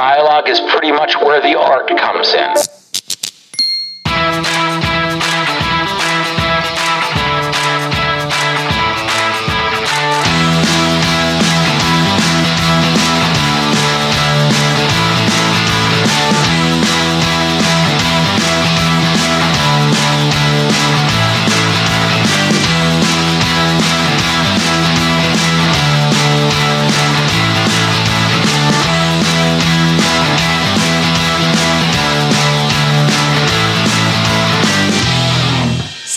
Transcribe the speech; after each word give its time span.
dialogue 0.00 0.48
is 0.48 0.58
pretty 0.60 0.90
much 0.90 1.14
where 1.18 1.42
the 1.42 1.58
art 1.58 1.86
comes 1.98 2.32
in. 2.32 2.69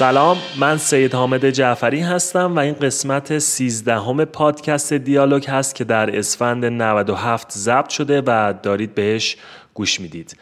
سلام 0.04 0.38
من 0.60 0.78
سید 0.78 1.16
حامد 1.16 1.50
جعفری 1.50 2.00
هستم 2.00 2.56
و 2.56 2.60
این 2.60 2.74
قسمت 2.74 3.38
13 3.38 4.00
همه 4.00 4.26
پادکست 4.26 4.94
دیالوگ 4.94 5.50
هست 5.50 5.76
که 5.76 5.84
در 5.84 6.18
اسفند 6.18 6.66
97 6.66 7.52
ضبط 7.52 7.90
شده 7.90 8.22
و 8.26 8.54
دارید 8.64 8.96
بهش 8.96 9.38
گوش 9.74 10.00
می‌دید 10.00 10.38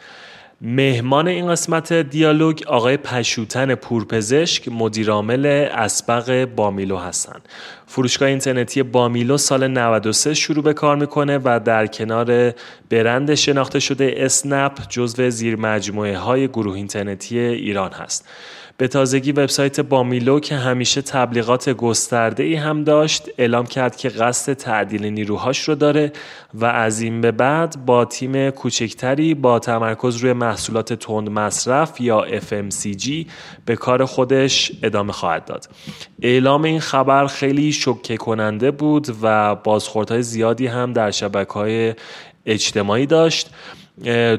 مهمان 0.60 1.28
این 1.28 1.48
قسمت 1.48 1.92
دیالوگ 1.92 2.62
آقای 2.66 2.96
پشوتن 2.96 3.74
پورپزشک 3.74 4.68
مدیرعامل 4.68 5.46
اسبق 5.72 6.44
بامیلو 6.44 6.96
هستند. 6.96 7.48
فروشگاه 7.86 8.28
اینترنتی 8.28 8.82
بامیلو 8.82 9.36
سال 9.36 9.68
93 9.68 10.34
شروع 10.34 10.64
به 10.64 10.72
کار 10.74 10.96
می‌کنه 10.96 11.38
و 11.44 11.60
در 11.64 11.86
کنار 11.86 12.54
برند 12.90 13.34
شناخته 13.34 13.80
شده 13.80 14.14
اسنپ 14.16 14.72
جزو 14.88 15.30
زیر 15.30 15.56
مجموعه 15.56 16.18
های 16.18 16.48
گروه 16.48 16.74
اینترنتی 16.74 17.38
ایران 17.38 17.92
هست. 17.92 18.28
به 18.82 18.88
تازگی 18.88 19.32
وبسایت 19.32 19.80
بامیلو 19.80 20.40
که 20.40 20.54
همیشه 20.54 21.02
تبلیغات 21.02 21.68
گسترده 21.68 22.42
ای 22.42 22.54
هم 22.54 22.84
داشت 22.84 23.28
اعلام 23.38 23.66
کرد 23.66 23.96
که 23.96 24.08
قصد 24.08 24.52
تعدیل 24.52 25.06
نیروهاش 25.06 25.68
رو 25.68 25.74
داره 25.74 26.12
و 26.54 26.64
از 26.64 27.00
این 27.00 27.20
به 27.20 27.32
بعد 27.32 27.86
با 27.86 28.04
تیم 28.04 28.50
کوچکتری 28.50 29.34
با 29.34 29.58
تمرکز 29.58 30.16
روی 30.16 30.32
محصولات 30.32 30.92
تند 30.92 31.28
مصرف 31.28 32.00
یا 32.00 32.26
FMCG 32.40 33.26
به 33.66 33.76
کار 33.76 34.04
خودش 34.04 34.72
ادامه 34.82 35.12
خواهد 35.12 35.44
داد. 35.44 35.68
اعلام 36.22 36.62
این 36.62 36.80
خبر 36.80 37.26
خیلی 37.26 37.72
شوکه 37.72 38.16
کننده 38.16 38.70
بود 38.70 39.16
و 39.22 39.54
بازخوردهای 39.54 40.22
زیادی 40.22 40.66
هم 40.66 40.92
در 40.92 41.10
شبکه 41.10 41.52
های 41.52 41.94
اجتماعی 42.46 43.06
داشت 43.06 43.50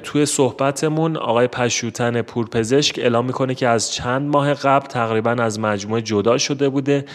توی 0.03 0.25
صحبتمون 0.25 1.17
آقای 1.17 1.47
پشوتن 1.47 2.21
پورپزشک 2.21 2.99
اعلام 2.99 3.25
می‌کنه 3.25 3.55
که 3.55 3.67
از 3.67 3.91
چند 3.91 4.29
ماه 4.29 4.53
قبل 4.53 4.87
تقریبا 4.87 5.31
از 5.31 5.59
مجموعه 5.59 6.01
جدا 6.01 6.37
شده 6.37 6.69
بوده 6.69 7.05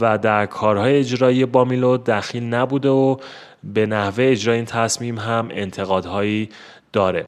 و 0.00 0.18
در 0.18 0.46
کارهای 0.46 0.98
اجرایی 0.98 1.46
بامیلو 1.46 1.96
دخیل 1.96 2.44
نبوده 2.54 2.88
و 2.88 3.16
به 3.64 3.86
نحوه 3.86 4.24
اجرای 4.24 4.56
این 4.56 4.66
تصمیم 4.66 5.18
هم 5.18 5.48
انتقادهایی 5.50 6.48
داره. 6.92 7.24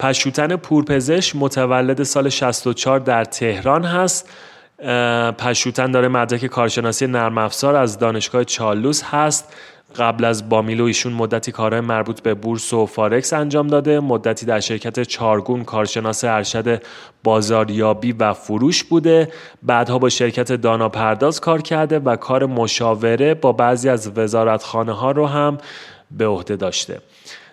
پشوتن 0.00 0.56
پورپزشک 0.56 1.36
متولد 1.36 2.02
سال 2.02 2.28
64 2.28 3.00
در 3.00 3.24
تهران 3.24 3.84
هست. 3.84 4.30
پشوتن 5.38 5.90
داره 5.90 6.08
مدرک 6.08 6.46
کارشناسی 6.46 7.06
نرم 7.06 7.38
افزار 7.38 7.76
از 7.76 7.98
دانشگاه 7.98 8.44
چالوس 8.44 9.02
هست. 9.02 9.56
قبل 9.96 10.24
از 10.24 10.48
بامیلو 10.48 10.84
ایشون 10.84 11.12
مدتی 11.12 11.52
کارهای 11.52 11.80
مربوط 11.80 12.20
به 12.20 12.34
بورس 12.34 12.72
و 12.72 12.86
فارکس 12.86 13.32
انجام 13.32 13.66
داده. 13.66 14.00
مدتی 14.00 14.46
در 14.46 14.60
شرکت 14.60 15.02
چارگون 15.02 15.64
کارشناس 15.64 16.24
ارشد 16.24 16.82
بازاریابی 17.24 18.12
و 18.12 18.32
فروش 18.32 18.84
بوده. 18.84 19.28
بعدها 19.62 19.98
با 19.98 20.08
شرکت 20.08 20.52
دانا 20.52 20.88
پرداز 20.88 21.40
کار 21.40 21.62
کرده 21.62 21.98
و 21.98 22.16
کار 22.16 22.46
مشاوره 22.46 23.34
با 23.34 23.52
بعضی 23.52 23.88
از 23.88 24.18
وزارتخانه 24.18 24.92
ها 24.92 25.10
رو 25.10 25.26
هم 25.26 25.58
به 26.10 26.26
عهده 26.26 26.56
داشته. 26.56 27.00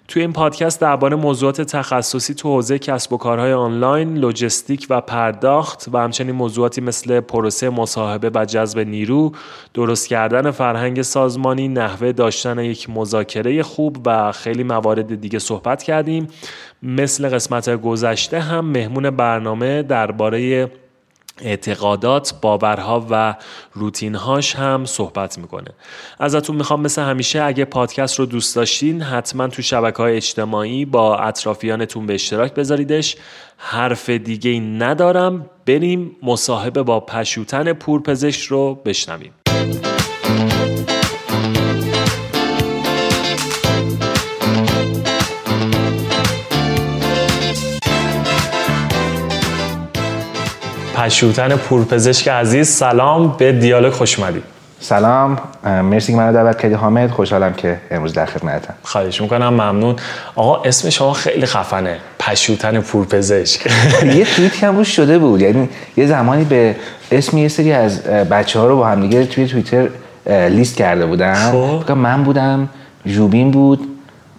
توی 0.10 0.22
این 0.22 0.34
پادکست 0.34 0.82
درباره 0.82 1.16
موضوعات 1.16 1.62
تخصصی 1.62 2.34
تو 2.34 2.50
حوزه 2.50 2.80
کسب 2.80 3.14
و 3.14 3.18
کارهای 3.18 3.54
آنلاین، 3.54 4.18
لوجستیک 4.18 4.88
و 4.90 5.02
پرداخت 5.02 5.86
و 5.94 5.98
همچنین 5.98 6.36
موضوعاتی 6.36 6.82
مثل 6.82 7.20
پروسه 7.20 7.70
مصاحبه 7.70 8.32
و 8.36 8.46
جذب 8.46 8.80
نیرو، 8.80 9.32
درست 9.74 10.08
کردن 10.08 10.52
فرهنگ 10.52 11.02
سازمانی، 11.02 11.68
نحوه 11.68 12.12
داشتن 12.12 12.60
یک 12.60 12.90
مذاکره 12.90 13.64
خوب 13.64 13.98
و 14.06 14.32
خیلی 14.32 14.64
موارد 14.64 15.22
دیگه 15.22 15.40
صحبت 15.40 15.84
کردیم. 15.84 16.28
مثل 16.84 17.30
قسمت 17.30 17.70
گذشته 17.82 18.40
هم 18.40 18.66
مهمون 18.66 19.10
برنامه 19.10 19.84
درباره 19.84 20.72
اعتقادات 21.42 22.34
باورها 22.42 23.08
و 23.10 23.36
روتینهاش 23.74 24.56
هم 24.56 24.86
صحبت 24.86 25.38
می‌کنه. 25.38 25.72
ازتون 26.20 26.56
می‌خوام 26.56 26.82
مثل 26.82 27.02
همیشه 27.02 27.44
اگه 27.44 27.66
پادکست 27.66 28.20
رو 28.20 28.26
دوست 28.26 28.56
داشتین 28.56 29.02
حتما 29.02 29.48
تو 29.48 29.62
شبکه 29.62 29.98
های 29.98 30.16
اجتماعی 30.16 30.86
با 30.86 31.18
اطرافیانتون 31.18 32.06
به 32.06 32.14
اشتراک 32.14 32.54
بذاریدش. 32.54 33.16
حرف 33.58 34.10
دیگه 34.10 34.60
ندارم. 34.60 35.50
بریم 35.66 36.16
مصاحبه 36.24 36.84
با 36.84 37.00
پشوتن 37.00 37.74
پورپزشک 37.74 38.42
رو 38.42 38.76
بشنویم. 38.76 39.32
پشوتن 51.00 51.56
پورپزشک 51.56 52.28
عزیز 52.28 52.68
سلام 52.68 53.36
به 53.38 53.52
دیالوگ 53.52 53.94
خوش 53.94 54.20
اومدید. 54.20 54.44
سلام 54.80 55.38
مرسی 55.64 56.12
که 56.12 56.18
منو 56.18 56.34
دعوت 56.34 56.62
کردی 56.62 56.74
حامد 56.74 57.12
خوشحالم 57.12 57.54
که 57.54 57.78
امروز 57.92 58.14
در 58.14 58.26
خدمتم 58.26 58.74
خواهش 58.84 59.22
می‌کنم 59.22 59.50
ممنون. 59.50 59.96
آقا 60.36 60.64
اسم 60.64 60.90
شما 60.90 61.14
خیلی 61.14 61.46
خفنه 61.46 61.98
پشوتن 62.20 62.82
پورپزشک. 62.82 63.72
یه 64.18 64.26
توییت 64.26 64.64
هم 64.64 64.78
روش 64.78 64.96
شده 64.96 65.20
بود 65.20 65.42
یعنی 65.42 65.70
یه 65.98 66.08
زمانی 66.08 66.44
به 66.44 66.76
اسم 67.12 67.38
یه 67.38 67.48
سری 67.48 67.72
از 67.72 68.04
بچه 68.04 68.60
ها 68.60 68.68
رو 68.68 68.78
با 68.78 68.88
هم 68.88 69.02
دیگه 69.02 69.26
توی 69.26 69.48
توییتر 69.48 69.88
لیست 70.50 70.76
کرده 70.76 71.06
بودن 71.06 71.52
خب. 71.52 71.92
من 71.92 72.24
بودم 72.24 72.70
جوبین 73.06 73.52
بود 73.52 73.88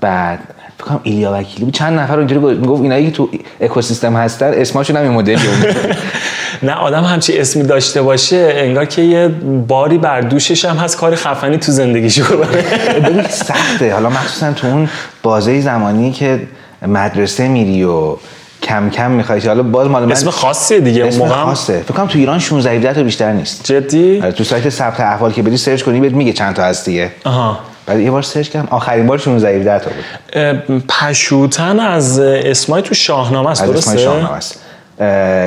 بعد 0.01 0.39
فکر 0.81 0.99
ایلیا 1.03 1.33
وکیلی 1.33 1.65
بود. 1.65 1.75
چند 1.75 1.99
نفر 1.99 2.19
اونجوری 2.19 2.61
گفت 2.61 2.83
اینایی 2.83 3.07
که 3.07 3.11
تو 3.11 3.29
اکوسیستم 3.61 4.17
هستن 4.17 4.51
اسمشون 4.55 4.97
هم 4.97 5.03
این 5.03 5.13
مدلی 5.13 5.37
نه 6.63 6.73
آدم 6.73 7.05
همچی 7.05 7.39
اسمی 7.39 7.63
داشته 7.63 8.03
باشه 8.03 8.53
انگار 8.55 8.85
که 8.85 9.03
یه 9.03 9.29
باری 9.69 9.99
بر 9.99 10.21
دوشش 10.21 10.65
هم 10.65 10.77
هست 10.77 10.97
کار 10.97 11.15
خفنی 11.15 11.57
تو 11.57 11.73
زندگیش 11.73 12.19
کنه 12.21 12.47
ببین 13.05 13.23
سخته. 13.49 13.95
حالا 13.95 14.11
مخصوصا 14.11 14.53
تو 14.53 14.67
اون 14.67 14.89
بازه 15.23 15.61
زمانی 15.61 16.13
که 16.13 16.41
مدرسه 16.87 17.49
میری 17.49 17.85
و 17.85 18.17
کم 18.63 18.91
کم 18.91 19.11
می‌خوای 19.11 19.41
حالا 19.41 19.63
باز 19.63 19.89
مال 19.89 20.05
من 20.05 20.13
اسم 20.13 20.31
خاصیه 20.31 20.81
دیگه 20.81 21.05
اسم 21.07 21.19
موقع 21.19 21.35
خاصه. 21.45 21.79
فکر 21.79 21.95
کنم 21.95 22.07
تو 22.07 22.19
ایران 22.19 22.39
16 22.39 22.71
17 22.71 22.93
تا 22.95 23.03
بیشتر 23.03 23.33
نیست. 23.33 23.65
جدی؟ 23.65 24.21
تو 24.37 24.45
سایت 24.45 24.69
ثبت 24.69 25.01
احوال 25.01 25.33
که 25.33 25.43
بری 25.43 25.57
سرچ 25.57 25.83
کنی 25.83 26.01
بهت 26.01 26.13
میگه 26.13 26.33
چند 26.33 26.55
تا 26.55 26.63
هست 26.63 26.85
دیگه. 26.85 27.11
آها. 27.25 27.59
بعد 27.91 28.01
یه 28.01 28.11
بار 28.11 28.23
سرچ 28.23 28.49
کردم. 28.49 28.69
آخرین 28.71 29.07
بار 29.07 29.19
16 29.19 29.49
17 29.49 29.79
تا 29.79 29.91
بود. 29.91 30.87
پشوتن 30.89 31.81
از 31.81 32.19
اسمای 32.19 32.83
تو 32.83 32.95
شاهنامه 32.95 33.51
است 33.51 33.65
درسته 33.65 33.91
اسمای 33.91 34.05
شاهنامه 34.05 34.33
است. 34.33 34.61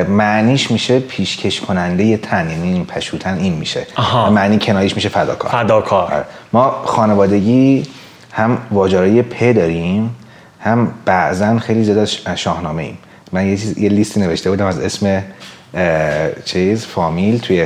معنیش 0.09 0.71
میشه 0.71 0.99
پیشکش 0.99 1.61
کننده 1.61 2.03
یه 2.03 2.17
تن 2.17 2.49
یعنی 2.49 2.73
این 2.73 2.85
پشوتن 2.85 3.37
این 3.37 3.53
میشه. 3.53 3.87
آها. 3.95 4.29
معنی 4.29 4.59
کنایش 4.59 4.95
میشه 4.95 5.09
فداکار. 5.09 5.51
فداکار. 5.51 6.25
ما 6.53 6.83
خانوادگی 6.85 7.83
هم 8.31 8.57
واجرای 8.71 9.21
پ 9.21 9.55
داریم 9.55 10.15
هم 10.59 10.93
بعضا 11.05 11.59
خیلی 11.59 11.83
زیاد 11.83 12.05
شاهنامه 12.35 12.83
ایم 12.83 12.97
من 13.31 13.45
یه, 13.45 13.57
چیز، 13.57 13.77
یه 13.77 13.89
لیستی 13.89 14.19
نوشته 14.19 14.49
بودم 14.49 14.65
از 14.65 14.79
اسم 14.79 15.23
چیز 16.45 16.85
فامیل 16.85 17.39
توی 17.39 17.65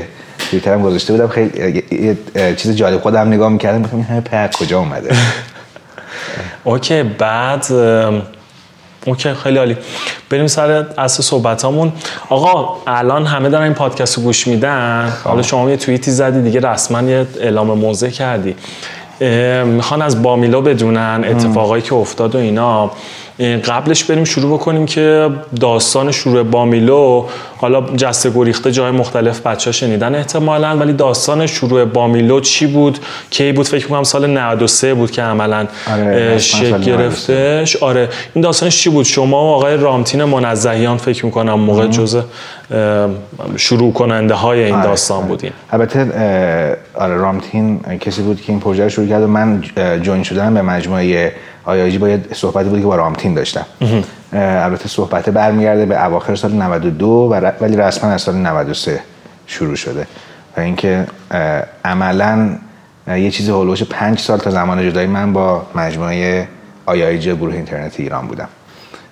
توییترم 0.49 0.81
گذاشته 0.81 1.13
بودم. 1.13 1.27
خیلی 1.27 1.83
یه 1.91 2.17
چیز 2.55 2.75
جالب 2.75 3.01
خودم 3.01 3.27
نگاه 3.27 3.49
می‌کردم 3.49 3.81
بخوام 3.81 4.01
این 4.01 4.09
همه 4.09 4.21
پ 4.21 4.53
کجا 4.53 4.79
اومده؟ 4.79 5.15
okay 6.63 7.03
بعد 7.03 7.65
okay 9.05 9.33
خیلی 9.33 9.57
عالی. 9.57 9.77
بریم 10.29 10.47
سر 10.47 10.85
اصل 10.97 11.23
صحبتامون. 11.23 11.91
آقا 12.29 12.77
الان 12.87 13.25
همه 13.25 13.49
دارن 13.49 13.63
این 13.63 13.73
پادکست 13.73 14.17
رو 14.17 14.23
گوش 14.23 14.47
میدن. 14.47 15.13
حالا 15.23 15.41
شما 15.41 15.69
یه 15.69 15.77
توییتی 15.77 16.11
زدی 16.11 16.41
دیگه 16.41 16.59
رسما 16.59 17.01
یه 17.01 17.27
اعلام 17.39 17.67
موضع 17.67 18.09
کردی. 18.09 18.55
می‌خوان 19.65 20.01
از 20.01 20.21
بامیلو 20.23 20.61
بدونن 20.61 21.25
اتفاقایی 21.27 21.83
که 21.83 21.95
افتاد 21.95 22.35
و 22.35 22.37
اینا. 22.37 22.91
قبلش 23.39 24.03
بریم 24.03 24.23
شروع 24.23 24.57
بکنیم 24.57 24.85
که 24.85 25.29
داستان 25.59 26.11
شروع 26.11 26.43
بامیلو 26.43 27.25
حالا 27.57 27.81
جسته 27.81 28.29
گریخته 28.29 28.71
جای 28.71 28.91
مختلف 28.91 29.41
بچه 29.41 29.71
شنیدن 29.71 30.15
احتمالا 30.15 30.77
ولی 30.77 30.93
داستان 30.93 31.47
شروع 31.47 31.85
بامیلو 31.85 32.39
چی 32.39 32.67
بود؟ 32.67 32.99
کی 33.29 33.51
بود؟ 33.51 33.67
فکر 33.67 33.87
کنم 33.87 34.03
سال 34.03 34.27
93 34.29 34.93
بود 34.93 35.11
که 35.11 35.21
عملا 35.21 35.67
آره، 35.91 36.37
شکل 36.37 36.69
سال 36.69 36.79
93. 36.79 36.91
گرفتش 36.91 37.75
آره. 37.75 38.09
این 38.33 38.43
داستانش 38.43 38.83
چی 38.83 38.89
بود؟ 38.89 39.05
شما 39.05 39.43
و 39.43 39.55
آقای 39.55 39.77
رامتین 39.77 40.23
منزهیان 40.23 40.97
فکر 40.97 41.25
می‌کنم 41.25 41.59
موقع 41.59 41.87
جزء 41.87 42.21
شروع 43.55 43.93
کننده 43.93 44.33
های 44.33 44.63
این 44.63 44.75
آره، 44.75 44.83
داستان 44.83 45.17
آره. 45.17 45.27
بودین 45.27 45.51
البته 45.71 45.99
آره 46.93 47.15
رامتین 47.15 47.79
کسی 47.99 48.21
بود 48.21 48.41
که 48.41 48.51
این 48.51 48.59
پروژه 48.59 48.83
رو 48.83 48.89
شروع 48.89 49.07
کرد 49.07 49.23
و 49.23 49.27
من 49.27 49.63
جوین 50.01 50.23
شدن 50.23 50.53
به 50.53 50.61
مجموعه 50.61 51.33
آیاجی 51.67 51.97
با 51.97 52.09
یه 52.09 52.21
صحبتی 52.33 52.69
بود 52.69 52.79
که 52.79 52.85
با 52.85 52.95
رامتین 52.95 53.33
داشتم. 53.33 53.65
البته 54.33 54.89
صحبت 54.89 55.29
برمیگرده 55.29 55.85
به 55.85 56.05
اواخر 56.05 56.35
سال 56.35 56.51
92 56.51 57.07
و 57.07 57.51
ولی 57.61 57.77
رسما 57.77 58.09
از 58.09 58.21
سال 58.21 58.35
93 58.35 58.99
شروع 59.47 59.75
شده. 59.75 60.07
و 60.57 60.59
اینکه 60.59 61.07
عملا 61.85 62.49
یه 63.07 63.31
چیزی 63.31 63.51
هولوش 63.51 63.83
پنج 63.83 64.19
سال 64.19 64.39
تا 64.39 64.49
زمان 64.51 64.89
جدایی 64.89 65.07
من 65.07 65.33
با 65.33 65.65
مجموعه 65.75 66.47
آیایجی 66.85 67.35
گروه 67.35 67.53
اینترنتی 67.53 68.03
ایران 68.03 68.27
بودم. 68.27 68.47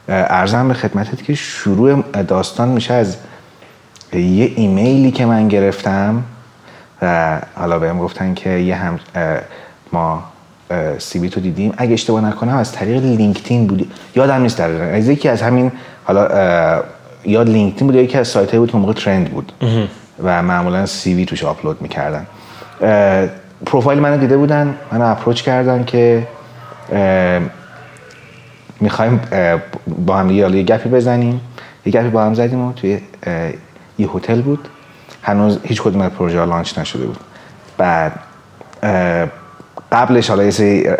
ارزم 0.07 0.67
به 0.67 0.73
خدمتت 0.73 1.23
که 1.23 1.35
شروع 1.35 2.01
داستان 2.01 2.69
میشه 2.69 2.93
از 2.93 3.17
یه 4.13 4.51
ایمیلی 4.55 5.11
که 5.11 5.25
من 5.25 5.47
گرفتم. 5.47 6.23
و 7.01 7.39
حالا 7.55 7.79
بهم 7.79 7.99
گفتن 7.99 8.33
که 8.33 8.49
یه 8.49 8.75
هم 8.75 8.99
ما 9.91 10.23
CV 10.99 11.29
تو 11.29 11.39
دیدیم. 11.39 11.73
اگه 11.77 11.93
اشتباه 11.93 12.25
نکنم 12.25 12.57
از 12.57 12.71
طریق 12.71 13.03
لینکدین 13.03 13.67
بود. 13.67 13.91
یادم 14.15 14.41
نیست 14.41 14.57
دقیقاً. 14.57 14.83
از 14.83 15.07
یکی 15.07 15.29
از 15.29 15.41
همین 15.41 15.71
حالا 16.03 16.25
اه، 16.25 16.83
یا 17.25 17.43
لینکدین 17.43 17.87
بود 17.87 17.95
یا 17.95 18.01
یکی 18.01 18.17
از 18.17 18.27
سایت 18.27 18.55
بود 18.55 18.71
که 18.71 18.77
موقع 18.77 18.93
trend 18.93 19.31
بود. 19.31 19.51
و 20.23 20.41
معمولا 20.41 20.85
CV 20.85 21.25
توش 21.25 21.43
آپلود 21.43 21.81
می‌کردن. 21.81 22.25
پروفایل 23.65 23.99
منو 23.99 24.17
دیده 24.17 24.37
بودن. 24.37 24.75
منو 24.91 25.05
approach 25.05 25.41
کردن 25.41 25.83
که 25.83 26.27
می‌خوایم 28.79 29.21
با 30.05 30.17
هم 30.17 30.31
یه 30.31 30.63
گپی 30.63 30.89
بزنیم. 30.89 31.41
یه 31.85 31.91
گپی 31.91 32.09
با 32.09 32.23
هم 32.23 32.33
زدیم 32.33 32.61
و 32.61 32.73
توی 32.73 32.99
یه 33.97 34.09
هتل 34.15 34.41
بود. 34.41 34.67
هنوز 35.21 35.59
هیچ 35.63 35.81
کدوم 35.81 36.01
از 36.01 36.11
پروژه 36.11 36.45
launch 36.45 36.77
نشده 36.79 37.05
بود. 37.05 37.19
بعد 37.77 38.11
قبلش 39.95 40.29
حالا 40.29 40.43
یه 40.43 40.97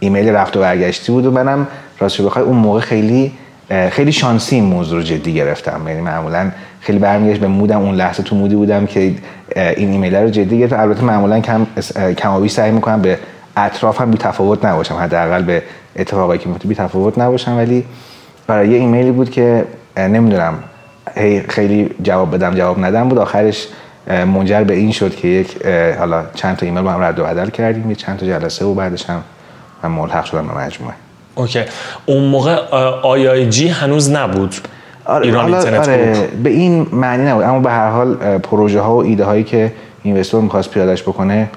ایمیل 0.00 0.28
رفت 0.28 0.56
و 0.56 0.60
برگشتی 0.60 1.12
بود 1.12 1.26
و 1.26 1.30
منم 1.30 1.66
راستش 1.98 2.20
بخوای 2.20 2.44
اون 2.44 2.56
موقع 2.56 2.80
خیلی 2.80 3.32
خیلی 3.90 4.12
شانسی 4.12 4.54
این 4.54 4.64
موضوع 4.64 4.98
رو 4.98 5.04
جدی 5.04 5.34
گرفتم. 5.34 5.80
یعنی 5.88 6.00
معمولا 6.00 6.50
خیلی 6.80 6.98
برمیگشت 6.98 7.40
به 7.40 7.46
مودم 7.46 7.80
اون 7.80 7.94
لحظه 7.94 8.22
تو 8.22 8.36
mood 8.36 8.50
ی 8.50 8.54
بودم 8.56 8.86
که 8.86 9.00
این 9.00 9.18
ایمیل 9.90 10.14
رو 10.14 10.28
جدی 10.28 10.58
گرفتم. 10.58 10.80
البته 10.80 11.04
معمولا 11.04 11.40
کم 11.40 11.66
اه، 11.96 12.14
کم 12.14 12.34
و 12.34 12.40
بیش 12.40 12.52
سعی 12.52 12.70
می‌کنم 12.70 13.02
به 13.02 13.18
اطرافم 13.56 14.10
بی 14.10 14.18
تفاوت 14.18 14.64
نباشم. 14.64 14.94
حداقل 14.94 15.42
به 15.42 15.62
اتفاقایی 15.96 16.40
که 16.40 16.48
میفته 16.48 16.68
بی 16.68 16.74
تفاوت 16.74 17.18
نباشم. 17.18 17.56
ولی 17.56 17.84
برای 18.46 18.68
یه 18.68 18.78
ایمیلی 18.78 19.10
بود 19.10 19.30
که 19.30 19.64
نمی‌دونم 19.96 20.54
خیلی 21.48 21.90
جواب 22.02 22.34
بدم 22.34 22.54
جواب 22.54 22.84
ندم 22.84 23.08
بود. 23.08 23.18
آخرش 23.18 23.68
منجر 24.08 24.64
به 24.64 24.74
این 24.74 24.92
شد 24.92 25.16
که 25.16 25.28
یک 25.28 25.66
حالا 25.98 26.24
چند 26.34 26.56
تا 26.56 26.66
ایمیل 26.66 26.82
با 26.82 26.90
هم 26.90 27.02
رد 27.02 27.18
و 27.18 27.24
بدل 27.24 27.50
کردیم 27.50 27.90
یه 27.90 27.96
چند 27.96 28.18
تا 28.18 28.26
جلسه 28.26 28.64
و 28.64 28.74
بعدش 28.74 29.04
هم 29.04 29.22
من 29.82 29.90
ملحق 29.90 30.24
شدم 30.24 30.46
به 30.46 30.54
مجموعه. 30.54 30.94
Okay. 31.34 31.62
اون 32.06 32.24
موقع 32.24 32.54
IIG 33.02 33.68
هنوز 33.68 34.10
نبود؟ 34.10 34.54
ایران 35.22 35.42
حالا 35.42 35.56
اینترنت 35.56 35.88
آره. 35.88 36.28
به 36.42 36.50
این 36.50 36.86
معنی 36.92 37.24
نبود. 37.24 37.44
اما 37.44 37.60
به 37.60 37.70
هر 37.70 37.90
حال 37.90 38.14
پروژه 38.38 38.80
ها 38.80 38.96
و 38.96 39.02
ایده 39.02 39.24
هایی 39.24 39.44
که 39.44 39.72
investor 40.02 40.40
می‌خواست 40.40 40.70
پیادش 40.70 41.02
بکنه 41.02 41.50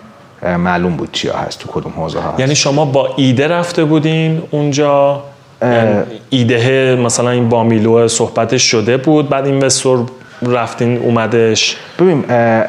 معلوم 0.57 0.95
بود 0.95 1.09
چیا 1.11 1.33
هست 1.33 1.59
تو 1.59 1.69
کدوم 1.71 1.93
حوزه 1.95 2.19
ها 2.19 2.29
هست. 2.31 2.39
یعنی 2.39 2.55
شما 2.55 2.85
با 2.85 3.09
ایده 3.15 3.47
رفته 3.47 3.85
بودین 3.85 4.41
اونجا؟ 4.51 5.23
یعنی 5.61 6.03
ایده 6.29 6.95
مثلا 6.95 7.29
این 7.29 7.49
بامیلو 7.49 8.07
صحبتش 8.07 8.63
شده 8.63 8.97
بود 8.97 9.29
بعد 9.29 9.45
اینوستور 9.45 10.05
رفتین 10.41 10.97
اومدش. 10.97 11.77
ببین 11.99 12.21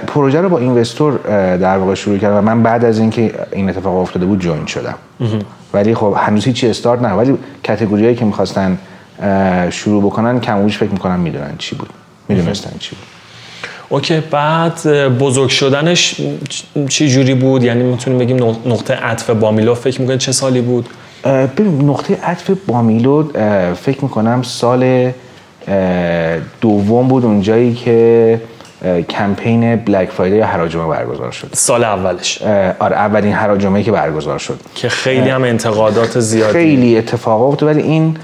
پروژه 0.07 0.41
رو 0.41 0.49
با 0.49 0.59
اینوستور 0.59 1.17
در 1.57 1.77
واقع 1.77 1.95
شروع 1.95 2.19
کردم 2.19 2.37
و 2.37 2.41
من 2.41 2.63
بعد 2.63 2.85
از 2.85 2.99
اینکه 2.99 3.35
این 3.53 3.71
اتفاق 3.71 3.97
افتاده 3.97 4.27
بود 4.27 4.41
جوین 4.41 4.67
شدم. 4.67 4.95
ولی 5.75 5.95
خب 5.95 6.15
هنوز 6.19 6.45
هیچی 6.45 6.69
استارت 6.69 7.03
نه 7.03 7.09
ولی 7.09 7.39
کاتگوریایی 7.67 8.15
که 8.15 8.25
می‌خواستن 8.25 8.79
شروع 9.71 10.03
بکنن 10.03 10.41
کم 10.41 10.59
و 10.59 10.65
بیش 10.65 10.79
فکر 10.79 10.91
می‌کنم 10.91 11.21
می‌دونن 11.21 11.55
چی 11.59 11.77
بود. 11.77 11.89
می‌دونستن 12.29 12.71
چی 12.79 12.91
بود. 12.91 13.05
اوکی 13.89 14.21
بعد 14.31 14.83
بزرگ 15.19 15.49
شدنش 15.49 16.21
چی 16.89 17.09
جوری 17.09 17.35
بود؟ 17.35 17.65
یعنی 17.65 17.83
می‌تونیم 17.83 18.19
بگیم 18.19 18.39
نق- 18.39 18.67
نقطه 18.67 18.95
عطف 18.95 19.31
بامیلو 19.31 19.75
فکر 19.75 20.01
می‌کنید 20.01 20.19
چه 20.19 20.33
سالی 20.33 20.61
بود؟ 20.61 20.89
ببین 21.25 21.91
نقطه 21.91 22.19
عطف 22.23 22.51
بامیلو 22.67 23.23
فکر 23.75 23.99
می‌کنم 24.03 24.43
سال 24.43 25.11
دوم 26.61 27.09
بود 27.09 27.25
اونجایی 27.25 27.75
که 27.75 28.41
کمپین 29.09 29.77
بلک 29.77 30.09
فرایدی 30.11 30.37
یا 30.37 30.47
هراجمه 30.47 30.87
برگزار 30.87 31.31
شد. 31.31 31.49
سال 31.53 31.85
اولش. 31.85 32.43
آره 32.79 32.97
اولین 32.97 33.33
هراجمه 33.33 33.83
که 33.83 33.93
برگزار 33.93 34.39
شد. 34.39 34.61
که 34.75 34.89
خیلی 34.89 35.31
هم 35.31 35.45
انتقادات 35.45 36.21
زیادی. 36.21 36.53
خیلی 36.53 36.99
اتفاق 36.99 37.43
افتاد. 37.43 37.69
ولی 37.69 37.83
این 37.83 38.17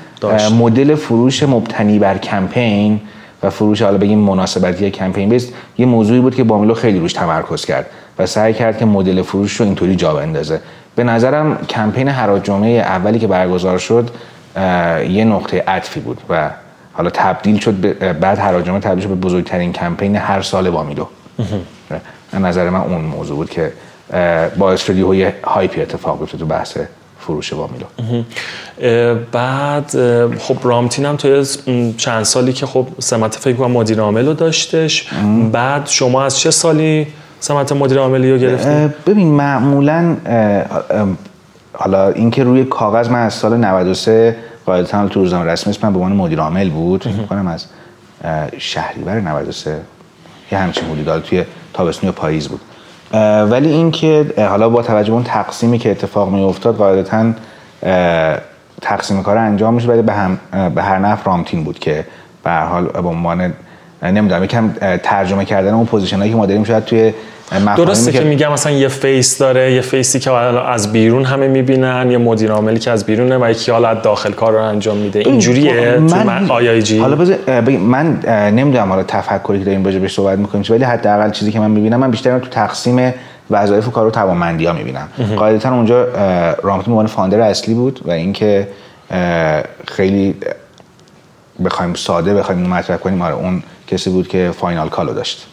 مدل 0.58 0.94
فروش 0.94 1.42
مبتنی 1.42 1.98
بر 1.98 2.18
کمپین 2.18 3.00
و 3.42 3.50
فروش 3.50 3.82
حالا 3.82 3.98
بگیم 3.98 4.18
مناسبتی 4.18 4.90
کمپین 4.90 5.28
بیس 5.28 5.50
یه 5.78 5.86
موضوعی 5.86 6.20
بود 6.20 6.34
که 6.34 6.44
بامیلو 6.44 6.74
خیلی 6.74 6.98
روش 6.98 7.12
تمرکز 7.12 7.64
کرد 7.64 7.86
و 8.18 8.26
سعی 8.26 8.52
کرد 8.52 8.78
که 8.78 8.84
مدل 8.84 9.22
فروش 9.22 9.56
رو 9.56 9.66
اینطوری 9.66 9.96
جا 9.96 10.14
بندازه. 10.14 10.60
به 10.96 11.04
نظرم 11.04 11.56
کمپین 11.56 12.08
هر 12.08 12.38
جمعه 12.38 12.80
اولی 12.80 13.18
که 13.18 13.26
برگزار 13.26 13.78
شد 13.78 14.10
یه 15.10 15.24
نقطه 15.24 15.64
عطفی 15.66 16.00
بود 16.00 16.20
و 16.28 16.50
حالا 16.98 17.10
تبدیل 17.10 17.58
شد 17.58 17.98
بعد 18.20 18.38
هر 18.38 18.60
جمعه 18.60 18.80
تبدیل 18.80 19.02
شد 19.02 19.08
به 19.08 19.14
بزرگترین 19.14 19.72
کمپین 19.72 20.16
هر 20.16 20.42
سال 20.42 20.70
بامیلو 20.70 21.04
به 22.32 22.38
نظر 22.38 22.70
من 22.70 22.80
اون 22.80 23.00
موضوع 23.00 23.36
بود 23.36 23.50
که 23.50 23.72
باعث 24.58 24.80
شد 24.80 24.96
یه 24.96 25.34
هایپی 25.44 25.80
اتفاق 25.80 26.18
بیفته 26.18 26.38
تو 26.38 26.46
بحث 26.46 26.78
فروش 27.18 27.52
بامیلو 27.52 27.84
اه، 28.80 29.14
بعد 29.14 29.90
خب 30.38 30.56
رامتین 30.62 31.06
هم 31.06 31.16
توی 31.16 31.46
چند 31.96 32.22
سالی 32.22 32.52
که 32.52 32.66
خب 32.66 32.86
سمت 32.98 33.34
فکر 33.34 33.56
کنم 33.56 33.70
مدیر 33.70 34.00
عامل 34.00 34.26
رو 34.26 34.34
داشتش. 34.34 35.08
بعد 35.52 35.86
شما 35.86 36.24
از 36.24 36.38
چه 36.38 36.50
سالی 36.50 37.06
سمت 37.40 37.72
مدیر 37.72 37.98
عاملی 37.98 38.32
رو 38.32 38.38
گرفتید 38.38 38.72
اه، 38.72 38.88
ببین 39.06 39.28
معمولا 39.28 40.16
حالا 41.72 42.08
اینکه 42.08 42.44
روی 42.44 42.64
کاغذ 42.64 43.08
من 43.08 43.22
از 43.22 43.34
سال 43.34 43.56
93 43.56 44.36
قاعدتا 44.68 45.08
تو 45.08 45.20
روزنامه 45.20 45.52
رسمی 45.52 45.70
اسمم 45.70 45.92
به 45.92 45.98
عنوان 45.98 46.12
مدیر 46.12 46.40
عامل 46.40 46.70
بود. 46.70 47.02
فکر 47.02 47.26
کنم 47.26 47.46
از 47.46 47.66
شهریور 48.58 49.20
93 49.20 49.80
یه 50.52 50.58
همچین 50.58 50.84
حدودی 50.84 51.28
توی 51.28 51.44
تابستون 51.74 52.06
یا 52.06 52.12
پاییز 52.12 52.48
بود. 52.48 52.60
ولی 53.50 53.68
اینکه 53.68 54.26
حالا 54.38 54.68
با 54.68 54.82
توجه 54.82 55.10
به 55.10 55.14
اون 55.14 55.24
تقسیمی 55.24 55.78
که 55.78 55.90
اتفاق 55.90 56.30
می 56.30 56.42
افتاد 56.42 56.76
قاعدتا 56.76 57.32
تقسیم 58.80 59.22
کار 59.22 59.38
انجام 59.38 59.74
میشه 59.74 59.88
ولی 59.88 60.02
به, 60.02 60.12
هم 60.12 60.38
به 60.74 60.82
هر 60.82 60.98
نفع 60.98 61.24
رامتین 61.24 61.64
بود 61.64 61.78
که 61.78 62.04
به 62.44 62.50
هر 62.50 62.64
حال 62.64 62.84
به 62.84 63.08
عنوان 63.08 63.52
نمی‌دونم 64.02 64.44
یکم 64.44 64.70
ترجمه 65.02 65.44
کردن 65.44 65.74
اون 65.74 65.86
position 65.86 66.18
هایی 66.18 66.30
که 66.30 66.36
ما 66.36 66.46
داریم 66.46 66.64
شاید 66.64 66.84
توی 66.84 67.12
درسته 67.76 68.12
که 68.12 68.20
میگم 68.20 68.52
مثلا 68.52 68.72
یه 68.72 68.88
face 68.88 69.38
داره 69.38 69.72
یه 69.72 69.80
face 69.80 70.12
ی 70.12 70.20
که 70.20 70.32
از 70.32 70.92
بیرون 70.92 71.24
همه 71.24 71.48
می‌بینن 71.48 72.10
یه 72.10 72.18
مدیر 72.18 72.52
عاملی 72.52 72.78
که 72.78 72.90
از 72.90 73.06
بیرونه 73.06 73.38
و 73.38 73.50
یکی 73.50 73.72
حالا 73.72 73.94
داخل 73.94 74.32
کار 74.32 74.52
رو 74.52 74.62
انجام 74.62 74.96
میده. 74.96 75.18
اینجوریه 75.18 75.94
تو 76.08 76.16
من 76.16 76.50
IIG؟ 76.50 76.98
حالا 76.98 77.16
بذار 77.16 77.60
من 77.70 78.20
نمی‌دونم 78.50 78.88
حالا 78.88 79.02
تفکری 79.02 79.58
که 79.58 79.64
داریم 79.64 79.84
راجع 79.84 80.06
صحبت 80.06 80.38
می‌کنیم 80.38 80.64
ولی 80.70 80.84
حداقل 80.84 81.30
چیزی 81.30 81.52
که 81.52 81.60
من 81.60 81.70
می‌بینم 81.70 82.00
من 82.00 82.10
بیشتر 82.10 82.38
تو 82.38 82.48
تقسیم 82.48 83.14
وظایف 83.50 83.88
و 83.88 83.90
کار 83.90 84.06
و 84.06 84.10
توانمندی 84.10 84.66
ها 84.66 84.72
می‌بینم 84.72 85.08
قاعدتا 85.36 85.74
اونجا 85.74 86.04
به 86.62 86.70
عنوان 86.70 87.06
founder 87.06 87.40
اصلی 87.40 87.74
بود 87.74 88.00
و 88.04 88.10
اینکه 88.10 88.68
خیلی 89.88 90.34
بخوایم 91.64 91.94
ساده 91.94 92.34
بخوایم 92.34 92.60
مطرح 92.60 92.96
کنیم 92.96 93.22
آره 93.22 93.34
اون 93.34 93.62
کسی 93.86 94.10
بود 94.10 94.28
که 94.28 94.50
final 94.60 94.88
call 94.88 95.09
و 95.09 95.14
داشت. 95.14 95.46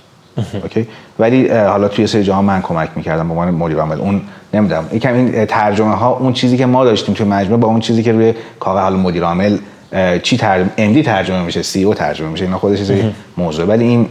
Okay. 0.64 0.88
ولی 1.20 1.48
حالا 1.48 1.88
توی 1.88 2.08
سری 2.08 2.24
جاها 2.24 2.42
من 2.42 2.62
کمک 2.62 2.90
می‌کردم 2.96 3.28
به 3.28 3.34
عنوان 3.34 3.52
مدیر 3.52 3.78
عامل. 3.78 4.00
اون 4.00 4.22
نمی‌دونم. 4.54 4.90
یکم 4.94 5.14
این 5.14 5.46
ترجمه 5.46 5.96
ها 5.96 6.18
اون 6.18 6.34
چیزی 6.34 6.58
که 6.58 6.66
ما 6.66 6.86
داشتیم 6.86 7.16
توی 7.16 7.26
مجموعه 7.26 7.62
با 7.62 7.68
اون 7.68 7.80
چیزی 7.80 8.04
که 8.04 8.12
روی 8.12 8.34
کاغذ 8.60 8.82
حالا 8.82 8.98
مدیر 8.98 9.24
عامل 9.24 9.58
چی 10.24 10.38
ترجمه 10.38 10.70
MD 10.78 11.04
ترجمه 11.04 11.44
میشه 11.44 11.62
CEO 11.62 11.94
ترجمه 11.94 12.30
میشه 12.30 12.46
اینا 12.46 12.58
خودش 12.58 12.78
چیزی 12.78 13.14
موضوع. 13.38 13.66
ولی 13.66 13.84
این 13.84 14.10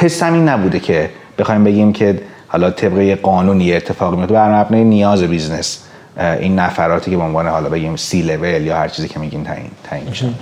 حسم 0.00 0.32
این 0.32 0.48
نبوده 0.48 0.80
که 0.80 1.10
بخوایم 1.38 1.64
بگیم 1.64 1.92
که 1.92 2.20
حالا 2.48 2.70
طبق 2.70 2.98
یه 2.98 3.14
قانونی 3.14 3.72
اتفاقی 3.72 4.16
میفته 4.16 4.34
بر 4.34 4.60
مبنای 4.60 4.84
نیاز 4.84 5.22
business 5.22 5.84
این 6.40 6.58
نفراتی 6.58 7.10
که 7.10 7.16
به 7.16 7.22
عنوان 7.22 7.46
حالا 7.46 7.68
بگیم 7.68 7.96
سی 7.96 8.22
لول 8.22 8.62
یا 8.62 8.76
هر 8.76 8.88
چیزی 8.88 9.08
که 9.08 9.20
میگین 9.20 9.44
تعیین 9.44 9.70
تعیین 9.84 10.08
میشن 10.08 10.34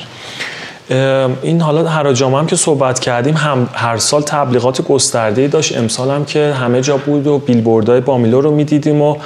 این 1.42 1.60
حالا 1.60 1.88
هراجام 1.88 2.34
هم 2.34 2.46
که 2.46 2.56
صحبت 2.56 3.00
کردیم 3.00 3.34
هم 3.34 3.68
هر 3.72 3.96
سال 3.96 4.22
تبلیغات 4.22 4.82
گسترده 4.82 5.48
داشت. 5.48 5.78
امسال 5.78 6.10
هم 6.10 6.24
که 6.24 6.52
همه 6.52 6.80
جا 6.80 6.96
بود 6.96 7.26
و 7.26 7.38
بیلبوردهای 7.38 8.00
بامیلو 8.00 8.40
رو 8.40 8.50
می‌دیدیم 8.50 9.02
و 9.02 9.16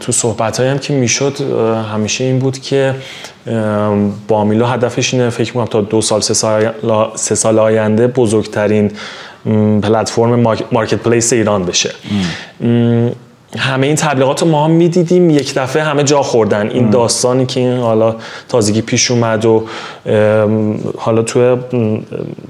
تو 0.00 0.12
صحبت 0.12 0.60
هم 0.60 0.78
که 0.78 0.94
می‌شد 0.94 1.40
همیشه 1.92 2.24
این 2.24 2.38
بود 2.38 2.58
که 2.58 2.94
بامیلو 4.28 4.66
هدفش 4.66 5.14
اینه 5.14 5.30
فکر 5.30 5.48
می‌کنم 5.48 5.66
تا 5.66 5.80
دو 5.80 6.00
سال 6.00 6.20
سه 6.20 6.34
سال, 6.34 6.72
سه 7.14 7.34
سال 7.34 7.58
آینده 7.58 8.06
بزرگترین 8.06 8.90
پلتفرم 9.82 10.40
مارکت 10.72 10.98
پلیس 10.98 11.32
ایران 11.32 11.64
بشه. 11.64 11.90
همه 13.58 13.86
این 13.86 13.96
تبلیغات 13.96 14.42
رو 14.42 14.48
ما 14.48 14.64
هم 14.64 14.70
می‌دیدیم 14.70 15.30
یک 15.30 15.54
دفعه 15.54 15.82
همه 15.82 16.04
جا 16.04 16.22
خوردن. 16.22 16.70
این 16.70 16.90
داستانی 16.90 17.46
که 17.46 17.60
این 17.60 17.78
حالا 17.78 18.16
تازگی 18.48 18.82
پیش 18.82 19.10
اومد 19.10 19.44
و 19.44 19.66
حالا 20.98 21.22
تو 21.22 21.56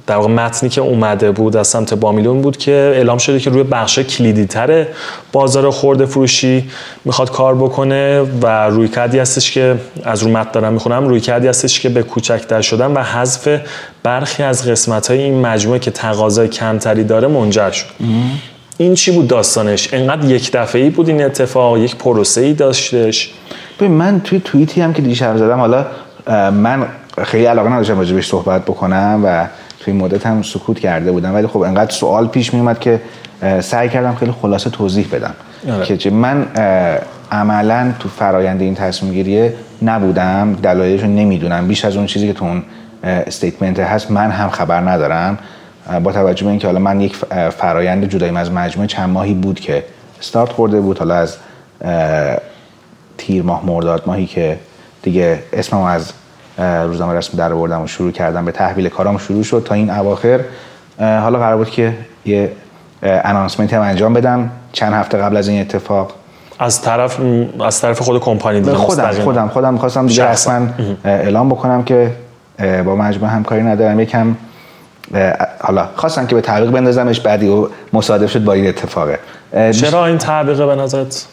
در 0.06 0.16
واقع 0.16 0.28
متنی 0.28 0.68
که 0.68 0.80
اومده 0.80 1.30
بود 1.30 1.56
از 1.56 1.68
سمت 1.68 1.94
بامیلون 1.94 2.42
بود 2.42 2.56
که 2.56 2.72
اعلام 2.72 3.18
شده 3.18 3.40
که 3.40 3.50
روی 3.50 3.62
بخش 3.62 3.98
کلیدی 3.98 4.46
تر 4.46 4.86
بازار 5.32 5.70
خورده 5.70 6.06
فروشی 6.06 6.70
می‌خواد 7.04 7.30
کار 7.30 7.54
بکنه 7.54 8.20
و 8.42 8.46
روی 8.46 8.88
کردی 8.88 9.18
هستش 9.18 9.50
که 9.50 9.76
از 10.04 10.22
رو 10.22 10.30
متن 10.30 10.50
دارم 10.52 10.72
می‌خونم 10.72 11.08
روی 11.08 11.20
کردی 11.20 11.48
هستش 11.48 11.80
که 11.80 11.88
به 11.88 12.02
کوچکتر 12.02 12.60
شدن 12.60 12.92
و 12.92 13.02
حذف 13.02 13.60
برخی 14.02 14.42
از 14.42 14.68
قسمت 14.68 15.10
های 15.10 15.22
این 15.22 15.40
مجموعه 15.40 15.78
که 15.78 15.90
تقاضای 15.90 16.48
کمتری 16.48 17.04
داره 17.04 17.28
منجر 17.28 17.70
شد. 17.70 17.86
این 18.82 18.94
چی 18.94 19.12
بود 19.12 19.28
داستانش؟ 19.28 19.94
انقدر 19.94 20.30
یک 20.30 20.52
دفعه 20.52 20.82
ای 20.82 20.90
بود 20.90 21.08
این 21.08 21.24
اتفاق 21.24 21.78
یک 21.78 21.96
پروسه 21.96 22.40
ای 22.40 22.52
داشتش؟ 22.52 23.32
ببین 23.80 23.90
من 23.90 24.20
توی 24.20 24.40
توییتی 24.40 24.80
هم 24.80 24.92
که 24.92 25.02
دیشب 25.02 25.36
زدم 25.36 25.58
حالا 25.58 25.86
من 26.50 26.86
خیلی 27.22 27.44
علاقه 27.44 27.72
نداشتم 27.72 27.98
راجبش 27.98 28.28
صحبت 28.28 28.62
بکنم 28.62 29.20
و 29.24 29.46
توی 29.80 29.94
مدت 29.94 30.26
هم 30.26 30.42
سکوت 30.42 30.78
کرده 30.78 31.12
بودم. 31.12 31.34
ولی 31.34 31.46
خب 31.46 31.58
انقدر 31.58 31.90
سوال 31.90 32.26
پیش 32.26 32.54
می 32.54 32.60
اومد 32.60 32.78
که 32.78 33.00
سعی 33.60 33.88
کردم 33.88 34.14
خیلی 34.14 34.32
خلاصه 34.42 34.70
توضیح 34.70 35.06
بدم. 35.12 35.34
آره. 35.70 35.96
که 35.96 36.10
من 36.10 36.46
عملا 37.32 37.92
تو 37.98 38.08
فرایند 38.08 38.60
این 38.60 38.74
تصمیم 38.74 39.12
گیریه 39.12 39.54
نبودم 39.82 40.56
دلایلش 40.62 41.02
رو 41.02 41.08
نمی‌دونم. 41.08 41.68
بیش 41.68 41.84
از 41.84 41.96
اون 41.96 42.06
چیزی 42.06 42.26
که 42.26 42.32
تو 42.32 42.44
اون 42.44 42.62
استیتمنت 43.04 43.78
هست 43.78 44.10
من 44.10 44.30
هم 44.30 44.50
خبر 44.50 44.80
ندارم. 44.80 45.38
با 46.02 46.12
توجه 46.12 46.44
به 46.44 46.50
اینکه 46.50 46.66
حالا 46.66 46.78
من 46.78 47.00
یک 47.00 47.16
فرایند 47.50 48.04
جداییم 48.04 48.36
از 48.36 48.52
مجموعه 48.52 48.88
چند 48.88 49.10
ماهی 49.10 49.34
بود 49.34 49.60
که 49.60 49.84
استارت 50.18 50.52
خورده 50.52 50.80
بود 50.80 50.98
حالا 50.98 51.14
از 51.14 51.36
تیر 53.18 53.42
ماه 53.42 53.66
مرداد 53.66 54.02
ماهی 54.06 54.26
که 54.26 54.58
دیگه 55.02 55.38
اسمم 55.52 55.82
از 55.82 56.12
روزنامه 56.58 57.14
رسمی 57.14 57.38
در 57.38 57.52
آوردم 57.52 57.82
و 57.82 57.86
شروع 57.86 58.12
کردم 58.12 58.44
به 58.44 58.52
تحویل 58.52 58.88
کارام 58.88 59.18
شروع 59.18 59.42
شد 59.42 59.62
تا 59.66 59.74
این 59.74 59.90
اواخر. 59.90 60.40
حالا 60.98 61.38
قرار 61.38 61.56
بود 61.56 61.70
که 61.70 61.94
یه 62.24 62.52
انانسمنت 63.02 63.74
هم 63.74 63.80
انجام 63.82 64.14
بدم. 64.14 64.50
چند 64.72 64.92
هفته 64.92 65.18
قبل 65.18 65.36
از 65.36 65.48
این 65.48 65.60
اتفاق. 65.60 66.12
از 66.58 66.82
طرف 66.82 67.20
از 67.64 67.80
طرف 67.80 67.98
خود 67.98 68.20
کمپانی 68.20 68.60
دیگه 68.60 68.74
خودم 68.74 69.10
خودم 69.10 69.48
خودم 69.48 69.72
می‌خواستم 69.72 70.06
دیگه 70.06 70.24
اصلا 70.24 70.68
اعلام 71.04 71.48
بکنم 71.48 71.82
که 71.82 72.10
با 72.58 72.96
مجموعه 72.96 73.30
همکاری 73.30 73.62
ندارم. 73.62 74.00
یکم 74.00 74.36
حالا 75.62 75.88
خواستن 75.96 76.26
که 76.26 76.34
به 76.34 76.40
تعویق 76.40 76.70
بندازمش 76.70 77.20
بعدی 77.20 77.48
و 77.48 77.68
مصادف 77.92 78.30
شد 78.30 78.44
با 78.44 78.52
این 78.52 78.66
اتفاقه. 78.68 79.18
چرا 79.72 80.06
این 80.06 80.18
تعویق 80.18 80.66
به 80.66 80.74
نظرت 80.74 81.26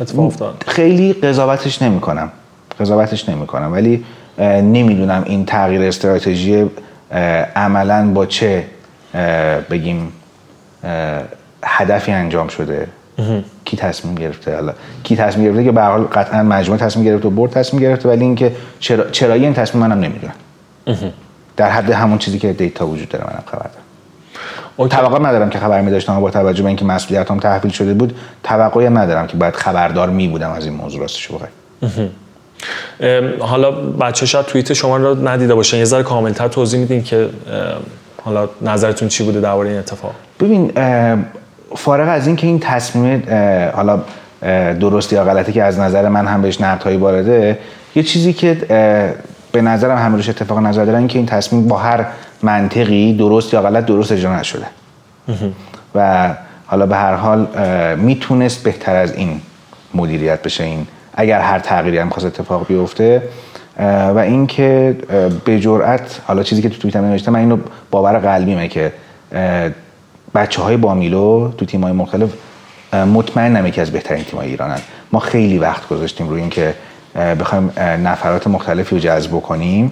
اتفاق 0.00 0.26
افتاد؟ 0.26 0.64
خیلی 0.66 1.12
قضاوتش 1.12 1.82
نمی 1.82 2.00
کنم 2.00 2.32
قضاوتش 2.80 3.28
نمی 3.28 3.46
کنم 3.46 3.72
ولی 3.72 4.04
نمی‌دونم 4.62 5.22
این 5.26 5.44
تغییر 5.44 5.82
استراتژی 5.82 6.70
عملا 7.56 8.10
با 8.14 8.26
چه 8.26 8.64
بگیم 9.70 10.12
هدفی 11.64 12.12
انجام 12.12 12.48
شده. 12.48 12.86
کی 13.64 13.76
تصمیم 13.76 14.14
گرفته؟ 14.14 14.54
حالا 14.54 14.72
کی 15.02 15.16
تصمیم 15.16 15.44
گرفته 15.44 15.64
که 15.64 15.72
به 15.72 15.82
حال 15.82 16.02
قطعا 16.02 16.42
مجموعه 16.42 16.80
تصمیم 16.80 17.04
گرفته 17.04 17.28
و 17.28 17.30
برد 17.30 17.50
تصمیم 17.50 17.82
گرفته 17.82 18.08
ولی 18.08 18.24
اینکه 18.24 18.52
چرا 18.78 19.10
چرایی 19.10 19.44
این 19.44 19.54
تصمیم 19.54 19.86
منم 19.86 20.00
نمی‌دونم. 20.00 20.34
در 21.60 21.70
حد 21.70 21.90
همون 21.90 22.18
چیزی 22.18 22.38
که 22.38 22.52
دیتا 22.52 22.86
وجود 22.86 23.08
داره 23.08 23.24
منم 23.24 23.42
خبر 23.46 23.66
دارم. 24.78 24.88
توقع 24.88 25.18
ندارم 25.18 25.50
که 25.50 25.58
خبر 25.58 25.80
می 25.80 25.90
داشتم 25.90 26.20
با 26.20 26.30
توجه 26.30 26.62
به 26.62 26.68
اینکه 26.68 26.84
مسئولیتم 26.84 27.38
تحویل 27.38 27.72
شده 27.72 27.94
بود 27.94 28.16
توقعی 28.44 28.88
ندارم 28.88 29.26
که 29.26 29.36
باید 29.36 29.54
خبردار 29.54 30.10
می 30.10 30.28
بودم 30.28 30.50
از 30.50 30.64
این 30.64 30.74
موضوع 30.74 31.00
راستش 31.00 31.28
بخوای. 31.28 31.50
حالا 33.40 33.70
بچه 33.70 34.26
شاید 34.26 34.46
توییت 34.46 34.72
شما 34.72 34.96
رو 34.96 35.28
ندیده 35.28 35.54
باشن. 35.54 35.76
یه 35.76 35.84
ذره 35.84 36.02
کاملتر 36.02 36.48
توضیح 36.48 36.80
میدین 36.80 37.02
که 37.02 37.28
حالا 38.22 38.48
نظرتون 38.62 39.08
چی 39.08 39.24
بوده 39.24 39.40
درباره 39.40 39.70
این 39.70 39.78
اتفاق؟ 39.78 40.14
ببین 40.40 40.72
فارغ 41.76 42.08
از 42.08 42.26
اینکه 42.26 42.46
این 42.46 42.60
تصمیم 42.60 43.22
حالا 43.74 44.00
درستی 44.80 45.16
یا 45.16 45.24
غلطی 45.24 45.52
که 45.52 45.62
از 45.62 45.78
نظر 45.78 46.08
من 46.08 46.26
هم 46.26 46.42
بهش 46.42 46.60
نقدهایی 46.60 46.96
وارده 46.96 47.58
یه 47.94 48.02
چیزی 48.02 48.32
که 48.32 48.56
به 49.52 49.62
نظرم 49.62 49.98
همه 49.98 50.16
روش 50.16 50.28
اتفاق 50.28 50.58
نظر 50.58 50.84
دارن 50.84 51.06
که 51.08 51.18
این 51.18 51.26
تصمیم 51.26 51.68
با 51.68 51.78
هر 51.78 52.06
منطقی 52.42 53.12
درست 53.12 53.54
یا 53.54 53.62
غلط 53.62 53.86
درست 53.86 54.12
اجرا 54.12 54.36
نشده. 54.36 54.66
و 55.94 56.34
حالا 56.66 56.86
به 56.86 56.96
هر 56.96 57.14
حال 57.14 57.46
می‌تونست 57.96 58.62
بهتر 58.62 58.96
از 58.96 59.12
این 59.12 59.40
مدیریت 59.94 60.42
بشه 60.42 60.64
این 60.64 60.86
اگر 61.14 61.40
هر 61.40 61.58
تغییری 61.58 61.98
هم 61.98 62.10
خواست 62.10 62.26
اتفاق 62.26 62.66
بیفته. 62.66 63.22
و 64.14 64.18
اینکه 64.18 64.96
به 65.44 65.60
جرأت 65.60 66.20
حالا 66.26 66.42
چیزی 66.42 66.62
که 66.62 66.68
تو 66.68 66.78
توییتم 66.78 67.04
نوشته 67.04 67.30
من 67.30 67.38
اینو 67.38 67.58
باور 67.90 68.18
قلبیمه 68.18 68.68
که 68.68 68.92
بچه 70.34 70.62
های 70.62 70.76
بامیلو 70.76 71.52
تو 71.58 71.64
تیم 71.64 71.82
های 71.82 71.92
مختلف 71.92 72.30
مطمئنم 72.92 73.66
یکی 73.66 73.80
از 73.80 73.90
بهترین 73.90 74.24
تیم 74.24 74.38
های 74.38 74.48
ایرانن. 74.48 74.78
ما 75.12 75.18
خیلی 75.18 75.58
وقت 75.58 75.88
گذاشتیم 75.88 76.28
روی 76.28 76.40
اینکه 76.40 76.74
بخوایم 77.14 77.72
نفرات 77.78 78.46
مختلفی 78.46 78.94
رو 78.94 79.00
جذب 79.00 79.30
کنیم 79.30 79.90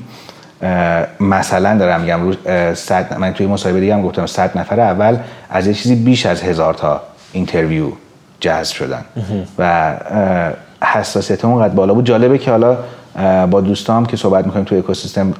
مثلا 1.20 1.78
دارم 1.78 2.00
میگم 2.00 2.22
رو 2.22 2.34
صد 2.74 3.18
من 3.18 3.32
توی 3.32 3.46
مصاحبه 3.46 3.80
دیگه 3.80 3.94
هم 3.94 4.02
گفتم 4.02 4.26
100 4.26 4.58
نفر 4.58 4.80
اول 4.80 5.16
از 5.50 5.66
یه 5.66 5.74
چیزی 5.74 5.94
بیش 5.94 6.26
از 6.26 6.42
هزار 6.42 6.74
تا 6.74 7.00
interview 7.32 7.86
جذب 8.40 8.74
شدن. 8.74 9.04
و 9.58 9.94
حساسیت 10.82 11.44
اون 11.44 11.68
بالا 11.68 11.94
بود. 11.94 12.06
جالبه 12.06 12.38
که 12.38 12.50
حالا 12.50 12.76
با 13.46 13.60
دوستام 13.60 14.06
که 14.06 14.16
صحبت 14.16 14.46
می‌کنیم 14.46 14.64
توی 14.64 14.78
اکوسیستم 14.78 15.34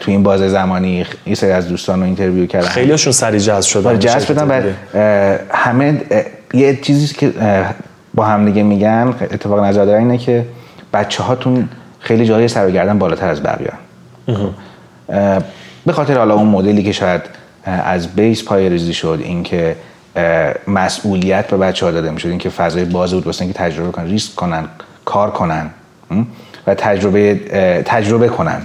توی 0.00 0.14
این 0.14 0.22
بازه 0.22 0.48
زمانی 0.48 1.06
یه 1.26 1.34
سری 1.34 1.50
از 1.50 1.68
دوستان 1.68 1.98
رو 1.98 2.04
interview 2.04 2.46
کردن. 2.46 2.68
خیلیشون 2.68 3.12
سری 3.12 3.40
جذب 3.40 3.68
شدن. 3.68 3.86
آره، 3.86 3.98
جذب 3.98 4.26
شدن 4.26 4.48
و 4.94 5.38
همه 5.50 6.00
یه 6.54 6.76
چیزی 6.76 7.14
که 7.14 7.32
با 8.14 8.24
هم 8.24 8.44
دیگه 8.44 8.62
میگن 8.62 9.14
اتفاق 9.20 9.64
نظر 9.64 9.88
اینه 9.88 10.18
که 10.18 10.44
بچه 10.94 11.22
هاتون 11.22 11.68
خیلی 12.00 12.26
جای 12.26 12.48
سر 12.48 12.94
بالاتر 12.94 13.28
از 13.28 13.42
بقیه. 13.42 13.72
به 15.86 15.92
خاطر 15.92 16.18
حالا 16.18 16.34
اون 16.34 16.48
مدلی 16.48 16.82
که 16.82 16.92
شاید 16.92 17.20
از 17.64 18.08
بیس 18.08 18.44
پای 18.44 18.68
ریزی 18.68 18.94
شد 18.94 19.20
اینکه 19.24 19.76
مسئولیت 20.68 21.46
به 21.46 21.56
بچه 21.56 21.86
ها 21.86 21.92
داده 21.92 22.10
می‌شد 22.10 22.28
اینکه 22.28 22.50
فضای 22.50 22.84
باز 22.84 23.14
بود 23.14 23.26
واسه 23.26 23.42
اینکه 23.42 23.58
تجربه 23.58 23.92
کنن 23.92 24.06
ریسک 24.06 24.34
کنن 24.34 24.64
کار 25.04 25.30
کنن 25.30 25.70
و 26.66 26.74
تجربه 26.74 27.34
تجربه 27.86 28.28
کنن. 28.28 28.62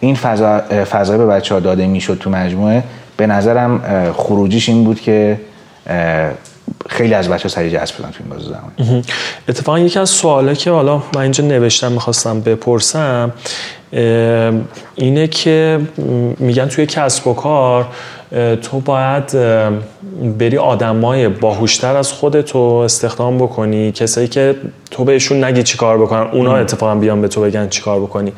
این 0.00 0.14
فضا 0.14 0.58
فضای 0.90 1.18
به 1.18 1.26
بچه 1.26 1.54
ها 1.54 1.60
داده 1.60 1.86
می‌شد 1.86 2.18
تو 2.20 2.30
مجموعه. 2.30 2.82
به 3.16 3.26
نظرم 3.26 3.80
خروجیش 4.12 4.68
این 4.68 4.84
بود 4.84 5.00
که 5.00 5.40
خیلی 6.88 7.14
از 7.14 7.28
بچه 7.28 7.48
سریع 7.48 7.70
جذب 7.70 7.94
شدن 7.94 8.10
تو 8.10 8.16
این 8.20 8.28
بازه 8.28 8.44
زمانی. 8.48 9.02
اتفاقا 9.48 9.78
یکی 9.78 9.98
از 9.98 10.10
سواله 10.10 10.54
که 10.54 10.70
حالا 10.70 11.02
من 11.14 11.20
اینجا 11.20 11.44
نوشتم 11.44 11.92
می‌خواستم 11.92 12.40
بپرسم 12.40 13.32
اینه 14.96 15.26
که 15.26 15.80
میگن 16.38 16.66
توی 16.66 16.86
کسب 16.86 17.26
و 17.26 17.34
کار 17.34 17.88
تو 18.62 18.80
باید 18.80 19.36
بری 20.38 20.58
آدمای 20.58 21.28
باهوشتر 21.28 21.96
از 21.96 22.12
خودتو 22.12 22.58
استخدام 22.58 23.38
بکنی 23.38 23.92
کسایی 23.92 24.28
که 24.28 24.56
تو 24.90 25.04
بهشون 25.04 25.44
نگی 25.44 25.62
چی 25.62 25.78
کار 25.78 25.98
بکنن 25.98 26.30
اونا 26.32 26.56
اتفاقا 26.56 26.94
بیان 26.94 27.20
به 27.20 27.28
تو 27.28 27.40
بگن 27.40 27.68
چی 27.68 27.82
کار 27.82 28.00
بکنی. 28.00 28.32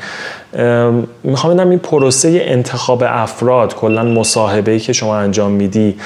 می‌خوام 1.24 1.54
بدم 1.54 1.70
این 1.70 1.78
پروسه 1.78 2.42
انتخاب 2.44 3.04
افراد 3.06 3.74
کلا 3.74 4.02
مصاحبه 4.02 4.78
که 4.78 4.92
شما 4.92 5.16
انجام 5.16 5.50
میدی 5.50 5.96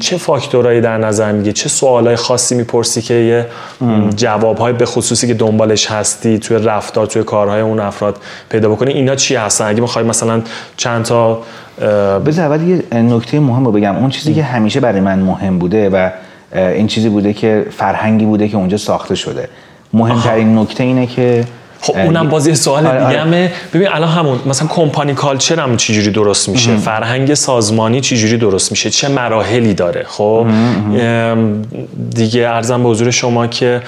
چه 0.00 0.16
فاکتورهایی 0.16 0.80
در 0.80 0.98
نظر 0.98 1.32
میگی 1.32 1.52
چه 1.52 1.68
سوالای 1.68 2.16
خاصی 2.16 2.54
می‌پرسی 2.54 3.02
که 3.02 3.46
جوابهای 4.16 4.72
به 4.72 4.86
خصوصی 4.86 5.26
که 5.26 5.34
دنبالش 5.34 5.90
هستی 5.90 6.38
توی 6.38 6.56
رفتار 6.56 7.06
توی 7.06 7.22
کارهای 7.22 7.60
اون 7.60 7.80
افراد 7.80 8.16
پیدا 8.48 8.68
بکنی؟ 8.68 8.92
اینا 8.92 9.14
چی 9.14 9.36
هستن؟ 9.36 9.66
اگه 9.66 9.80
می‌خوای 9.80 10.04
مثلا 10.04 10.42
چند 10.76 11.04
تا 11.04 11.42
بذار 12.26 12.44
اول 12.44 12.68
یه 12.68 12.82
نکته 12.92 13.40
مهم 13.40 13.64
رو 13.64 13.72
بگم. 13.72 13.96
اون 13.96 14.10
چیزی 14.10 14.34
که 14.34 14.42
همیشه 14.42 14.80
برای 14.80 15.00
من 15.00 15.18
مهم 15.18 15.58
بوده 15.58 15.88
و 15.88 16.10
این 16.54 16.86
چیزی 16.86 17.08
بوده 17.08 17.32
که 17.32 17.66
فرهنگی 17.70 18.24
بوده 18.24 18.48
که 18.48 18.56
اونجا 18.56 18.76
ساخته 18.76 19.14
شده. 19.14 19.48
مهمترین 19.92 20.58
نکته 20.58 20.84
اینه 20.84 21.06
که 21.06 21.44
خب 21.84 21.96
اه، 21.96 22.04
اونم 22.04 22.28
بازی 22.28 22.54
سوال 22.54 22.86
آره، 22.86 23.06
دیگه 23.06 23.20
آره. 23.20 23.52
ببین 23.74 23.88
الان 23.88 24.08
همون 24.08 24.38
مثلا 24.46 24.68
کمپانی 24.68 25.14
کالچر 25.14 25.60
هم 25.60 25.76
چجوری 25.76 26.10
درست 26.10 26.48
میشه؟ 26.48 26.76
فرهنگ 26.76 27.34
سازمانی 27.34 28.00
چجوری 28.00 28.36
درست 28.36 28.70
میشه؟ 28.70 28.90
چه 28.90 29.08
مراحلی 29.08 29.74
داره؟ 29.74 30.04
خب 30.08 30.46
دیگه 32.10 32.48
ارزم 32.48 32.82
به 32.82 32.88
حضور 32.88 33.10
شما 33.10 33.46
که 33.46 33.80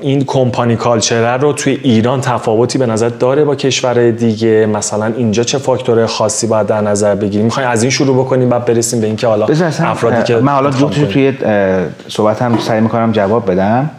این 0.00 0.24
کمپانی 0.26 0.76
کالچر 0.76 1.36
رو 1.36 1.52
توی 1.52 1.78
ایران 1.82 2.20
تفاوتی 2.20 2.78
به 2.78 2.86
نظر 2.86 3.08
داره 3.08 3.44
با 3.44 3.54
کشور 3.54 4.10
دیگه؟ 4.10 4.66
مثلا 4.66 5.12
اینجا 5.16 5.44
چه 5.44 5.58
فاکتور 5.58 6.06
خاصی 6.06 6.46
باید 6.46 6.66
در 6.66 6.80
نظر 6.80 7.14
بگیریم؟ 7.14 7.44
می‌خوایم 7.44 7.68
از 7.68 7.82
این 7.82 7.90
شروع 7.90 8.24
بکنیم 8.24 8.48
بعد 8.48 8.64
برسیم 8.64 9.00
به 9.00 9.06
اینکه 9.06 9.26
حالا 9.26 9.46
افرادی 9.80 10.22
که 10.22 10.36
من 10.36 10.52
حالا. 10.52 10.70
توی 10.70 11.32
صحبتم 12.08 12.58
سعی 12.58 12.80
می‌کنم 12.80 13.12
جواب 13.12 13.50
بدم. 13.50 13.90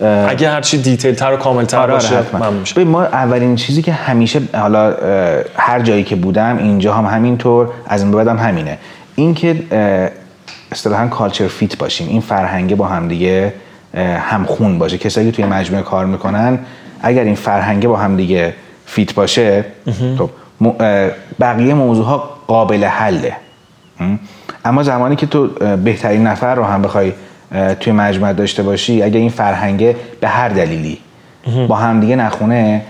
اگه 0.00 0.50
هرچی 0.50 0.78
دیتیل 0.78 1.14
تر 1.14 1.32
و 1.32 1.36
کامل 1.36 1.64
تر 1.64 1.78
آره 1.78 1.94
آره 1.94 2.22
باشه. 2.32 2.74
ببین 2.74 2.88
ما 2.88 3.02
اولین 3.02 3.56
چیزی 3.56 3.82
که 3.82 3.92
همیشه 3.92 4.40
حالا 4.54 4.94
هر 5.56 5.80
جایی 5.80 6.04
که 6.04 6.16
بودم 6.16 6.58
اینجا 6.58 6.94
هم 6.94 7.06
همینطور 7.06 7.68
از 7.86 8.02
این 8.02 8.10
بعدم 8.10 8.38
همینه. 8.38 8.78
اینکه 9.14 9.56
اصطلاحا 10.72 11.08
culture 11.08 11.48
fit 11.48 11.78
باشیم 11.78 12.08
این 12.08 12.20
فرهنگه 12.20 12.76
با 12.76 12.86
همدیگه 12.86 13.52
اه، 13.94 14.04
همخون 14.04 14.78
باشه. 14.78 14.98
کسایی 14.98 15.30
که 15.30 15.36
توی 15.36 15.44
مجموعه 15.44 15.82
کار 15.82 16.06
می‌کنن 16.06 16.58
اگر 17.02 17.24
این 17.24 17.34
فرهنگه 17.34 17.88
با 17.88 17.96
همدیگه 17.96 18.54
fit 18.86 19.14
باشه 19.14 19.64
خب 20.18 20.30
بقیه 21.40 21.74
موضوع 21.74 22.04
ها 22.04 22.30
قابل 22.46 22.84
حله؟ 22.84 23.36
اما 24.64 24.82
زمانی 24.82 25.16
که 25.16 25.26
تو 25.26 25.46
بهترین 25.84 26.26
نفر 26.26 26.54
رو 26.54 26.64
هم 26.64 26.82
بخوای 26.82 27.12
توی 27.80 27.92
مجموعه 27.92 28.32
داشته 28.32 28.62
باشی 28.62 29.02
اگه 29.02 29.18
این 29.18 29.30
فرهنگه 29.30 29.96
به 30.20 30.28
هر 30.28 30.48
دلیلی. 30.48 30.98
با 31.68 31.76
هم 31.76 32.00
دیگه 32.00 32.16
نخونه 32.16 32.82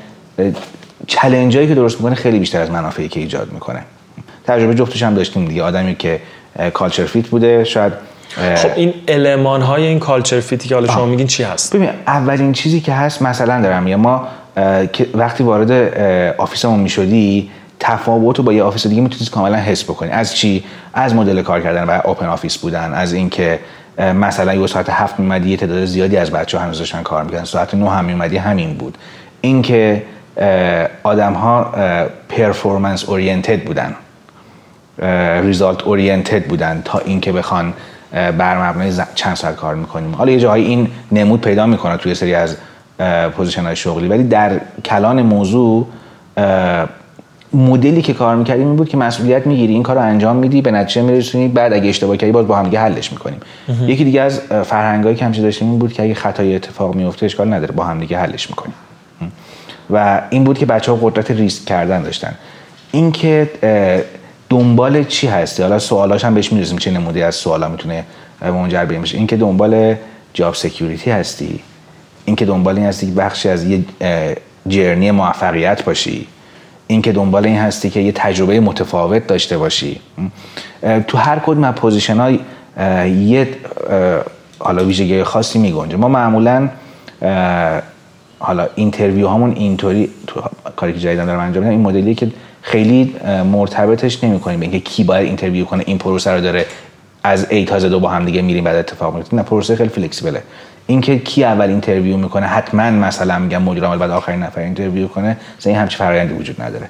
challenge 1.06 1.56
هایی 1.56 1.68
که 1.68 1.74
درست 1.74 1.96
می‌کنه 1.96 2.14
خیلی 2.14 2.38
بیشتر 2.38 2.60
از 2.60 2.70
منافعی 2.70 3.08
که 3.08 3.20
ایجاد 3.20 3.52
می‌کنه. 3.52 3.82
تجربه 4.46 4.74
جفتش 4.74 5.02
هم 5.02 5.14
داشتیم 5.14 5.44
دیگه 5.44 5.62
آدمی 5.62 5.94
که 5.94 6.20
culture 6.74 7.04
fit 7.04 7.28
بوده 7.28 7.64
شاید 7.64 7.92
خب 8.56 8.70
این 8.76 8.94
المان 9.08 9.62
های 9.62 9.86
این 9.86 9.98
culture 9.98 10.40
fit 10.40 10.61
ی 10.61 10.68
که 10.68 10.74
حالا 10.74 10.86
شما 10.86 11.06
میگین 11.06 11.26
چی 11.26 11.42
هست؟ 11.42 11.76
ببین 11.76 11.88
اولین 12.06 12.52
چیزی 12.52 12.80
که 12.80 12.92
هست 12.92 13.22
مثلا 13.22 13.60
دارم 13.62 13.82
میگم 13.82 13.96
ما 13.96 14.28
وقتی 15.14 15.44
وارد 15.44 15.72
office 16.38 16.66
مون 16.66 16.80
می‌شدی 16.80 17.50
تفاوت 17.80 18.38
رو 18.38 18.44
با 18.44 18.52
یه 18.52 18.62
office 18.62 18.86
دیگه 18.86 19.02
می‌تونید 19.02 19.30
کاملا 19.30 19.56
حس 19.56 19.84
بکنی. 19.84 20.10
از 20.10 20.36
چی؟ 20.36 20.64
از 20.94 21.14
مدل 21.14 21.42
کار 21.42 21.60
کردن 21.60 21.84
و 21.84 22.00
open 22.04 22.26
office 22.26 22.58
بودن 22.58 22.94
از 22.94 23.12
اینکه 23.12 23.58
مثلا 23.98 24.54
یه 24.54 24.66
ساعت 24.66 24.90
هفت 24.90 25.20
میومدی 25.20 25.50
یه 25.50 25.56
تعداد 25.56 25.84
زیادی 25.84 26.16
از 26.16 26.30
بچه 26.30 26.58
هنوز 26.58 26.78
داشتن 26.78 27.02
کار 27.02 27.24
می‌کردن. 27.24 27.44
ساعت 27.44 27.74
نه 27.74 27.90
هم 27.90 28.04
میومدی 28.04 28.36
همین 28.36 28.74
بود. 28.74 28.98
اینکه 29.40 30.02
آدم 31.02 31.32
ها 31.32 31.72
performance 32.28 33.04
oriented 33.04 33.60
بودن. 33.60 33.94
result 35.42 35.82
oriented 35.82 36.44
بودن 36.44 36.82
تا 36.84 36.98
اینکه 36.98 37.32
بخوان 37.32 37.72
بر 38.12 38.70
مبنای 38.70 38.92
چند 39.14 39.36
ساعت 39.36 39.56
کار 39.56 39.74
می‌کنیم. 39.74 40.14
حالا 40.14 40.32
یه 40.32 40.38
جاهای 40.38 40.64
این 40.64 40.88
نمود 41.12 41.40
پیدا 41.40 41.66
می‌کنه 41.66 41.96
توی 41.96 42.14
سری 42.14 42.34
از 42.34 42.56
position 43.36 43.64
های 43.64 43.76
شغلی. 43.76 44.08
ولی 44.08 44.24
در 44.24 44.60
کلان 44.84 45.22
موضوع 45.22 45.86
مدلی 47.52 48.02
که 48.02 48.14
کار 48.14 48.36
می‌کردیم 48.36 48.66
این 48.66 48.76
بود 48.76 48.88
که 48.88 48.96
مسئولیت 48.96 49.46
می‌گیری 49.46 49.72
این 49.72 49.82
کار 49.82 49.96
رو 49.96 50.02
انجام 50.02 50.36
میدی 50.36 50.62
به 50.62 50.70
نتیجه 50.70 51.02
میرسونی. 51.02 51.48
بعد 51.48 51.72
اگه 51.72 51.88
اشتباه 51.88 52.16
کردی 52.16 52.32
باز 52.32 52.46
با 52.46 52.56
هم 52.56 52.64
دیگه 52.64 52.80
حلش 52.80 53.12
می‌کنیم. 53.12 53.40
یکی 53.86 54.04
دیگه 54.04 54.20
از 54.20 54.40
فرهنگایی 54.40 55.16
که 55.16 55.24
همیشه 55.24 55.42
داشتیم 55.42 55.70
این 55.70 55.78
بود 55.78 55.92
که 55.92 56.02
اگه 56.02 56.14
خطای 56.14 56.56
اتفاق 56.56 56.94
میفته 56.94 57.26
اشکال 57.26 57.52
نداره 57.52 57.72
با 57.72 57.84
هم 57.84 58.00
دیگه 58.00 58.18
حلش 58.18 58.50
می‌کنیم. 58.50 58.74
و 59.90 60.22
این 60.30 60.44
بود 60.44 60.58
که 60.58 60.66
بچه 60.66 60.92
ها 60.92 60.98
قدرت 61.02 61.30
ریسک 61.30 61.64
کردن 61.64 62.02
داشتن. 62.02 62.34
اینکه 62.92 63.50
دنبال 64.50 65.04
چی 65.04 65.26
هستی؟ 65.26 65.62
حالا 65.62 65.78
سوالاش 65.78 66.24
هم 66.24 66.34
بهش 66.34 66.52
می‌رسیم 66.52 66.78
چه 66.78 66.90
نمودی 66.90 67.22
از 67.22 67.34
سوالا 67.34 67.68
می‌تونه 67.68 68.04
منجر 68.42 68.84
به 68.84 68.98
بشه. 68.98 69.18
اینکه 69.18 69.36
دنبال 69.36 69.94
job 70.34 70.54
security 70.54 71.10
هستی. 71.10 71.60
اینکه 72.24 72.44
دنبال 72.44 72.76
این 72.76 72.86
هستی 72.86 73.06
که 73.06 73.12
بخشی 73.12 73.48
از 73.48 73.64
یه 73.64 73.84
journey 74.68 75.10
موفقیت 75.10 75.84
باشی. 75.84 76.26
اینکه 76.86 77.12
دنبال 77.12 77.46
این 77.46 77.56
هستی 77.56 77.90
که 77.90 78.00
یه 78.00 78.12
تجربه 78.12 78.60
متفاوت 78.60 79.26
داشته 79.26 79.58
باشی. 79.58 80.00
تو 81.08 81.18
هر 81.18 81.38
کدوم 81.38 81.64
از 81.64 81.74
position 81.74 82.16
های 82.16 82.38
یه 83.10 83.48
حالا 84.58 84.84
ویژگی 84.84 85.22
خاصی 85.22 85.58
میگنجه 85.58 85.96
ما 85.96 86.08
معمولا 86.08 86.68
حالا 88.38 88.68
interview 88.74 89.28
همون 89.28 89.52
اینطوری 89.52 90.10
تو 90.26 90.42
کاری 90.76 90.92
که 90.92 90.98
جدیدن 90.98 91.26
دارم 91.26 91.40
انجام 91.40 91.62
میدم 91.64 91.76
این 91.76 91.82
مدلیه 91.82 92.14
که 92.14 92.32
خیلی 92.62 93.16
مرتبطش 93.52 94.24
نمی 94.24 94.40
کنیم 94.40 94.60
اینکه 94.60 94.80
کی 94.80 95.04
باید 95.04 95.26
interview 95.26 95.64
کنه 95.64 95.84
این 95.86 95.98
پروسه 95.98 96.30
رو 96.30 96.40
داره 96.40 96.66
از 97.22 97.46
A 97.50 97.64
تا 97.64 97.78
Z 97.78 97.94
با 97.94 98.08
هم 98.08 98.24
دیگه 98.24 98.42
میریم 98.42 98.64
بعد 98.64 98.76
اتفاق 98.76 99.16
میفته 99.16 99.36
نه 99.36 99.42
پروسه 99.42 99.76
خیلی 99.76 99.88
flexible 99.88 100.32
ه. 100.32 100.42
اینکه 100.86 101.18
کی 101.18 101.44
اول 101.44 101.68
interview 101.68 102.16
می‌کنه 102.16 102.46
حتما 102.46 102.90
مثلا 102.90 103.38
میگم 103.38 103.62
مدیر 103.62 103.84
عامل 103.84 103.98
بعد 103.98 104.10
آخرین 104.10 104.42
نفر 104.42 104.60
interview 104.60 105.08
کنه 105.08 105.36
مثلا 105.58 105.72
این 105.72 105.80
همچین 105.80 105.98
فرآیندی 105.98 106.34
وجود 106.34 106.62
نداره. 106.62 106.88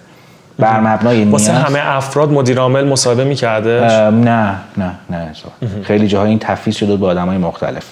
بر 0.59 0.81
مبنای 0.81 1.25
واسه 1.25 1.53
نیاز 1.53 1.65
همه 1.65 1.79
افراد 1.83 2.33
مدیر 2.33 2.59
عامل 2.59 2.89
مصاحبه 2.89 3.25
میکردش؟ 3.25 3.93
اه، 3.93 4.11
نه 4.11 4.55
نه 4.77 4.93
نه. 5.11 5.33
خیلی 5.83 6.09
جاها 6.09 6.25
این 6.25 6.39
تفویض 6.39 6.77
شده 6.77 6.97
با 6.97 7.09
آدمای 7.09 7.39
مختلف. 7.39 7.85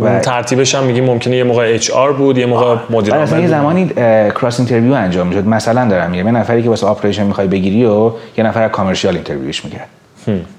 و 0.00 0.18
ترتیبش 0.20 0.74
هم 0.74 0.84
میگیم 0.84 1.04
ممکنه 1.04 1.36
یه 1.36 1.44
موقع 1.44 1.74
HR 1.74 2.12
بود 2.12 2.38
یه 2.38 2.46
موقع 2.46 2.76
مدیر 2.90 3.14
عامل 3.14 3.40
یه. 3.40 3.48
زمانی 3.48 3.88
cross 4.30 4.60
interview 4.60 4.92
انجام 4.92 5.26
می‌شد 5.26 5.46
مثلا 5.46 5.88
دارم 5.88 6.10
میگم 6.10 6.26
یه 6.26 6.32
نفری 6.32 6.62
که 6.62 6.68
واسه 6.68 6.86
operation 6.86 7.26
می‌خوای 7.26 7.46
بگیری 7.46 7.84
و 7.84 8.12
یه 8.38 8.44
نفر 8.44 8.68
commercial 8.68 9.14
interview 9.14 9.55
ش 9.55 9.64
می‌کرد 9.64 9.88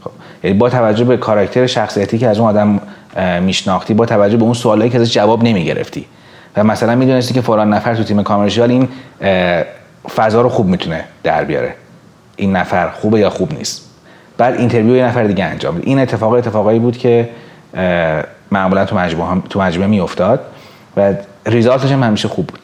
خب. 0.04 0.12
یعنی 0.44 0.58
با 0.58 0.70
توجه 0.70 1.04
به 1.04 1.18
کاراکتر 1.18 1.68
شخصیتی 1.68 2.18
که 2.18 2.28
از 2.28 2.40
اون 2.40 2.50
آدم 2.50 2.80
میشناختی 3.42 3.94
با 3.94 4.06
توجه 4.06 4.38
به 4.38 4.44
اون 4.44 4.54
سوالایی 4.54 4.90
که 4.90 5.00
ازش 5.00 5.14
جواب 5.14 5.44
نمی‌گرفتی. 5.44 6.06
و 6.58 6.64
مثلا 6.64 6.96
می‌دونستی 6.96 7.34
که 7.34 7.42
فلان 7.42 7.74
نفر 7.74 7.96
تو 7.96 8.04
تیم 8.04 8.24
commercial 8.24 8.72
این 8.72 8.88
فضا 10.16 10.42
رو 10.42 10.50
خوب 10.50 10.68
می‌تونه 10.68 11.04
در 11.24 11.44
بیاره. 11.44 11.76
این 12.36 12.56
نفر 12.56 12.90
خوبه 12.90 13.20
یا 13.20 13.30
خوب 13.30 13.54
نیست. 13.54 13.90
بعد 14.38 14.56
interview 14.56 14.96
یه 14.96 15.06
نفر 15.06 15.24
دیگه 15.24 15.44
انجام 15.44 15.82
این 15.84 16.00
اتفاق 16.00 16.34
اتفاقایی 16.34 16.80
بود 16.80 16.98
که 16.98 17.30
معمولا 18.52 18.86
تو 18.86 18.98
مجموعه 18.98 19.42
تو 19.50 19.62
مجموعه 19.62 19.90
میافتاد 19.90 20.40
و 20.98 21.14
result 21.46 21.80
ش 21.80 21.92
هم 21.92 22.04
همیشه 22.04 22.28
خوب 22.28 22.48
بود. 22.48 22.60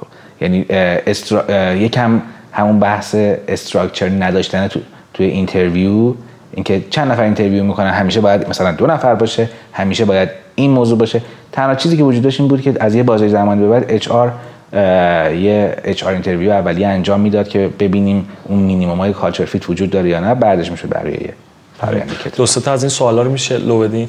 خب، 0.00 0.06
یعنی 0.40 0.66
stru... 0.70 1.74
یکم 1.74 2.22
همون 2.52 2.78
بحث 2.78 3.14
structure 3.48 4.08
نداشتن 4.08 4.68
تو 4.68 4.80
توی 5.14 5.26
interview 5.26 6.14
اینکه 6.52 6.82
چند 6.90 7.10
نفر 7.12 7.22
interview 7.22 7.64
می‌کنن 7.64 7.90
همیشه 7.90 8.20
باید 8.20 8.48
مثلا 8.48 8.72
دو 8.72 8.86
نفر 8.86 9.14
باشه 9.14 9.48
همیشه 9.72 10.04
باید 10.04 10.28
این 10.54 10.70
موضوع 10.70 10.98
باشه. 10.98 11.22
تنها 11.52 11.74
چیزی 11.74 11.96
که 11.96 12.02
وجود 12.02 12.22
داشت 12.22 12.40
این 12.40 12.48
بود 12.48 12.62
که 12.62 12.74
از 12.80 12.94
یه 12.94 13.02
بازه 13.02 13.28
زمانی 13.28 13.60
به 13.60 13.68
بعد 13.68 13.84
HR 13.88 14.32
یه 14.72 15.76
HR 15.84 16.12
interview 16.12 16.50
اولیه 16.50 16.86
انجام 16.86 17.20
می‌داد 17.20 17.48
که 17.48 17.70
ببینیم 17.78 18.28
اون 18.44 18.58
مینیمم 18.58 18.98
های 18.98 19.12
culture 19.12 19.44
fit 19.44 19.70
وجود 19.70 19.90
داره 19.90 20.08
یا 20.08 20.20
نه. 20.20 20.34
بعدش 20.34 20.70
بقیه 20.70 21.34
فرآیندی 21.80 22.14
که 22.24 22.30
دو 22.30 22.46
تا 22.46 22.72
از 22.72 22.82
این 22.82 22.90
سوالا 22.90 23.22
رو 23.22 23.30
میشه 23.30 23.58
لو 23.58 23.78
بدین؟ 23.78 24.08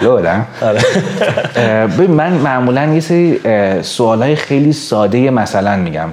لو 0.00 0.16
بدم؟ 0.16 0.46
اه، 1.56 1.86
ببین 1.86 2.10
من 2.10 2.32
معمولا 2.32 2.84
یه 2.84 3.00
سری 3.00 3.40
سوال 3.82 4.34
خیلی 4.34 4.72
ساده 4.72 5.30
مثلا 5.30 5.76
میگم. 5.76 6.08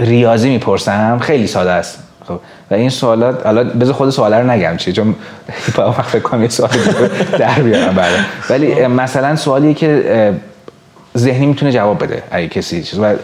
ریاضی 0.00 0.48
می‌پرسم 0.48 1.18
خیلی 1.18 1.46
ساده 1.46 1.70
است. 1.70 2.02
خب. 2.28 2.40
و 2.70 2.74
این 2.74 2.90
سوالات 2.90 3.46
حالا 3.46 3.64
بذار 3.64 3.94
خود 3.94 4.10
سوالا 4.10 4.40
رو 4.40 4.50
نگم 4.50 4.76
چی 4.76 4.92
چون 4.92 5.14
با 5.76 5.88
وقت 5.90 6.02
فکر 6.02 6.22
کنم 6.22 6.42
یه 6.42 6.48
سوال 6.48 6.70
در 7.38 7.54
بیارم 7.54 7.94
بعد 7.94 8.10
ولی 8.50 8.86
مثلا 8.86 9.36
سوالیه 9.36 9.74
که 9.74 10.34
ذهنی 11.16 11.46
می‌تونه 11.46 11.72
جواب 11.72 12.04
بده 12.04 12.22
اگه 12.30 12.48
کسی 12.48 12.82
چیز. 12.82 12.98
و 12.98 13.14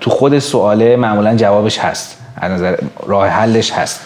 تو 0.00 0.10
خود 0.10 0.38
سواله 0.38 0.96
معمولا 0.96 1.34
جوابش 1.34 1.78
هست. 1.78 2.16
از 2.36 2.52
نظر 2.52 2.76
راه 3.06 3.28
حلش 3.28 3.72
هست. 3.72 4.00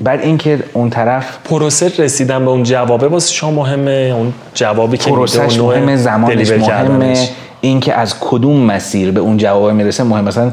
بعد 0.00 0.20
اینکه 0.20 0.58
اون 0.72 0.90
طرف 0.90 1.38
پروسه 1.44 1.92
رسیدن 1.98 2.44
به 2.44 2.50
اون 2.50 2.62
جوابه 2.62 3.08
واسه 3.08 3.32
شما 3.32 3.50
مهمه؟ 3.50 4.12
اون 4.16 4.32
جوابی 4.54 4.96
که 4.96 5.10
پروسش 5.10 5.58
مهمه 5.58 5.96
زمانش 5.96 6.50
مهمه. 6.50 7.28
اینکه 7.60 7.94
از 7.94 8.14
کدوم 8.20 8.56
مسیر 8.56 9.10
به 9.10 9.20
اون 9.20 9.36
جواب 9.36 9.70
می‌رسه 9.70 10.04
مهم. 10.04 10.24
مثلا 10.24 10.52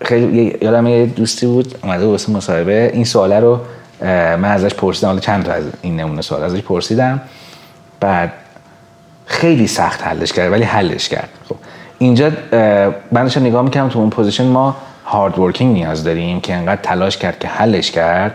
خیلی 0.00 0.58
یادم 0.62 0.86
یه 0.86 1.06
دوستی 1.06 1.46
بود 1.46 1.78
اومده 1.82 2.04
بود 2.04 2.10
واسه 2.10 2.32
مصاحبه. 2.32 2.90
این 2.94 3.04
سواله 3.04 3.40
رو 3.40 3.60
من 4.02 4.44
ازش 4.44 4.74
پرسیدم. 4.74 5.08
حالا 5.08 5.20
چند 5.20 5.44
تا 5.44 5.52
از 5.52 5.64
این 5.82 6.00
نمونه 6.00 6.22
سوال 6.22 6.42
ازش 6.42 6.60
پرسیدم. 6.60 7.20
بعد 8.00 8.32
خیلی 9.26 9.66
سخت 9.66 10.02
حلش 10.02 10.32
کرد 10.32 10.52
ولی 10.52 10.64
حلش 10.64 11.08
کرد. 11.08 11.28
خب 11.48 11.56
اینجا 11.98 12.30
من 13.12 13.22
داشتم 13.22 13.40
نگاه 13.40 13.62
می‌کردم 13.62 13.88
تو 13.88 13.98
اون 13.98 14.10
position 14.10 14.46
ما 14.46 14.76
hard 15.04 15.38
working 15.38 15.76
نیاز 15.76 16.04
داریم 16.04 16.40
که 16.40 16.54
انقدر 16.54 16.82
تلاش 16.82 17.16
کرد 17.16 17.38
که 17.38 17.48
حلش 17.48 17.90
کرد. 17.90 18.34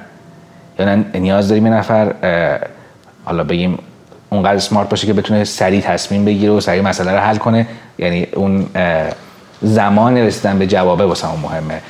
یا 0.79 0.95
نه 0.95 1.05
نیاز 1.13 1.49
داریم 1.49 1.65
یه 1.65 1.73
نفر 1.73 2.13
حالا 3.25 3.43
بگیم 3.43 3.79
اونقدر 4.29 4.59
smart 4.59 4.89
باشه 4.89 5.07
که 5.07 5.13
بتونه 5.13 5.43
سریع 5.43 5.81
تصمیم 5.81 6.25
بگیره 6.25 6.51
و 6.51 6.59
سریع 6.59 6.81
مسئله 6.81 7.11
رو 7.11 7.17
حل 7.17 7.37
کنه. 7.37 7.67
یعنی 7.97 8.27
اون 8.35 8.65
زمان 9.65 10.17
رسیدن 10.17 10.59
به 10.59 10.67
جوابه 10.67 11.05
واسه 11.05 11.31
اون 11.31 11.39
مهمه. 11.41 11.81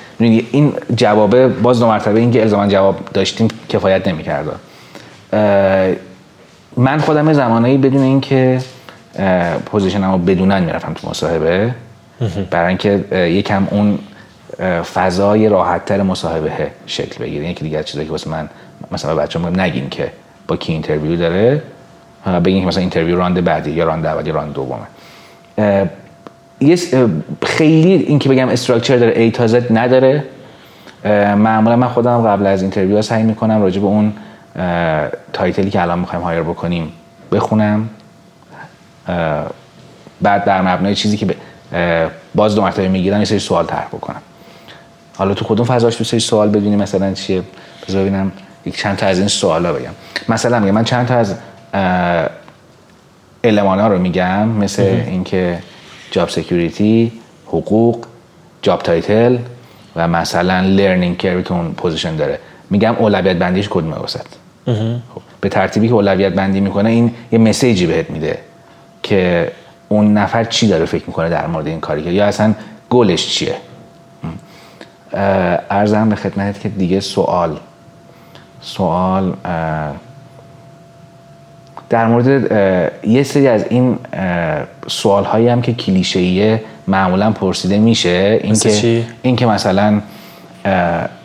این 0.52 0.74
جوابه 0.96 1.48
باز 1.48 1.80
دو 1.80 1.88
مرتبه 1.88 2.20
اینکه 2.20 2.42
الزاما 2.42 2.68
جواب 2.68 3.00
داشتیم 3.14 3.48
کفایت 3.70 4.08
نمی‌کرد. 4.08 4.46
من 6.78 6.98
خودم 6.98 7.34
زمانایی 7.34 7.78
بدون 7.78 8.02
اینکه 8.02 8.60
position 9.66 10.07
م 10.07 10.12
رو 10.12 10.18
بدونن 10.18 10.64
می‌رفتم 10.64 10.94
تو 10.94 11.10
مصاحبه. 11.10 11.76
برای 12.52 12.68
اینکه 12.68 13.06
یکم 13.16 13.68
اون 13.72 14.00
فضای 14.94 15.50
راحتتر 15.50 16.02
مصاحبه 16.02 16.52
شکل 16.86 17.24
بگیره 17.24 17.50
یکی 17.50 17.64
دیگه 17.64 17.84
چیزایی 17.84 18.06
که 18.06 18.12
واسه 18.12 18.30
من 18.30 18.50
مثلا 18.92 19.16
بچه 19.16 19.40
نگین 19.40 19.90
که 19.90 20.12
با 20.48 20.58
کی 20.58 20.74
interview 20.74 21.16
داره. 21.16 21.62
بگین 22.46 22.62
که 22.62 22.68
مثلا 22.68 22.82
interview 22.82 23.18
round 23.18 23.44
بعدی 23.44 23.72
یا 23.72 23.84
round 23.84 24.06
اول 24.06 24.28
یا 24.28 24.34
round 24.34 24.54
دومه. 24.54 24.88
یه 26.60 26.80
خیلی 27.44 27.94
این 27.94 28.20
که 28.20 28.30
بگم 28.30 28.50
structure 28.50 28.98
داره 28.98 29.22
A 29.22 29.32
تا 29.32 29.48
Z 29.48 29.78
نداره. 29.78 30.24
معمولا 31.36 31.76
من 31.76 31.88
خودم 31.88 32.22
قبل 32.22 32.46
از 32.46 32.62
interview 32.62 33.02
سعی 33.02 33.24
می‌کنم 33.24 33.62
راجع 33.62 33.82
به 33.82 33.88
اون 33.88 34.14
title 35.34 35.64
ی 35.64 35.70
که 35.70 35.82
الان 35.82 36.00
می‌خوایم 36.00 36.24
hire 36.24 36.42
بکنیم 36.42 36.92
بخونم. 37.32 37.90
بعد 40.22 40.46
در 40.46 40.62
مبنای 40.62 40.96
چیزی 40.96 41.18
که 41.18 41.36
باز 42.36 42.56
دو 42.56 42.62
مرتبه 42.62 42.88
می‌گیرم 42.88 43.20
یه 43.20 43.26
سری 43.26 43.40
سوال 43.40 43.66
طرح 43.66 43.88
بکنم. 43.88 44.22
حالا 45.18 45.34
تو 45.34 45.46
کدوم 45.46 45.66
فضاش 45.66 45.98
دوست 45.98 46.18
سوال 46.18 46.50
بدونی 46.50 46.76
مثلا 46.76 47.14
چیه؟ 47.14 47.44
بذار 47.88 48.02
ببینم 48.02 48.32
یک 48.66 48.78
چند 48.78 48.98
تا 48.98 49.06
از 49.06 49.20
این 49.20 49.28
سوالا 49.28 49.74
بگم. 49.74 49.92
مثلا 50.30 50.60
میگم 50.60 50.74
من 50.74 50.84
چند 50.84 51.08
تا 51.08 51.16
از 51.16 51.36
المانا 53.44 53.88
رو 53.88 54.00
میگم 54.00 54.48
مثل 54.48 54.84
اینکه 54.84 55.60
job 56.16 56.30
security 56.30 57.12
حقوق 57.48 58.06
job 58.62 58.82
title 58.82 59.38
و 59.96 60.08
مثلا 60.08 60.60
learning 60.60 61.18
curve 61.18 61.46
ی 61.46 61.51
تو 61.51 61.62
اون 61.62 61.74
position 61.74 62.16
داره. 62.16 62.40
میگم 62.70 62.96
اولویت 62.96 63.38
بندیش 63.38 63.68
کدومه 63.70 63.96
وسط؟ 63.96 64.26
خب 64.66 65.22
به 65.42 65.50
ترتیبی 65.50 65.88
که 65.88 65.94
اولویت 65.94 66.34
بندی 66.34 66.60
می‌کنه 66.60 66.90
این 66.90 67.12
یه 67.32 67.40
مسیجی 67.40 67.86
بهت 67.86 68.10
میده 68.10 68.40
که 69.04 69.52
اون 69.90 70.14
نفر 70.14 70.44
چی 70.44 70.68
داره 70.68 70.86
فکر 70.86 71.04
می‌کنه 71.08 71.30
در 71.30 71.48
مورد 71.48 71.68
این 71.68 71.80
کاری 71.80 72.04
که 72.04 72.10
یا 72.10 72.26
اصلا 72.26 72.54
گلش 72.90 73.28
چیه؟ 73.28 73.56
ارزم 75.70 76.10
به 76.10 76.16
خدمت 76.16 76.60
که 76.60 76.70
دیگه 76.70 77.00
سوال 77.00 77.60
سوال 78.62 79.34
در 81.96 82.08
مورد 82.08 82.52
یه 83.08 83.24
سری 83.24 83.48
از 83.48 83.66
این 83.70 83.98
سوال 84.88 85.24
هایی 85.24 85.48
هم 85.48 85.62
که 85.62 85.74
کلیشه‌ایه 85.74 86.62
معمولا 86.88 87.32
پرسیده 87.32 87.78
میشه. 87.78 88.40
این 88.44 88.56
که 88.56 89.04
این 89.22 89.36
که 89.36 89.46
مثلا 89.46 90.02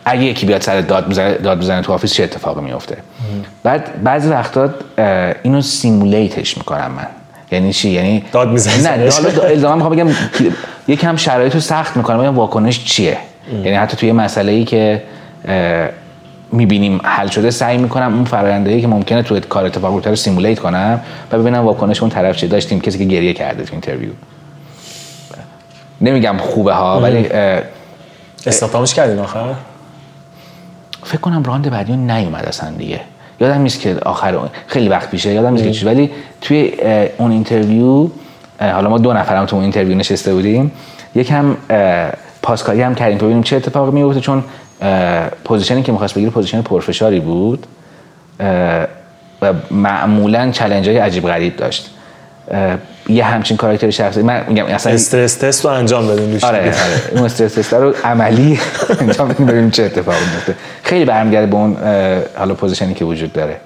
اگه 0.05 0.23
یکی 0.23 0.45
بیاد 0.45 0.61
سر 0.61 0.81
داد 0.81 1.09
بزنه 1.09 1.33
داد 1.33 1.59
بزنه 1.59 1.81
تو 1.81 1.93
office 1.93 2.13
چه 2.13 2.23
اتفاقی 2.23 2.61
میفته 2.61 2.97
بعد 3.63 4.03
بعضی 4.03 4.29
وقتا 4.29 4.69
اینو 5.43 5.61
simulate 5.61 6.38
ش 6.38 6.57
می‌کنم 6.57 6.91
من. 6.97 7.07
یعنی 7.51 7.73
چی؟ 7.73 7.89
یعنی 7.89 8.23
داد 8.31 8.49
می‌زنه 8.49 8.97
نه 8.97 9.11
حالا 9.11 9.43
الزاما 9.43 9.75
می‌خوام 9.75 9.95
بگم 9.95 10.15
یکم 10.87 11.15
شرایط 11.15 11.53
رو 11.53 11.59
سخت 11.59 11.97
می‌کنم 11.97 12.17
بگم 12.17 12.35
واکنش 12.35 12.83
چیه؟ 12.83 13.17
یعنی 13.63 13.77
حتی 13.77 13.97
توی 13.97 14.11
مسئله 14.11 14.51
ای 14.51 14.63
که 14.63 15.01
می‌بینیم 16.51 17.01
حل 17.03 17.27
شده 17.27 17.51
سعی 17.51 17.77
می‌کنم 17.77 18.13
اون 18.15 18.25
فرآیندهایی 18.25 18.81
که 18.81 18.87
ممکنه 18.87 19.23
تو 19.23 19.39
کار 19.39 19.65
اتفاق 19.65 19.93
بیفته 19.93 20.09
رو 20.09 20.15
simulate 20.15 20.59
کنم 20.59 21.01
و 21.31 21.39
ببینم 21.39 21.65
واکنش 21.65 22.01
اون 22.01 22.09
طرف 22.09 22.37
چه 22.37 22.47
داشتیم 22.47 22.81
کسی 22.81 22.97
که 22.97 23.05
گریه 23.05 23.33
کرده 23.33 23.63
تو 23.63 23.69
interview 23.71 24.09
نمیگم 26.01 26.37
خوبه 26.37 26.73
ها 26.73 27.01
ولی 27.01 27.29
استخدامش 28.45 28.93
کردین 28.93 29.19
آخر؟ 29.19 29.53
فکر 31.03 31.21
کنم 31.21 31.43
round 31.43 31.69
بعدی 31.69 31.97
نیومد 31.97 32.45
اصلا 32.45 32.71
دیگه. 32.71 33.01
یادم 33.39 33.61
نیست 33.61 33.81
که 33.81 33.97
آخر 34.05 34.39
خیلی 34.67 34.89
وقت 34.89 35.09
پیشه 35.09 35.33
یادم 35.33 35.53
نیست 35.53 35.79
که 35.79 35.85
ولی 35.85 36.11
توی 36.41 36.73
اون 37.17 37.31
interview 37.31 38.07
حالا 38.59 38.89
ما 38.89 38.97
دو 38.97 39.13
نفرم 39.13 39.45
تو 39.45 39.55
اون 39.55 39.63
interview 39.63 39.97
نشسته 39.97 40.33
بودیم. 40.33 40.71
یکم 41.15 41.57
پاسکاری 42.41 42.81
هم 42.81 42.95
کردیم 42.95 43.17
تو 43.17 43.25
ببینیم 43.25 43.43
چه 43.43 43.55
اتفاقی 43.55 43.91
میفته 43.91 44.19
چون 44.19 44.43
position 45.43 45.79
ی 45.79 45.83
که 45.83 45.91
می‌خواست 45.91 46.15
بگیره 46.15 46.31
position 46.31 46.61
پرفشاری 46.61 47.19
بود 47.19 47.67
و 49.41 49.53
معمولا 49.71 50.51
challenge 50.51 50.89
های 50.89 50.97
عجیب 50.97 51.27
غریب 51.27 51.55
داشت. 51.55 51.89
یه 53.09 53.23
همچین 53.23 53.57
کاراکتر 53.57 53.89
شخصی 53.89 54.21
من 54.21 54.45
میگم 54.47 54.65
اصلا 54.65 54.93
stress 54.93 55.35
test 55.35 55.65
رو 55.65 55.71
انجام 55.71 56.07
بدیم 56.07 56.39
آره 56.43 56.59
آره. 56.59 57.01
اون 57.11 57.23
stress 57.23 57.53
test 57.53 57.73
رو 57.73 57.93
عملی 58.03 58.59
انجام 58.99 59.27
بدیم 59.27 59.45
ببینیم 59.45 59.69
چه 59.69 59.83
اتفاقی 59.83 60.25
میفته 60.33 60.55
خیلی 60.83 61.05
برمیگرده 61.05 61.47
به 61.47 61.55
اون 61.55 61.77
حالا 62.37 62.53
position 62.53 62.89
ی 62.89 62.93
که 62.93 63.05
وجود 63.05 63.33
داره. 63.33 63.57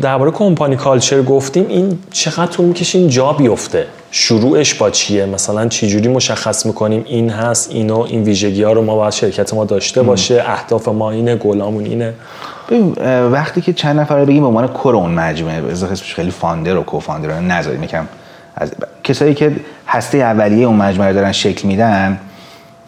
درباره 0.00 0.30
company 0.30 0.76
culture 0.76 1.22
گفتیم 1.22 1.66
این 1.68 1.98
چقدر 2.10 2.46
طول 2.46 2.66
می‌کشه 2.66 2.98
این 2.98 3.08
جا 3.08 3.32
بیفته؟ 3.32 3.86
شروعش 4.10 4.74
با 4.74 4.90
چیه؟ 4.90 5.26
مثلا 5.26 5.68
چی 5.68 5.88
جوری 5.88 6.08
مشخص 6.08 6.66
می‌کنیم 6.66 7.04
این 7.06 7.30
هست 7.30 7.70
اینو 7.70 7.98
این 7.98 8.22
ویژگی 8.22 8.62
ها 8.62 8.72
رو 8.72 8.82
ما 8.82 8.96
باید 8.96 9.12
شرکت 9.12 9.54
ما 9.54 9.64
داشته 9.64 10.02
باشه 10.02 10.44
اهداف 10.46 10.88
ما 10.88 11.10
اینه 11.10 11.36
گلامون 11.36 11.84
اینه؟ 11.84 12.14
وقتی 13.32 13.60
که 13.60 13.72
چند 13.72 14.00
نفر 14.00 14.18
رو 14.18 14.26
بگیم 14.26 14.40
به 14.40 14.46
عنوان 14.46 14.68
کور 14.68 14.96
اون 14.96 15.10
مجموعه 15.10 15.72
اسمش 15.72 16.14
خیلی 16.14 16.30
فاندر 16.30 16.76
و 16.76 16.82
کوفاندر 16.82 17.28
رو 17.28 17.40
نذاریم 17.40 17.82
یکم 17.82 18.06
از 18.56 18.72
کسایی 19.04 19.34
که 19.34 19.56
هسته 19.86 20.18
اولیه 20.18 20.66
اون 20.66 20.76
مجموعه 20.76 21.12
دارن 21.12 21.32
شکل 21.32 21.68
میدن 21.68 22.20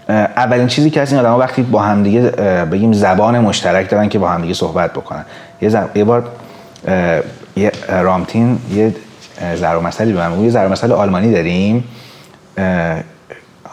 اولین 0.09 0.67
چیزی 0.67 0.91
که 0.91 1.01
از 1.01 1.13
این 1.13 1.21
آدم 1.21 1.35
وقتی 1.35 1.63
با 1.63 1.83
همدیگه 1.83 2.21
بگیم 2.73 2.93
زبان 2.93 3.39
مشترک 3.39 3.91
دارن 3.91 4.09
که 4.09 4.19
با 4.19 4.29
همدیگه 4.29 4.55
صحبت 4.55 4.93
بکنن. 4.93 5.25
یه, 5.63 5.69
زب... 5.69 5.97
یه 5.97 6.05
بار 6.05 6.25
یه 7.57 7.73
رامتین 7.89 8.59
یه 8.75 8.95
ضرب 9.55 9.83
مسئله 9.83 10.13
به 10.13 10.29
من 10.29 10.45
یه 10.45 10.51
ضرب 10.51 10.73
مسئله 10.73 10.95
آلمانی 10.95 11.33
داریم. 11.33 11.85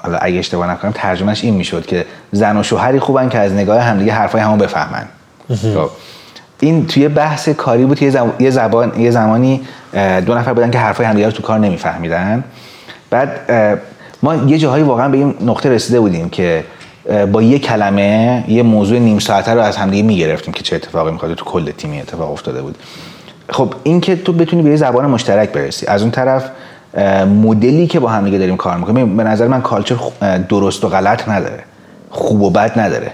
حالا 0.04 0.18
اگه 0.18 0.40
اشتباه 0.40 0.72
نکنم 0.72 0.92
ترجمهش 0.92 1.44
این 1.44 1.54
می‌شد 1.54 1.86
که 1.86 2.06
زن 2.32 2.58
و 2.58 2.64
شوهری 2.64 3.00
خوبن 3.00 3.30
که 3.30 3.40
از 3.40 3.54
نگاه 3.54 3.82
همدیگه 3.82 4.14
حرفای 4.14 4.42
همون 4.42 4.58
بفهمن. 4.58 5.06
خب، 5.50 5.90
این 6.60 6.88
توی 6.88 7.08
بحث 7.08 7.50
کاری 7.50 7.86
بود 7.86 8.00
که 8.00 8.32
یه 8.40 8.50
زبان 8.50 9.00
یه 9.00 9.12
زمانی 9.12 9.62
دو 10.26 10.36
نفر 10.36 10.54
بودن 10.54 10.72
که 10.72 10.80
حرفای 10.80 11.06
همدیگه 11.06 11.26
رو 11.26 11.32
تو 11.32 11.44
کار 11.44 11.60
نمیفهمیدن. 11.60 12.44
بعد 13.10 13.30
ما 14.24 14.36
یه 14.36 14.58
جاهایی 14.58 14.84
واقعا 14.84 15.10
به 15.10 15.18
این 15.18 15.36
نقطه 15.42 15.70
رسیده 15.70 16.00
بودیم 16.00 16.30
که 16.30 16.64
با 17.32 17.42
یه 17.42 17.60
کلمه 17.60 18.44
یه 18.48 18.64
موضوع 18.64 19.00
نیم 19.00 19.20
ساعته 19.20 19.54
رو 19.54 19.62
از 19.62 19.78
همدیگه 19.78 20.04
می‌گرفتیم 20.04 20.54
که 20.54 20.64
چه 20.64 20.76
اتفاقی 20.76 21.12
می‌خواد 21.12 21.34
تو 21.34 21.46
کل 21.46 21.72
تیمی 21.72 22.02
اتفاق 22.02 22.32
افتاده 22.32 22.62
بود. 22.62 22.78
خب 23.50 23.74
این 23.84 24.02
که 24.02 24.16
تو 24.16 24.34
بتونی 24.34 24.62
به 24.62 24.70
یه 24.70 24.76
زبان 24.76 25.06
مشترک 25.06 25.50
برسی. 25.50 25.88
از 25.88 26.02
اون 26.02 26.12
طرف 26.12 26.50
مدلی 27.26 27.88
که 27.88 28.00
با 28.00 28.10
همدیگه 28.10 28.38
داریم 28.38 28.58
کار 28.58 28.78
می‌کنیم 28.78 29.18
به 29.18 29.24
نظر 29.24 29.48
من 29.48 29.62
کالچر 29.62 29.96
درست 30.50 30.84
و 30.84 30.90
غلط 30.90 31.30
نداره. 31.30 31.64
خوب 32.10 32.42
و 32.42 32.50
بد 32.50 32.80
نداره. 32.80 33.12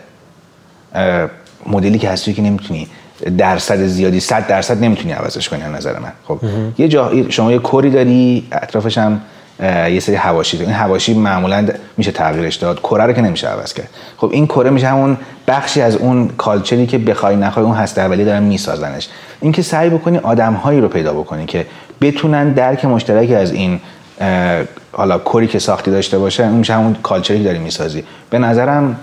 مدلی 1.67 1.99
که 1.99 2.09
هستی 2.09 2.33
که 2.33 2.41
نمی‌تونی 2.41 2.87
درصد 3.37 3.85
زیادی 3.85 4.19
صد 4.19 4.47
درصد 4.47 4.83
نمی‌تونی 4.83 5.11
عوضش 5.11 5.49
کنی 5.49 5.61
نظر 5.73 5.99
من. 5.99 6.11
خب 6.27 6.39
یه 6.77 6.87
جا 6.87 7.11
شما 7.29 7.51
یه 7.51 7.59
کوری 7.59 7.89
داری 7.89 8.47
اطرافش 8.51 8.97
هم 8.97 9.21
یه 9.63 9.99
سری 9.99 10.15
حواشی 10.15 10.57
این 10.57 10.71
حواشی 10.71 11.13
معمولا 11.13 11.67
میشه 11.97 12.11
تغییرش 12.11 12.55
داد. 12.55 12.79
کره 12.79 13.03
رو 13.03 13.13
که 13.13 13.21
نمیشه 13.21 13.47
عوض 13.47 13.73
کرد. 13.73 13.89
خب 14.17 14.29
این 14.31 14.47
کره 14.47 14.69
میشه 14.69 14.87
همون 14.87 15.17
بخشی 15.47 15.81
از 15.81 15.95
اون 15.95 16.27
کالچری 16.27 16.87
که 16.87 16.97
بخوای 16.97 17.35
نخوای 17.35 17.65
اون 17.65 17.75
هسته 17.75 18.01
اولی 18.01 18.25
دارن 18.25 18.43
میسازنش. 18.43 19.07
اینکه 19.41 19.61
سعی 19.61 19.89
بکنی 19.89 20.17
آدمهایی 20.17 20.81
رو 20.81 20.87
پیدا 20.87 21.13
بکنی 21.13 21.45
که 21.45 21.65
بتونن 22.01 22.53
درک 22.53 22.85
مشترکی 22.85 23.35
از 23.35 23.51
این 23.51 23.79
حالا 24.91 25.19
core 25.19 25.42
ی 25.42 25.47
که 25.47 25.59
ساختی 25.59 25.91
داشته 25.91 26.19
باشه 26.19 26.43
اون 26.43 26.53
میشه 26.53 26.73
همون 26.73 26.95
culture 27.03 27.33
ی 27.33 27.37
که 27.37 27.43
داری 27.43 27.59
می‌سازی. 27.59 28.03
به 28.29 28.39
نظرم 28.39 28.99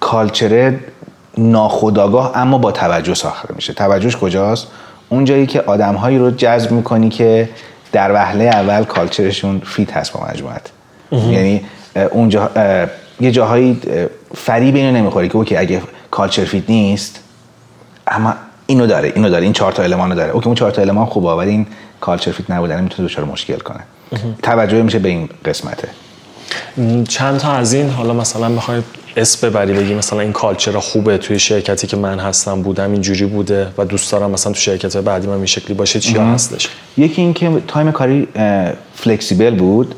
culture 0.00 0.72
ناخداگاه 1.38 2.32
اما 2.34 2.58
با 2.58 2.72
توجه 2.72 3.14
ساخته 3.14 3.54
میشه. 3.54 3.72
توجهش 3.72 4.16
کجاست؟ 4.16 4.66
اون 5.08 5.24
جایی 5.24 5.46
که 5.46 5.60
آدمهایی 5.60 6.18
رو 6.18 6.30
جذب 6.30 6.70
می‌کنی 6.70 7.08
که 7.08 7.48
در 7.94 8.12
وهله 8.12 8.44
اول 8.44 8.84
culture 8.84 9.34
شون 9.34 9.62
fit 9.64 9.92
هست 9.92 10.12
با 10.12 10.26
مجموعت. 10.30 10.70
یعنی 11.12 11.64
اونجا 12.10 12.50
یه 13.20 13.30
جاهایی 13.30 13.80
فریب 14.36 14.74
اینو 14.74 14.96
نمی‌خوری 14.96 15.28
که 15.28 15.36
okay 15.36 15.56
اگه 15.56 15.82
culture 16.10 16.44
fit 16.44 16.70
نیست 16.70 17.20
اما 18.06 18.34
اینو 18.66 18.86
داره 18.86 19.12
اینو 19.14 19.28
داره 19.28 19.44
این 19.44 19.52
چهار 19.52 19.72
تا 19.72 19.82
المانو 19.82 20.14
داره. 20.14 20.32
okay 20.32 20.46
اون 20.46 20.54
چهار 20.54 20.70
تا 20.70 20.82
المان 20.82 21.06
خوبه 21.06 21.28
ولی 21.28 21.50
این 21.50 21.66
culture 22.00 22.32
fit 22.32 22.50
نبودن 22.50 22.82
می‌تونه 22.82 23.08
دچار 23.08 23.24
مشکل 23.24 23.58
کنه. 23.58 23.80
توجه 24.42 24.82
میشه 24.82 24.98
به 24.98 25.08
این 25.08 25.28
قسمته. 25.44 25.88
چند 27.08 27.38
تا 27.38 27.52
از 27.52 27.72
این 27.72 27.90
حالا 27.90 28.14
مثلا 28.14 28.48
بخواید 28.48 28.84
اسم 29.16 29.48
ببری 29.48 29.72
بگی 29.72 29.94
مثلا 29.94 30.20
این 30.20 30.32
culture 30.32 30.78
خوبه 30.78 31.18
توی 31.18 31.38
شرکتی 31.38 31.86
که 31.86 31.96
من 31.96 32.18
هستم 32.18 32.62
بودم 32.62 32.92
اینجوری 32.92 33.26
بوده 33.26 33.68
و 33.78 33.84
دوست 33.84 34.12
دارم 34.12 34.30
مثلا 34.30 34.52
تو 34.52 34.58
شرکت 34.58 34.96
بعدی 34.96 35.26
من 35.26 35.34
این 35.34 35.46
شکلی 35.46 35.74
باشه 35.74 36.00
چیا 36.00 36.24
هستش؟ 36.24 36.68
یکی 36.96 37.22
اینکه 37.22 37.62
time 37.68 37.92
کاری 37.92 38.28
flexible 38.94 39.54
بود 39.54 39.94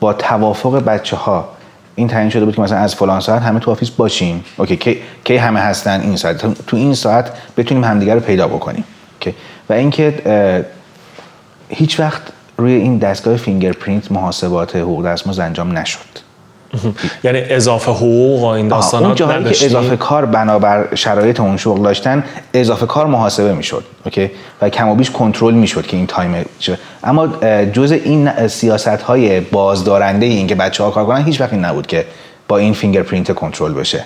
با 0.00 0.12
توافق 0.12 0.84
بچه 0.84 1.16
ها 1.16 1.48
این 1.94 2.08
تعیین 2.08 2.30
شده 2.30 2.44
بود 2.44 2.54
که 2.56 2.62
مثلا 2.62 2.78
از 2.78 2.94
فلان 2.94 3.20
ساعت 3.20 3.42
همه 3.42 3.60
تو 3.60 3.70
office 3.70 3.90
باشیم. 3.90 4.44
okay 4.56 4.76
کی, 4.76 4.98
کی 5.24 5.36
همه 5.36 5.60
هستن 5.60 6.00
این 6.00 6.16
ساعت؟ 6.16 6.66
تو 6.66 6.76
این 6.76 6.94
ساعت 6.94 7.32
بتونیم 7.56 7.84
همدیگه 7.84 8.14
رو 8.14 8.20
پیدا 8.20 8.48
بکنیم. 8.48 8.84
okay. 9.14 9.34
و 9.68 9.72
اینکه 9.72 10.14
هیچ 11.68 12.00
وقت 12.00 12.22
روی 12.56 12.72
این 12.72 12.98
دستگاه 12.98 13.36
fingerprint 13.36 14.12
محاسبات 14.12 14.76
حقوق 14.76 15.06
دستمزد 15.06 15.40
انجام 15.40 15.78
نشد. 15.78 16.31
یعنی 17.24 17.40
اضافه 17.40 17.90
حقوق 17.90 18.42
و 18.42 18.46
این 18.46 18.72
آه، 18.72 18.94
اون 18.94 19.14
جاهایی 19.14 19.44
که؟ 19.44 19.66
اضافه 19.66 19.96
کار 19.96 20.26
بنابر 20.26 20.94
شرایط 20.94 21.40
اون 21.40 21.56
شغل 21.56 21.82
داشتن 21.82 22.24
اضافه 22.54 22.86
کار 22.86 23.06
محاسبه 23.06 23.52
می‌شد 23.54 23.84
okay؟ 24.04 24.30
و 24.62 24.68
کم 24.68 24.88
و 24.88 24.94
بیش 24.94 25.10
کنترل 25.10 25.54
می‌شد 25.54 25.86
که 25.86 25.96
این 25.96 26.06
time 26.06 26.44
اما 27.04 27.28
اه، 27.42 27.66
جز 27.66 27.92
این 27.92 28.48
سیاست 28.48 28.88
های 28.88 29.40
بازدارنده 29.40 30.26
این 30.26 30.46
که 30.46 30.54
بچه 30.54 30.84
ها 30.84 30.90
کار 30.90 31.06
کنن 31.06 31.24
هیچ 31.24 31.40
وقت 31.40 31.54
نبود 31.54 31.86
که 31.86 32.06
با 32.48 32.58
این 32.58 32.72
fingerprint 32.72 33.34
کنترل 33.34 33.72
بشه. 33.72 34.04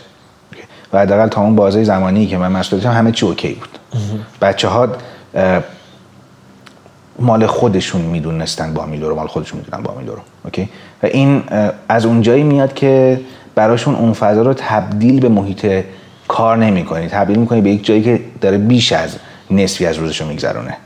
و 0.92 1.00
حداقل 1.00 1.28
تا 1.28 1.40
اون 1.40 1.56
بازه 1.56 1.84
زمانی 1.84 2.26
که 2.26 2.38
من 2.38 2.52
مسئول 2.52 2.80
داشتم 2.80 2.96
همه 2.96 3.12
چی 3.12 3.26
اوکی 3.26 3.52
بود. 3.52 3.78
بچه 4.40 4.68
ها 4.68 4.88
مال 7.18 7.46
خودشون 7.46 8.00
می‌دونستن 8.00 8.74
با 8.74 8.86
میلو 8.86 9.08
رو 9.08 9.14
مال 9.14 9.26
خودشون 9.26 9.58
می‌دونن 9.58 9.82
با 9.82 9.94
میلو 9.94 10.14
رو 10.14 10.20
اوکی؟ 10.44 10.68
و 11.02 11.06
این 11.06 11.42
از 11.88 12.06
اونجایی 12.06 12.42
میاد 12.42 12.74
که 12.74 13.20
براشون 13.54 13.94
اون 13.94 14.12
فضا 14.12 14.42
رو 14.42 14.54
تبدیل 14.54 15.20
به 15.20 15.28
محیط 15.28 15.84
کار 16.28 16.56
نمی‌کنی. 16.56 17.08
تبدیل 17.08 17.38
می‌کنی 17.38 17.60
به 17.60 17.70
یک 17.70 17.86
جایی 17.86 18.02
که 18.02 18.20
داره 18.40 18.58
بیش 18.58 18.92
از 18.92 19.16
نصفی 19.50 19.86
از 19.86 19.96
روزشو 19.96 20.28
میگذرونه. 20.28 20.76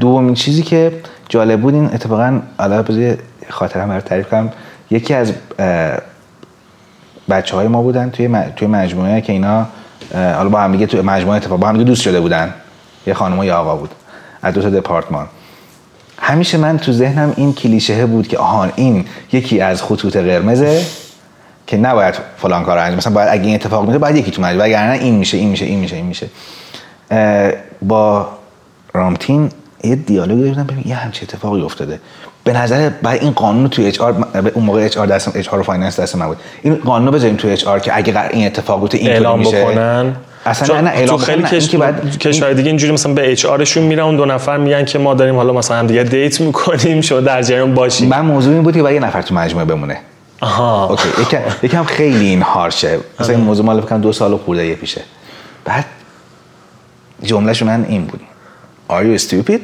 دومین 0.00 0.34
چیزی 0.34 0.62
که 0.62 0.92
جالب 1.28 1.60
بود 1.60 1.74
این 1.74 1.84
اتفاقا 1.84 2.40
حالا 2.58 2.82
بذار 2.82 3.16
خاطرم 3.48 3.88
برات 3.88 4.04
تعریف 4.04 4.28
کنم. 4.28 4.52
یکی 4.90 5.14
از 5.14 5.32
بچه 7.30 7.56
های 7.56 7.68
ما 7.68 7.82
بودن 7.82 8.10
توی 8.10 8.28
توی 8.56 8.68
مجموعه 8.68 9.20
که 9.20 9.32
اینا 9.32 9.66
حالا 10.14 10.48
با 10.48 10.60
هم 10.60 10.72
دیگه 10.72 10.86
توی 10.86 11.00
مجموعه 11.00 11.36
اتفاق 11.36 11.58
با 11.58 11.68
هم 11.68 11.72
دیگه 11.72 11.84
دوست 11.84 12.02
شده 12.02 12.20
بودن. 12.20 12.54
یه 13.06 13.14
خانم 13.14 13.38
و 13.38 13.44
یه 13.44 13.52
آقا 13.52 13.76
بود. 13.76 13.90
از 14.42 14.54
دو 14.54 14.62
تا 14.62 14.70
دپارتمان. 14.70 15.26
همیشه 16.18 16.58
من 16.58 16.78
تو 16.78 16.92
ذهنم 16.92 17.32
این 17.36 17.54
کلیشه 17.54 18.06
بود 18.06 18.28
که 18.28 18.38
آهان 18.38 18.72
این 18.76 19.04
یکی 19.32 19.60
از 19.60 19.82
خطوط 19.82 20.16
قرمزه 20.16 20.82
که 21.66 21.76
نباید 21.76 22.14
فلان 22.36 22.64
کار 22.64 22.78
انجام 22.78 22.96
مثلا 22.96 23.12
باید 23.12 23.28
اگه 23.28 23.44
این 23.44 23.54
اتفاق 23.54 23.82
میفته 23.82 23.98
باید 23.98 24.16
یکی 24.16 24.30
تو 24.30 24.42
مجموعه 24.42 24.66
وگرنه 24.66 24.98
این 24.98 25.14
میشه 25.14 25.36
این 25.36 25.48
میشه 25.48 25.64
این 25.64 25.80
میشه 25.80 25.96
این 25.96 26.06
میشه. 26.06 26.28
با 27.82 28.28
رامتین 28.94 29.50
یه 29.84 29.96
dialogue 29.96 30.44
داشتم 30.44 30.64
ببین 30.64 30.84
یه 30.86 30.94
همچین 30.94 31.28
اتفاقی 31.32 31.62
افتاده. 31.62 32.00
به 32.44 32.52
نظر 32.52 32.88
بعد 32.88 33.22
این 33.22 33.30
قانون 33.30 33.68
توی 33.68 33.86
HR 33.86 34.26
اون 34.54 34.64
موقع 34.64 34.84
HR 34.84 35.06
دستم 35.06 35.32
HR 35.34 35.60
و 35.60 35.62
finance 35.62 36.00
دست 36.00 36.16
من 36.16 36.26
بود. 36.26 36.36
این 36.62 36.74
قانون 36.74 37.10
بذاریم 37.10 37.36
توی 37.36 37.50
HR 37.50 37.78
که 37.78 37.96
اگه 37.96 38.30
این 38.30 38.46
اتفاق 38.46 38.80
بیفته 38.80 38.98
این 38.98 39.36
میشه. 39.38 39.64
بکنن. 39.64 40.16
اصلا 40.46 40.80
نه 40.80 40.90
اعلام 40.90 41.18
خیلی 41.18 41.42
کش... 41.42 41.68
که 41.68 41.78
بعد 41.78 42.18
کشور 42.18 42.52
دیگه 42.52 42.68
اینجوری 42.68 42.92
مثلا 42.92 43.12
به 43.12 43.32
HR 43.32 43.44
شون 43.44 43.82
میرن 43.82 44.02
اون 44.02 44.16
دو 44.16 44.24
نفر 44.24 44.56
میگن 44.56 44.84
که 44.84 44.98
ما 44.98 45.14
داریم 45.14 45.36
حالا 45.36 45.52
مثلا 45.52 45.76
هم 45.76 45.86
دیگه 45.86 46.02
date 46.02 46.40
می‌کنیم 46.40 47.00
شما 47.00 47.20
در 47.20 47.42
جریان 47.42 47.74
باشیم 47.74 48.08
من 48.08 48.20
موضوع 48.20 48.54
این 48.54 48.62
بود 48.62 48.74
که 48.74 48.82
باید 48.82 48.94
یه 48.94 49.08
نفر 49.08 49.22
تو 49.22 49.34
مجموعه 49.34 49.64
بمونه. 49.64 49.98
آها. 50.40 50.86
okay 50.86 51.08
یکم 51.22 51.40
یکم 51.62 51.84
خیلی 51.84 52.26
این 52.26 52.42
harsh 52.42 52.89
ه 52.89 52.98
مثلا 53.20 53.34
این 53.34 53.44
موضوع 53.44 53.66
مال 53.66 53.80
فکر 53.80 53.96
دو 53.96 54.12
سال 54.12 54.36
خورده 54.36 54.66
یه 54.66 54.74
پیشه. 54.74 55.00
بعد 55.64 55.84
جملهش 57.22 57.62
من 57.62 57.84
این 57.88 58.04
بود. 58.04 58.20
Are 58.90 59.18
you 59.18 59.22
stupid؟ 59.22 59.60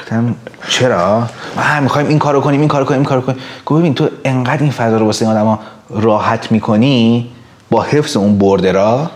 گفتم 0.00 0.34
چرا؟ 0.68 1.26
ما 1.56 1.80
می‌خوایم 1.80 2.08
این 2.08 2.18
کارو 2.18 2.40
کنیم 2.40 2.60
این 2.60 2.68
کارو 2.68 2.84
کنیم 2.84 2.98
این 3.00 3.08
کارو 3.08 3.20
کنیم. 3.20 3.38
گفت 3.66 3.80
ببین 3.80 3.94
تو 3.94 4.08
انقدر 4.24 4.62
این 4.62 4.70
فضا 4.70 4.96
رو 4.96 5.06
واسه 5.06 5.28
این 5.28 5.36
آدما 5.36 5.60
راحت 5.90 6.52
می‌کنی 6.52 7.30
با 7.70 7.82
حفظ 7.82 8.16
اون 8.16 8.38
بردرا 8.38 9.10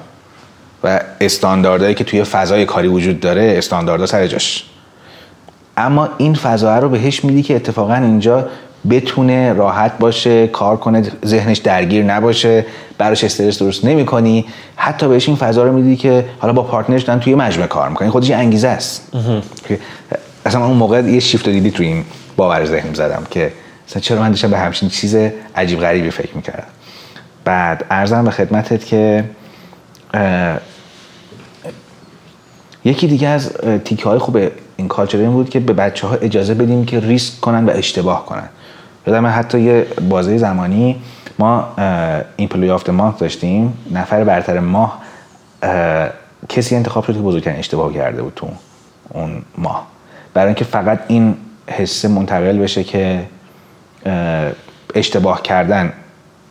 و 0.85 1.01
استانداردهایی 1.21 1.95
که 1.95 2.05
توی 2.05 2.25
فضای 2.25 2.65
کاری 2.65 2.89
وجود 2.89 3.21
داره 3.21 3.55
استانداردها 3.59 4.07
سر 4.07 4.27
جاش. 4.27 4.65
اما 5.77 6.09
این 6.19 6.35
فضا 6.35 6.79
رو 6.79 6.89
بهش 6.89 7.25
میدی 7.25 7.43
که 7.43 7.57
اتفاقا 7.57 7.95
اینجا 7.95 8.49
بتونه 8.91 9.53
راحت 9.53 9.99
باشه 9.99 10.47
کار 10.47 10.77
کنه 10.77 11.03
ذهنش 11.27 11.59
درگیر 11.59 12.05
نباشه 12.05 12.67
براش 12.99 13.25
استرس 13.25 13.59
درست 13.59 13.85
نمی 13.85 14.07
کنی 14.07 14.45
حتی 14.77 15.09
بهش 15.09 15.29
این 15.29 15.37
فضا 15.37 15.65
رو 15.65 15.73
میدی 15.73 15.97
که 15.97 16.25
حالا 16.39 16.53
با 16.53 16.63
پارتنرش 16.63 17.03
دارن 17.03 17.21
توی 17.21 17.35
مجموعه 17.35 17.69
کار 17.69 17.89
می‌کنی 17.89 18.11
خودش 18.11 18.29
یه 18.29 18.37
انگیزه 18.37 18.69
است. 18.69 19.13
که 19.69 19.79
اصلا 20.47 20.61
من 20.61 20.67
اون 20.67 20.77
موقع 20.77 21.01
یه 21.03 21.21
شیفت 21.21 21.49
دیدی 21.49 21.71
توی 21.71 21.87
این 21.87 22.05
باور 22.37 22.65
ذهنی 22.65 22.95
زدم 22.95 23.23
که 23.31 23.53
مثلا 23.89 24.01
چرا 24.01 24.21
من 24.21 24.31
داشتم 24.31 24.51
به 24.51 24.59
همچین 24.59 24.89
چیز 24.89 25.17
عجیب 25.57 25.81
غریبی 25.81 26.11
فکر 26.11 26.37
می‌کردم. 26.37 26.67
بعد 27.45 27.85
ارزم 27.91 28.25
به 28.25 28.31
خدمتت 28.31 28.85
که 28.85 29.25
یکی 32.85 33.07
دیگه 33.07 33.29
از 33.29 33.53
تیکه 33.85 34.05
های 34.05 34.19
خوب 34.19 34.39
این 34.77 34.89
کالچر 34.89 35.19
این 35.19 35.31
بود 35.31 35.51
که 35.51 35.61
به 35.61 35.73
بچه 35.73 36.07
ها 36.07 36.15
اجازه 36.15 36.55
بدیم 36.55 36.85
که 36.85 37.01
ریسک 37.01 37.41
کنن 37.41 37.65
و 37.65 37.71
اشتباه 37.71 38.27
کنن. 38.27 38.49
یادم 39.07 39.27
حتی 39.27 39.61
یه 39.61 39.87
بازه 40.09 40.39
زمانی 40.39 41.03
ما 41.39 41.69
employee 42.37 42.71
of 42.71 42.89
ماه 42.89 43.17
داشتیم 43.19 43.79
نفر 43.91 44.25
برتر 44.25 44.61
ماه 44.61 44.99
اه، 45.63 46.09
کسی 46.49 46.77
انتخاب 46.77 47.05
شد 47.05 47.15
که 47.15 47.21
بزرگترین 47.21 47.59
اشتباه 47.59 47.93
کرده 47.93 48.23
بود 48.23 48.33
تو 48.37 48.49
اون 49.09 49.43
ماه. 49.59 49.87
برای 50.35 50.47
اینکه 50.47 50.65
فقط 50.65 51.01
این 51.09 51.37
حسه 51.67 52.09
منتقل 52.09 52.59
بشه 52.59 52.85
که 52.85 53.25
اه، 54.07 54.51
اشتباه 54.95 55.43
کردن 55.43 55.93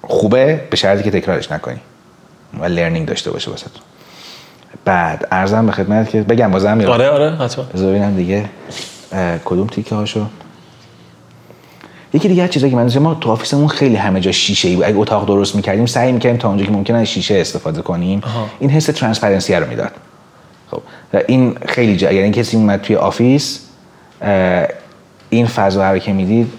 خوبه 0.03 0.61
به 0.69 0.77
شرطی 0.77 1.03
که 1.03 1.11
تکرارش 1.11 1.51
نکنی. 1.51 1.79
و 2.59 2.65
learning 2.65 3.07
داشته 3.07 3.31
باشه 3.31 3.51
واسه 3.51 3.65
بعد 4.85 5.27
عرضم 5.31 5.65
به 5.65 5.71
خدمت 5.71 6.09
که 6.09 6.21
بگم 6.21 6.51
بازم 6.51 6.77
میرم 6.77 6.91
آره 6.91 7.09
آره 7.09 7.35
حتما. 7.35 7.65
ببینم 7.65 8.15
دیگه 8.15 8.45
کدوم 9.45 9.67
تیکه 9.67 9.95
هاشو. 9.95 10.25
یکی 12.13 12.27
دیگه 12.27 12.43
از 12.43 12.49
چیزایی 12.49 12.71
که 12.71 12.77
من 12.77 12.97
ما 12.97 13.13
تو 13.13 13.31
office 13.31 13.55
مون 13.55 13.67
خیلی 13.67 13.95
همه 13.95 14.19
جا 14.19 14.31
شیشه 14.31 14.67
ای 14.67 14.75
بود. 14.75 14.85
اگه 14.85 14.97
اتاق 14.97 15.27
درست 15.27 15.55
می‌کردیم 15.55 15.85
سعی 15.85 16.11
می‌کردیم 16.11 16.37
تا 16.37 16.47
اونجا 16.47 16.65
که 16.65 16.71
ممکنه 16.71 16.97
از 16.97 17.07
شیشه 17.07 17.39
استفاده 17.39 17.81
کنیم. 17.81 18.21
این 18.59 18.69
حس 18.69 18.85
transparency 18.85 19.55
رو 19.55 19.67
می‌داد. 19.67 19.91
خب. 20.71 20.81
و 21.13 21.21
این 21.27 21.57
خیلی 21.67 21.97
جا 21.97 22.09
اگر 22.09 22.21
این 22.21 22.31
کسی 22.31 22.57
اومد 22.57 22.81
توی 22.81 22.95
office 22.95 23.59
این 25.29 25.47
فضا 25.47 25.91
رو 25.91 25.97
که 25.97 26.13
می‌دید 26.13 26.53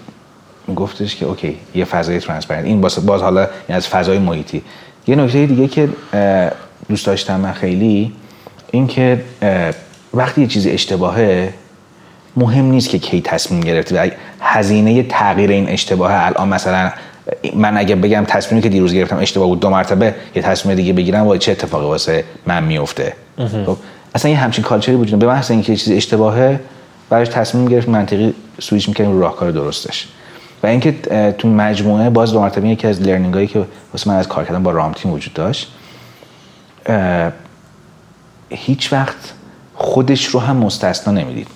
گفتش 0.75 1.15
که 1.15 1.25
okay 1.25 1.57
یه 1.75 1.85
فضای 1.85 2.19
transparent. 2.19 2.65
این 2.65 2.81
باز, 2.81 3.05
باز 3.05 3.21
حالا 3.21 3.47
این 3.67 3.77
از 3.77 3.87
فضای 3.87 4.19
محیطی. 4.19 4.61
یه 5.07 5.15
نکته 5.15 5.45
دیگه 5.45 5.67
که 5.67 5.89
دوست 6.89 7.05
داشتم 7.05 7.39
من 7.39 7.51
خیلی 7.51 8.11
این 8.71 8.87
که 8.87 9.21
وقتی 10.13 10.41
یه 10.41 10.47
چیزی 10.47 10.71
اشتباهه 10.71 11.53
مهم 12.37 12.65
نیست 12.65 12.89
که 12.89 12.99
کی 12.99 13.21
تصمیم 13.21 13.61
گرفتی 13.61 13.95
و 13.95 14.09
هزینه 14.41 15.03
تغییر 15.03 15.49
این 15.49 15.69
اشتباه 15.69 16.11
الان 16.13 16.49
مثلا 16.49 16.91
من 17.55 17.77
اگه 17.77 17.95
بگم 17.95 18.25
تصمیمی 18.27 18.61
که 18.61 18.69
دیروز 18.69 18.93
گرفتم 18.93 19.17
اشتباه 19.17 19.47
بود 19.47 19.59
دو 19.59 19.69
مرتبه 19.69 20.15
یه 20.35 20.41
تصمیم 20.41 20.75
دیگه 20.75 20.93
بگیرم 20.93 21.21
وای 21.21 21.39
چه 21.39 21.51
اتفاقی 21.51 21.85
واسه 21.85 22.23
من 22.45 22.63
میفته 22.63 23.13
خب 23.37 23.77
اصلا 24.15 24.31
یه 24.31 24.37
همچین 24.37 24.63
کالچری 24.63 24.95
وجود 24.95 25.19
به 25.19 25.27
محض 25.27 25.51
اینکه 25.51 25.71
یه 25.71 25.77
چیزی 25.77 25.95
اشتباهه 25.95 26.59
براش 27.09 27.27
تصمیم 27.27 27.65
گرفت 27.65 27.89
منطقی 27.89 28.33
سویچ 28.59 28.89
می‌کنیم 28.89 29.11
رو 29.11 29.19
راهکار 29.19 29.51
درستش. 29.51 30.07
و 30.63 30.67
اینکه 30.67 30.91
تو 31.37 31.47
مجموعه 31.47 32.09
باز 32.09 32.31
دو 32.31 32.39
مرتبه 32.39 32.67
یکی 32.67 32.87
از 32.87 33.01
لرنینگ 33.01 33.33
هایی 33.33 33.47
که 33.47 33.65
واسه 33.93 34.09
من 34.09 34.15
از 34.15 34.27
کار 34.27 34.45
کردن 34.45 34.63
با 34.63 34.71
رام 34.71 34.91
تیم 34.91 35.11
وجود 35.11 35.33
داشت 35.33 35.71
هیچ 38.49 38.93
وقت 38.93 39.33
خودش 39.75 40.25
رو 40.25 40.39
هم 40.39 40.57
مستثنا 40.57 41.13
نمی‌دید. 41.13 41.47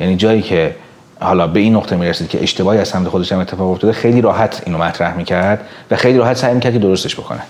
یعنی 0.00 0.16
جایی 0.16 0.42
که 0.42 0.76
حالا 1.20 1.46
به 1.46 1.60
این 1.60 1.76
نقطه 1.76 1.96
می‌رسید 1.96 2.28
که 2.28 2.42
اشتباهی 2.42 2.78
از 2.78 2.88
سمت 2.88 3.08
خودش 3.08 3.32
هم 3.32 3.38
اتفاق 3.38 3.70
افتاده 3.70 3.92
خیلی 3.92 4.20
راحت 4.20 4.62
اینو 4.66 4.78
مطرح 4.78 5.16
می‌کرد 5.16 5.60
و 5.90 5.96
خیلی 5.96 6.18
راحت 6.18 6.36
سعی 6.36 6.54
می‌کرد 6.54 6.72
که 6.72 6.78
درستش 6.78 7.16
بکنه. 7.16 7.40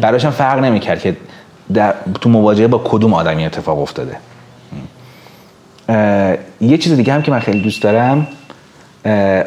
براش 0.00 0.24
هم 0.24 0.30
فرق 0.30 0.58
نمی‌کرد 0.58 1.00
که 1.00 1.16
در 1.74 1.94
تو 2.20 2.28
مواجهه 2.28 2.66
با 2.66 2.78
کدوم 2.84 3.14
آدمی 3.14 3.46
اتفاق 3.46 3.78
افتاده. 3.78 4.16
یه 6.60 6.78
چیز 6.78 6.92
دیگه 6.92 7.12
هم 7.12 7.22
که 7.22 7.30
من 7.30 7.38
خیلی 7.38 7.60
دوست 7.60 7.82
دارم 7.82 8.26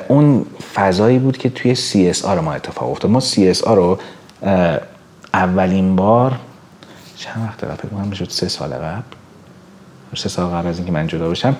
اون 0.07 0.45
فضایی 0.73 1.19
بود 1.19 1.37
که 1.37 1.49
توی 1.49 1.75
CSR 1.75 2.25
ما 2.25 2.53
اتفاق 2.53 2.91
افتاد. 2.91 3.11
ما 3.11 3.19
CSR 3.19 3.67
رو 3.67 3.99
اولین 5.33 5.95
بار 5.95 6.35
چند 7.17 7.43
وقت 7.47 7.63
قبل؟ 7.63 7.75
فکر 7.75 7.87
کنم 7.87 8.11
شد 8.11 8.29
سه 8.29 8.47
سال 8.47 8.73
قبل. 8.73 9.01
سه 10.15 10.29
سال 10.29 10.45
قبل 10.45 10.67
از 10.67 10.77
اینکه 10.77 10.91
من 10.91 11.07
جدا 11.07 11.29
بشم. 11.29 11.55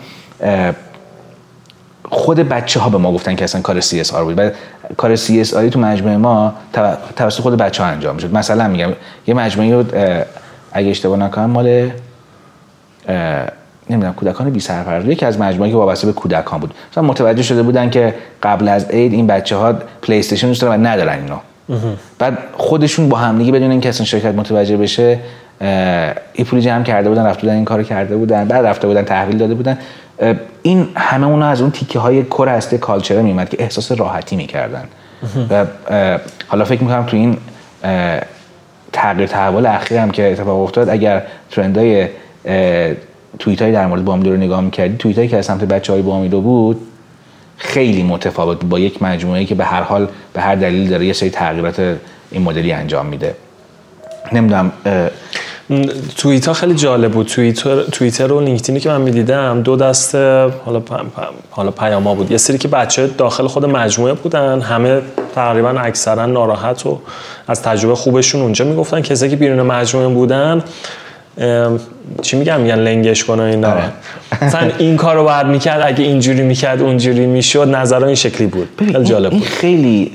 خود 2.09 2.39
بچه 2.39 2.79
ها 2.79 2.89
به 2.89 2.97
ما 2.97 3.11
گفتن 3.11 3.35
که 3.35 3.43
اصلا 3.43 3.61
کار 3.61 3.81
CSR 3.81 4.13
بود. 4.15 4.35
بعد 4.35 4.55
کار 4.97 5.15
CSR 5.15 5.69
تو 5.71 5.79
مجموعه 5.79 6.17
ما 6.17 6.53
تو- 6.73 6.95
توسط 7.15 7.41
خود 7.41 7.57
بچه 7.57 7.83
ها 7.83 7.89
انجام 7.89 8.17
شد. 8.17 8.33
مثلا 8.33 8.67
میگم 8.67 8.91
یه 9.27 9.33
مجموعه 9.33 10.25
اگه 10.71 10.89
اشتباه 10.89 11.17
نکنم 11.17 11.45
مال 11.49 11.91
نمی‌دونم 13.89 14.13
کودکان 14.13 14.49
بی 14.49 14.59
سرپرست 14.59 15.11
یکی 15.11 15.25
از 15.25 15.39
مجموعه 15.39 15.69
که 15.69 15.75
وابسته 15.75 16.07
به 16.07 16.13
کودکان 16.13 16.59
بود. 16.59 16.73
مثلا 16.91 17.03
متوجه 17.03 17.43
شده 17.43 17.63
بودن 17.63 17.89
که 17.89 18.15
قبل 18.43 18.67
از 18.67 18.89
عید 18.89 19.13
این 19.13 19.27
بچه 19.27 19.55
ها 19.55 19.73
پلی 20.01 20.19
استیشن 20.19 20.47
دوست 20.47 20.61
دارن 20.61 20.81
و 20.83 20.87
ندارن 20.87 21.19
اینو. 21.19 21.37
بعد 22.19 22.37
خودشون 22.57 23.09
با 23.09 23.17
همدیگه 23.17 23.51
بدون 23.51 23.71
اینکه 23.71 23.89
اصلا 23.89 24.05
شرکت 24.05 24.35
متوجه 24.35 24.77
بشه 24.77 25.19
اه، 25.61 25.67
یه 26.35 26.45
پولی 26.45 26.61
جمع 26.61 26.83
کرده 26.83 27.09
بودن 27.09 27.25
رفته 27.25 27.41
بودن 27.41 27.55
این 27.55 27.65
کارو 27.65 27.83
کرده 27.83 28.17
بودن 28.17 28.45
بعد 28.45 28.65
رفته 28.65 28.87
بودن 28.87 29.03
تحویل 29.03 29.37
داده 29.37 29.53
بودن. 29.53 29.77
این 30.61 30.87
همه 30.95 31.27
اونا 31.27 31.47
از 31.47 31.61
اون 31.61 31.71
تیکه 31.71 31.99
های 31.99 32.23
core 32.23 32.49
هسته 32.49 32.77
culture 32.77 33.21
میومد 33.21 33.49
که 33.49 33.57
احساس 33.63 33.91
راحتی 33.91 34.35
می‌کردن. 34.35 34.83
و 35.49 35.65
حالا 36.47 36.65
فکر 36.65 36.83
می‌کنم 36.83 37.03
تو 37.05 37.17
این 37.17 37.37
تغییر 38.93 39.27
تحول 39.27 39.65
اخیر 39.65 39.97
هم 39.97 40.11
که 40.11 40.31
اتفاق 40.31 40.59
افتاد 40.59 40.89
اگر 40.89 41.23
ترندای 41.51 42.07
توییت 43.39 43.61
های 43.61 43.71
در 43.71 43.87
مورد 43.87 44.05
بامیلو 44.05 44.31
رو 44.31 44.37
نگاه 44.37 44.61
می‌کردی؟ 44.61 44.97
توییت 44.97 45.29
که 45.29 45.37
از 45.37 45.45
سمت 45.45 45.63
بچه 45.63 45.93
های 45.93 46.01
بود 46.01 46.81
خیلی 47.57 48.03
متفاوت 48.03 48.65
با 48.65 48.79
یک 48.79 49.03
مجموعه 49.03 49.45
که 49.45 49.55
به 49.55 49.65
هر 49.65 49.81
حال 49.81 50.07
به 50.33 50.41
هر 50.41 50.55
دلیل 50.55 50.89
داره 50.89 51.05
یه 51.05 51.13
سری 51.13 51.29
تغییرات 51.29 51.97
این 52.31 52.41
مدلی 52.41 52.71
انجام 52.71 53.05
میده. 53.05 53.35
نمی‌دونم 54.33 54.71
توییت 56.17 56.47
ها 56.47 56.53
خیلی 56.53 56.75
جالب 56.75 57.11
بود. 57.11 57.27
توییتر 57.27 57.83
توییتر 57.83 58.33
و 58.33 58.39
لینکدینی 58.39 58.79
که 58.79 58.89
من 58.89 59.01
می‌دیدم 59.01 59.61
دو 59.61 59.75
دسته 59.75 60.51
حالا 60.65 60.79
پ- 60.79 60.91
پ- 60.91 61.21
حالا 61.51 61.71
پیاما 61.71 62.15
بود. 62.15 62.31
یه 62.31 62.37
سری 62.37 62.57
که 62.57 62.67
بچه 62.67 63.07
داخل 63.07 63.47
خود 63.47 63.65
مجموعه 63.65 64.13
بودن 64.13 64.61
همه 64.61 65.01
تقریبا 65.35 65.69
اکثرا 65.69 66.25
ناراحت 66.25 66.85
و 66.85 66.99
از 67.47 67.61
تجربه 67.61 67.95
خوبشون 67.95 68.41
اونجا 68.41 68.65
می‌گفتن. 68.65 69.01
کسی 69.01 69.29
که 69.29 69.35
بیرون 69.35 69.61
مجموعه 69.61 70.07
بودن 70.07 70.63
چی 72.21 72.37
میگم؟ 72.37 72.61
میگن 72.61 72.75
لنگش 72.75 73.23
کنه 73.23 73.43
اینا 73.43 73.71
آره. 73.71 73.83
مثلا 74.41 74.71
این 74.77 74.97
کار 74.97 75.15
رو 75.15 75.23
باید 75.23 75.47
می‌کرد 75.47 75.81
اگه 75.85 76.03
اینجوری 76.03 76.43
می‌کرد 76.43 76.81
اونجوری 76.81 77.25
می‌شد 77.25 77.75
نظرها 77.75 78.05
این 78.05 78.15
شکلی 78.15 78.47
بود. 78.47 78.69
خیلی 78.79 79.03
جالب 79.03 79.31
این 79.31 79.39
بود. 79.39 79.49
خیلی 79.49 80.11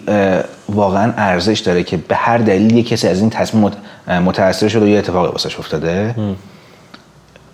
واقعا 0.69 1.13
ارزش 1.17 1.59
داره 1.59 1.83
که 1.83 1.97
به 1.97 2.17
هر 2.17 2.39
دلیل 2.39 2.77
یه 2.77 2.83
کسی 2.83 3.09
از 3.09 3.21
این 3.21 3.31
تصمیم 3.31 3.71
متاثر 4.09 4.69
شده 4.69 4.85
و 4.85 4.89
یه 4.89 4.99
اتفاقی 4.99 5.29
واسش 5.33 5.59
افتاده. 5.59 6.15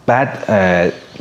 بعد 0.07 0.29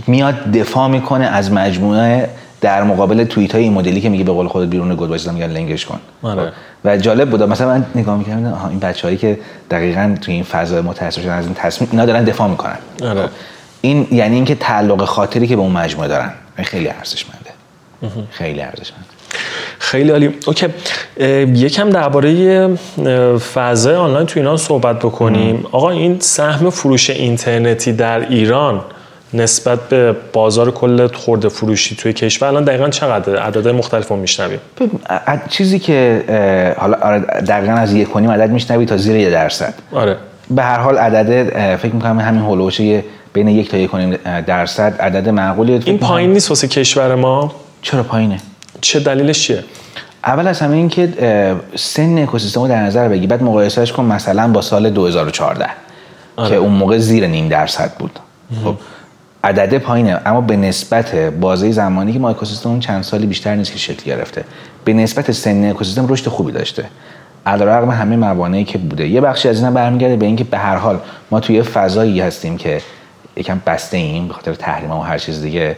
میاد 0.07 0.51
دفاع 0.51 0.87
می‌کنه 0.87 1.25
از 1.25 1.51
مجموعه 1.51 2.29
در 2.61 2.83
مقابل 2.83 3.23
توییت 3.23 3.55
های 3.55 3.63
این 3.63 3.73
مدلی 3.73 4.01
که 4.01 4.09
میگه 4.09 4.23
به 4.23 4.31
قول 4.31 4.47
خودت 4.47 4.69
بیرون 4.69 4.95
گل 4.95 5.17
میگن 5.33 5.47
لنگش 5.47 5.85
کن. 5.85 5.99
آره. 6.23 6.51
و 6.85 6.97
جالب 6.97 7.29
بود. 7.29 7.43
مثلا 7.43 7.67
من 7.67 7.85
نگاه 7.95 8.17
می‌کردم 8.17 8.53
آها 8.53 8.69
این 8.69 8.79
بچه‌هایی 8.79 9.17
که 9.17 9.39
دقیقا 9.71 10.15
توی 10.21 10.33
این 10.33 10.43
فضا 10.43 10.81
متاثر 10.81 11.21
شدن 11.21 11.33
از 11.33 11.45
این 11.45 11.53
تصمیم 11.53 11.89
اینا 11.91 12.05
دارن 12.05 12.23
دفاع 12.23 12.47
می‌کنن. 12.47 12.77
آره. 13.03 13.29
این 13.81 14.07
یعنی 14.11 14.35
اینکه 14.35 14.55
تعلق 14.55 15.05
خاطری 15.05 15.47
که 15.47 15.55
به 15.55 15.61
اون 15.61 15.71
مجموعه 15.71 16.07
دارن. 16.07 16.31
خیلی 16.63 16.87
ارزشمنده. 16.87 17.49
خیلی 18.29 18.61
ارزشمنده. 18.61 19.05
خیلی 19.79 20.09
عالی. 20.09 20.33
اوکی. 20.47 20.67
یکم 21.53 21.89
درباره 21.89 22.29
اه، 23.05 23.37
فضای 23.37 23.95
آنلاین 23.95 24.25
تو 24.25 24.39
ایران 24.39 24.57
صحبت 24.57 24.99
بکنیم. 24.99 25.65
آقا 25.71 25.89
این 25.89 26.19
سهم 26.19 26.69
فروش 26.69 27.09
اینترنتی 27.09 27.93
در 27.93 28.29
ایران 28.29 28.81
نسبت 29.33 29.79
به 29.89 30.15
بازار 30.33 30.71
کل 30.71 31.07
خورده 31.07 31.49
فروشی 31.49 31.95
توی 31.95 32.13
کشور 32.13 32.47
الان 32.47 32.63
دقیقا 32.63 32.89
چقدر 32.89 33.39
عدد 33.39 33.67
مختلف 33.67 34.07
رو 34.07 34.15
میشنویم. 34.15 34.59
چیزی 35.49 35.79
که 35.79 36.23
حالا 36.77 36.97
آره، 37.01 37.19
دقیقا 37.19 37.73
از 37.73 37.93
یک 37.93 38.15
و 38.15 38.19
نیم 38.19 38.31
عدد 38.31 38.49
میشنوی 38.49 38.85
تا 38.85 38.97
زیر 38.97 39.15
یه 39.15 39.29
درصد. 39.29 39.73
آره. 39.91 40.17
به 40.51 40.63
هر 40.63 40.79
حال 40.79 40.97
عدد 40.97 41.75
فکر 41.75 41.93
می‌کنم 41.93 42.19
همین 42.19 42.41
هولوش 42.41 42.79
یه 42.79 43.05
بین 43.33 43.47
یک 43.47 43.71
تا 43.71 43.77
یک 43.77 43.93
و 43.93 43.97
نیم 43.97 44.17
درصد 44.47 45.01
عدد 45.01 45.29
معقولیه. 45.29 45.79
فکر 45.79 45.89
این 45.89 45.99
پایین 45.99 46.33
نیست 46.33 46.49
واسه 46.49 46.67
کشور 46.67 47.15
ما؟ 47.15 47.55
چرا 47.81 48.03
پایینه؟ 48.03 48.37
چه 48.81 48.99
دلیلش 48.99 49.43
چیه؟ 49.43 49.63
اول 50.23 50.47
از 50.47 50.59
همه 50.59 50.75
این 50.75 50.89
که 50.89 51.13
اه، 51.19 51.77
سن 51.77 52.17
اکوسیستم 52.17 52.61
رو 52.61 52.67
در 52.67 52.83
نظر 52.83 53.09
بگی. 53.09 53.27
بعد 53.27 53.43
مقایسهش 53.43 53.91
کن 53.91 54.05
مثلا 54.05 54.47
با 54.47 54.61
سال 54.61 54.89
2014 54.89 55.69
که 56.37 56.55
اون 56.55 56.71
موقع 56.71 56.97
زیر 56.97 57.27
نیم 57.27 57.47
درصد 57.47 57.91
بود. 57.99 58.19
خب. 58.63 58.75
عدد 59.45 59.77
پایینه 59.77 60.21
اما 60.25 60.41
به 60.41 60.55
نسبت 60.55 61.15
بازه 61.15 61.71
زمانی 61.71 62.13
که 62.13 62.19
ما 62.19 62.29
اکوسیستم 62.29 62.69
اون 62.69 62.79
چند 62.79 63.03
سالی 63.03 63.25
بیشتر 63.25 63.55
نیست 63.55 63.71
که 63.71 63.77
شکل 63.77 64.03
گرفته. 64.05 64.43
به 64.85 64.93
نسبت 64.93 65.31
سن 65.31 65.69
اکوسیستم 65.69 66.07
رشد 66.07 66.27
خوبی 66.27 66.51
داشته. 66.51 66.85
علیرغم 67.45 67.89
همه 67.89 68.15
موانعی 68.15 68.63
که 68.63 68.77
بوده. 68.77 69.07
یه 69.07 69.21
بخشی 69.21 69.49
از 69.49 69.57
اینا 69.57 69.71
برمیگرده 69.71 70.15
به 70.15 70.25
اینکه 70.25 70.43
به 70.43 70.57
هر 70.57 70.75
حال 70.75 70.99
ما 71.31 71.39
توی 71.39 71.61
فضایی 71.61 72.21
هستیم 72.21 72.57
که 72.57 72.81
یکم 73.37 73.61
بسته 73.65 73.97
ایم 73.97 74.27
به 74.27 74.33
خاطر 74.33 74.53
تحریم 74.53 74.91
و 74.91 75.01
هر 75.01 75.17
چیز 75.17 75.41
دیگه. 75.41 75.75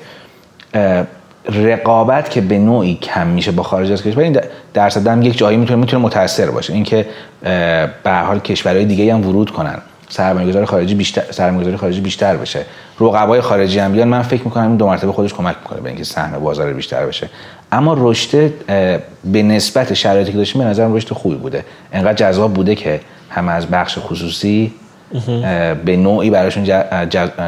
رقابت 1.50 2.30
که 2.30 2.42
به 2.42 2.58
نوعی 2.58 2.96
کم 2.96 3.28
میشه 3.28 3.52
با 3.52 3.64
خارج 3.64 3.92
از 3.92 4.04
کشور 4.04 4.24
این 4.24 4.32
در- 4.34 4.46
درصد 4.74 5.08
هم 5.08 5.22
یک 5.22 5.38
جایی 5.38 5.58
می‌تونه 5.58 5.80
می‌تونه 5.80 6.04
متاثر 6.04 6.52
باشه. 6.52 6.74
اینکه 6.74 7.06
به 7.42 7.90
هر 8.06 8.24
حال 8.24 8.40
کشورهای 8.40 8.86
دیگه 8.86 9.14
هم 9.14 9.28
ورود 9.28 9.52
کنن. 9.52 9.78
سرمایه‌گذار 10.10 10.66
خارجی 10.66 10.96
بیشتر 10.96 11.32
سرمایه‌گذاری 11.32 11.78
خارجی 11.78 12.02
بیشتر 12.02 12.38
بشه. 12.38 12.66
رقبای 13.00 13.42
خارجی 13.42 13.80
هم 13.80 13.92
بیان 13.92 14.08
من 14.08 14.22
فکر 14.22 14.44
می‌کنم 14.44 14.68
این 14.68 14.78
دو 14.78 14.88
مرتبه 14.88 15.12
خودش 15.12 15.34
کمک 15.34 15.56
می‌کنه 15.64 15.82
به 15.82 15.90
اینکه 15.90 16.04
سهم 16.04 16.40
بازار 16.40 16.74
بیشتر 16.74 17.06
بشه. 17.06 17.30
اما 17.72 17.96
رشد 17.98 18.52
به 19.24 19.44
نسبت 19.44 19.94
شرایطی 19.94 20.32
که 20.32 20.38
داشتیم 20.38 20.62
به 20.62 20.68
نظرم 20.68 20.94
رشد 20.96 21.14
خوبی 21.14 21.36
بوده. 21.36 21.66
انقدر 21.94 22.14
جذاب 22.14 22.54
بوده 22.54 22.76
که 22.76 23.00
هم 23.30 23.50
از 23.50 23.68
بخش 23.68 23.98
خصوصی 24.00 24.74
به 25.86 25.98
نوعی 25.98 26.30
براشون 26.30 26.64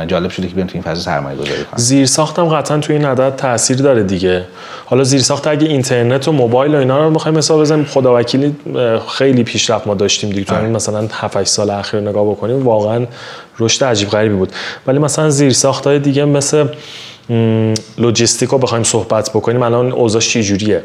جالب 0.07 0.29
شده 0.29 0.47
که 0.47 0.55
بیان 0.55 0.67
تو 0.67 0.73
این 0.73 0.83
فضا 0.83 1.01
سرمایه 1.01 1.37
گذاری 1.37 1.63
کنن. 1.63 1.79
زیر 1.79 2.05
ساختم 2.05 2.47
قطعا 2.47 2.77
توی 2.77 2.95
این 2.95 3.05
عدد 3.05 3.35
تاثیر 3.35 3.77
داره 3.77 4.03
دیگه. 4.03 4.45
حالا 4.85 5.03
زیر 5.03 5.21
ساخت 5.21 5.47
اگه 5.47 5.67
اینترنت 5.67 6.27
و 6.27 6.31
موبایل 6.31 6.75
و 6.75 6.77
اینا 6.77 7.05
رو 7.05 7.11
بخوایم 7.11 7.37
حساب 7.37 7.61
بزنیم 7.61 7.85
خدا 7.85 8.19
وکیلی 8.19 8.55
اه، 8.75 9.07
خیلی 9.07 9.43
پیشرفت 9.43 9.87
ما 9.87 9.93
داشتیم 9.93 10.29
دیگه. 10.29 10.43
تو 10.43 10.55
همین 10.55 10.71
مثلا 10.71 11.07
7 11.11 11.37
8 11.37 11.47
سال 11.47 11.69
اخیر 11.69 11.99
نگاه 11.99 12.25
بکنیم 12.31 12.65
واقعا 12.65 13.05
رشد 13.59 13.83
عجیب 13.83 14.09
غریبی 14.09 14.35
بود. 14.35 14.51
ولی 14.87 14.99
مثلا 14.99 15.29
زیر 15.29 15.53
ساخت 15.53 15.87
های 15.87 15.99
دیگه 15.99 16.25
مثل 16.25 16.65
لوجستیک 17.97 18.49
رو 18.49 18.57
بخوایم 18.57 18.83
صحبت 18.83 19.29
بکنیم 19.29 19.63
الان 19.63 19.91
اوضاع 19.91 20.21
چی 20.21 20.43
جوریه 20.43 20.83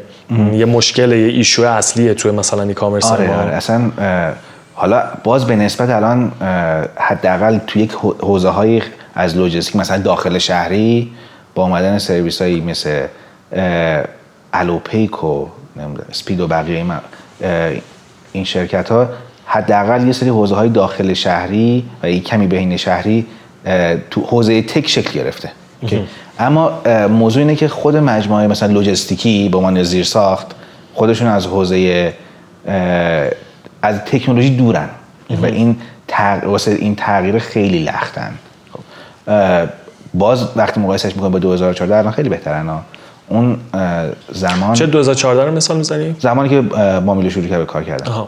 یه 0.53 0.65
مشکل 0.65 1.11
یه 1.11 1.27
ایشو 1.27 1.63
اصلیه 1.63 2.13
توی 2.13 2.31
مثلا 2.31 2.63
ای 2.63 2.73
کامرس 2.73 3.05
آره 3.05 3.35
آره. 3.37 3.51
اصلا 3.51 3.91
حالا 4.75 5.03
باز 5.23 5.45
به 5.45 5.55
نسبت 5.55 5.89
الان 5.89 6.31
حداقل 6.95 7.57
توی 7.67 7.81
یک 7.81 7.91
حوزه 8.19 8.49
های 8.49 8.81
از 9.15 9.37
لوجستیک 9.37 9.75
مثلا 9.75 9.97
داخل 9.97 10.37
شهری 10.37 11.11
با 11.55 11.63
اومدن 11.63 11.97
سرویس 11.97 12.41
هایی 12.41 12.61
مثل 12.61 13.07
الوپیک 14.53 15.23
و 15.23 15.47
اسپید 16.09 16.39
و 16.39 16.47
بقیه 16.47 16.85
این, 18.31 18.43
شرکت 18.43 18.91
ها 18.91 19.09
حداقل 19.45 20.07
یه 20.07 20.11
سری 20.13 20.29
حوزه 20.29 20.55
های 20.55 20.69
داخل 20.69 21.13
شهری 21.13 21.85
و 22.03 22.09
یک 22.09 22.23
کمی 22.23 22.47
بین 22.47 22.77
شهری 22.77 23.25
تو 24.11 24.21
حوزه 24.21 24.61
تک 24.61 24.87
شکل 24.87 25.11
گرفته. 25.11 25.51
اما 26.39 26.81
موضوع 27.07 27.41
اینه 27.41 27.55
که 27.55 27.67
خود 27.67 27.97
مجموعه 27.97 28.47
مثلا 28.47 28.73
لوجستیکی 28.73 29.49
به 29.49 29.57
عنوان 29.57 29.83
زیر 29.83 30.03
ساخت 30.03 30.47
خودشون 30.93 31.27
از 31.27 31.47
حوزه 31.47 32.13
از 33.85 33.99
تکنولوژی 33.99 34.49
دورن 34.49 34.89
و 35.41 35.45
این 35.45 35.75
تغ... 36.07 36.43
واسه 36.43 36.71
این 36.71 36.95
تغییر 36.95 37.39
خیلی 37.39 37.79
لختن 37.79 38.31
خب. 38.73 39.69
باز 40.13 40.47
وقتی 40.55 40.79
مقایسش 40.79 41.15
می‌کنم 41.15 41.31
با 41.31 41.39
2014 41.39 41.97
الان 41.97 42.11
خیلی 42.11 42.29
بهترن 42.29 42.67
ها. 42.67 42.81
اون 43.27 43.57
زمان 44.31 44.73
چه 44.73 44.85
2014 44.85 45.45
رو 45.45 45.55
مثال 45.55 45.77
می‌زنی؟ 45.77 46.15
زمانی 46.19 46.49
که 46.49 46.61
مامیلو 46.99 47.29
شروع 47.29 47.47
کرد 47.47 47.59
به 47.59 47.65
کار 47.65 47.83
کردن 47.83 48.11
آها. 48.11 48.27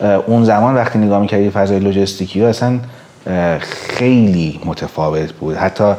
اه، 0.00 0.10
اون 0.10 0.44
زمان 0.44 0.74
وقتی 0.74 0.98
نگاه 0.98 1.20
می‌کردی 1.20 1.50
فضای 1.50 1.78
لجستیکی 1.78 2.42
ها 2.42 2.48
اصلا 2.48 2.78
خیلی 3.60 4.60
متفاوت 4.64 5.32
بود 5.32 5.56
حتی 5.56 5.94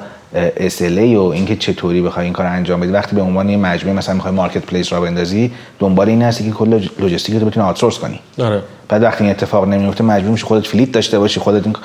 SLA 0.57 1.15
و 1.15 1.21
اینکه 1.21 1.55
چطوری 1.55 2.01
بخوای 2.01 2.25
این 2.25 2.33
کار 2.33 2.45
انجام 2.45 2.79
بدی. 2.79 2.91
وقتی 2.91 3.15
به 3.15 3.21
عنوان 3.21 3.49
یه 3.49 3.57
مجموعه 3.57 3.97
مثلا 3.97 4.15
می‌خوای 4.15 4.33
marketplace 4.33 4.93
راه 4.93 5.01
بندازی 5.01 5.51
دنبال 5.79 6.09
این 6.09 6.21
هستی 6.21 6.43
که 6.43 6.51
کل 6.51 6.87
لجستیک 6.99 7.35
رو 7.35 7.47
بتونی 7.47 7.65
outsource 7.65 7.99
کنی. 7.99 8.19
آره. 8.39 8.61
بعد 8.89 9.03
وقتی 9.03 9.23
این 9.23 9.31
اتفاق 9.31 9.67
نمیفته 9.67 10.03
مجبور 10.03 10.31
میشی 10.31 10.43
خودت 10.43 10.67
fleet 10.67 10.91
داشته 10.91 11.19
باشی 11.19 11.39
خودت 11.39 11.65
این... 11.65 11.75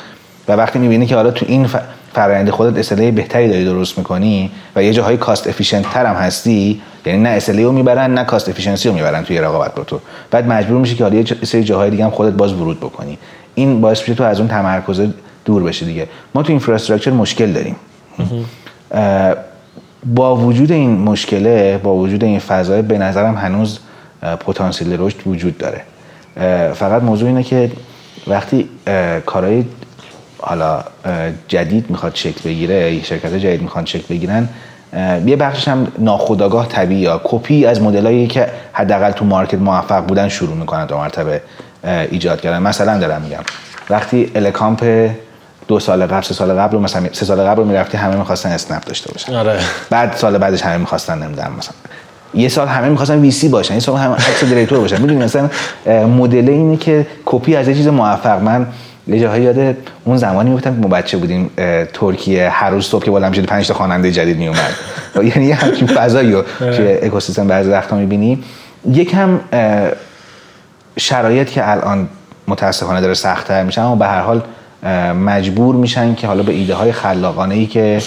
و 0.49 0.53
وقتی 0.53 0.79
می‌بینی 0.79 1.07
که 1.07 1.15
حالا 1.15 1.31
تو 1.31 1.47
این 1.49 1.67
ف... 1.67 1.77
فرآیند 2.15 2.51
خودت 2.51 2.79
SLA 2.79 3.03
ی 3.03 3.11
بهتری 3.11 3.49
داری 3.49 3.65
درست 3.65 3.99
می‌کنی 3.99 4.51
و 4.77 4.83
یه 4.83 4.93
جاهای 4.93 5.17
cost 5.17 5.47
efficient 5.47 5.91
تر 5.93 6.07
هم 6.07 6.17
هستی 6.17 6.81
یعنی 7.07 7.23
نه 7.23 7.29
SLA 7.29 7.65
رو 7.65 7.73
می‌برن 7.73 8.15
نه 8.15 8.25
cost 8.25 8.49
efficiency 8.49 8.89
رو 8.89 8.95
می‌برن 8.95 9.25
توی 9.25 9.39
رقابت 9.39 9.75
با 9.75 9.85
تو. 9.85 10.01
بعد 10.31 10.49
مجبور 10.49 10.79
میشی 10.79 10.95
که 10.95 11.05
حالا 11.05 11.17
یه 11.17 11.25
سری 11.43 11.65
جاهای 11.65 11.91
دیگه 11.91 12.05
هم 12.05 12.11
خودت 12.11 12.33
باز 12.33 12.53
ورود 12.53 12.81
بکنی. 12.81 13.19
این 13.55 13.81
باعث 13.81 14.01
میشه 14.01 14.15
تو 14.15 14.25
از 14.25 14.39
اون 14.39 14.49
تمرکز 14.49 15.01
دور 15.45 15.63
بشی 15.63 15.85
دیگه. 15.85 16.09
ما 16.35 16.43
تو 16.43 16.53
infrastructure 16.53 17.11
مشکل 17.11 17.53
داریم. 17.53 17.77
با 20.07 20.37
وجود 20.37 20.73
این 20.73 20.99
مشکله 20.99 21.79
با 21.79 21.95
وجود 21.95 22.25
این 22.25 22.39
فضای 22.39 22.83
به 22.83 22.99
نظرم 22.99 23.35
هنوز 23.35 23.79
پتانسیل 24.47 24.97
رشد 24.99 25.27
وجود 25.27 25.59
داره. 25.59 25.83
فقط 26.73 27.03
موضوع 27.03 27.29
اینه 27.29 27.43
که 27.43 27.71
وقتی 28.27 28.69
کارهای 29.27 29.65
حالا 30.39 30.85
جدید 31.49 31.91
می‌خواد 31.91 32.15
شکل 32.15 32.41
بگیره 32.45 33.03
شرکت 33.03 33.35
جدید 33.35 33.63
می‌خواد 33.63 33.87
شکل 33.87 34.05
بگیرن 34.15 34.49
یه 35.27 35.37
بخشش 35.37 35.69
هم 35.69 35.87
ناخودآگاه 35.99 36.69
طبیعی 36.69 37.01
یا 37.01 37.21
کپی 37.25 37.67
از 37.67 37.83
مدلایی 37.83 38.27
که 38.27 38.47
حداقل 38.73 39.11
تو 39.11 39.25
market 39.25 39.59
موفق 39.59 40.07
بودن 40.07 40.29
شروع 40.29 40.57
می‌کنن 40.57 40.87
دو 40.87 40.97
مرتبه 40.97 41.41
ایجاد 42.11 42.41
کردن. 42.41 42.63
مثلا 42.63 42.99
دارم 42.99 43.23
میگم 43.23 43.43
وقتی 43.91 44.31
الکامپ 44.35 45.11
دو 45.71 45.81
سال 45.81 46.07
قبل 46.07 46.23
سه 46.23 46.35
سال 46.35 46.53
قبل 46.53 46.77
مثلا 46.77 47.07
سه 47.13 47.25
سال 47.27 47.41
قبل 47.41 47.63
می‌رفتی 47.63 47.97
همه 47.97 48.17
می‌خواستن 48.17 48.51
اسنپ 48.51 48.85
داشته 48.85 49.13
باشن. 49.13 49.35
آره. 49.35 49.59
بعد 49.91 50.17
سال 50.17 50.39
بعدش 50.39 50.63
همه 50.63 50.77
می‌خواستن 50.77 51.23
نمی‌دونم 51.23 51.53
مثلا. 51.59 51.75
یه 52.35 52.49
سال 52.49 52.69
همه 52.69 52.89
می‌خواستن 52.89 53.19
VC 53.19 53.49
باشن 53.49 53.75
یه 53.75 53.81
سال 53.81 53.97
همه 53.97 54.13
accelerator 54.13 54.79
باشن. 54.79 55.01
می‌دونی 55.01 55.25
مثلا 55.25 55.51
مدل 56.07 56.49
اینه 56.49 56.77
که 56.77 57.07
کپی 57.25 57.57
از 57.57 57.69
یه 57.69 57.75
چیز 57.75 57.89
موفق. 57.89 58.43
من 58.43 58.67
یه 59.07 59.21
جاهایی 59.21 59.43
یاد 59.43 59.77
اون 60.05 60.17
زمانی 60.17 60.51
میفتم 60.51 60.75
که 60.75 60.81
ما 60.81 60.89
بچه 60.89 61.17
بودیم 61.17 61.51
ترکیه 61.93 62.49
هر 62.49 62.71
روز 62.71 62.87
صبح 62.87 63.05
که 63.05 63.11
بالا 63.11 63.29
می‌شد 63.29 63.45
5 63.45 63.69
تا 63.69 63.75
خواننده 63.75 64.13
جدید 64.13 64.39
میومد 64.39 64.75
یعنی 65.35 65.45
یه 65.45 65.55
همچین 65.55 65.87
فضایی 65.87 66.33
رو 66.33 66.45
که 66.59 67.01
اکوسیستم 67.03 67.47
بعضی 67.49 67.71
وقتا 67.71 67.97
می‌بینی. 67.97 68.45
یکم 68.91 69.41
شرایط 70.99 71.51
که 71.51 71.71
الان 71.71 72.09
متاسفانه 72.49 73.01
داره 73.01 73.15
سختتر 73.15 73.63
میشه 73.63 73.81
اما 73.81 73.97
به 73.97 74.07
هر 74.07 74.21
حال 74.21 74.43
مجبور 75.25 75.75
میشن 75.75 76.15
که 76.15 76.27
حالا 76.27 76.43
به 76.43 76.53
ایده 76.53 76.75
های 76.75 76.93
خلاقانه 76.93 77.55
ای 77.55 77.67
که 77.67 78.03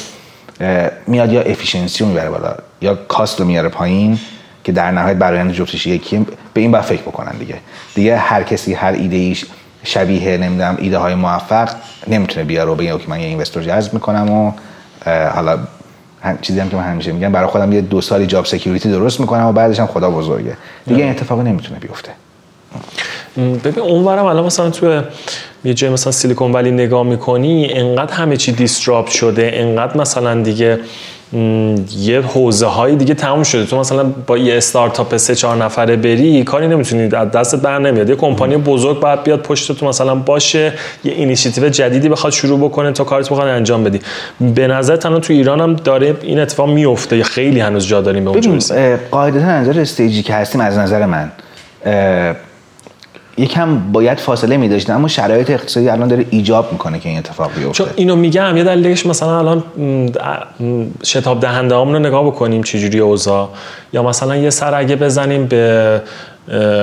میاد 1.07 1.33
یا 1.33 1.41
efficiency 1.41 2.03
رو 2.03 2.09
می‌بره 2.09 2.29
بالا 2.29 2.55
یا 2.81 2.95
cost 2.95 3.39
رو 3.39 3.45
میاره 3.45 3.69
پایین 3.69 4.19
که 4.63 4.71
در 4.71 4.91
نهایت 4.91 5.17
برای 5.17 5.51
جفتش 5.51 5.87
یکی 5.87 6.25
به 6.53 6.61
این 6.61 6.71
باید 6.71 6.83
فکر 6.83 7.01
بکنن 7.01 7.37
دیگه. 7.37 7.55
دیگه 7.95 8.17
هر 8.17 8.43
کسی 8.43 8.73
هر 8.73 8.91
ایده 8.91 9.15
ایش 9.15 9.45
شبیه 9.83 10.37
نمی‌دونم 10.37 10.77
ایده 10.79 10.97
های 10.97 11.15
موفق 11.15 11.69
نمی‌تونه 12.07 12.45
بیاره 12.45 12.71
و 12.71 12.75
بگه 12.75 12.97
که 12.97 13.09
من 13.09 13.19
یه 13.19 13.27
investor 13.27 13.63
جذب 13.63 13.93
می‌کنم 13.93 14.31
و 14.31 14.51
حالا 15.35 15.59
هم 16.21 16.37
چیزی 16.41 16.59
هم 16.59 16.69
که 16.69 16.75
من 16.75 16.83
همیشه 16.83 17.11
میگم 17.11 17.31
برای 17.31 17.47
خودم 17.47 17.73
یه 17.73 17.81
دو 17.81 18.01
سالی 18.01 18.25
job 18.25 18.45
security 18.45 18.91
درست 18.91 19.19
می‌کنم 19.19 19.45
و 19.45 19.51
بعدش 19.51 19.79
هم 19.79 19.87
خدا 19.87 20.09
بزرگه. 20.09 20.57
دیگه 20.87 21.03
این 21.03 21.11
اتفاق 21.11 21.39
نمی‌تونه 21.39 21.79
بیفته. 21.79 22.11
ببین 23.37 23.79
اونورم 23.83 24.25
الان 24.25 24.45
مثلا 24.45 24.69
تو 24.69 25.01
یه 25.65 25.73
جای 25.73 25.89
مثلا 25.89 26.11
سیلیکون 26.11 26.51
ولی 26.51 26.71
نگاه 26.71 27.03
می‌کنی 27.03 27.67
انقدر 27.71 28.13
همه 28.13 28.37
چی 28.37 28.51
disrupt 28.51 29.07
شده 29.07 29.51
انقدر 29.53 29.97
مثلا 29.97 30.41
دیگه 30.41 30.79
یه 31.97 32.21
حوزه 32.21 32.65
های 32.65 32.95
دیگه 32.95 33.13
تموم 33.13 33.43
شده. 33.43 33.65
تو 33.65 33.79
مثلا 33.79 34.03
با 34.27 34.37
یه 34.37 34.57
استارتاپ 34.57 35.17
سه 35.17 35.35
چهار 35.35 35.57
نفره 35.57 35.95
بری 35.95 36.43
کاری 36.43 36.67
نمی‌تونی 36.67 37.15
از 37.15 37.31
دست 37.31 37.55
بر 37.55 37.79
نمیاد. 37.79 38.09
یه 38.09 38.15
کمپانی 38.15 38.57
بزرگ 38.57 38.99
باید 38.99 39.23
بیاد 39.23 39.41
پشت 39.41 39.71
تو 39.71 39.85
مثلا 39.85 40.15
باشه 40.15 40.73
یه 41.03 41.13
اینیشیتیو 41.13 41.69
جدیدی 41.69 42.09
بخواد 42.09 42.33
شروع 42.33 42.59
بکنه 42.59 42.91
تا 42.91 43.03
کارت 43.03 43.29
بخواد 43.29 43.47
انجام 43.47 43.83
بدی. 43.83 43.99
به 44.55 44.67
نظر 44.67 44.95
تنها 44.95 45.19
تو 45.19 45.33
ایران 45.33 45.61
هم 45.61 45.73
داره 45.73 46.15
این 46.21 46.39
اتفاق 46.39 46.69
میفته 46.69 47.23
خیلی 47.23 47.59
هنوز 47.59 47.87
جا 47.87 48.01
داریم 48.01 48.23
به 48.23 48.29
اونجا 48.29 48.97
قاعدتا 49.11 49.59
نظر 49.59 49.79
stage 49.79 50.16
ی 50.16 50.23
که 50.23 50.33
هستیم 50.33 50.61
از 50.61 50.77
نظر 50.77 51.05
من 51.05 51.31
یکم 53.37 53.91
باید 53.91 54.19
فاصله 54.19 54.57
می 54.57 54.69
داشتن 54.69 54.93
اما 54.93 55.07
شرایط 55.07 55.49
اقتصادی 55.49 55.89
الان 55.89 56.07
داره 56.07 56.25
ایجاب 56.29 56.71
می‌کنه 56.71 56.99
که 56.99 57.09
این 57.09 57.17
اتفاق 57.17 57.51
بیفته. 57.55 57.73
چون 57.73 57.87
اینو 57.95 58.15
میگم 58.15 58.57
یه 58.57 58.63
دلیلش 58.63 59.05
مثلا 59.05 59.39
الان 59.39 59.63
شتاب 61.03 61.39
دهنده 61.39 61.75
رو 61.75 61.99
نگاه 61.99 62.25
بکنیم 62.25 62.63
چجوری 62.63 62.99
اوضاع. 62.99 63.49
یا 63.93 64.03
مثلا 64.03 64.35
یه 64.35 64.49
سر 64.49 64.75
اگه 64.75 64.95
بزنیم 64.95 65.45
به 65.45 66.01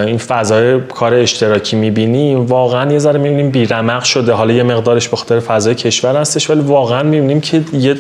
این 0.07 0.19
فضای 0.19 0.81
کار 0.81 1.15
اشتراکی 1.15 1.77
می‌بینیم 1.77 2.47
واقعا 2.47 2.93
یه 2.93 2.99
ذره 2.99 3.19
می‌بینیم 3.19 3.51
بیرمق 3.51 4.03
شده. 4.03 4.33
حالا 4.33 4.53
یه 4.53 4.63
مقدارش 4.63 5.09
به 5.09 5.17
خاطر 5.17 5.41
فضای 5.41 5.75
کشور 5.75 6.17
هستش 6.17 6.51
ولی 6.51 6.61
واقعا 6.61 7.03
می‌بینیم 7.03 7.41
که 7.41 7.63
یه 7.73 7.97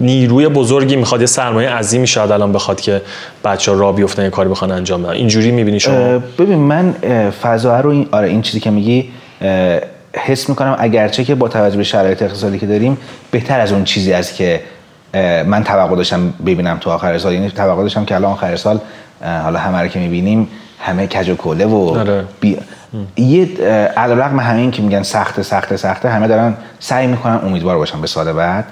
نیروی 0.00 0.48
بزرگی 0.48 0.96
می‌خواد 0.96 1.20
یه 1.20 1.26
سرمایه 1.26 1.70
عظیمی 1.70 2.06
شاید 2.06 2.32
الان 2.32 2.52
بخواد 2.52 2.80
که 2.80 3.02
بچه 3.44 3.72
ها 3.72 3.78
را 3.78 3.92
بیفتن 3.92 4.24
یه 4.24 4.30
کاری 4.30 4.48
بخوان 4.48 4.70
انجام 4.70 5.02
بدن. 5.02 5.12
اینجوری 5.12 5.50
می‌بینی 5.50 5.80
شما؟ 5.80 6.18
ببین 6.18 6.58
من 6.58 6.94
فضا 7.42 7.80
رو 7.80 7.90
این 7.90 8.08
آره 8.12 8.28
این 8.28 8.42
چیزی 8.42 8.60
که 8.60 8.70
میگی 8.70 9.10
حس 10.12 10.48
می‌کنم 10.48 10.76
اگرچه 10.78 11.24
که 11.24 11.34
با 11.34 11.48
توجه 11.48 11.76
به 11.76 11.84
شرایط 11.84 12.22
اقتصادی 12.22 12.58
که 12.58 12.66
داریم 12.66 12.98
بهتر 13.30 13.60
از 13.60 13.72
اون 13.72 13.84
چیزی 13.84 14.12
است 14.12 14.34
که 14.34 14.60
من 15.46 15.64
توقع 15.64 15.96
داشتم 15.96 16.34
ببینم 16.46 16.78
تو 16.80 16.90
آخر 16.90 17.18
سال. 17.18 17.32
یعنی 17.32 17.50
توقع 17.50 17.82
داشتم 17.82 18.04
که 18.04 18.14
الان 18.14 18.32
آخر 18.32 18.56
سال 18.56 18.80
حالا 19.42 19.58
همه 19.58 19.78
رو 19.78 19.88
که 19.88 19.98
می‌بینیم 19.98 20.48
همه 20.78 21.06
کج 21.06 21.28
و 21.28 21.34
کوله 21.34 21.66
و 21.66 21.74
آره. 21.74 22.24
بی... 22.40 22.58
یه 23.16 23.48
علیرغم 23.96 24.40
همه 24.40 24.60
این 24.60 24.70
که 24.70 24.82
میگن 24.82 25.02
سخته 25.02 25.42
سخته 25.42 25.76
سخته 25.76 26.08
همه 26.08 26.28
دارن 26.28 26.54
سعی 26.80 27.06
می‌کنن 27.06 27.40
امیدوار 27.44 27.78
باشن 27.78 28.00
به 28.00 28.06
سال 28.06 28.32
بعد. 28.32 28.64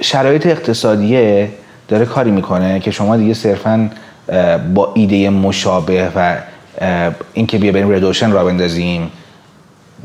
شرایط 0.00 0.46
اقتصادیه 0.46 1.48
داره 1.88 2.04
کاری 2.04 2.30
می‌کنه 2.30 2.80
که 2.80 2.90
شما 2.90 3.16
دیگه 3.16 3.34
صرفا 3.34 3.90
با 4.74 4.92
ایده 4.94 5.30
مشابه 5.30 6.10
و 6.16 6.36
اینکه 7.32 7.58
بیا 7.58 7.72
بریم 7.72 7.92
ردوشن 7.92 8.32
راه 8.32 8.44
بندازیم 8.44 9.10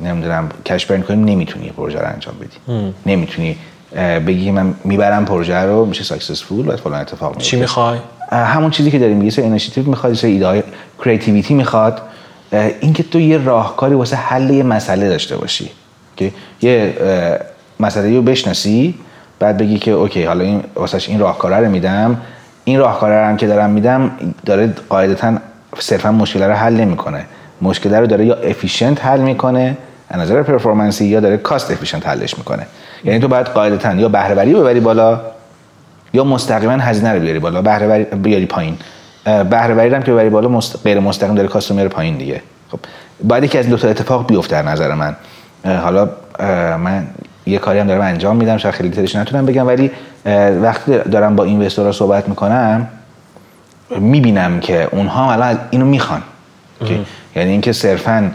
نمی‌دونم 0.04 0.50
cash 0.66 0.86
burn 0.86 1.02
کنیم 1.02 1.26
نمی‌تونی 1.26 1.70
پروژه 1.70 2.00
رو 2.00 2.08
انجام 2.08 2.36
بدی. 2.42 2.94
نمی‌تونی 3.06 3.58
بگی 4.28 4.52
من 4.52 4.74
می‌برم 4.84 5.26
پروژه 5.26 5.58
رو 5.58 5.86
میشه 5.86 6.04
successful 6.04 6.68
و 6.68 6.78
فلان 6.78 7.02
اتفاق 7.02 7.30
میفته 7.30 7.44
چی 7.44 7.58
می‌خوای؟ 7.58 8.00
همون 8.32 8.72
چیزی 8.72 8.92
که 8.92 9.00
داریم 9.00 9.30
سه 9.30 9.44
initiative 9.44 9.84
می‌خواد 9.84 10.14
سه 10.14 10.28
ایده 10.28 10.48
های 10.48 10.64
creativity 11.06 11.54
می‌خواد. 11.54 12.02
اینکه 12.82 13.04
تو 13.04 13.20
یه 13.20 13.38
راهکاری 13.38 13.96
واسه 13.96 14.16
حل 14.16 14.50
یه 14.50 14.64
مسئله 14.64 15.10
داشته 15.10 15.38
باشی. 15.38 15.70
که 16.18 16.32
یه 16.62 16.96
مسئله 17.80 18.16
رو 18.16 18.22
بشناسی 18.22 18.96
بعد 19.40 19.58
بگی 19.58 19.80
که 19.80 19.92
اوکی 19.92 20.24
حالا 20.24 20.44
این 20.44 20.64
واسش 20.76 21.10
این 21.10 21.20
راهکار 21.20 21.60
رو 21.60 21.72
میدم. 21.72 22.18
این 22.64 22.80
راهکار 22.80 23.10
رو 23.10 23.26
هم 23.26 23.38
که 23.38 23.48
دارم 23.48 23.70
میدم 23.70 24.12
داره 24.46 24.74
قاعدتا 24.90 25.34
صرفا 25.80 26.12
مشکل 26.12 26.44
رو 26.44 26.54
حل 26.54 26.74
نمی‌کنه. 26.74 27.26
مشکل 27.62 27.94
رو 27.94 28.08
داره 28.08 28.26
یا 28.26 28.36
efficient 28.36 29.06
حل 29.06 29.20
می‌کنه 29.20 29.78
از 30.10 30.22
نظر 30.22 30.44
performance 30.44 31.01
ی 31.01 31.06
یا 31.06 31.20
داره 31.20 31.38
cost 31.38 31.72
efficient 31.72 32.08
حلش 32.08 32.38
می‌کنه. 32.38 32.68
یعنی 33.04 33.20
تو 33.20 33.28
باید 33.28 33.46
قاعدتا 33.46 33.94
یا 33.94 34.10
بهره 34.10 34.36
وری 34.36 34.54
ببری 34.54 34.80
بالا 34.80 35.22
یا 36.14 36.24
مستقیما 36.24 36.74
هزینه 36.74 37.14
رو 37.14 37.20
بیاری 37.20 37.40
بالا 37.40 37.62
بهره 37.62 38.04
بیاری 38.04 38.46
پایین. 38.46 38.78
بهره 39.26 39.74
وری 39.74 39.96
هم 39.96 40.04
که 40.04 40.12
ببری 40.12 40.30
بالا 40.30 40.48
مست... 40.50 40.80
غیر 40.84 41.00
مستقیم 41.00 41.36
داره 41.36 41.48
cost 41.48 41.72
میاره 41.72 41.90
پایین 41.90 42.18
دیگه. 42.18 42.42
خب 42.72 42.80
باید 43.24 43.44
یکی 43.44 43.58
از 43.58 43.70
دو 43.70 43.78
تا 43.78 43.88
اتفاق 43.88 44.28
بیفته 44.28 44.62
در 44.62 44.70
نظر 44.70 44.94
من. 44.94 45.16
حالا 45.66 46.10
من 46.78 47.08
یه 47.50 47.58
کاری 47.58 47.80
هم 47.80 47.88
دارم 47.88 48.02
انجام 48.02 48.36
میدم 48.36 48.58
شاید 48.58 48.76
خیلی 48.76 48.90
detail 48.90 49.09
ش 49.09 49.16
نتونم 49.16 49.46
بگم 49.46 49.68
ولی 49.68 49.92
وقتی 50.62 50.98
دارم 50.98 51.36
با 51.36 51.44
investor 51.44 51.87
ها 51.87 51.92
صحبت 51.92 52.30
می‌کنم 52.30 52.88
می‌بینم 54.00 54.60
که 54.60 54.88
اونها 54.92 55.24
هم 55.24 55.30
الان 55.30 55.60
اینو 55.70 55.86
می‌خوان. 55.86 56.22
یعنی 57.36 57.52
اینکه 57.52 57.72
صرفا 57.72 58.32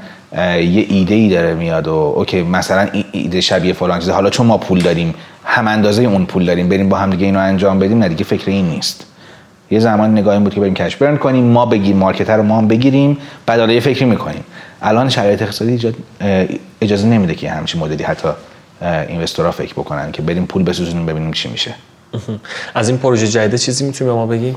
یه 0.57 0.87
ایده 0.89 1.15
ای 1.15 1.29
داره 1.29 1.55
میاد 1.55 1.89
و 1.89 2.15
اوکی 2.17 2.43
مثلا 2.43 2.89
ایده 3.13 3.41
شبیه 3.41 3.73
فلان 3.73 3.99
چیزه. 3.99 4.13
حالا 4.13 4.31
چون 4.31 4.47
ما 4.47 4.59
پول 4.59 4.79
داریم 4.79 5.15
هم 5.45 5.69
اندازه 5.69 6.03
اون 6.03 6.27
پول 6.27 6.45
داریم 6.45 6.69
بریم 6.69 6.89
با 6.89 6.97
هم 6.97 7.11
دیگه 7.11 7.25
اینو 7.27 7.39
انجام 7.39 7.79
بدیم 7.79 7.99
نه 7.99 8.09
دیگه 8.09 8.25
فکر 8.25 8.51
این 8.51 8.69
نیست. 8.69 9.07
یه 9.71 9.79
زمان 9.79 10.13
نگاهی 10.13 10.39
بود 10.39 10.55
که 10.55 10.61
بریم 10.61 10.75
cash 10.75 10.97
burn 10.97 11.17
کنیم 11.17 11.45
ما 11.45 11.67
بگیم 11.67 11.97
market 11.97 12.37
رو 12.37 12.43
ما 12.43 12.59
هم 12.59 12.69
بگیریم 12.69 13.19
بعد 13.47 13.71
یه 13.71 13.81
فکری 13.81 14.05
می‌کنیم. 14.05 14.45
الان 14.83 15.09
شرایط 15.09 15.43
اقتصادی 15.43 15.95
اجازه 16.81 17.07
نمیده 17.07 17.35
که 17.35 17.51
همچین 17.51 17.81
مدلی 17.81 18.03
حتی 18.03 18.29
اینوستورها 19.09 19.51
فکر 19.51 19.73
بکنن 19.73 20.13
که 20.13 20.23
بریم 20.23 20.47
پول 20.47 20.63
بسوزونیم 20.63 21.07
ببینیم 21.07 21.33
چی 21.33 21.49
میشه. 21.49 21.75
از 22.75 22.89
این 22.89 22.99
پروژه 22.99 23.29
جدید 23.29 23.55
چیزی 23.55 23.85
می‌تونی 23.85 24.11
به 24.11 24.17
ما 24.17 24.27
بگی؟ 24.27 24.55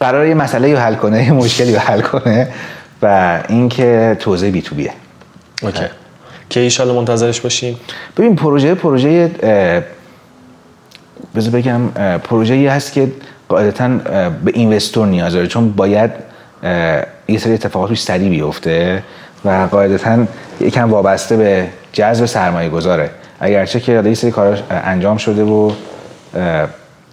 قرار 0.00 0.26
یه 0.26 0.34
مسئله 0.34 0.72
رو 0.72 0.78
حل 0.78 0.94
کنه 0.94 1.24
یه 1.24 1.32
مشکلی 1.32 1.74
رو 1.74 1.80
حل 1.80 2.00
کنه 2.00 2.48
و 3.02 3.40
اینکه 3.48 4.16
توزیع 4.20 4.50
بی 4.50 4.62
تو 4.62 4.74
بیه 4.74 4.92
اوکی. 5.62 5.84
که 6.50 6.60
ایشالا 6.60 6.94
منتظرش 6.94 7.40
باشیم. 7.40 7.80
ببین 8.16 8.36
پروژه 8.36 8.74
پروژه 8.74 9.30
بذار 11.36 11.50
بگم 11.52 11.88
پروژه 12.18 12.70
هست 12.70 12.92
که 12.92 13.12
قاعدتا 13.48 13.88
به 14.44 14.52
investor 14.54 15.06
نیاز 15.06 15.32
داره 15.32 15.46
چون 15.46 15.72
باید 15.72 16.10
یه 17.28 17.38
سری 17.38 17.52
اتفاقات 17.54 17.88
روش 17.90 18.02
سریع 18.02 18.28
بیفته 18.28 19.02
و 19.44 19.68
قاعدتا 19.70 20.26
یکم 20.60 20.90
وابسته 20.90 21.36
به 21.36 21.68
جذب 21.94 22.26
سرمایه 22.26 22.68
گذاره 22.68 23.10
اگرچه 23.40 23.80
که 23.80 23.92
یه 23.92 24.14
سری 24.14 24.30
کاراش 24.30 24.58
انجام 24.70 25.16
شده 25.16 25.42
و 25.42 25.72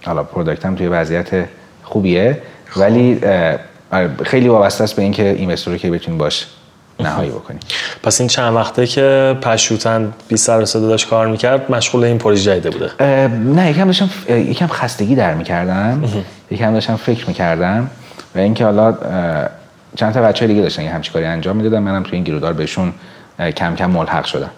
حالا 0.06 0.24
product 0.24 0.66
هم 0.66 0.76
توی 0.76 0.88
وضعیت 0.88 1.46
خوبیه 1.84 2.42
ولی 2.78 3.20
آره، 3.92 4.10
خیلی 4.24 4.48
وابسته 4.48 4.84
است 4.84 4.96
به 4.96 5.02
اینکه 5.02 5.30
investor 5.30 5.78
که 5.78 5.92
بتونیم 5.92 6.18
باش 6.18 6.48
نهایی 7.00 7.30
بکنیم. 7.30 7.60
پس 8.04 8.22
این 8.22 8.28
چند 8.28 8.56
وقته 8.56 8.88
که 8.88 9.38
پشوتن 9.42 10.14
بی 10.28 10.38
سر 10.38 10.66
صدا 10.66 10.88
داشت 10.88 11.10
کار 11.10 11.28
می‌کرد 11.28 11.72
مشغول 11.72 12.04
این 12.04 12.18
پروژه 12.18 12.44
جدیده 12.44 12.70
بوده. 12.70 13.28
نه 13.28 13.72
یکم 13.72 13.86
داشتم 13.86 14.10
یکم 14.30 14.68
خستگی 14.68 15.16
در 15.16 15.34
می‌کردم. 15.34 16.04
یکم 16.52 16.74
داشتم 16.74 16.96
فکر 16.96 17.28
می‌کردم. 17.28 17.90
و 18.36 18.40
اینکه 18.40 18.66
حالا 18.66 18.98
چند 19.96 20.14
تا 20.14 20.22
بچه 20.22 20.48
دیگه 20.48 20.62
داشتن 20.62 20.84
یه 20.84 20.92
همچین 20.92 21.14
کاری 21.14 21.26
انجام 21.26 21.56
می‌دادم 21.56 21.84
منم 21.84 22.04
توی 22.04 22.14
این 22.14 22.24
گیرودار 22.24 22.54
بهشون 22.54 22.94
کم 23.40 23.76
کم 23.76 23.90
ملحق 23.90 24.50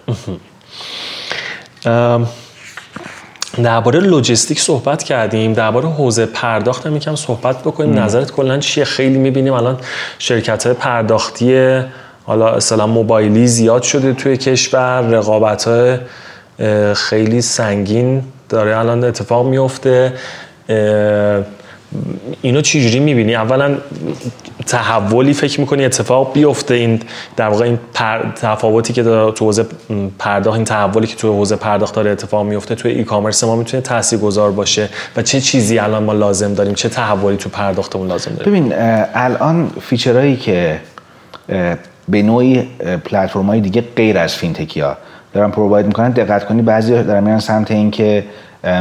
ام، 1.86 2.28
درباره 3.63 3.99
لوجستیک 3.99 4.59
صحبت 4.59 5.03
کردیم. 5.03 5.53
درباره 5.53 5.89
حوزه 5.89 6.26
پرداخت 6.26 6.86
هم 6.86 6.95
یکم 6.95 7.15
صحبت 7.15 7.59
بکنیم. 7.59 7.99
نظرت 7.99 8.32
کلا 8.32 8.57
چیه؟ 8.57 8.86
خیلی 8.86 9.17
می‌بینیم 9.17 9.53
الان 9.53 9.80
شرکت 10.19 10.65
های 10.65 10.76
پرداختی 10.76 11.82
حالا 12.26 12.49
اصلا 12.49 12.88
موبایلی 12.88 13.47
زیاد 13.47 13.84
شده 13.84 14.13
توی 14.13 14.38
کشور. 14.38 15.01
رقابت 15.01 15.67
های 15.67 15.97
خیلی 16.93 17.41
سنگین 17.41 18.24
داره. 18.49 18.78
الان 18.78 19.03
اتفاق 19.03 19.47
میفته 19.47 20.13
اینو 22.41 22.62
چجوری 22.62 23.00
می‌بینی؟ 23.00 23.36
اولا 23.36 23.78
تحولی 24.68 25.34
فکر 25.34 25.60
می‌کنی 25.60 25.86
اتفاق 25.86 26.34
بیفته 26.34 26.74
این 26.74 27.00
در 27.36 27.48
واقع 27.48 27.66
این 27.66 27.80
پر... 27.94 28.20
تفاوتی 28.36 28.94
که 28.94 29.04
تو 29.04 29.46
حوزه 29.46 29.66
پرداخت 30.20 30.56
این 30.56 30.66
تحولی 30.66 31.08
که 31.08 31.16
تو 31.16 31.34
حوزه 31.34 31.56
پرداخت 31.56 31.96
داره 31.96 32.12
اتفاق 32.12 32.46
میفته 32.46 32.76
توی 32.76 32.91
ای 32.91 33.04
کامرس 33.04 33.44
ما 33.44 33.56
می‌تونه 33.56 33.82
تاثیرگذار 33.82 34.52
باشه 34.52 34.89
و 35.18 35.22
چه 35.22 35.41
چیزی 35.41 35.80
الان 35.80 36.04
ما 36.04 36.14
لازم 36.14 36.54
داریم؟ 36.54 36.74
چه 36.74 36.89
تحولی 36.89 37.38
تو 37.38 37.50
پرداختمون 37.50 38.08
لازم 38.08 38.32
داریم؟ 38.32 38.54
ببین 38.54 38.74
الان 39.14 39.72
فیچرهایی 39.82 40.36
که 40.36 40.80
به 42.10 42.22
نوعی 42.22 42.68
پلتفرم 43.06 43.46
های 43.46 43.62
دیگه 43.62 43.84
غیر 43.96 44.18
از 44.18 44.36
fintech 44.36 44.74
ی 44.74 44.80
ها 44.80 44.98
دارن 45.34 45.52
provide 45.51 45.86
می‌کنن 45.86 46.10
دقت 46.10 46.46
کنی 46.46 46.62
بعضی 46.62 47.04
دارن 47.04 47.24
میرن 47.24 47.39
سمت 47.39 47.72
اینکه 47.72 48.24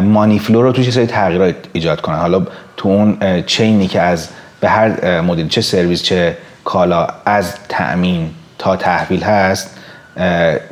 money 0.03 0.39
flow 0.39 0.63
رو 0.63 0.73
توش 0.73 0.85
یه 0.85 0.93
سری 0.93 1.07
تغییرات 1.07 1.55
ایجاد 1.73 2.01
کنن؟ 2.01 2.17
حالا 2.19 2.47
تو 2.77 2.89
اون 2.89 3.43
chain 3.47 3.80
ی 3.80 3.87
که 3.87 4.01
از 4.01 4.29
به 4.61 4.69
هر 4.69 5.21
مدل 5.21 5.49
چه 5.49 5.61
سرویس 5.61 6.03
چه 6.03 6.37
کالا 6.65 7.07
از 7.25 7.55
تأمین 7.69 8.31
تا 8.59 8.77
تحویل 8.77 9.23
هست 9.23 9.79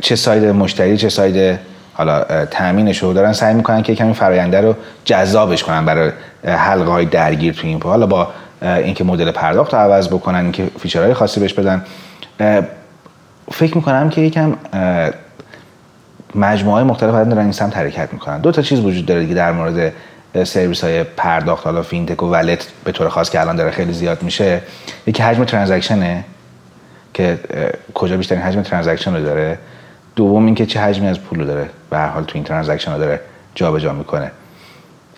چه 0.01 0.17
side 0.17 0.45
مشتری 0.45 0.97
چه 0.97 1.09
side 1.09 1.59
حالا 1.93 2.45
تأمینش 2.45 2.99
رو 2.99 3.13
دارن 3.13 3.33
سعی 3.33 3.55
می‌کنن 3.55 3.83
که 3.83 3.95
کمی 3.95 4.15
فراینده 4.15 4.61
رو 4.61 4.75
جذابش 5.05 5.65
کنن 5.65 5.85
برای 5.85 6.11
حلقه 6.45 6.91
های 6.91 7.05
درگیر 7.05 7.55
تو 7.55 7.67
این 7.67 7.83
حالا 7.83 8.07
با 8.07 8.29
اینکه 8.63 9.05
مدل 9.05 9.31
پرداخت 9.31 9.75
رو 9.75 9.81
عوض 9.81 10.09
بکنن 10.09 10.39
اینکه 10.39 10.69
feature 10.81 11.07
های 11.07 11.15
خاصی 11.15 11.41
بهش 11.41 11.55
بدن. 11.55 11.85
فکر 13.53 13.77
می‌کنم 13.77 14.11
که 14.11 14.21
یکم 14.21 14.57
مجموعه 16.35 16.85
مختلف 16.85 17.15
الان 17.15 17.29
دارن 17.29 17.43
این 17.43 17.53
سمت 17.53 17.77
حرکت 17.77 18.13
می‌کنن. 18.13 18.41
دو 18.41 18.53
تا 18.53 18.63
چیز 18.63 18.81
وجود 18.81 19.07
داره 19.07 19.21
دیگه 19.21 19.35
در 19.35 19.53
مورد 19.53 19.93
سرویس 20.45 20.85
های 20.85 21.05
پرداخت 21.05 21.67
حالا 21.67 21.83
fintech 21.83 22.23
و 22.23 22.27
wallet 22.27 22.67
به 22.85 22.93
طور 22.93 23.09
خاص 23.09 23.31
که 23.31 23.41
الان 23.41 23.57
داره 23.57 23.71
خیلی 23.71 23.93
زیاد 23.93 24.23
میشه. 24.23 24.61
یکی 25.07 25.23
حجم 25.23 25.45
transaction 25.45 26.18
ه 26.18 26.25
که 27.15 27.39
کجا 27.95 28.17
بیشترین 28.17 28.43
حجم 28.43 28.63
transaction 28.63 29.15
رو 29.15 29.23
داره. 29.23 29.59
دوم 30.17 30.47
اینکه 30.47 30.67
چه 30.67 30.81
حجمی 30.81 31.07
از 31.07 31.21
پول 31.21 31.41
رو 31.41 31.47
داره. 31.47 31.69
به 31.91 31.99
هر 31.99 32.07
حال 32.07 32.25
تو 32.25 32.33
این 32.35 32.45
transaction 32.45 32.93
رو 32.93 32.99
داره 32.99 33.21
جابجا 33.55 33.93
می‌کنه. 33.93 34.31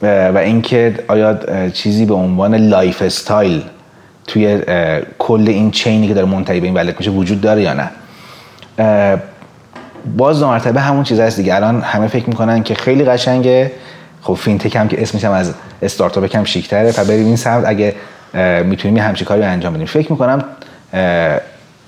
اه، 0.02 0.28
و 0.28 0.38
اینکه 0.38 0.94
آیا 1.08 1.38
چیزی 1.68 2.06
به 2.06 2.14
عنوان 2.14 2.54
lifestyle 2.54 3.62
توی 4.26 4.62
کل 5.18 5.44
این 5.48 5.70
chain 5.70 6.02
ی 6.02 6.08
که 6.08 6.14
داره 6.14 6.26
منتهی 6.26 6.60
به 6.60 6.66
این 6.66 6.74
wallet 6.74 6.98
میشه 6.98 7.10
وجود 7.10 7.40
داره 7.40 7.62
یا 7.62 7.74
نه. 7.74 7.90
باز 10.16 10.40
دو 10.40 10.46
مرتبه 10.46 10.80
همون 10.80 11.04
چیز 11.04 11.20
هست 11.20 11.36
دیگه. 11.36 11.54
الان 11.54 11.80
همه 11.80 12.06
فکر 12.06 12.28
می‌کنن 12.28 12.62
که 12.62 12.74
خیلی 12.74 13.04
قشنگه. 13.04 13.72
خب 14.22 14.34
fintech 14.34 14.76
هم 14.76 14.88
که 14.88 15.02
اسمش 15.02 15.24
هم 15.24 15.32
از 15.32 15.54
استارتاپ 15.82 16.26
کم 16.26 16.44
شیک‌تره. 16.44 16.94
و 16.98 17.04
بریم 17.04 17.26
این 17.26 17.36
سمت. 17.36 17.64
اگه 17.66 17.94
می‌تونیم 18.64 18.96
یه 18.96 19.02
همچین 19.02 19.26
کاری 19.26 19.42
انجام 19.42 19.74
بدیم. 19.74 19.86
فکر 19.86 20.12
می‌کنم 20.12 20.44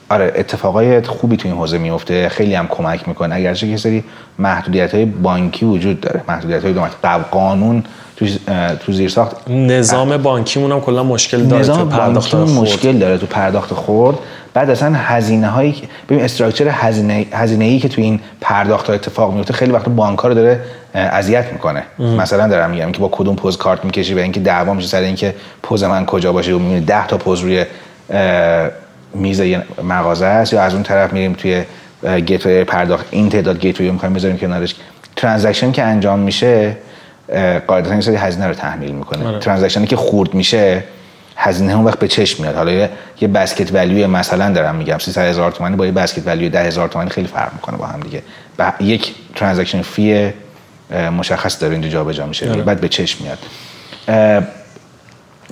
آره 0.09 0.33
اتفاقای 0.37 1.03
خوبی 1.03 1.37
تو 1.37 1.49
این 1.49 1.57
حوزه 1.57 1.79
میفته 1.79 2.29
خیلی 2.29 2.55
هم 2.55 2.67
کمک 2.69 3.09
می‌کنه. 3.09 3.35
اگرچه 3.35 3.71
که 3.71 3.77
سری 3.77 4.05
محدودیت 4.39 4.95
های 4.95 5.05
بانکی 5.05 5.65
وجود 5.65 6.01
داره. 6.01 6.21
محدودیت 6.29 6.63
های 6.63 6.73
دو 6.73 6.81
مرتبه. 6.81 7.25
قانون 7.31 7.85
تو 8.17 8.27
تو 8.87 8.93
زیر 8.93 9.09
ساخت. 9.09 9.51
نظام 9.51 10.17
بانکیمون 10.17 10.73
هم 10.73 10.81
کلا 10.81 11.03
مشکل 11.03 11.39
داره. 11.39 11.65
تو 11.65 11.73
نظام 11.73 11.89
پرداخت 11.89 12.33
بانکی 12.33 12.53
خورد. 12.55 12.69
مشکل 12.69 12.99
داره 12.99 13.19
تو 13.19 13.27
پرداخت 13.27 13.75
خورد 13.75 14.19
بعد 14.55 14.71
اصلا 14.71 14.93
هزینه 14.95 15.49
هایی 15.49 15.89
ببین 16.09 16.25
استراکچر 16.25 16.69
هزینه 16.69 17.27
هزینه 17.33 17.65
ای 17.65 17.79
که 17.79 17.89
تو 17.89 18.03
این 18.03 18.21
پرداخت 18.41 18.87
ها 18.87 18.93
اتفاق 18.93 19.35
میفته 19.35 19.53
خیلی 19.53 19.73
وقت 19.73 19.89
بانک 19.89 20.19
رو 20.19 20.35
داره 20.35 20.61
اذیت 20.95 21.53
می‌کنه. 21.53 21.83
مثلا 21.99 22.49
دارم 22.49 22.71
میگم 22.71 22.93
که 22.93 22.99
با 22.99 23.09
کدوم 23.13 23.37
پوز 23.37 23.57
کارت 23.57 23.85
می‌کشی 23.85 24.15
و 24.15 24.19
اینکه 24.19 24.41
دعوا 24.41 24.75
میشه 24.75 24.89
سر 24.89 25.01
اینکه 25.01 25.35
پوز 25.63 25.85
من 25.85 26.07
کجا 26.07 26.33
باشه 26.33 26.53
و 26.53 26.59
می‌بینی 26.59 26.81
10 26.81 27.07
تا 27.07 27.19
پوز 27.19 27.41
روی 27.41 27.65
میز 29.15 29.43
مغازه 29.83 30.27
است 30.27 30.53
یا 30.53 30.63
از 30.63 30.75
اون 30.75 30.83
طرف 30.83 31.13
میریم 31.13 31.33
توی 31.33 31.65
gateway 32.27 32.65
پرداخت 32.65 33.07
این 33.11 33.29
تعداد 33.29 33.61
gateway 33.61 33.91
می‌خوایم 33.91 34.15
بذاریم 34.15 34.39
کنارش. 34.39 34.75
transaction 35.17 35.73
که 35.73 35.83
انجام 35.83 36.19
میشه 36.19 36.77
قاعدتا 37.67 37.93
این 37.93 38.01
سری 38.01 38.17
هزینه 38.17 38.47
رو 38.47 38.55
تحمیل 38.55 38.91
می‌کنه. 38.91 39.29
آره. 39.29 39.39
transaction 39.39 39.83
ی 39.83 39.87
که 39.87 39.97
خورد 39.97 40.35
میشه 40.35 40.85
هزینه 41.37 41.73
اون 41.73 41.85
وقت 41.85 41.99
به 41.99 42.09
چشم 42.09 42.43
میاد. 42.43 42.55
حالا 42.55 42.73
یه, 42.73 42.91
یه 43.21 43.29
basket 43.29 43.75
value 43.75 44.09
مثلا 44.09 44.53
دارم 44.53 44.75
میگم 44.75 44.99
300 44.99 45.23
هزار 45.23 45.53
تومانی 45.53 45.77
با 45.77 45.87
یه 45.87 45.93
basket 45.93 46.27
value 46.27 46.49
10 46.49 46.61
هزار 46.61 46.89
تومانی 46.89 47.11
خیلی 47.11 47.29
فرق 47.29 47.53
می‌کنه 47.53 47.77
با 47.77 47.87
هم 47.87 48.01
دیگه. 48.01 48.23
و 48.59 48.73
یک 48.81 49.15
transaction 49.35 49.83
fee 49.83 50.33
مشخص 51.19 51.61
داره 51.63 51.73
اینجا 51.73 51.89
جابجا 51.89 52.27
میشه. 52.27 52.51
آره. 52.51 52.63
بعد 52.63 52.81
به 52.81 52.89
چشم 52.89 53.25
میاد. 53.25 53.39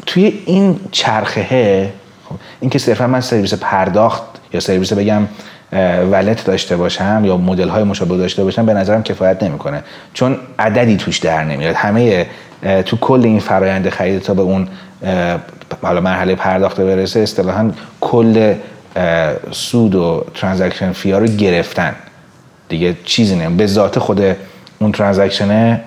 توی 0.06 0.42
این 0.46 0.80
چرخه 0.92 1.92
خب، 2.28 2.34
این 2.60 2.70
که 2.70 2.78
صرفا 2.78 3.06
من 3.06 3.20
سرویس 3.20 3.54
پرداخت 3.54 4.22
یا 4.52 4.60
سرویس 4.60 4.92
بگم 4.92 5.28
wallet 6.12 6.44
داشته 6.44 6.76
باشم 6.76 7.22
یا 7.24 7.36
مدل 7.36 7.68
های 7.68 7.82
مشابه 7.84 8.16
داشته 8.16 8.44
باشم 8.44 8.66
به 8.66 8.74
نظرم 8.74 9.02
کفایت 9.02 9.42
نمی‌کنه. 9.42 9.82
چون 10.14 10.36
عددی 10.58 10.96
توش 10.96 11.18
در 11.18 11.44
نمیاد. 11.44 11.74
همه 11.74 12.26
تو 12.86 12.96
کل 12.96 13.20
این 13.24 13.38
فرایند 13.40 13.88
خرید 13.88 14.22
تا 14.22 14.34
به 14.34 14.42
اون 14.42 14.68
حالا 15.82 16.00
مرحله 16.00 16.34
پرداخت 16.34 16.80
برسه 16.80 17.20
اصطلاحا 17.20 17.70
کل 18.00 18.54
سود 19.50 19.94
و 19.94 20.24
transaction 20.34 20.92
fee 20.92 21.12
ا 21.12 21.18
رو 21.18 21.26
گرفتن. 21.26 21.94
دیگه 22.68 22.96
چیزی 23.04 23.36
نمی 23.36 23.56
به 23.56 23.66
ذات 23.66 23.98
خود 23.98 24.22
اون 24.78 24.92
transaction 24.92 25.73
ه 25.73 25.80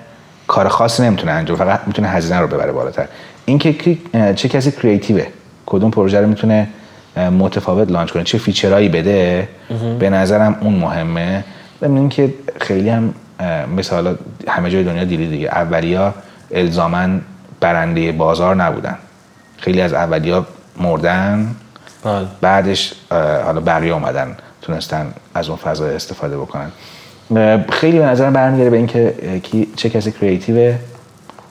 کار 0.46 0.68
خاصی 0.68 1.02
نمی‌تونه 1.02 1.32
انجام 1.32 1.56
فقط 1.56 1.80
می‌تونه 1.86 2.08
هزینه 2.08 2.40
رو 2.40 2.46
ببره 2.46 2.72
بالاتر. 2.72 3.06
اینکه 3.44 3.98
چه 4.34 4.48
کسی 4.48 4.70
کریتیوه 4.70 5.26
کدوم 5.66 5.90
پروژه 5.90 6.20
رو 6.20 6.26
می‌تونه 6.26 6.68
متفاوت 7.16 7.90
لانچ 7.90 8.10
کنه. 8.10 8.24
چه 8.24 8.38
فیچرهایی 8.38 8.88
بده؟ 8.88 9.48
به 9.98 10.10
نظرم 10.10 10.56
اون 10.60 10.74
مهمه. 10.74 11.44
ببینیم 11.82 12.08
که 12.08 12.34
خیلی 12.60 12.88
هم 12.88 13.14
اه، 13.40 13.66
مثل 13.66 13.94
حالا 13.94 14.16
همه 14.48 14.70
جای 14.70 14.84
دنیا 14.84 15.04
دیدی 15.04 15.26
دیگه. 15.26 15.48
اولیا 15.48 16.14
الزاما 16.50 17.08
برنده 17.60 18.12
بازار 18.12 18.56
نبودن. 18.56 18.98
خیلی 19.56 19.80
از 19.80 19.92
اولیا 19.92 20.46
مردن. 20.80 21.56
بله. 22.04 22.26
بعدش 22.40 22.94
حالا 23.44 23.60
بقیه 23.60 23.92
اومدن 23.92 24.36
تونستن 24.62 25.06
از 25.34 25.48
اون 25.48 25.58
فضا 25.58 25.86
استفاده 25.86 26.36
بکنن. 26.36 26.70
خیلی 27.70 27.98
به 27.98 28.04
نظرم 28.04 28.32
برمیگرده 28.32 28.70
به 28.70 28.76
اینکه 28.76 29.14
کی 29.42 29.68
چه 29.76 29.90
کسی 29.90 30.12
creative 30.12 30.71
ه 30.71 30.78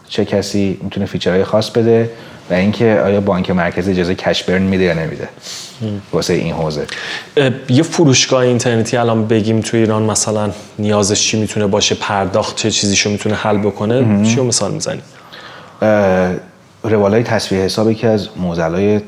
چه 0.08 0.26
کسی 0.26 0.80
می‌تونه 0.84 1.06
feature 1.06 1.35
های 1.35 1.44
خاص 1.44 1.70
بده. 1.70 2.10
و 2.50 2.54
اینکه 2.54 3.02
آیا 3.06 3.22
بانک 3.22 3.50
مرکزی 3.50 3.92
اجازه 3.92 4.16
cash 4.16 4.44
burn 4.44 4.62
میده 4.62 4.84
یا 4.84 4.94
نمیده؟ 4.94 5.30
واسه 6.14 6.34
این 6.34 6.54
حوزه. 6.54 6.88
یه 7.70 7.84
فروشگاه 7.84 8.42
اینترنتی 8.42 8.98
الان 8.98 9.28
بگیم 9.28 9.62
تو 9.62 9.78
ایران 9.78 10.04
مثلا 10.04 10.52
نیازش 10.80 11.28
چی 11.28 11.42
می‌تونه 11.42 11.68
باشه 11.68 11.96
پرداخت 11.96 12.56
چه 12.56 12.72
چیزیشو 12.72 13.10
می‌تونه 13.10 13.36
حل 13.36 13.58
بکنه 13.58 14.24
چی 14.24 14.36
رو 14.36 14.44
مثال 14.44 14.72
می‌زنی؟ 14.72 15.02
روالای 16.84 17.24
تسویه 17.24 17.62
حساب 17.62 17.92
یکی 17.92 18.08
از 18.08 18.30
معضلای 18.38 19.02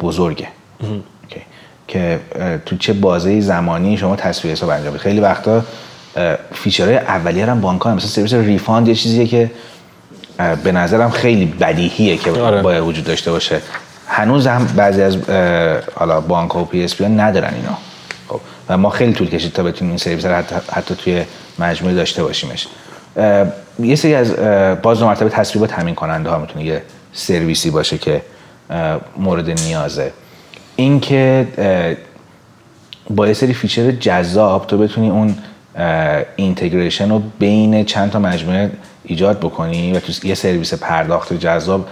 بزرگه. 0.00 0.48
اوکی. 0.80 1.40
که 1.88 2.20
تو 2.66 2.76
چه 2.76 2.92
بازه 2.92 3.40
زمانی 3.40 3.96
شما 3.96 4.16
تسویه 4.16 4.52
حساب 4.52 4.68
انجام 4.68 4.96
خیلی 4.96 5.20
وقتا 5.20 5.64
feature 6.52 6.86
های 6.86 6.96
اولیه 6.96 7.46
هم 7.46 7.60
بانک 7.60 7.86
مثلا 7.86 8.08
سرویس 8.08 8.34
refund 8.34 8.88
یه 8.88 8.94
چیزیه 8.94 9.26
که 9.26 9.50
به 10.64 10.72
نظرم 10.72 11.10
خیلی 11.10 11.46
بدیهیه 11.46 12.16
که 12.16 12.30
آره. 12.30 12.62
باید 12.62 12.82
وجود 12.82 13.04
داشته 13.04 13.30
باشه. 13.30 13.60
هنوز 14.06 14.46
هم 14.46 14.64
بعضی 14.76 15.02
از 15.02 15.16
حالا 15.94 16.20
بانک 16.20 16.50
ها 16.50 16.60
و 16.60 16.64
PS 16.64 17.00
ندارن 17.00 17.54
اینا. 17.54 17.78
خب 18.28 18.40
و 18.68 18.78
ما 18.78 18.90
خیلی 18.90 19.12
طول 19.12 19.28
کشید 19.28 19.52
تا 19.52 19.62
بتونیم 19.62 19.90
این 19.90 19.98
سرویس 19.98 20.24
رو 20.24 20.34
حتی, 20.34 20.54
حتی 20.72 20.94
توی 20.94 21.24
مجموعه 21.58 21.94
داشته 21.94 22.22
باشیمش. 22.22 22.68
یه 23.78 23.96
سری 23.96 24.14
از 24.14 24.32
باز 24.82 24.98
دو 24.98 25.06
مرتبه 25.06 25.28
تسویه 25.28 25.60
با 25.60 25.66
تامین 25.66 25.94
کننده 25.94 26.30
ها 26.30 26.38
می‌تونه 26.38 26.64
یه 26.64 26.82
سرویسی 27.12 27.70
باشه 27.70 27.98
که 27.98 28.22
مورد 29.16 29.50
نیازه. 29.50 30.12
اینکه 30.76 31.48
با 33.10 33.26
یه 33.26 33.34
سری 33.34 33.54
feature 33.54 33.90
جذاب 33.90 34.66
تو 34.66 34.78
بتونی 34.78 35.10
اون 35.10 35.36
integration 36.36 37.10
رو 37.10 37.22
بین 37.38 37.84
چند 37.84 38.10
تا 38.10 38.18
مجموعه 38.18 38.70
ایجاد 39.04 39.38
بکنی 39.38 39.92
و 39.92 40.00
تو 40.00 40.26
یه 40.26 40.34
سرویس 40.34 40.74
پرداخت 40.74 41.32
جذاب 41.32 41.88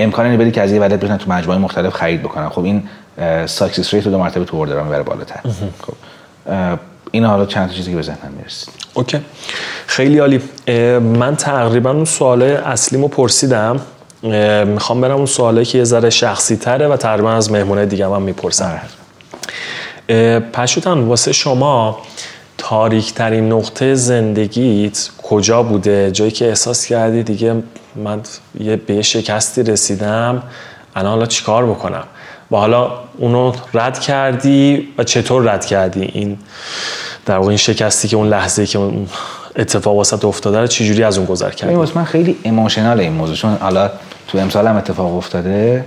امکان 0.00 0.26
اینو 0.26 0.38
بدی 0.38 0.50
که 0.50 0.62
از 0.62 0.72
یه 0.72 0.80
wallet 0.80 1.00
بتونن 1.00 1.18
تو 1.18 1.30
مجموعه 1.30 1.58
مختلف 1.58 1.94
خرید 1.94 2.22
بکنن. 2.22 2.48
خب 2.48 2.64
این 2.64 2.82
success 3.46 3.94
rate 3.94 4.04
رو 4.06 4.12
دو 4.12 4.18
مرتبه 4.18 4.44
تو 4.44 4.56
order 4.56 4.79
ها 4.79 4.84
می‌بره 4.84 5.02
بالاتر. 5.02 5.40
خب 5.82 5.94
این 7.10 7.24
حالا 7.24 7.46
چند 7.46 7.68
تا 7.68 7.74
چیزی 7.74 7.90
که 7.90 7.96
به 7.96 8.02
ذهنم 8.02 8.32
می‌رسید. 8.36 8.68
اوکی. 8.94 9.20
خیلی 9.86 10.18
عالی. 10.18 10.40
من 11.00 11.36
تقریبا 11.36 11.90
اون 11.90 12.04
سوال 12.04 12.42
اصلیمو 12.42 13.08
پرسیدم. 13.08 13.80
می‌خوام 14.66 15.00
برم 15.00 15.16
اون 15.16 15.26
سوالی 15.26 15.64
که 15.64 15.78
یه 15.78 15.84
ذره 15.84 16.10
شخصی 16.10 16.56
تره 16.56 16.88
و 16.88 16.96
تقریبا 16.96 17.32
از 17.32 17.52
مهمونه 17.52 17.86
دیگه 17.86 18.06
هم 18.06 18.22
می‌پرسم. 18.22 18.80
اه، 20.08 20.40
پشوتن 20.40 20.98
واسه 20.98 21.32
شما 21.32 21.98
تاریک 22.72 23.14
ترین 23.14 23.52
نقطه 23.52 23.94
زندگیت 23.94 25.10
کجا 25.22 25.62
بوده؟ 25.62 26.10
جایی 26.10 26.30
که 26.30 26.48
احساس 26.48 26.86
کردی 26.86 27.22
دیگه 27.22 27.62
من 27.96 28.20
یه 28.60 28.76
به 28.76 29.02
شکستی 29.02 29.62
رسیدم 29.62 30.42
الان 30.96 31.12
حالا 31.12 31.26
چیکار 31.26 31.66
بکنم؟ 31.66 32.04
و 32.50 32.56
حالا 32.56 32.90
اونو 33.18 33.52
رد 33.74 33.98
کردی 33.98 34.88
و 34.98 35.04
چطور 35.04 35.52
رد 35.52 35.66
کردی؟ 35.66 36.10
این 36.12 36.38
در 37.26 37.36
واقع 37.36 37.48
این 37.48 37.56
شکستی 37.56 38.08
که 38.08 38.16
اون 38.16 38.28
لحظه 38.28 38.66
که 38.66 38.90
اتفاق 39.56 39.96
واسط 39.96 40.24
افتاده 40.24 40.60
رو 40.60 40.66
چجوری 40.66 41.02
از 41.02 41.18
اون 41.18 41.26
گذر 41.26 41.50
کردی؟ 41.50 41.74
واسه 41.74 41.98
من 41.98 42.04
خیلی 42.04 42.36
ایموشنال 42.42 43.00
این 43.00 43.12
موضوع 43.12 43.36
چون 43.36 43.56
حالا 43.60 43.90
تو 44.28 44.38
امسال 44.38 44.66
هم 44.66 44.76
اتفاق 44.76 45.16
افتاده. 45.16 45.84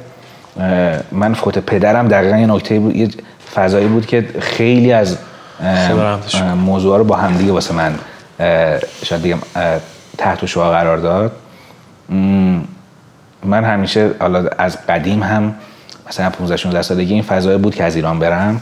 من 1.12 1.34
فوت 1.34 1.60
پدرم 1.60 2.08
دقیقا 2.08 2.38
یه 2.38 2.48
نکته 2.48 2.80
بود 2.80 2.96
یه 2.96 3.10
فضایی 3.56 3.88
بود 3.88 4.06
که 4.06 4.26
خیلی 4.40 4.92
از 4.92 5.18
موضوع 6.56 6.98
رو 6.98 7.04
با 7.04 7.16
هم 7.16 7.38
دیگه 7.38 7.52
واسه 7.52 7.74
من 7.74 7.96
شاید 9.04 9.22
بگم 9.22 9.40
تحت 10.18 10.46
شعا 10.46 10.72
قرار 10.72 10.98
داد. 10.98 11.32
من 13.44 13.64
همیشه 13.64 14.12
حالا 14.20 14.50
از 14.58 14.78
قدیم 14.86 15.24
هم 15.24 15.56
مثلا 16.10 16.30
15 16.30 16.58
16 16.58 16.82
سالگی 16.82 17.14
این 17.14 17.24
فضای 17.24 17.58
بود 17.58 17.76
که 17.76 17.84
از 17.84 17.96
ایران 17.96 18.20
برم. 18.20 18.62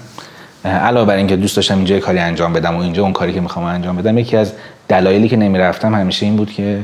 علاوه 0.66 1.08
بر 1.08 1.16
اینکه 1.16 1.36
دوست 1.36 1.56
داشتم 1.56 1.76
اینجا 1.76 1.96
یه 1.96 2.02
کاری 2.02 2.20
انجام 2.20 2.54
بدم 2.54 2.76
و 2.76 2.80
اینجا 2.80 3.04
اون 3.04 3.14
کاری 3.14 3.34
که 3.34 3.42
می‌خوام 3.42 3.66
انجام 3.66 3.96
بدم 3.96 4.18
یکی 4.18 4.38
از 4.38 4.54
دلایلی 4.88 5.30
که 5.30 5.38
نمی‌رفتم 5.38 5.96
همیشه 5.96 6.26
این 6.26 6.36
بود 6.36 6.52
که 6.52 6.84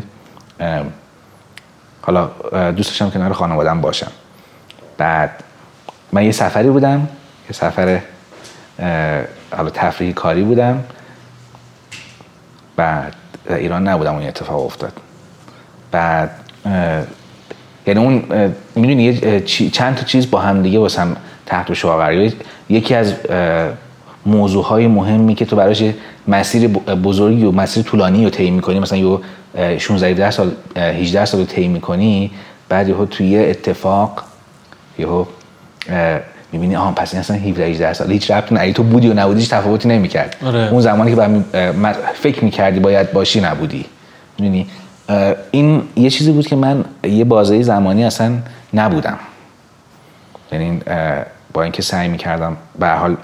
حالا 2.02 2.30
دوست 2.52 2.90
داشتم 2.90 3.10
کنار 3.10 3.34
خانوادم 3.34 3.82
باشم. 3.82 4.12
بعد 4.98 5.44
من 6.12 6.24
یه 6.24 6.32
سفری 6.32 6.70
بودم 6.70 7.08
یه 7.50 7.52
سفر 7.52 8.00
حالا 9.58 9.70
تفریحی 9.70 10.14
کاری 10.14 10.42
بودم 10.42 10.84
بعد 12.76 13.14
ایران 13.50 13.88
نبودم 13.88 14.14
اون 14.14 14.24
اتفاق 14.24 14.66
افتاد 14.66 14.94
بعد 15.92 16.32
یعنی 17.88 18.00
اون 18.00 18.24
می‌دونی 18.76 19.42
چند 19.72 19.96
تا 19.96 20.04
چیز 20.04 20.32
با 20.32 20.40
هم 20.40 20.62
دیگه 20.62 20.80
واسم 20.80 21.18
تحت 21.46 21.86
گرفت. 22.12 22.36
یکی 22.70 22.96
از 22.96 23.14
موضوع 24.26 24.64
های 24.64 24.88
مهمی 24.88 25.36
که 25.36 25.46
تو 25.46 25.56
براش 25.56 25.84
مسیر 26.28 26.68
بزرگی 26.68 27.46
و 27.46 27.52
مسیر 27.52 27.84
طولانی 27.84 28.24
رو 28.24 28.30
طی 28.30 28.52
می‌کنی 28.52 28.80
مثلا 28.80 28.98
یه 28.98 29.20
اه، 29.56 29.78
16 29.78 30.08
17 30.08 30.32
سال 30.32 30.52
اه، 30.76 30.84
18 30.84 31.26
سال 31.26 31.40
رو 31.40 31.46
طی 31.46 31.68
می‌کنی 31.68 32.32
بعد 32.70 32.90
یهو 32.90 33.06
توی 33.06 33.28
یه 33.28 33.50
اتفاق 33.50 34.24
یهو 35.00 35.26
می‌بینی 36.52 36.76
آها 36.76 36.92
پس 36.92 37.14
این 37.14 37.20
اصلا 37.20 37.38
17 37.38 37.66
18 37.66 37.94
سال 37.94 38.12
هیچ 38.12 38.32
ربطی 38.32 38.56
نداره. 38.56 38.74
تو 38.74 38.84
بودی 38.84 39.10
و 39.10 39.14
نبودیش 39.14 39.48
تفاوتی 39.48 39.88
نمی‌کرد. 39.88 40.36
آره. 40.46 40.72
اون 40.72 40.82
زمانی 40.82 41.16
که 41.16 41.28
من 41.72 41.94
فکر 42.14 42.44
می‌کردی 42.44 42.80
باید 42.80 43.12
باشی 43.12 43.42
نبودی. 43.42 43.86
می‌دونی؟ 44.40 44.68
این 45.52 45.84
یه 45.96 46.10
چیزی 46.10 46.32
بود 46.32 46.48
که 46.48 46.56
من 46.56 46.86
یه 47.04 47.24
بازه 47.24 47.62
زمانی 47.62 48.06
اصلا 48.06 48.32
نبودم. 48.74 49.18
یعنی 50.52 50.82
با 51.54 51.64
اینکه 51.64 51.82
سعی 51.82 52.08
می‌کردم 52.08 52.58
به 52.80 52.88
هر 52.88 52.96
حال 52.96 53.18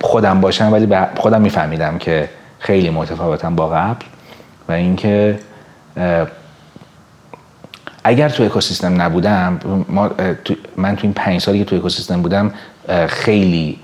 خودم 0.00 0.40
باشم 0.40 0.72
ولی 0.72 0.96
خودم 1.16 1.40
میفهمیدم 1.40 1.98
که 1.98 2.28
خیلی 2.58 2.90
متفاوتم 2.90 3.56
با 3.56 3.68
قبل. 3.68 4.04
و 4.68 4.72
اینکه 4.72 5.38
اگر 8.04 8.28
تو 8.28 8.42
اکوسیستم 8.42 9.02
نبودم 9.02 9.60
ما 9.88 10.08
تو- 10.44 10.54
من 10.76 10.96
تو 10.96 11.00
این 11.02 11.12
پنج 11.12 11.40
سالی 11.40 11.58
که 11.58 11.64
تو 11.64 11.76
اکوسیستم 11.76 12.22
بودم 12.22 12.54
خیلی 13.08 13.78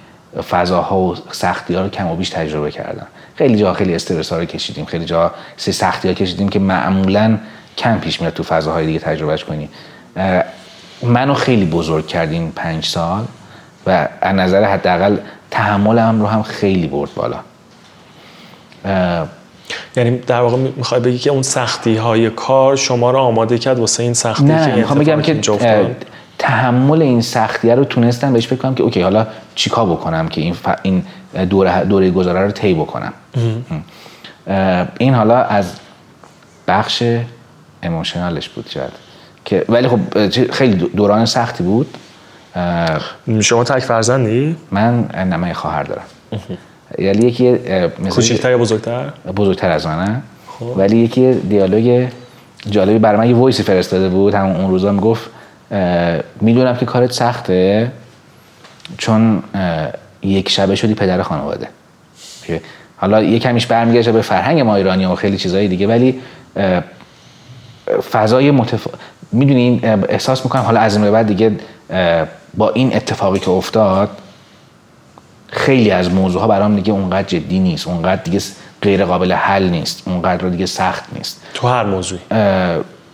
فضاها 0.51 0.99
و 0.99 1.17
سختی 1.31 1.75
ها 1.75 1.83
رو 1.83 1.89
کم 1.89 2.07
و 2.07 2.17
بیش 2.17 2.31
تجربه 2.31 2.71
کردم. 2.71 3.07
خیلی 3.35 3.59
جا 3.59 3.75
خیلی 3.75 3.95
استرس 3.95 4.33
ها 4.33 4.39
رو 4.39 4.45
کشیدیم 4.45 4.85
خیلی 4.85 5.05
جا 5.05 5.35
سه 5.57 5.73
سختی 5.73 6.09
ها 6.09 6.15
کشیدیم 6.15 6.49
که 6.49 6.59
معمولا 6.59 7.39
کم 7.79 7.99
پیش 7.99 8.21
میاد 8.21 8.33
تو 8.33 8.43
فضاهای 8.43 8.87
دیگه 8.87 8.99
تجربهش 8.99 9.45
کنی. 9.45 9.69
منو 11.03 11.35
خیلی 11.35 11.65
بزرگ 11.65 12.07
کرد 12.07 12.33
این 12.33 12.53
پنج 12.53 12.85
سال 12.87 13.25
و 13.87 14.09
از 14.21 14.35
نظر 14.35 14.65
حداقل 14.65 15.17
تحملم 15.51 16.21
رو 16.21 16.27
هم 16.27 16.43
خیلی 16.43 16.87
برد 16.87 17.11
بالا. 17.15 17.39
یعنی 19.97 20.19
در 20.19 20.41
واقع 20.41 20.57
می‌خوای 20.57 21.01
بگی 21.01 21.19
که 21.19 21.31
اون 21.31 21.43
سختی 21.43 21.97
های 21.97 22.31
کار 22.31 22.77
شما 22.77 23.11
رو 23.11 23.19
آماده 23.19 23.59
کرد 23.59 23.79
واسه 23.79 24.03
این 24.03 24.15
سختی 24.15 24.45
نه 24.45 24.65
که 24.65 24.71
نه 24.71 24.77
می‌خوام 24.77 24.99
بگم 24.99 25.23
که؟ 25.23 25.41
تحمل 26.39 27.03
این 27.03 27.21
سختیه 27.21 27.75
رو 27.75 27.85
تونستم 27.85 28.33
بهش 28.33 28.47
فکر 28.47 28.57
کنم 28.57 28.75
که 28.75 28.83
اوکی 28.83 29.01
حالا 29.01 29.27
چیکار 29.55 29.87
بکنم 29.87 30.29
که 30.29 30.41
این 30.41 30.55
ف... 30.55 30.69
این 30.83 31.03
دوره 31.51 31.85
دوره 31.85 32.11
گذاره 32.11 32.41
رو 32.41 32.51
طی 32.51 32.75
بکنم؟ 32.75 33.13
این 34.99 35.15
حالا 35.15 35.43
از 35.43 35.73
بخش 36.69 37.03
اموشنالش 37.83 38.49
بود 38.49 38.67
شاید. 38.69 38.93
که 39.45 39.65
ولی 39.69 39.89
خب 39.89 39.99
خیلی 40.51 40.75
دوران 40.75 41.27
سختی 41.27 41.65
بود. 41.65 41.99
شما 43.41 43.65
تک 43.65 43.79
فرزندی؟ 43.79 44.57
من 44.71 45.09
نه 45.15 45.37
من 45.37 45.49
یه 45.49 45.55
خواهر 45.55 45.83
دارم. 45.83 46.05
یعنی 46.99 47.27
یکی 47.27 47.59
کوچکتر 48.11 48.51
یا 48.51 48.59
بزرگتر؟ 48.59 49.13
بزرگتر 49.37 49.71
از 49.71 49.87
منه 49.87 50.23
خب. 50.59 50.73
ولی 50.77 50.97
یکی 50.97 51.33
دیالوگ 51.33 52.09
جالبی 52.71 52.99
برای 52.99 53.19
من 53.19 53.31
یه 53.31 53.37
وایسی 53.37 53.63
فرستاده 53.63 54.09
بود 54.09 54.35
همون 54.35 54.57
اون 54.57 54.71
روزا 54.71 54.93
می‌گفت 54.93 55.31
می‌دونم 56.41 56.77
که 56.77 56.87
کارت 56.87 57.13
سخته 57.13 57.93
چون 58.99 59.43
یک 60.23 60.49
شبه 60.49 60.75
شدی 60.75 60.95
پدر 60.95 61.23
خانواده 61.23 61.69
حالا 62.97 63.23
یه 63.23 63.39
کمیش 63.39 63.67
برمیگرده 63.67 64.13
به 64.13 64.23
فرهنگ 64.23 64.61
ما 64.61 64.77
ایرانی 64.77 65.07
و 65.07 65.15
خیلی 65.15 65.37
چیزهای 65.37 65.69
دیگه 65.69 65.87
ولی 65.87 66.21
فضای 68.11 68.51
متف... 68.51 68.87
می‌دونی 69.33 69.61
این 69.61 69.81
اه، 69.83 69.99
احساس 70.09 70.45
می‌کنم 70.45 70.63
حالا 70.63 70.81
از 70.81 70.97
این 70.97 71.11
بعد 71.11 71.27
دیگه 71.27 71.51
با 72.57 72.71
این 72.71 72.97
اتفاقی 72.97 73.39
که 73.39 73.51
افتاد 73.51 74.11
خیلی 75.49 75.91
از 75.91 76.11
موضوع 76.11 76.41
ها 76.41 76.49
برام 76.49 76.77
دیگه 76.77 76.93
اونقدر 76.93 77.29
جدی 77.29 77.59
نیست 77.59 77.89
اونقدر 77.89 78.23
دیگه 78.23 78.41
غیر 78.83 79.05
قابل 79.05 79.33
حل 79.33 79.69
نیست 79.69 80.09
اونقدر 80.09 80.49
دیگه 80.49 80.67
سخت 80.67 81.05
نیست. 81.13 81.43
تو 81.55 81.69
هر 81.69 81.85
موضوعی. 81.85 82.21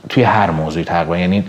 توی 0.08 0.22
هر 0.22 0.50
موضوعی 0.50 0.84
تقریبا. 0.84 1.18
یعنی 1.18 1.44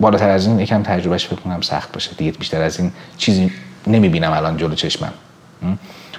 بالاتر 0.00 0.28
از 0.28 0.46
این 0.46 0.60
یکم 0.60 0.82
تجربهش 0.82 1.26
فکر 1.26 1.40
کنم 1.40 1.60
سخت 1.60 1.92
باشه. 1.92 2.10
دیگه 2.16 2.32
بیشتر 2.32 2.62
از 2.62 2.80
این 2.80 2.92
چیزی 3.18 3.52
نمی‌بینم 3.86 4.32
الان 4.32 4.56
جلو 4.56 4.74
چشمم? 4.74 5.12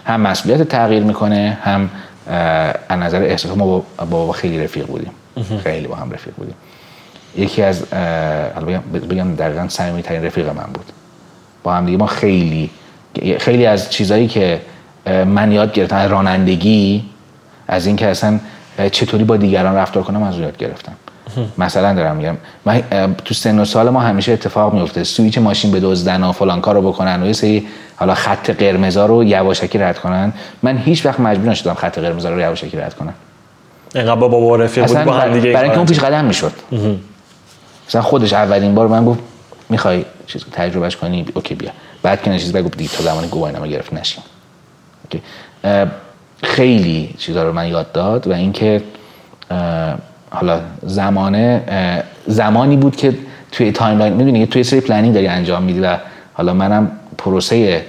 هم 0.05 0.21
مسئولیت 0.21 0.63
تغییر 0.63 1.03
می‌کنه 1.03 1.57
هم 1.63 1.89
از 2.89 2.99
نظر 2.99 3.21
احساس 3.21 3.57
ما 3.57 3.65
با 3.65 3.79
با 3.97 4.05
بابا 4.05 4.31
خیلی 4.33 4.63
رفیق 4.63 4.85
بودیم. 4.85 5.11
خیلی 5.63 5.87
با 5.87 5.95
هم 5.95 6.11
رفیق 6.11 6.33
بودیم. 6.35 6.55
یکی 7.37 7.63
از 7.63 7.85
بگم 9.09 9.35
دقیقا 9.35 9.67
صمیمی 9.67 10.01
ترین 10.01 10.25
رفیق 10.25 10.47
من 10.47 10.69
بود. 10.73 10.85
با 11.63 11.73
هم 11.73 11.85
دیگه 11.85 11.97
ما 11.97 12.07
خیلی 12.07 12.69
خیلی 13.39 13.66
از 13.66 13.89
چیزایی 13.89 14.28
که 14.28 14.61
من 15.26 15.51
یاد 15.51 15.74
گرفتم 15.74 15.95
از 15.95 16.11
رانندگی 16.11 17.03
از 17.68 17.86
اینکه 17.86 18.07
اصلا 18.07 18.39
اه، 18.80 18.89
چطوری 18.89 19.24
با 19.24 19.38
دیگران 19.38 19.76
رفتار 19.76 20.03
کنم 20.03 20.24
از 20.24 20.38
یاد 20.38 20.57
گرفتم. 20.57 20.93
مثلا 21.57 21.93
دارم 21.93 22.16
میگم 22.16 22.38
من 22.66 22.84
تو 23.26 23.34
سن 23.34 23.59
و 23.59 23.66
سال 23.66 23.89
ما 23.89 23.99
همیشه 23.99 24.32
اتفاق 24.32 24.74
میفته 24.74 25.03
سویچ 25.03 25.38
ماشین 25.38 25.72
بدزدن 25.72 26.24
و 26.24 26.32
فلان 26.32 26.61
کارو 26.61 26.82
بکنن 26.82 27.24
و 27.24 27.26
یه 27.26 27.34
سری 27.34 27.68
حالا 27.95 28.14
خط 28.14 28.49
قرمزا 28.49 29.05
رو 29.05 29.24
یواشکی 29.24 29.78
رد 29.78 29.99
کنن. 29.99 30.34
من 30.64 30.78
هیچ 30.78 31.05
وقت 31.05 31.20
مجبور 31.20 31.49
نشدم 31.51 31.74
خط 31.74 31.99
قرمزا 31.99 32.30
رو 32.30 32.39
یواشکی 32.39 32.78
رد 32.78 32.93
کنم. 32.93 33.14
اینقدر 33.95 34.16
با 34.16 34.28
بابا 34.28 34.55
رفیق 34.55 34.88
بود 34.88 34.97
اصلا 34.97 35.05
با 35.05 35.14
هم 35.14 35.34
دیگه 35.34 35.45
این 35.45 35.53
برای 35.53 35.64
اینکه 35.64 35.78
اون 35.78 35.88
پیش 35.88 35.99
قدم 35.99 36.26
می‌شد. 36.26 36.51
مثلا 37.88 38.01
خودش 38.01 38.34
اولین 38.34 38.76
بار 38.76 38.88
من 38.88 39.05
گفت 39.05 39.20
می‌خوای 39.70 40.05
چیز 40.28 40.45
تجربهش 40.51 40.95
کنی؟ 40.95 41.26
اوکی 41.34 41.55
بیا. 41.55 41.70
بعد 42.04 42.22
که 42.22 42.30
نشید 42.30 42.51
بگو 42.51 42.70
دیگه 42.70 42.89
تا 42.89 43.04
زمانی 43.04 43.28
گواهینامه 43.28 43.68
گرفت 43.68 43.93
نشیم 43.93 44.24
خیلی 46.43 47.16
چیزا 47.18 47.43
رو 47.43 47.54
من 47.54 47.68
یاد 47.68 47.91
داد 47.91 48.28
و 48.28 48.34
اینکه 48.34 48.82
حالا 50.30 50.62
زمانه 50.82 51.64
زمانی 52.28 52.78
بود 52.78 52.95
که 52.95 53.18
توی 53.51 53.72
تایملاین 53.72 54.14
می‌دونی 54.14 54.39
که 54.39 54.45
توی 54.45 54.64
سری 54.64 54.80
پلنینگ 54.80 55.14
داری 55.14 55.28
انجام 55.28 55.64
میدی 55.64 55.80
و 55.80 55.97
حالا 56.34 56.54
منم 56.54 56.91
پروسه 57.18 57.86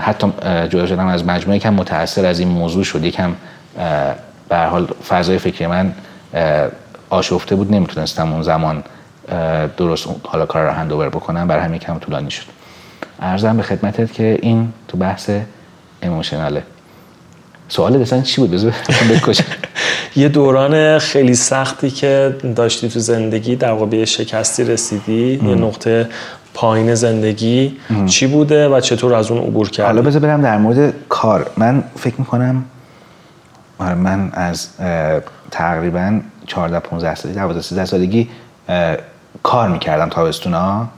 حتی 0.00 0.32
جدا 0.68 0.86
شدم 0.86 1.06
از 1.06 1.24
مجموعه 1.24 1.56
یکم 1.56 1.74
متاثر 1.74 2.26
از 2.26 2.38
این 2.38 2.48
موضوع 2.48 2.84
شد. 2.84 3.04
یکم 3.04 3.34
به 4.48 4.56
حال 4.56 4.86
فضای 5.08 5.38
فکری 5.38 5.66
من 5.66 5.92
آشفته 7.10 7.56
بود. 7.56 7.72
نمی‌تونستم 7.72 8.32
اون 8.32 8.42
زمان 8.42 8.84
درست 9.76 10.08
حالا 10.24 10.46
کار 10.46 10.64
رو 10.64 10.70
هندوور 10.70 11.08
بکنم. 11.08 11.48
برای 11.48 11.64
همین 11.64 11.78
کم 11.78 11.98
طولانی 11.98 12.30
شد. 12.30 12.57
ارزم 13.20 13.56
به 13.56 13.62
خدمتت 13.62 14.12
که 14.12 14.38
این 14.42 14.72
تو 14.88 14.96
بحث 14.96 15.30
اموشناله. 16.02 16.62
سوال 17.68 17.98
دستان 17.98 18.22
چی 18.22 18.40
بود؟ 18.40 18.50
بذار 18.50 18.74
بکش 19.10 19.40
یه 20.16 20.28
دوران 20.28 20.98
خیلی 20.98 21.34
سختی 21.34 21.90
که 21.90 22.36
داشتی 22.56 22.88
تو 22.88 22.98
زندگی 22.98 23.56
در 23.56 23.72
واقع 23.72 24.04
شکستی 24.04 24.64
رسیدی. 24.64 25.40
یه 25.42 25.54
نقطه 25.54 26.08
پایین 26.54 26.94
زندگی. 26.94 27.76
چی 28.06 28.26
بوده 28.26 28.68
و 28.68 28.80
چطور 28.80 29.14
از 29.14 29.30
اون 29.30 29.42
عبور 29.42 29.70
کردی؟ 29.70 29.86
حالا 29.86 30.02
بذار 30.02 30.22
برم 30.22 30.42
در 30.42 30.58
مورد 30.58 30.94
کار. 31.08 31.50
من 31.56 31.84
فکر 31.96 32.14
می‌کنم 32.18 32.64
آره 33.78 33.94
من 33.94 34.30
از 34.32 34.68
تقریبا 35.50 36.20
14 36.46 36.80
15 36.80 37.14
سالگی 37.14 37.38
12 37.38 37.62
13 37.62 37.84
سالگی 37.84 38.28
کار 39.42 39.68
می‌کردم 39.68 40.08
تابستونا. 40.08 40.88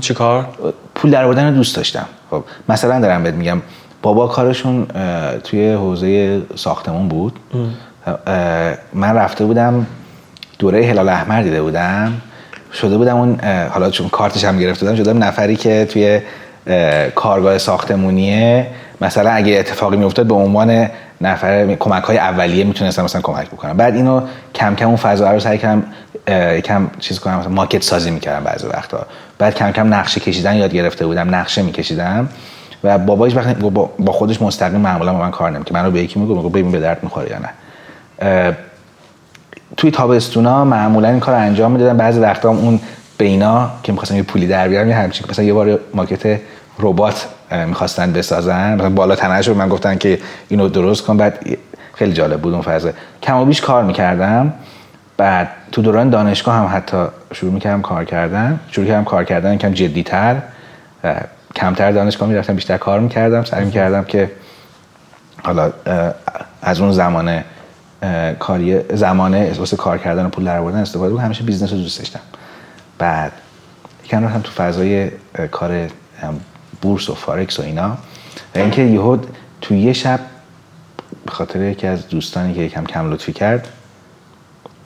چی 0.00 0.14
کار؟ 0.14 0.48
پول 1.00 1.10
در 1.10 1.24
آوردن 1.24 1.54
دوست 1.54 1.76
داشتم. 1.76 2.06
خب 2.30 2.44
مثلا 2.68 3.00
دارم 3.00 3.22
بهت 3.22 3.34
میگم 3.34 3.62
بابا 4.02 4.26
کارشون 4.26 4.86
توی 5.44 5.72
حوزه 5.72 6.42
ساختمون 6.56 7.08
بود. 7.08 7.40
من 8.92 9.14
رفته 9.14 9.44
بودم 9.44 9.86
دوره 10.58 10.86
هلال 10.86 11.08
احمر 11.08 11.42
دیده 11.42 11.62
بودم. 11.62 12.12
شده 12.72 12.96
بودم 12.96 13.16
اون 13.16 13.40
حالا 13.70 13.90
چون 13.90 14.08
کارتش 14.08 14.44
هم 14.44 14.58
گرفته 14.58 14.86
بودم 14.86 14.96
شده 14.96 15.12
نفری 15.12 15.56
که 15.56 15.88
توی 15.90 16.20
کارگاه 17.14 17.58
ساختمونیه. 17.58 18.66
مثلا 19.00 19.30
اگه 19.30 19.58
اتفاقی 19.58 19.96
میافتاد 19.96 20.26
به 20.26 20.34
عنوان 20.34 20.88
نفر 21.20 21.74
کمک 21.74 22.02
های 22.02 22.18
اولیه 22.18 22.64
می‌تونستم 22.64 23.04
مثلا 23.04 23.20
کمک 23.20 23.46
بکنم. 23.46 23.76
بعد 23.76 23.94
اینو 23.94 24.20
کم 24.54 24.74
کم 24.74 24.86
اون 24.86 24.96
فضا 24.96 25.32
رو 25.32 25.40
سعی 25.40 25.58
کردم 25.58 25.84
یکم 26.58 26.90
چیز 26.98 27.20
کنم 27.20 27.38
مثلا 27.38 27.50
ماکت 27.50 27.82
سازی 27.82 28.10
می‌کردم 28.10 28.44
بعضی 28.44 28.66
وقتا. 28.66 29.06
بعد 29.40 29.54
کم 29.54 29.70
کم 29.70 29.94
نقشه 29.94 30.20
کشیدن 30.20 30.56
یاد 30.56 30.72
گرفته 30.74 31.06
بودم 31.06 31.34
نقشه 31.34 31.62
میکشیدم. 31.62 32.28
و 32.84 32.98
بابا 32.98 33.24
هیچ 33.24 33.36
وقت 33.36 33.56
با 33.98 34.12
خودش 34.12 34.42
مستقیم 34.42 34.80
معمولا 34.80 35.12
با 35.12 35.18
من 35.18 35.30
کار 35.30 35.50
نمی‌کنه 35.50 35.82
منو 35.82 35.90
به 35.90 36.02
یکی 36.02 36.20
میگه 36.20 36.34
میگه 36.34 36.48
ببین 36.48 36.70
به 36.70 36.80
درد 36.80 36.98
می‌خوره 37.02 37.30
یا 37.30 37.38
نه. 37.38 38.56
توی 39.76 39.90
تابستونا 39.90 40.64
معمولا 40.64 41.08
این 41.08 41.20
کار 41.20 41.34
انجام 41.34 41.72
می‌دادم 41.72 41.96
بعضی 41.96 42.20
وقتا 42.20 42.48
اون 42.48 42.80
بینا 43.18 43.70
که 43.82 43.92
می‌خواستم 43.92 44.16
یه 44.16 44.22
پولی 44.22 44.46
در 44.46 44.68
بیارم 44.68 44.88
یه 44.88 44.96
همچین 44.96 45.26
مثلا 45.30 45.44
یه 45.44 45.52
بار 45.52 45.78
ماکت 45.94 46.40
ربات 46.78 47.28
می‌خواستن 47.66 48.12
بسازن. 48.12 48.74
مثلا 48.74 48.90
بالا 48.90 49.16
تنش 49.16 49.48
رو 49.48 49.54
من 49.54 49.68
گفتن 49.68 49.98
که 49.98 50.18
اینو 50.48 50.68
درست 50.68 51.04
کن. 51.04 51.16
بعد 51.16 51.46
خیلی 51.94 52.12
جالب 52.12 52.40
بود 52.40 52.52
اون 52.52 52.62
فضا 52.62 52.90
کم 53.22 53.36
و 53.36 53.44
بیش 53.44 53.60
کار 53.60 53.84
می‌کردم. 53.84 54.52
بعد 55.20 55.48
تو 55.72 55.82
دوران 55.82 56.10
دانشگاه 56.10 56.54
هم 56.54 56.76
حتی 56.76 57.06
شروع 57.32 57.52
می‌کردم 57.52 57.82
کار 57.82 58.04
کردن. 58.04 58.60
شروع 58.70 58.86
کردم 58.86 59.04
کار 59.04 59.24
کردن 59.24 59.58
کم 59.58 59.72
جدیتر 59.72 60.42
کمتر 61.56 61.92
دانشگاه 61.92 62.28
می‌رفتم 62.28 62.54
بیشتر 62.54 62.78
کار 62.78 63.00
می‌کردم. 63.00 63.44
سعی 63.44 63.64
می‌کردم 63.64 64.04
که 64.04 64.30
حالا 65.44 65.72
از 66.62 66.80
اون 66.80 66.92
زمانه 66.92 67.44
کاری 68.38 68.80
زمانه 68.96 69.52
واسه 69.52 69.76
کار 69.76 69.98
کردن 69.98 70.26
و 70.26 70.28
پول 70.28 70.44
در 70.44 70.58
آوردن 70.58 70.78
استفاده 70.78 71.12
بود 71.12 71.20
همیشه 71.20 71.44
business 71.44 71.72
رو 71.72 71.78
دوست 71.78 71.98
داشتم. 71.98 72.20
بعد 72.98 73.32
یکم 74.04 74.26
هم 74.26 74.40
تو 74.40 74.50
فضای 74.50 75.10
کار 75.50 75.88
بورس 76.82 77.10
و 77.10 77.14
فارکس 77.14 77.60
و 77.60 77.62
اینا. 77.62 77.88
و 78.54 78.58
اینکه 78.58 78.82
یهو 78.82 79.18
تو 79.60 79.74
یه 79.74 79.92
شب 79.92 80.20
به 81.26 81.32
خاطر 81.32 81.62
یکی 81.62 81.86
از 81.86 82.08
دوستانی 82.08 82.54
که 82.54 82.60
یکم 82.60 82.84
کم 82.84 83.12
لطفی 83.12 83.32
کرد 83.32 83.68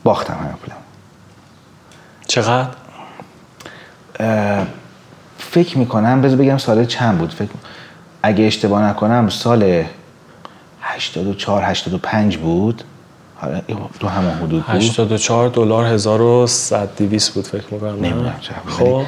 باختم 0.04 0.34
همه 0.34 0.52
پولم 0.52 0.76
چقدر؟ 2.26 2.68
فکر 5.38 5.78
می‌کنم 5.78 6.22
بذار 6.22 6.36
بگم 6.36 6.58
سال 6.58 6.84
چند 6.84 7.18
بود؟ 7.18 7.32
فکر 7.32 7.48
اگه 8.22 8.44
اشتباه 8.44 8.82
نکنم 8.82 9.28
سال 9.28 9.84
84 10.82 11.62
85 11.64 12.36
بود. 12.36 12.84
حالا 13.36 13.60
تو 14.00 14.08
همون 14.08 14.34
حدود 14.34 14.66
بود. 14.66 14.76
84 14.76 15.48
دلار 15.48 15.84
1100 15.84 16.96
200 16.96 17.34
بود 17.34 17.46
فکر 17.46 17.74
می‌کنم 17.74 17.94
نمی‌دونم 17.94 18.40
خب. 18.68 19.04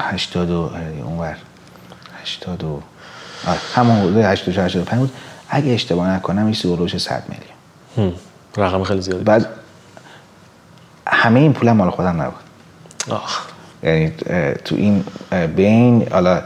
80 0.00 0.50
اونور 0.50 1.36
80 2.22 2.82
همون 3.74 3.96
حدود 3.96 4.16
84 4.16 4.66
85 4.66 5.00
بود. 5.00 5.12
اگه 5.48 5.72
اشتباه 5.72 6.08
نکنم 6.10 6.44
این 6.44 6.54
سوروش 6.54 6.96
100 6.96 7.22
میلیون. 7.28 8.14
رقم 8.58 8.84
خیلی 8.84 9.00
زیادی. 9.00 9.24
بعد 9.24 9.46
همه 11.06 11.40
این 11.40 11.52
پولم 11.52 11.76
مال 11.76 11.90
خودم 11.90 12.22
نبود. 12.22 12.40
آخ. 13.10 13.40
یعنی 13.82 14.12
تو 14.64 14.74
این 14.76 15.04
بین 15.56 16.08
حالا 16.10 16.42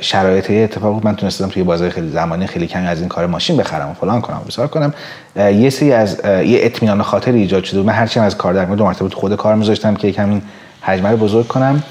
شرایط 0.00 0.50
اتفاق 0.50 0.94
بود 0.94 1.04
من 1.04 1.16
تونستم 1.16 1.48
توی 1.48 1.62
بازار 1.62 1.90
خیلی 1.90 2.10
زمانی 2.10 2.46
خیلی 2.46 2.66
کمی 2.66 2.86
از 2.86 3.00
این 3.00 3.08
کار 3.08 3.26
ماشین 3.26 3.56
بخرم 3.56 3.90
و 3.90 3.94
فلان 3.94 4.20
کنم 4.20 4.36
و 4.36 4.44
بسار 4.44 4.68
کنم 4.68 4.94
یه 5.36 5.70
سری 5.70 5.92
از 5.92 6.20
یه 6.24 6.58
اطمینان 6.62 7.02
خاطر 7.02 7.32
ایجاد 7.32 7.64
شده 7.64 7.82
من 7.82 7.92
هرچی 7.92 8.20
از 8.20 8.36
کار 8.36 8.54
در 8.54 8.64
دو 8.64 8.84
مرتبه 8.84 9.08
خود 9.08 9.36
کار 9.36 9.54
میذاشتم 9.54 9.94
که 9.94 10.08
یکم 10.08 10.30
این 10.30 10.42
حجمه 10.80 11.10
رو 11.10 11.16
بزرگ 11.16 11.48
کنم. 11.48 11.82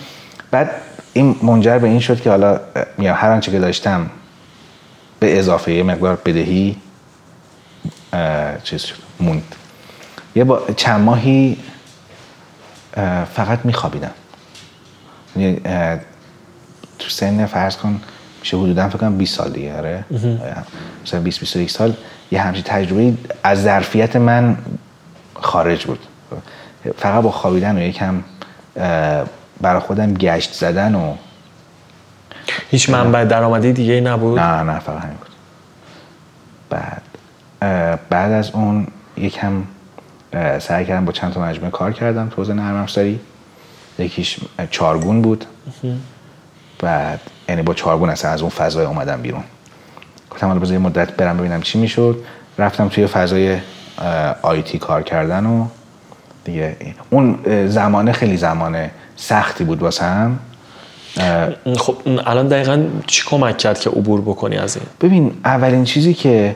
بعد 0.51 0.71
این 1.13 1.35
منجر 1.43 1.77
به 1.77 1.87
این 1.87 1.99
شد 1.99 2.21
که 2.21 2.29
حالا 2.29 2.59
میام 2.97 3.15
هر 3.19 3.31
آنچه 3.31 3.51
که 3.51 3.59
داشتم 3.59 4.09
به 5.19 5.39
اضافه 5.39 5.73
یه 5.73 5.83
مقدار 5.83 6.15
بدهی 6.25 6.75
چیز 8.63 8.81
شد 8.81 8.95
موند. 9.19 9.55
یه 10.35 10.43
با 10.43 10.61
چند 10.77 11.01
ماهی 11.01 11.57
فقط 13.33 13.59
میخوابیدم. 13.63 14.11
یعنی 15.35 15.61
تو 16.99 17.09
سن 17.09 17.45
فرض 17.45 17.77
کن 17.77 18.01
میشه 18.39 18.57
حدودا 18.57 18.89
فکر 18.89 18.97
کنم 18.97 19.17
20 19.17 19.35
سال 19.35 19.51
دیگه 19.51 19.77
آره. 19.77 20.05
مثلا 21.05 21.19
20 21.19 21.39
21 21.39 21.71
سال 21.71 21.93
یه 22.31 22.41
همچین 22.41 22.63
تجربه 22.63 23.13
از 23.43 23.63
ظرفیت 23.63 24.15
من 24.15 24.57
خارج 25.33 25.85
بود. 25.85 25.99
فقط 26.97 27.23
با 27.23 27.31
خوابیدن 27.31 27.77
و 27.77 27.81
یکم 27.81 28.23
برای 29.61 29.79
خودم 29.79 30.13
گشت 30.13 30.53
زدن 30.53 30.95
و 30.95 31.15
هیچ 32.71 32.89
منبع 32.89 33.25
درآمدی 33.25 33.73
دیگه 33.73 34.01
نبود؟ 34.01 34.39
نه 34.39 34.63
نه 34.63 34.79
فقط 34.79 35.03
همین 35.03 35.17
بود. 35.17 35.29
بعد. 36.69 37.01
بعد 38.09 38.31
از 38.31 38.51
اون 38.51 38.87
یکم 39.17 39.63
سعی 40.59 40.85
کردم 40.85 41.05
با 41.05 41.11
چند 41.11 41.33
تا 41.33 41.41
مجموعه 41.41 41.71
کار 41.71 41.93
کردم 41.93 42.29
تو 42.29 42.35
حوزه 42.35 42.53
نرم 42.53 42.75
افزاری. 42.75 43.19
یکیش 43.99 44.39
چارگون 44.71 45.21
بود. 45.21 45.45
بعد 46.79 47.19
یعنی 47.49 47.61
با 47.61 47.73
چارگون 47.73 48.09
اصلا 48.09 48.31
از 48.31 48.41
اون 48.41 48.49
فضای 48.49 48.85
اومدم 48.85 49.21
بیرون. 49.21 49.43
گفتم 50.31 50.47
حالا 50.47 50.59
بذار 50.59 50.77
مدت 50.77 51.11
برم 51.11 51.37
ببینم 51.37 51.61
چی 51.61 51.79
می‌شد. 51.79 52.23
رفتم 52.57 52.87
توی 52.87 53.07
فضای 53.07 53.57
آیتی 54.41 54.77
کار 54.77 55.03
کردن 55.03 55.45
و 55.45 55.67
دیگه 56.43 56.75
اون 57.09 57.39
زمانه 57.67 58.11
خیلی 58.11 58.37
زمانه 58.37 58.91
سختی 59.15 59.63
بود 59.63 59.81
واسم. 59.81 60.39
خب 61.77 61.97
الان 62.05 62.47
دقیقا 62.47 62.85
چی 63.07 63.23
کمک 63.29 63.57
کرد 63.57 63.79
که 63.79 63.89
عبور 63.89 64.21
بکنی 64.21 64.57
از 64.57 64.77
این؟ 64.77 64.85
ببین 65.01 65.31
اولین 65.45 65.83
چیزی 65.83 66.13
که 66.13 66.55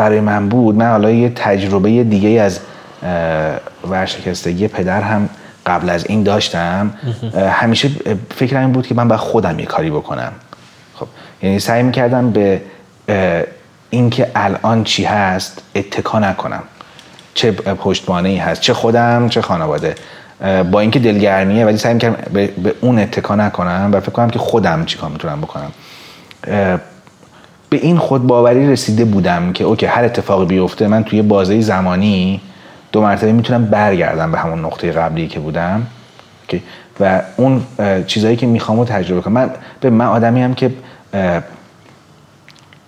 برای 0.00 0.20
من 0.20 0.48
بود 0.48 0.74
من 0.74 0.90
حالا 0.90 1.10
یه 1.10 1.28
تجربه 1.28 2.04
دیگه 2.04 2.28
از 2.28 2.60
ورشکستگی 3.90 4.68
پدر 4.68 5.02
هم 5.02 5.28
قبل 5.66 5.90
از 5.90 6.06
این 6.06 6.22
داشتم. 6.22 6.90
همیشه 7.50 7.90
فکرم 8.34 8.60
این 8.60 8.72
بود 8.72 8.86
که 8.86 8.94
من 8.94 9.08
باید 9.08 9.20
خودم 9.20 9.58
یه 9.58 9.66
کاری 9.66 9.90
بکنم. 9.90 10.32
خب 10.94 11.06
یعنی 11.42 11.58
سعی 11.58 11.82
می‌کردم 11.82 12.30
به 12.30 12.60
اینکه 13.90 14.30
الان 14.34 14.84
چی 14.84 15.04
هست 15.04 15.62
اتکا 15.74 16.18
نکنم. 16.18 16.62
چه 17.34 17.52
پشتوانه 17.52 18.28
ای 18.28 18.36
هست 18.36 18.60
چه 18.60 18.74
خودم 18.74 19.28
چه 19.28 19.42
خانواده. 19.42 19.94
با 20.70 20.80
اینکه 20.80 20.98
دلگرمیه 20.98 21.66
ولی 21.66 21.76
سعی 21.76 21.94
می‌کردم 21.94 22.16
به, 22.32 22.46
به 22.46 22.74
اون 22.80 22.98
اتکا 22.98 23.34
نکنم 23.36 23.90
و 23.92 24.00
فکر 24.00 24.10
کنم 24.10 24.30
که 24.30 24.38
خودم 24.38 24.84
چیکار 24.84 25.10
می‌تونم 25.10 25.40
بکنم. 25.40 25.72
به 27.70 27.76
این 27.76 27.98
خود 27.98 28.26
باوری 28.26 28.72
رسیده 28.72 29.04
بودم 29.04 29.52
که 29.52 29.64
اوکی 29.64 29.86
هر 29.86 30.04
اتفاقی 30.04 30.44
بیفته 30.44 30.88
من 30.88 31.04
توی 31.04 31.22
بازه 31.22 31.60
زمانی 31.60 32.40
دو 32.92 33.02
مرتبه 33.02 33.32
می‌تونم 33.32 33.64
برگردم 33.64 34.32
به 34.32 34.38
همون 34.38 34.64
نقطه 34.64 34.92
قبلی 34.92 35.28
که 35.28 35.40
بودم. 35.40 35.86
و 37.00 37.22
اون 37.36 37.62
چیزهایی 38.06 38.36
که 38.36 38.46
می‌خوام 38.46 38.78
رو 38.78 38.84
تجربه 38.84 39.20
کنم. 39.20 39.34
من 39.34 39.50
به 39.80 39.90
من 39.90 40.06
آدمی 40.06 40.42
هم 40.42 40.54
که 40.54 40.70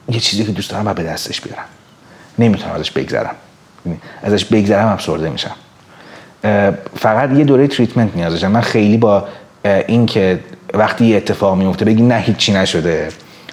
یه 0.08 0.20
چیزی 0.20 0.44
که 0.44 0.52
دوست 0.52 0.70
دارم 0.70 0.86
و 0.86 0.94
به 0.94 1.02
دستش 1.02 1.40
بیارم. 1.40 1.64
نمی‌تونم 2.38 2.74
ازش 2.74 2.90
بگذرم. 2.90 3.34
یعنی 3.86 3.98
ازش 4.22 4.44
بگذرم 4.44 4.88
افسرده 4.88 5.30
میشم. 5.30 5.54
فقط 6.96 7.30
یه 7.30 7.44
دوره 7.44 7.66
تریتمنت 7.66 8.16
نیاز 8.16 8.32
داشتم. 8.32 8.50
من 8.50 8.60
خیلی 8.60 8.96
با 8.96 9.24
این 9.64 10.06
که 10.06 10.40
وقتی 10.74 11.06
یه 11.06 11.16
اتفاق 11.16 11.56
میفته 11.56 11.84
بگی 11.84 12.02
نه 12.02 12.16
هیچی 12.16 12.52
نشده. 12.52 13.08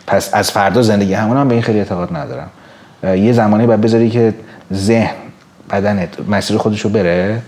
پس 0.09 0.33
از 0.33 0.51
فردا 0.51 0.81
زندگی 0.81 1.13
همون 1.13 1.37
هم 1.37 1.47
به 1.47 1.53
این 1.53 1.63
خیلی 1.63 1.79
اعتقاد 1.79 2.15
ندارم. 2.15 2.49
یه 3.03 3.33
زمانی 3.33 3.67
باید 3.67 3.81
بذاری 3.81 4.09
که 4.09 4.33
ذهن 4.73 5.15
بدنت 5.69 6.29
مسیر 6.29 6.57
خودش 6.57 6.81
رو 6.81 6.89
بره 6.89 7.41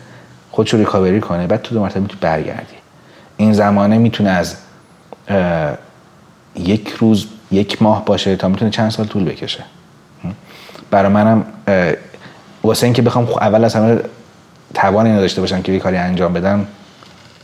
خودش 0.51 0.74
رو 0.74 0.80
ریکاوری 0.80 1.22
کنه 1.22 1.47
بعد 1.47 1.62
تو 1.62 1.76
دو 1.76 1.82
مرتبه 1.82 1.99
می‌تونی 1.99 2.20
برگردی. 2.22 2.76
این 3.38 3.53
زمانه 3.53 3.97
می‌تونه 3.97 4.30
از 4.30 4.55
یک 6.55 6.89
روز 6.89 7.26
یک 7.51 7.82
ماه 7.82 8.05
باشه 8.05 8.36
تا 8.36 8.47
می‌تونه 8.47 8.72
چند 8.72 8.91
سال 8.91 9.05
طول 9.05 9.24
بکشه. 9.24 9.64
برای 10.91 11.12
منم 11.12 11.45
واسه 12.64 12.84
اینکه 12.84 13.01
بخوام 13.01 13.28
اول 13.30 13.64
از 13.64 13.76
همه 13.76 13.99
توان 14.74 15.05
اینو 15.05 15.28
باشم 15.38 15.62
که 15.62 15.72
یه 15.72 15.80
کاری 15.80 15.97
انجام 15.97 16.34
بدم 16.34 16.66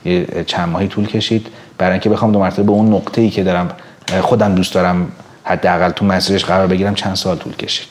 یه 0.06 0.44
چند 0.48 0.70
ماهی 0.70 0.88
طول 0.88 1.08
کشید. 1.08 1.48
برای 1.78 1.92
اینکه 1.92 2.10
بخوام 2.10 2.32
دو 2.32 2.40
مرتبه 2.40 2.64
به 2.64 2.72
اون 2.72 2.94
نقطه 2.94 3.22
ای 3.22 3.30
که 3.30 3.44
دارم 3.44 3.70
خودم 4.22 4.56
دوست 4.56 4.74
دارم 4.74 5.12
حداقل 5.44 5.90
تو 5.90 6.06
مسیرش 6.06 6.46
قرار 6.46 6.68
بگیرم 6.68 6.96
چند 6.96 7.16
سال 7.16 7.38
طول 7.38 7.56
کشید. 7.56 7.88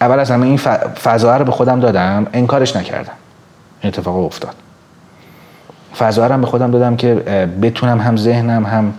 اول 0.00 0.20
از 0.20 0.30
همه 0.30 0.46
این 0.46 0.56
فضا 1.02 1.36
رو 1.36 1.44
به 1.44 1.52
خودم 1.52 1.80
دادم 1.80 2.26
انکارش 2.32 2.76
نکردم. 2.76 3.12
این 3.80 3.92
اتفاق 3.92 4.16
افتاد. 4.16 4.54
فضا 5.98 6.26
رو 6.26 6.38
به 6.38 6.46
خودم 6.46 6.70
دادم 6.70 6.96
که 6.96 7.14
بتونم 7.62 8.00
هم 8.00 8.16
ذهنم 8.16 8.66
هم 8.66 8.94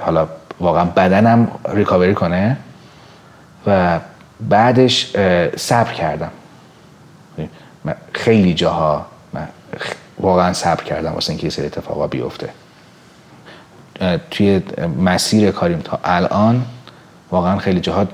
حالا 0.00 0.28
واقعا 0.60 0.84
بدنم 0.84 1.48
ریکاوری 1.68 2.14
کنه 2.14 2.56
و 3.66 4.00
بعدش 4.40 5.12
صبر 5.56 5.92
کردم. 5.92 6.30
خیلی 8.12 8.54
جاها 8.54 9.06
من 9.32 9.48
واقعا 10.20 10.52
صبر 10.52 10.84
کردم 10.84 11.12
واسه 11.12 11.30
اینکه 11.30 11.44
یه 11.44 11.50
سری 11.50 11.66
اتفاقا 11.66 12.06
بیفته. 12.06 12.48
توی 14.30 14.62
مسیر 15.00 15.50
کاریم 15.50 15.78
تا 15.78 16.00
الان 16.04 16.64
واقعا 17.30 17.58
خیلی 17.58 17.80
جاها 17.80 18.06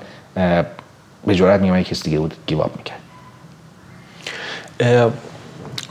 به 1.27 1.35
جرات 1.35 1.61
میگم 1.61 1.83
کسی 1.83 2.03
دیگه 2.03 2.19
بود 2.19 2.35
گیواب 2.47 2.71
می‌کرد. 2.77 3.01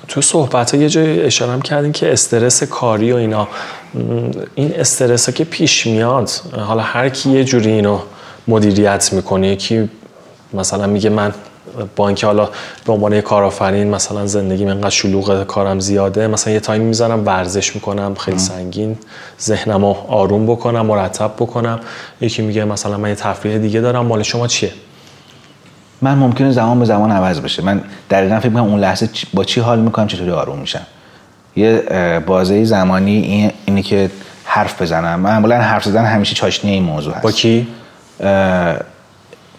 تو 0.07 0.21
صحبت 0.21 0.75
ها 0.75 0.81
یه 0.81 0.89
جای 0.89 1.21
اشاره 1.21 1.51
هم 1.51 1.61
کردین 1.61 1.91
که 1.91 2.13
استرس 2.13 2.63
کاری 2.63 3.11
و 3.11 3.15
اینا. 3.15 3.47
این 4.55 4.73
استرس 4.75 5.25
ها 5.25 5.31
که 5.31 5.43
پیش 5.43 5.87
میاد 5.87 6.29
حالا 6.51 6.81
هر 6.81 7.09
کی 7.09 7.29
یه 7.29 7.43
جوری 7.43 7.71
اینو 7.71 7.99
مدیریت 8.47 9.13
می‌کنه 9.13 9.47
یکی 9.47 9.89
مثلا 10.53 10.87
میگه 10.87 11.09
من 11.09 11.33
با 11.95 12.07
اینکه 12.07 12.27
حالا 12.27 12.49
به 12.85 12.93
عنوان 12.93 13.21
کارآفرین 13.21 13.89
مثلا 13.89 14.25
زندگی 14.25 14.65
من 14.65 14.71
انقدر 14.71 14.89
شلوغ 14.89 15.43
کارم 15.43 15.79
زیاده 15.79 16.27
مثلا 16.27 16.53
یه 16.53 16.59
تایم 16.59 16.81
می‌ذارم 16.81 17.25
ورزش 17.25 17.75
می‌کنم 17.75 18.15
خیلی 18.15 18.37
سنگین 18.39 18.97
ذهنم 19.41 19.85
رو 19.85 19.95
آروم 20.07 20.45
بکنم 20.45 20.85
مرتب 20.85 21.31
بکنم. 21.37 21.79
یکی 22.21 22.41
میگه 22.41 22.65
مثلا 22.65 22.97
من 22.97 23.09
یه 23.09 23.15
تفریح 23.15 23.57
دیگه 23.57 23.81
دارم 23.81 24.05
مال 24.05 24.23
شما 24.23 24.47
چیه؟ 24.47 24.71
من 26.01 26.17
ممکنه 26.17 26.51
زمان 26.51 26.79
به 26.79 26.85
زمان 26.85 27.11
عوض 27.11 27.39
بشه. 27.39 27.63
من 27.63 27.81
دقیقا 28.09 28.39
فکر 28.39 28.49
می‌کنم 28.49 28.63
اون 28.63 28.79
لحظه 28.79 29.09
با 29.33 29.43
چی 29.43 29.61
حال 29.61 29.79
می‌کنم 29.79 30.07
چطوری 30.07 30.31
آروم 30.31 30.59
میشم. 30.59 30.85
یه 31.55 31.83
بازه 32.27 32.63
زمانی 32.63 33.17
این 33.17 33.51
اینی 33.65 33.83
که 33.83 34.11
حرف 34.43 34.81
بزنم. 34.81 35.19
معمولا 35.19 35.55
حرف 35.55 35.83
زدن 35.83 36.05
همیشه 36.05 36.35
چاشنی 36.35 36.71
این 36.71 36.83
موضوع 36.83 37.13
هست. 37.13 37.23
با 37.23 37.31
کی؟ 37.31 37.67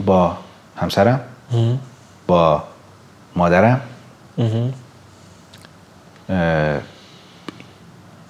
با 0.07 0.37
همسرم. 0.77 1.21
با 2.31 2.63
مادرم. 3.37 3.81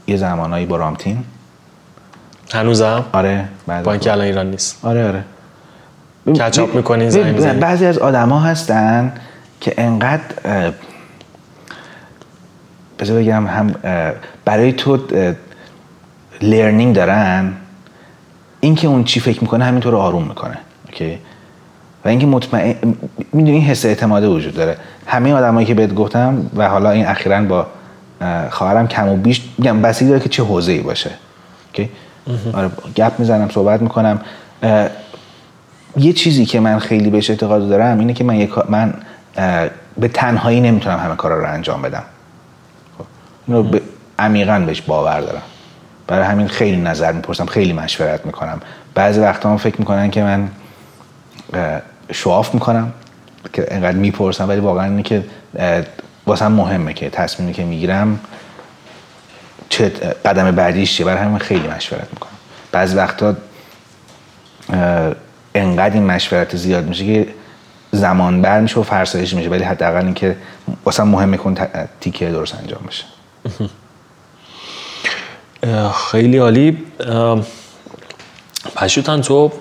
یه 0.07 0.17
زمانایی 0.17 0.67
با 0.67 0.77
رامتین. 0.77 1.25
هنوزم 2.53 3.05
آره 3.13 3.49
با 3.67 3.93
اینکه 3.93 4.13
الان 4.13 4.27
ایران 4.27 4.51
نیست. 4.51 4.85
آره 4.85 5.09
آره. 5.09 5.25
کچاپ 6.27 6.75
می‌کنی 6.75 7.11
زنگ 7.11 7.59
بعضی 7.61 7.87
از 7.87 7.99
آدما 7.99 8.41
هستن 8.41 9.13
که 9.61 9.75
انقدر 9.79 10.23
بذار 12.99 13.19
بگم 13.19 13.47
هم 13.47 13.75
برای 14.45 14.73
تو 14.73 14.99
لرنینگ 16.43 16.97
دارن. 16.97 17.53
اینکه 18.61 18.89
اون 18.89 19.05
چی 19.05 19.21
فکر 19.21 19.41
می‌کنه 19.41 19.65
همینطور 19.65 19.97
آروم 19.97 20.25
می‌کنه 20.25 20.59
اوکی؟ 20.87 21.19
و 22.05 22.09
اینکه 22.09 22.27
مطمئن 22.27 22.75
می‌دونی 23.33 23.57
این 23.57 23.63
حس 23.63 23.85
اعتماده 23.85 24.29
وجود 24.29 24.55
داره. 24.55 24.77
همه 25.07 25.33
آدمایی 25.33 25.67
که 25.67 25.75
بهت 25.75 25.95
گفتم 25.95 26.51
و 26.57 26.69
حالا 26.69 26.91
این 26.91 27.07
اخیرا 27.07 27.43
با 27.43 27.67
خواهرم 28.51 28.89
کم 28.89 29.09
و 29.09 29.17
بیش 29.17 29.43
میگم 29.59 29.83
بسیاری 29.83 30.11
داره 30.11 30.23
که 30.23 30.29
چه 30.29 30.43
حوزه‌ای 30.43 30.81
باشه. 30.81 31.11
اوکی؟ 31.67 31.91
آره 32.53 32.71
گپ 32.97 33.13
می‌زنم 33.19 33.49
صحبت 33.49 33.83
می‌کنم. 33.83 34.21
یه 35.97 36.13
چیزی 36.13 36.47
که 36.47 36.61
من 36.61 36.79
خیلی 36.79 37.11
بهش 37.11 37.31
اعتقاد 37.31 37.69
دارم 37.69 37.99
اینه 37.99 38.13
که 38.13 38.25
من 38.25 38.37
یک 38.37 38.51
من 38.69 38.95
به 40.01 40.09
تنهایی 40.09 40.61
نمی‌تونم 40.61 40.99
همه 40.99 41.17
کارا 41.17 41.39
رو 41.39 41.53
انجام 41.53 41.83
بدم. 41.83 42.03
خب 42.99 43.05
اینو 43.47 43.63
به 43.63 43.83
عمیقا 44.19 44.63
بهش 44.67 44.81
باور 44.81 45.21
دارم. 45.21 45.43
برای 46.07 46.25
همین 46.25 46.49
خیلی 46.49 46.77
نظر 46.77 47.13
می‌پرسم 47.13 47.47
خیلی 47.47 47.73
مشورت 47.73 48.27
می‌کنم. 48.27 48.61
بعضی 48.95 49.21
وقتا 49.21 49.51
هم 49.51 49.57
فکر 49.57 49.77
می‌کنن 49.79 50.11
که 50.11 50.23
من 50.23 50.49
شواف 52.13 52.55
می‌کنم 52.55 52.93
که 53.53 53.67
انقدر 53.71 53.97
می‌پرسم 53.97 54.49
ولی 54.49 54.61
واقعا 54.61 54.85
اینه 54.85 55.03
که 55.03 55.25
واسه 56.27 56.49
مهمه 56.49 56.95
که 56.95 57.11
تصمیمی 57.11 57.53
که 57.53 57.65
می‌گیرم 57.65 58.21
چه 59.69 59.89
قدم 60.25 60.51
بعدیش 60.51 60.97
چیه. 60.97 61.07
برای 61.07 61.23
همین 61.23 61.39
خیلی 61.39 61.69
مشورت 61.69 62.09
می‌کنم. 62.13 62.31
بعضی 62.73 62.97
وقتا 62.97 63.37
انقدر 65.55 65.95
این 65.95 66.07
مشورت 66.07 66.57
زیاد 66.57 66.87
میشه 66.87 67.05
که 67.05 67.29
زمان 67.93 68.43
بر 68.43 68.61
میشه 68.61 68.81
و 68.81 68.83
فرسایش 68.83 69.35
میشه 69.35 69.49
ولی 69.49 69.65
حداقل 69.65 70.05
اینکه 70.05 70.37
واسه 70.85 71.03
مهمه 71.03 71.37
کن 71.37 71.57
تیکه 72.01 72.31
درست 72.31 72.55
انجام 72.55 72.81
بشه. 72.89 73.05
خیلی 76.11 76.39
عالی. 76.39 76.79
پشوتن 78.77 79.21
تو 79.21 79.53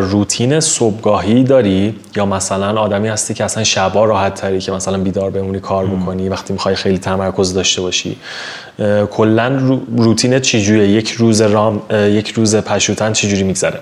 روتین 0.00 0.60
صبحگاهی 0.60 1.44
داری؟ 1.44 2.00
یا 2.16 2.26
مثلا 2.26 2.80
آدمی 2.80 3.08
هستی 3.08 3.34
که 3.34 3.44
اصلا 3.44 3.64
شبا 3.64 4.04
راحت 4.04 4.34
تری 4.34 4.58
که 4.58 4.72
مثلا 4.72 4.98
بیدار 4.98 5.30
بمونی 5.30 5.60
کار 5.60 5.86
بکنی 5.86 6.28
وقتی 6.28 6.52
می‌خوای 6.52 6.74
خیلی 6.74 6.98
تمرکز 6.98 7.54
داشته 7.54 7.82
باشی. 7.82 8.16
کلا 9.10 9.48
روتین 9.96 10.38
چجوریه؟ 10.38 10.88
یک 10.88 11.10
روز 11.10 11.42
رام 11.42 11.82
یک 11.90 12.30
روز 12.30 12.56
پشوتن 12.56 13.12
چجوری 13.12 13.42
میگذره؟ 13.42 13.80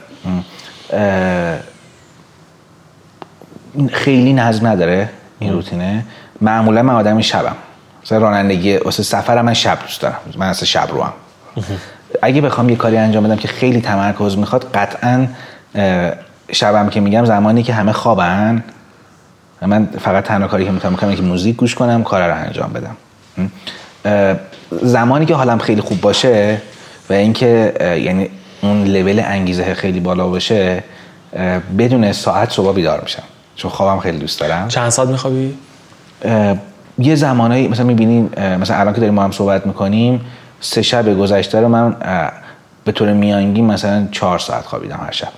خیلی 3.92 4.32
نظم 4.32 4.66
نداره 4.66 5.08
این 5.38 5.52
روتینه. 5.52 6.04
معمولا 6.40 6.82
من 6.82 6.94
آدم 6.94 7.20
شبم. 7.20 7.56
مثلا 8.04 8.18
رانندگی 8.18 8.76
واسه 8.76 9.02
سفرم 9.02 9.44
من 9.44 9.54
شب 9.54 9.78
دوست 9.80 10.00
دارم. 10.00 10.18
من 10.36 10.46
اصلا 10.46 10.66
شب 10.66 10.88
رو 10.92 11.02
هم 11.02 11.12
اگه 12.22 12.40
بخوام 12.40 12.68
یه 12.68 12.76
کاری 12.76 12.96
انجام 12.96 13.24
بدم 13.24 13.36
که 13.36 13.48
خیلی 13.48 13.80
تمرکز 13.80 14.36
می‌خواد 14.36 14.70
قطعا 14.74 15.26
شبم 16.52 16.88
که 16.88 17.00
میگم 17.00 17.24
زمانی 17.24 17.62
که 17.62 17.72
همه 17.72 17.92
خوابن 17.92 18.64
من 19.62 19.88
فقط 20.00 20.24
تنها 20.24 20.48
کاری 20.48 20.64
که 20.64 20.70
می‌تونم 20.70 20.96
کنم 20.96 21.14
که 21.14 21.22
موزیک 21.22 21.56
گوش 21.56 21.74
کنم 21.74 22.02
کار 22.02 22.28
رو 22.28 22.36
انجام 22.36 22.72
بدم. 22.72 22.96
زمانی 24.82 25.26
که 25.26 25.34
حالم 25.34 25.58
خیلی 25.58 25.80
خوب 25.80 26.00
باشه 26.00 26.60
و 27.10 27.12
اینکه 27.12 27.74
یعنی 28.04 28.30
اون 28.62 28.84
لول 28.84 29.22
انگیزه 29.24 29.74
خیلی 29.74 30.00
بالا 30.00 30.28
باشه 30.28 30.84
بدون 31.78 32.12
ساعت 32.12 32.50
صبح 32.50 32.74
بیدار 32.74 33.00
میشم. 33.00 33.22
چون 33.56 33.70
خوابم 33.70 34.00
خیلی 34.00 34.18
دوست 34.18 34.40
دارم. 34.40 34.68
چند 34.68 34.90
ساعت 34.90 35.08
میخوابی؟ 35.08 35.54
یه 36.98 37.14
زمانایی 37.14 37.68
مثلا 37.68 37.86
می‌بینیم 37.86 38.30
مثلا 38.60 38.76
الان 38.76 38.94
که 38.94 39.00
داریم 39.00 39.14
ما 39.14 39.22
هم 39.24 39.30
صحبت 39.30 39.66
می‌کنیم 39.66 40.20
سه 40.64 40.82
شب 40.82 41.18
گذشته 41.18 41.60
رو 41.60 41.68
من 41.68 41.96
به 42.84 42.92
طور 42.92 43.12
میانگین 43.12 43.66
مثلا 43.66 44.08
چهار 44.12 44.38
ساعت 44.38 44.64
خوابیدم 44.64 45.00
هر 45.06 45.10
شب. 45.10 45.28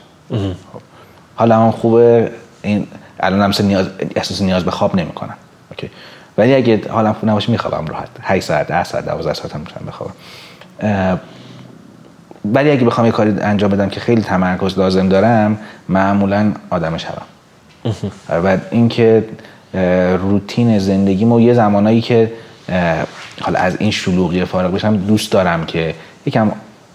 حالا 1.36 1.60
من 1.60 1.70
خوبه 1.70 2.30
این 2.62 2.86
الان 3.20 3.42
هم 3.42 3.66
نیاز 3.66 3.86
احساس 4.16 4.42
نیاز 4.42 4.64
به 4.64 4.70
خواب 4.70 4.96
نمی‌کنم. 4.96 5.34
اوکی. 5.70 5.90
ولی 6.38 6.54
اگه 6.54 6.80
حالا 6.90 7.12
خوب 7.12 7.28
نباشه 7.28 7.52
میخوابم 7.52 7.86
راحت. 7.86 8.08
8 8.22 8.44
ساعت 8.44 8.68
10 8.68 8.84
ساعت 8.84 9.04
12 9.04 9.34
ساعت 9.34 9.54
هم 9.54 9.60
می‌تونم 9.60 9.86
بخوابم. 9.86 10.14
ولی 12.44 12.70
اگه 12.70 12.84
بخوام 12.84 13.06
یه 13.06 13.12
کاری 13.12 13.40
انجام 13.40 13.70
بدم 13.70 13.88
که 13.88 14.00
خیلی 14.00 14.22
تمرکز 14.22 14.78
لازم 14.78 15.08
دارم 15.08 15.58
معمولا 15.88 16.52
آدم 16.70 16.96
شبم. 16.96 17.22
بعد 18.42 18.66
اینکه 18.70 19.24
روتین 20.18 20.78
زندگیمو 20.78 21.40
یه 21.40 21.54
زمانایی 21.54 22.00
که 22.00 22.32
حالا 23.40 23.58
از 23.58 23.76
این 23.78 23.90
شلوغی 23.90 24.44
فارغ 24.44 24.74
بشم 24.74 24.96
دوست 24.96 25.32
دارم 25.32 25.66
که 25.66 25.94
یکم 26.26 26.52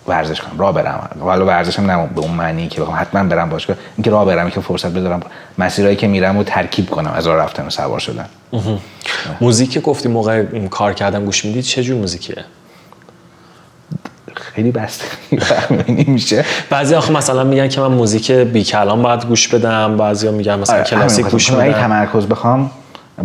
ورزش 0.07 0.41
کنم 0.41 0.59
راه 0.59 0.73
برم. 0.73 1.09
حالا 1.19 1.45
ورزشم 1.45 1.91
نه 1.91 2.07
به 2.15 2.21
اون 2.21 2.31
معنی 2.31 2.67
که 2.67 2.81
بخوام 2.81 2.97
حتما 2.99 3.23
برم 3.23 3.49
باشگاه 3.49 3.77
اینکه 3.97 4.11
راه 4.11 4.25
برم 4.25 4.49
که 4.49 4.61
فرصت 4.61 4.89
بذارم 4.93 5.19
مسیرهایی 5.57 5.95
که 5.95 6.07
میرم 6.07 6.37
رو 6.37 6.43
ترکیب 6.43 6.89
کنم 6.89 7.11
از 7.11 7.27
راه 7.27 7.37
رفتن 7.37 7.65
و 7.65 7.69
سوار 7.69 7.99
شدن. 7.99 8.25
موزیک 9.41 9.81
گفتی 9.81 10.09
موقع 10.09 10.43
کار 10.69 10.93
کردن 10.93 11.25
گوش 11.25 11.45
می‌دید 11.45 11.63
چه 11.63 11.83
جور 11.83 11.97
موزیکیه؟ 11.97 12.45
خیلی 14.35 14.71
بسته. 14.71 15.05
میشه 16.07 16.45
بعضی 16.69 16.95
آخه 16.95 17.11
مثلا 17.11 17.43
میگن 17.43 17.67
که 17.67 17.81
من 17.81 17.87
موزیک 17.87 18.31
بی 18.31 18.63
کلام 18.63 19.01
باید 19.01 19.25
گوش 19.25 19.47
بدم 19.47 19.97
بعضیا 19.97 20.31
میگن 20.31 20.59
مثلا 20.59 20.75
آره، 20.75 20.85
کلاسیک 20.85 21.25
گوش 21.25 21.51
بدم 21.51 21.71
تمرکز 21.71 22.25
بخوام 22.25 22.71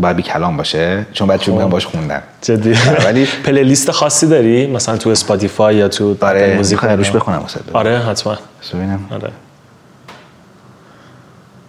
باید 0.00 0.16
بی 0.16 0.22
کلام 0.22 0.56
باشه 0.56 1.06
چون 1.12 1.28
بعد 1.28 1.40
چون 1.40 1.68
باش 1.68 1.86
خوندن 1.86 2.22
جدی. 2.42 2.70
آره، 2.70 3.04
ولی 3.04 3.26
playlist 3.44 3.90
خاصی 3.90 4.26
داری؟ 4.26 4.66
مثلا 4.66 4.96
تو 4.96 5.10
Spotify 5.10 5.76
یا 5.76 5.88
تو 5.88 6.16
آره 6.20 6.56
موزیک 6.56 6.78
روش؟ 6.82 7.10
بخونم 7.10 7.38
واسه 7.38 7.60
آره 7.72 7.98
حتما. 7.98 8.38
ببینم. 8.74 9.00
آره. 9.10 9.30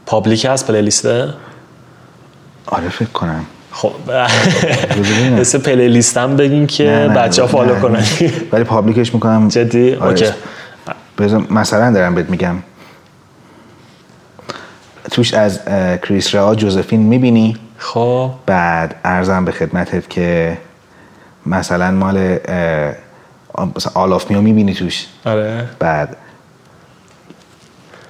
public 0.05 0.45
هست 0.45 0.67
playlist 0.67 0.81
ه 0.81 1.33
آره 2.65 2.89
فکر 2.89 3.09
کنم. 3.09 3.45
خب. 3.71 3.91
مثل 5.39 5.57
playlist 5.57 6.17
هم 6.17 6.35
بگین 6.35 6.67
که 6.67 7.11
بچه 7.15 7.41
ها 7.41 7.47
follow. 7.47 7.79
کنن. 7.79 8.03
ولی 8.51 8.63
public 8.63 9.01
ش 9.01 9.13
می‌کنم. 9.13 9.47
جدی؟ 9.47 9.95
آره. 9.95 10.33
OK. 11.19 11.47
مثلا 11.49 11.91
دارم 11.91 12.15
بهت 12.15 12.29
میگم. 12.29 12.55
توش 15.11 15.33
از 15.33 15.59
کریس 16.03 16.35
رئا 16.35 16.55
Josephine 16.55 16.99
می‌بینی؟ 16.99 17.57
خب. 17.85 18.31
بعد 18.45 18.95
عرضم 19.03 19.45
به 19.45 19.51
خدمتت 19.51 20.09
که 20.09 20.57
مثلا 21.45 21.91
مال 21.91 22.37
مثلا 23.75 23.91
All 23.93 24.13
of 24.13 24.31
Me 24.31 24.38
و 24.38 24.41
می‌بینی 24.41 24.73
توش. 24.73 25.05
آره. 25.25 25.69
بعد 25.79 26.17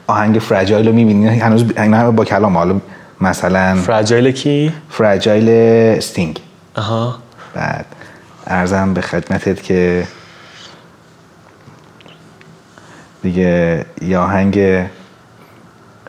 آهنگ 0.08 0.40
Fragile 0.40 0.88
رو 0.88 0.94
می‌بینی؟ 0.94 1.28
هنوز 1.28 1.66
اینا 1.78 1.98
همه 1.98 2.12
با 2.12 2.26
کلام. 2.26 2.58
حالا 2.58 2.82
مثلا 3.22 3.76
Fragile 3.76 4.32
کی؟ 4.32 4.74
Fragile 4.90 5.50
استینگ 5.98 6.40
آها. 6.76 7.16
بعد 7.54 7.86
عرضم 8.48 8.94
به 8.94 9.02
خدمتت 9.02 9.64
که 9.64 10.08
دیگه 13.24 13.86
یه 14.02 14.18
آهنگ 14.18 14.86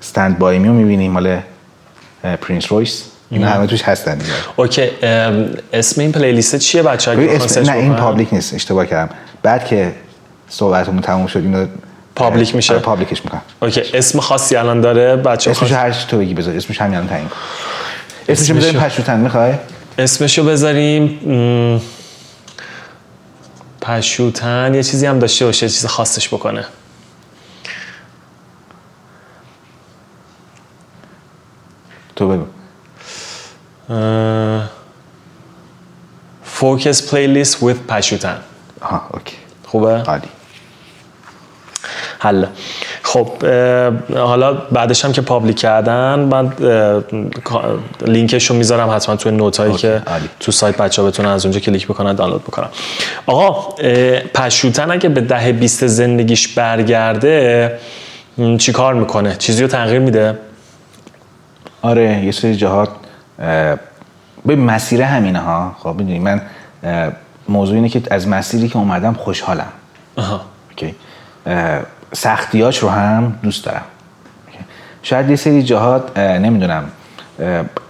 Stand 0.00 0.38
by 0.38 0.58
Me 0.58 0.68
و 0.68 0.72
می‌بینیم 0.72 1.12
مال 1.12 1.40
پرینس 2.22 2.72
رویس 2.72 3.10
اینا 3.30 3.48
همه 3.50 3.66
توش 3.66 3.82
هستن 3.82 4.18
دیگه. 4.18 4.32
OK 4.56 4.90
اسم 5.72 6.00
این 6.00 6.12
playlist 6.12 6.56
چیه 6.56 6.82
بچه 6.82 7.10
اسم- 7.10 7.60
نه 7.60 7.72
این 7.72 7.94
public 7.94 8.28
نیست 8.34 8.54
اشتباه 8.54 8.86
کردم. 8.86 9.14
بعد 9.42 9.64
که 9.66 9.92
صحبتمون 10.48 11.00
تموم 11.02 11.26
شد 11.26 11.38
اینو 11.38 11.66
public 12.14 12.54
میشه؟ 12.54 12.72
آره، 12.74 12.82
public 12.82 13.14
ش 13.14 13.24
می‌کنم. 13.24 13.42
OK 13.62 13.82
اسم 13.94 14.20
خاصی 14.20 14.56
الان 14.56 14.80
داره 14.80 15.16
بچه 15.16 15.50
اسمش 15.50 15.72
هر 15.72 15.90
چی 15.90 16.06
تو 16.08 16.18
بگی 16.18 16.34
بذار 16.34 16.56
اسمش 16.56 16.80
همین 16.80 16.94
الان 16.94 17.08
تعیین 17.08 17.28
کن. 17.28 17.36
اسمش 18.28 18.50
اسمشو- 18.50 18.56
بذاریم 18.56 18.80
پشوتن 18.80 19.20
می‌خوای؟ 19.20 19.54
اسمشو 19.98 20.44
بذاریم 20.44 21.02
م، 21.04 21.80
پشوتن 23.80 24.74
یه 24.74 24.82
چیزی 24.82 25.06
هم 25.06 25.18
داشته 25.18 25.44
باشه 25.44 25.68
چیز 25.68 25.86
خاصش 25.86 26.28
بکنه. 26.28 26.64
تو 32.16 32.28
بگو. 32.28 32.44
focus 36.44 37.10
playlist 37.10 37.64
with 37.64 37.92
پشوتن 37.92 38.36
آها 38.80 39.02
OK. 39.14 39.36
خوبه؟ 39.66 40.02
عالی. 40.02 40.28
حل. 42.18 42.46
خب 43.02 43.28
حالا 44.14 44.54
بعدش 44.54 45.04
هم 45.04 45.12
که 45.12 45.20
public 45.20 45.58
کردن 45.58 46.18
من 46.18 46.52
لینکش 48.06 48.50
رو 48.50 48.56
می‌ذارم 48.56 48.90
حتما 48.90 49.16
توی 49.16 49.32
note 49.32 49.56
هایی 49.56 49.70
OK، 49.70 49.82
که 49.82 50.02
عالی. 50.06 50.28
تو 50.40 50.52
سایت 50.52 50.76
بچه 50.76 51.02
ها 51.02 51.08
بتونن 51.08 51.28
از 51.28 51.44
اونجا 51.44 51.60
کلیک 51.60 51.86
بکنن 51.86 52.14
دانلود 52.14 52.42
بکنن. 52.42 52.68
آقا 53.26 53.74
پشوتن 54.34 54.90
اگه 54.90 55.08
به 55.08 55.20
ده 55.20 55.52
بیست 55.52 55.86
زندگیش 55.86 56.48
برگرده 56.48 57.78
چی 58.58 58.72
کار 58.72 58.94
می‌کنه؟ 58.94 59.36
چیزی 59.36 59.62
رو 59.62 59.68
تغییر 59.68 59.98
میده؟ 59.98 60.38
آره 61.82 62.24
یه 62.24 62.32
سری 62.32 62.56
جهات 62.56 62.88
به 64.46 64.56
مسیر 64.56 65.02
همینه 65.02 65.38
ها 65.38 65.76
خب 65.78 65.94
می‌دونی 65.98 66.18
من 66.18 66.40
موضوع 67.48 67.74
اینه 67.74 67.88
که 67.88 68.02
از 68.10 68.28
مسیری 68.28 68.68
که 68.68 68.76
اومدم 68.76 69.12
خوشحالم. 69.12 69.68
آها. 70.16 70.40
اوکی؟ 70.70 70.94
سختیاش 72.12 72.78
رو 72.78 72.88
هم 72.88 73.38
دوست 73.42 73.64
دارم. 73.64 73.82
اوکی. 74.46 74.58
شاید 75.02 75.30
یه 75.30 75.36
سری 75.36 75.62
جهات 75.62 76.18
نمی‌دونم 76.18 76.84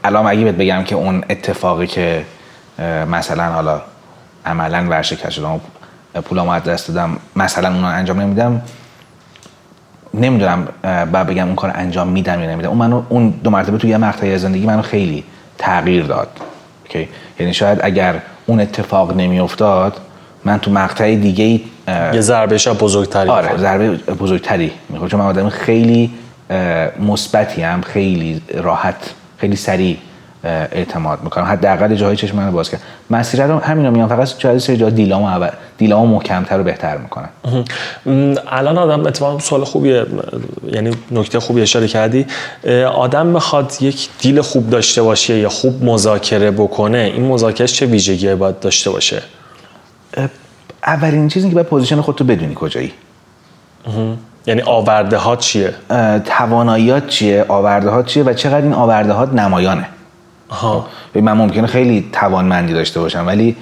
الان 0.05 0.27
اگه 0.27 0.45
بهت 0.45 0.55
بگم 0.55 0.85
که 0.85 0.95
اون 0.95 1.25
اتفاقی 1.31 1.87
که 1.87 2.25
مثلا 3.11 3.53
حالا 3.53 3.83
عملا 4.47 4.87
ورشکست 4.91 5.31
شدم 5.31 5.61
پولامو 6.25 6.51
از 6.51 6.65
دست 6.65 6.89
دادم 6.89 7.17
مثلا 7.37 7.69
اون 7.69 7.81
رو 7.81 7.87
انجام 7.87 8.21
نمیدم 8.21 8.63
نمی‌دونم 10.15 10.69
بعد 10.83 11.27
بگم 11.27 11.47
اون 11.47 11.57
کار 11.57 11.73
انجام 11.75 12.09
میدم 12.09 12.41
یا 12.41 12.51
نمیدم. 12.51 12.69
اون 12.69 12.79
منو 12.79 13.03
اون 13.09 13.31
دو 13.31 13.51
مرتبه 13.51 13.79
توی 13.79 13.91
یه 13.91 13.97
مقطعی 13.97 14.35
از 14.35 14.41
زندگی 14.41 14.67
منو 14.67 14.83
خیلی 14.83 15.25
تغییر 15.59 16.05
داد. 16.05 16.29
اوکی 16.85 17.09
یعنی 17.41 17.55
شاید 17.55 17.79
اگر 17.83 18.15
اون 18.47 18.61
اتفاق 18.61 19.17
نمیافتاد 19.17 20.01
من 20.45 20.59
تو 20.59 20.71
مقطع 20.71 21.15
دیگه 21.15 21.45
ای 21.45 21.61
یه 22.15 22.21
ضربه 22.21 22.57
بزرگتری 22.57 23.29
آره. 23.29 23.57
ضربه 23.57 23.91
بزرگتری 23.97 24.73
می‌خوام 24.89 25.09
چون 25.09 25.21
من 25.21 25.27
آدم 25.27 25.49
خیلی 25.49 26.11
مثبتی 27.01 27.63
هم 27.63 27.81
خیلی 27.81 28.43
راحت 28.55 29.15
خیلی 29.39 29.57
سریع 29.57 29.97
اعتماد 30.47 31.23
می‌کنم. 31.23 31.45
حداقل 31.45 31.95
جاهای 31.95 32.17
چشم 32.17 32.37
منو 32.37 32.53
باز 32.53 32.71
کرد. 32.71 32.81
مسیر 33.11 33.47
رو 33.47 33.59
همینا 33.59 33.91
میام 33.91 34.09
فقط 34.09 34.39
شاید 34.39 34.59
سری 34.59 34.77
جا 34.77 34.91
دیلامو 34.91 35.27
اول 35.27 35.51
deal 35.79 35.97
امو 35.97 36.07
محکمتر 36.07 36.61
و 36.61 36.65
بهتر 36.65 36.97
می‌کنم 36.97 37.29
م، 38.07 38.35
الان 38.49 38.79
آدم 38.79 39.07
اتفاقا 39.07 39.39
سوال 39.39 39.65
خوبیه 39.65 40.07
یعنی 40.73 40.91
نکته 41.11 41.41
خوبی 41.41 41.63
اشاره 41.63 41.89
کردی. 41.89 42.27
آدم 42.95 43.27
می‌خواد 43.27 43.73
یک 43.81 44.09
deal 44.19 44.41
خوب 44.41 44.71
داشته 44.71 45.03
باشه 45.03 45.39
یا 45.39 45.49
خوب 45.49 45.85
مذاکره 45.85 46.51
بکنه 46.51 46.99
این 46.99 47.27
مذاکرهش 47.27 47.73
چه 47.73 47.87
ویژگی 47.87 48.35
باید 48.35 48.61
داشته 48.61 48.91
باشه؟ 48.91 49.23
اولین 50.87 51.29
چیزی 51.29 51.49
که 51.49 51.55
باید 51.55 51.67
position 51.67 52.01
خودتو 52.01 52.25
بدونی 52.25 52.55
کجایی. 52.55 52.93
یعنی 54.47 54.63
آورده 54.63 55.17
ها 55.17 55.37
چیه 55.37 55.75
تواناییات 56.25 57.07
چیه؟ 57.07 57.45
آورده 57.49 57.91
ها 57.91 58.03
چیه؟ 58.03 58.23
و 58.23 58.33
چقدر 58.33 58.63
این 58.63 58.73
آورده 58.73 59.13
ها 59.13 59.25
نمایانه؟ 59.25 59.89
آها 60.49 60.87
ببین، 61.11 61.25
من 61.25 61.33
ممکنه 61.33 61.67
خیلی 61.67 62.09
توانمندی 62.13 62.73
داشته 62.73 63.01
باشم 63.01 63.27
ولی 63.27 63.57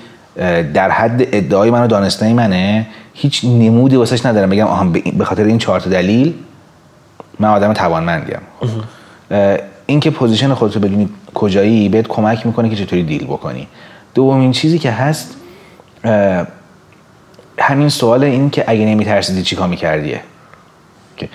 در 0.74 0.91
حد 0.91 1.22
ادعای 1.32 1.70
من 1.70 1.82
و 1.85 1.87
دانستنی 1.87 2.32
منه 2.32 2.87
هیچ 3.14 3.45
نمودی 3.45 3.97
واسش 3.97 4.26
ندارم. 4.26 4.51
بگم 4.51 4.66
آها 4.66 4.85
به 5.18 5.24
خاطر 5.24 5.45
این 5.45 5.59
چهار 5.59 5.80
دلیل 5.80 6.35
من 7.39 7.49
آدم 7.49 7.72
توانمندیم. 7.72 8.39
اه، 9.30 9.59
این 9.87 10.01
که 10.01 10.11
position 10.11 10.55
خودتو 10.55 10.80
بدونی 10.80 11.09
کجایی 11.35 11.89
بهت 11.89 12.09
کمک 12.09 12.47
می‌کنه 12.47 12.70
که 12.70 12.76
چطوری 12.76 13.03
deal 13.02 13.24
بکنی. 13.24 13.68
دومین 14.14 14.53
چیزی 14.53 14.78
که 14.78 14.91
هست 14.91 15.37
همین 17.59 17.89
سوال 17.89 18.24
این 18.24 18.51
که 18.51 18.64
اگه 18.66 18.85
نمیترسیدی 18.85 19.43
چیکار 19.43 19.68
میکردیه 19.68 20.20
که 21.16 21.28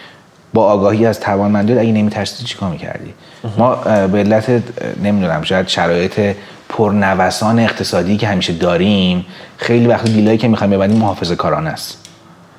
با 0.53 0.65
آگاهی 0.65 1.05
از 1.05 1.19
توانمندیت 1.19 1.77
اگه 1.77 1.91
نمیترسیدی 1.91 2.43
چیکار 2.43 2.69
می‌کردی؟ 2.69 3.13
ما 3.57 3.75
به 4.07 4.19
علت 4.19 4.63
نمی‌دونم 5.03 5.41
شاید 5.41 5.67
شرایط 5.67 6.35
پرنوسان 6.69 7.59
اقتصادی 7.59 8.17
که 8.17 8.27
همیشه 8.27 8.53
داریم 8.53 9.25
خیلی 9.57 9.87
وقت 9.87 10.05
deal 10.05 10.27
ایی 10.27 10.37
که 10.37 10.47
می‌خوایم 10.47 10.71
ببندیم 10.71 10.97
محافظه 10.97 11.35
کارانه 11.35 11.69
است. 11.69 12.05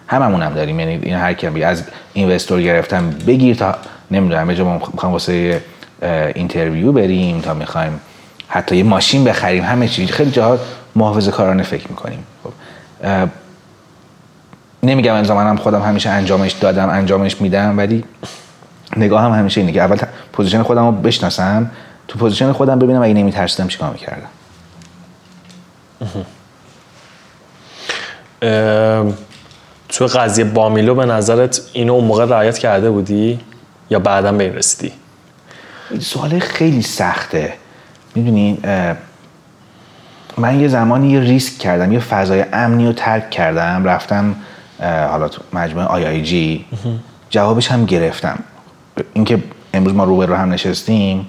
هممون 0.06 0.42
هم 0.42 0.54
داریم 0.54 0.80
یعنی 0.80 0.98
این 1.02 1.14
هر 1.14 1.32
کی 1.32 1.46
هم 1.46 1.62
از 1.62 1.84
investor 2.12 2.62
گرفتم 2.62 3.10
بگیر 3.10 3.56
تا 3.56 3.74
نمی‌دونم 4.10 4.42
ما 4.42 4.72
می‌خوایم 4.92 5.12
واسه 5.12 5.62
interview 6.34 6.92
بریم 6.92 7.40
تا 7.40 7.54
می‌خوایم 7.54 8.00
حتی 8.48 8.76
یه 8.76 8.82
ماشین 8.82 9.24
بخریم 9.24 9.64
همه 9.64 9.88
چی. 9.88 10.06
خیلی 10.06 10.30
جاها 10.30 10.58
محافظه 10.96 11.30
کارانه 11.30 11.62
فکر 11.62 11.88
می‌کنیم. 11.88 12.24
خب 12.44 12.52
نمیگم 14.82 15.14
امضا 15.14 15.34
منم 15.34 15.56
خودم 15.56 15.82
همیشه 15.82 16.10
انجامش 16.10 16.52
دادم 16.52 16.88
انجامش 16.88 17.40
میدم 17.40 17.78
ولی 17.78 18.04
نگاه 18.96 19.22
هم 19.22 19.32
همیشه 19.32 19.60
اینه 19.60 19.72
که 19.72 19.82
اول 19.82 19.96
position 20.32 20.62
خودم 20.62 20.86
رو 20.86 20.92
بشناسم 20.92 21.70
تو 22.08 22.18
position 22.18 22.52
خودم 22.52 22.78
ببینم 22.78 23.02
اگه 23.02 23.14
نمیترسیدم 23.14 23.68
چیکار 23.68 23.90
می‌کردم. 23.90 24.28
تو 29.88 30.06
قضیه 30.06 30.44
بامیلو 30.44 30.94
به 30.94 31.06
نظرت 31.06 31.60
اینو 31.72 31.92
اون 31.92 32.04
موقع 32.04 32.24
رعایت 32.24 32.58
کرده 32.58 32.90
بودی 32.90 33.40
یا 33.90 33.98
بعدا 33.98 34.32
به 34.32 34.44
این 34.44 34.54
رسیدی؟ 34.54 34.92
سوال 36.00 36.38
خیلی 36.38 36.82
سخته. 36.82 37.54
می‌دونی 38.14 38.58
من 40.36 40.60
یه 40.60 40.68
زمانی 40.68 41.08
یه 41.08 41.20
ریسک 41.20 41.58
کردم 41.58 41.92
یه 41.92 41.98
فضای 41.98 42.44
امنی 42.52 42.86
رو 42.86 42.92
ترک 42.92 43.30
کردم 43.30 43.84
رفتم 43.84 44.34
حالا 44.80 45.28
تو 45.28 45.42
مجموعه 45.52 45.86
آی 45.86 46.06
آی 46.06 46.22
جی. 46.22 46.64
جوابش 47.30 47.70
هم 47.70 47.84
گرفتم. 47.84 48.38
اینکه 49.14 49.38
امروز 49.74 49.94
ما 49.94 50.04
روبرو 50.04 50.34
هم 50.34 50.52
نشستیم 50.52 51.26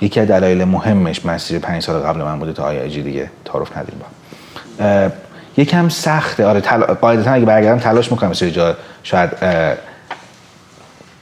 یکی 0.00 0.20
از 0.20 0.28
دلایل 0.28 0.64
مهمش 0.64 1.26
مسیر 1.26 1.58
پنج 1.58 1.82
سال 1.82 2.00
قبل 2.00 2.20
من 2.22 2.38
بوده 2.38 2.52
تا 2.52 2.64
آی 2.64 2.90
جی 2.90 3.02
دیگه 3.02 3.30
تعارف 3.44 3.76
نداریم 3.76 4.00
با. 4.00 5.10
یکم 5.56 5.88
سخته. 5.88 6.46
آره 6.46 6.60
تل... 6.60 6.80
قاعدتا 6.80 7.32
اگه 7.32 7.44
برگردم 7.44 7.78
تلاش 7.78 8.12
می‌کنم 8.12 8.32
سری 8.32 8.50
جا 8.50 8.76
شاید 9.02 9.30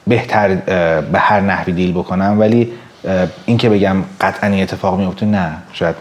بهتر 0.07 0.55
به 1.01 1.19
هر 1.19 1.41
نحوی 1.41 1.73
دیل 1.73 1.91
بکنم 1.91 2.39
ولی 2.39 2.73
اه، 3.05 3.27
این 3.45 3.57
که 3.57 3.69
بگم 3.69 3.97
قطعا 4.21 4.49
این 4.49 4.63
اتفاق 4.63 4.99
میفته 4.99 5.25
نه. 5.25 5.57
شاید 5.73 5.95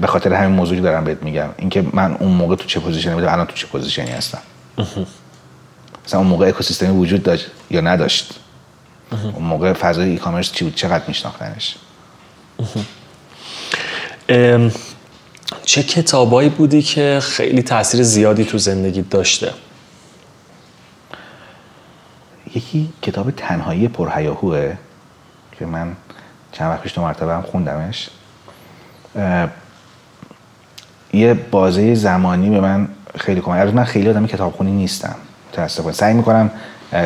به 0.00 0.06
خاطر 0.06 0.32
همین 0.32 0.56
موضوعی 0.56 0.80
دارم 0.80 1.04
بهت 1.04 1.22
میگم. 1.22 1.48
اینکه 1.56 1.84
من 1.92 2.16
اون 2.20 2.32
موقع 2.32 2.56
تو 2.56 2.64
چه 2.64 2.80
position 2.80 3.10
ی 3.10 3.14
بودم 3.14 3.32
الان 3.32 3.46
تو 3.46 3.54
چه 3.54 3.66
position 3.66 4.05
ی 4.05 4.10
هستم؟ 4.10 4.38
مثلا 6.06 6.20
اون 6.20 6.28
موقع 6.28 6.48
اکوسیستمی 6.48 6.96
وجود 6.96 7.22
داشت 7.22 7.46
یا 7.70 7.80
نداشت؟ 7.80 8.40
اون 9.10 9.44
موقع 9.44 9.72
فضای 9.72 10.10
e-commerce 10.10 10.52
چی 10.52 10.64
بود؟ 10.64 10.74
چقدر 10.74 11.04
میشناختنش؟ 11.08 11.76
چه 15.64 15.82
کتابایی 15.82 16.48
بودی 16.48 16.82
که 16.82 17.18
خیلی 17.22 17.62
تاثیر 17.62 18.02
زیادی 18.02 18.44
تو 18.44 18.58
زندگی 18.58 19.02
داشته؟ 19.02 19.52
یکی 22.54 22.92
کتاب 23.02 23.30
تنهایی 23.30 23.88
پرهیاهوه 23.88 24.76
که 25.58 25.66
من 25.66 25.96
چند 26.52 26.70
وقت 26.70 26.82
پیش 26.82 26.94
دو 26.94 27.02
مرتبه 27.02 27.32
هم 27.32 27.42
خوندمش. 27.42 28.08
یه 31.12 31.34
بازه 31.34 31.94
زمانی 31.94 32.50
به 32.50 32.60
من 32.60 32.88
خیلی 33.18 33.40
کمک 33.40 33.60
البته 33.60 33.76
من 33.76 33.84
خیلی 33.84 34.08
آدم 34.08 34.26
کتابخونی 34.26 34.72
نیستم 34.72 35.16
متاسفانه. 35.52 35.92
سعی 35.92 36.14
می‌کنم 36.14 36.50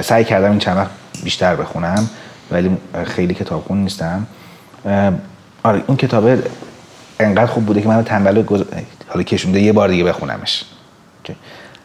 سعی 0.02 0.24
کردم 0.24 0.50
این 0.50 0.58
چند 0.58 0.76
وقت 0.76 0.90
بیشتر 1.22 1.56
بخونم 1.56 2.08
ولی 2.50 2.76
خیلی 3.04 3.34
کتابخون 3.34 3.78
نیستم. 3.78 4.26
اه، 4.86 5.12
آره 5.62 5.82
اون 5.86 5.96
کتابه 5.96 6.42
انقدر 7.20 7.46
خوب 7.46 7.66
بوده 7.66 7.82
که 7.82 7.88
من 7.88 8.04
تنبل 8.04 8.42
گز... 8.42 8.62
حالا 9.08 9.22
کشونده 9.22 9.60
یه 9.60 9.72
بار 9.72 9.88
دیگه 9.88 10.04
بخونمش. 10.04 10.64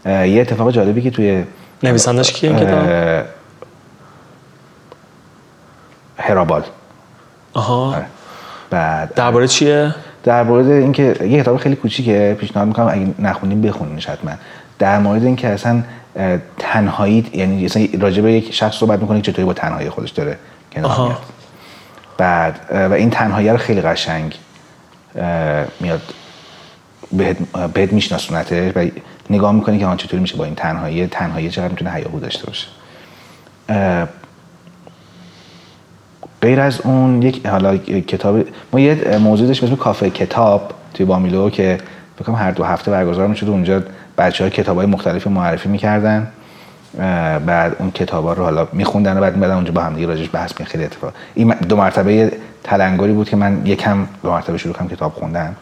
یه 0.05 0.41
اتفاق 0.41 0.71
جالبی 0.71 1.01
که 1.01 1.11
توی 1.11 1.43
نویسندش 1.83 2.33
کیه 2.33 2.49
این 2.49 2.59
کتاب؟ 2.59 3.25
هرابال. 6.17 6.63
آها. 7.53 7.95
آره. 7.95 8.05
بعد 8.69 9.13
درباره 9.13 9.47
چیه؟ 9.47 9.95
در 10.23 10.43
مورد 10.43 10.67
اینکه 10.67 11.15
یه 11.21 11.41
کتاب 11.41 11.57
خیلی 11.57 11.75
کوچیکه 11.75 12.37
پیشنهاد 12.39 12.67
می‌کنم 12.67 12.87
اگه 12.91 13.07
نخونیم 13.19 13.61
بخونینش 13.61 14.09
حتما. 14.09 14.31
در 14.79 14.99
مورد 14.99 15.23
اینکه 15.23 15.47
اصلا 15.47 15.83
تنهایی 16.57 17.25
یعنی 17.33 17.65
اصلا 17.65 17.87
راجع 17.99 18.21
به 18.21 18.33
یک 18.33 18.53
شخص 18.53 18.75
صحبت 18.75 18.99
می‌کنه 18.99 19.21
که 19.21 19.31
چطوری 19.31 19.45
با 19.45 19.53
تنهایی 19.53 19.89
خودش 19.89 20.09
داره 20.09 20.37
کنار. 20.71 21.07
میاد 21.07 21.17
بعد 22.17 22.59
و 22.71 22.93
این 22.93 23.09
تنهایی 23.09 23.49
رو 23.49 23.57
خیلی 23.57 23.81
قشنگ 23.81 24.35
میاد 25.79 26.01
بهت, 27.11 27.37
بهت 27.73 27.93
میشناسونته 27.93 28.73
و 28.75 28.87
نگاه 29.29 29.51
می‌کنی 29.51 29.79
که 29.79 29.85
آن 29.85 29.97
چطوری 29.97 30.21
میشه 30.21 30.37
با 30.37 30.45
این 30.45 30.55
تنهایی 30.55 31.07
تنهایی 31.07 31.49
چقدر 31.49 31.67
می‌تونه 31.67 31.91
هیاهو 31.91 32.19
داشته 32.19 32.45
باشه 32.45 32.67
غیر 36.41 36.59
از 36.59 36.81
اون 36.81 37.21
یک 37.21 37.45
حالا 37.45 37.77
کتاب 37.77 38.43
ما 38.73 38.79
یه 38.79 39.17
موضوع 39.17 39.47
داشتیم 39.47 39.69
به 39.69 39.73
اسم 39.73 39.83
کافه 39.83 40.09
کتاب 40.09 40.71
توی 40.93 41.05
بامیلو 41.05 41.49
که 41.49 41.77
فکر 42.15 42.25
کنم 42.25 42.35
هر 42.35 42.51
دو 42.51 42.63
هفته 42.63 42.91
برگزار 42.91 43.27
می‌شد 43.27 43.49
اونجا 43.49 43.83
بچه 44.19 44.43
ها 44.43 44.49
کتاب 44.49 44.77
های 44.77 44.85
مختلفی 44.85 45.29
معرفی 45.29 45.69
می‌کردن 45.69 46.27
بعد 47.45 47.75
اون 47.79 47.91
کتاب 47.91 48.25
ها 48.25 48.33
رو 48.33 48.43
حالا 48.43 48.67
میخوندن 48.73 49.17
و 49.17 49.21
بعد 49.21 49.39
بعد 49.39 49.51
اونجا 49.51 49.71
با 49.71 49.81
هم 49.81 49.93
دیگه 49.95 50.07
راجعش 50.07 50.29
بحث 50.33 50.59
می 50.59 50.65
خیلی 50.65 50.83
اتفاق. 50.83 51.13
این 51.33 51.53
دو 51.53 51.75
مرتبه 51.75 52.31
تلنگری 52.63 53.13
بود 53.13 53.29
که 53.29 53.35
من 53.35 53.61
یکم 53.65 54.07
دو 54.23 54.31
مرتبه 54.31 54.57
شروع 54.57 54.73
کردم 54.73 54.87
کتاب 54.87 55.13
خوندن. 55.13 55.55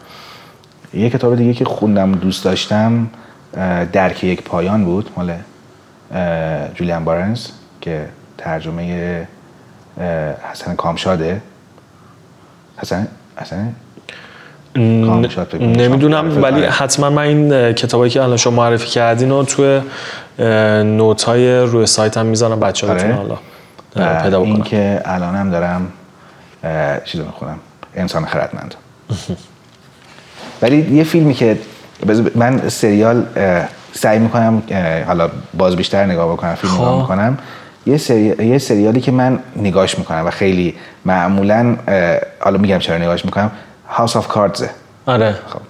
یه 0.94 1.10
کتاب 1.10 1.36
دیگه 1.36 1.54
که 1.54 1.64
خوندم 1.64 2.12
دوست 2.12 2.44
داشتم 2.44 3.10
درک 3.92 4.24
یک 4.24 4.42
پایان 4.42 4.84
بود 4.84 5.10
مال 5.16 5.34
جولیان 6.74 7.04
بارنز 7.04 7.46
که 7.80 8.08
ترجمه 8.38 9.28
حسن 10.52 10.74
کامشاده. 10.76 11.42
حسن؟ 12.76 13.08
حسن. 13.36 13.74
نمی‌دونم 14.78 16.42
ولی. 16.42 16.64
حتما 16.64 17.10
من 17.10 17.22
این 17.22 17.72
کتابایی 17.72 18.10
که 18.10 18.22
الان 18.22 18.36
شما 18.36 18.56
معرفی 18.56 18.86
کردین 18.86 19.30
رو 19.30 19.44
توی 19.44 19.80
نوت 20.82 21.22
های 21.22 21.58
روی 21.58 21.86
سایت 21.86 22.16
هم 22.16 22.26
می‌ذارم 22.26 22.60
بچه 22.60 22.86
ها 22.86 22.92
آره. 22.92 23.12
حالا. 23.12 23.38
پیدا 24.22 24.42
این 24.42 24.54
بکنن 24.54 24.64
که 24.64 25.02
الانم 25.04 25.50
دارم 25.50 25.88
اه، 26.64 27.00
چیز 27.04 27.20
رو 27.20 27.26
می‌خونم. 27.26 27.58
انسان 27.94 28.24
خردمند. 28.24 28.74
ولی 30.62 30.96
یه 30.96 31.04
فیلمی 31.04 31.34
که 31.34 31.58
من 32.34 32.68
سریال 32.68 33.26
سعی 33.92 34.18
می‌کنم 34.18 34.62
حالا 35.06 35.28
باز 35.54 35.76
بیشتر 35.76 36.06
نگاه 36.06 36.32
بکنم 36.32 36.54
فیلم 36.54 36.72
خب. 36.72 36.80
نگاه 36.80 37.00
می‌کنم. 37.00 37.38
یه, 37.86 37.96
سری... 37.96 38.46
یه 38.46 38.58
سریالی 38.58 39.00
که 39.00 39.12
من 39.12 39.38
نگاش 39.56 39.98
می‌کنم 39.98 40.26
و 40.26 40.30
خیلی 40.30 40.74
معمولا 41.04 41.76
حالا 42.40 42.58
میگم 42.58 42.78
چرا 42.78 42.98
نگاش 42.98 43.24
می‌کنم. 43.24 43.50
هاوس 43.88 44.16
آف 44.16 44.28
کاردزه 44.28 44.70
آره. 45.06 45.34
خب. 45.46 45.60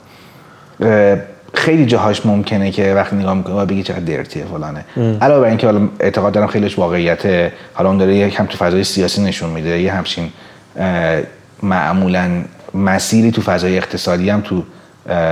خیلی 1.54 1.86
جاهاش 1.86 2.26
ممکنه 2.26 2.70
که 2.70 2.94
وقتی 2.94 3.16
نگاه 3.16 3.34
می‌کنه 3.34 3.64
بگی 3.64 3.82
چقدر 3.82 4.00
درتیه 4.00 4.44
فلانه. 4.44 4.84
علاوه 5.20 5.40
بر 5.40 5.48
اینکه 5.48 5.66
حالا 5.66 5.88
اعتقاد 6.00 6.32
دارم 6.32 6.46
خیلیش 6.46 6.78
واقعیت 6.78 7.52
حالا 7.74 7.88
اون 7.88 7.98
داره 7.98 8.16
یک 8.16 8.40
هم 8.40 8.46
تو 8.46 8.56
فضای 8.56 8.84
سیاسی 8.84 9.22
نشون 9.22 9.50
میده 9.50 9.80
یه 9.80 9.92
همچین 9.92 10.32
معمولا 11.62 12.44
مسیری 12.74 13.30
تو 13.30 13.42
فضای 13.42 13.76
اقتصادی 13.76 14.30
هم 14.30 14.40
تو 14.40 14.62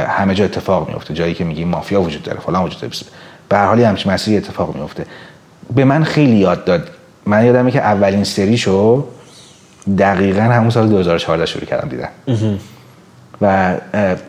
همه 0.08 0.34
جا 0.34 0.44
اتفاق 0.44 0.88
میفته 0.88 1.14
جایی 1.14 1.34
که 1.34 1.44
میگی 1.44 1.64
مافیا 1.64 2.02
وجود 2.02 2.22
داره 2.22 2.40
فلان 2.40 2.64
وجود 2.64 2.80
داره. 2.80 2.92
به 3.48 3.56
هر 3.56 3.66
حال 3.66 3.80
همچین 3.80 4.12
مسیری 4.12 4.36
اتفاق 4.36 4.76
میفته 4.76 5.06
به 5.74 5.84
من 5.84 6.04
خیلی 6.04 6.36
یاد 6.36 6.64
داد. 6.64 6.90
من 7.26 7.46
یادمه 7.46 7.70
که 7.70 7.80
اولین 7.80 8.24
سریشو 8.24 9.06
دقیقا 9.98 10.42
همون 10.42 10.70
سال 10.70 10.88
2014 10.88 11.46
شروع 11.46 11.64
کردم 11.64 11.88
دیدن. 11.88 12.08
و 13.42 13.74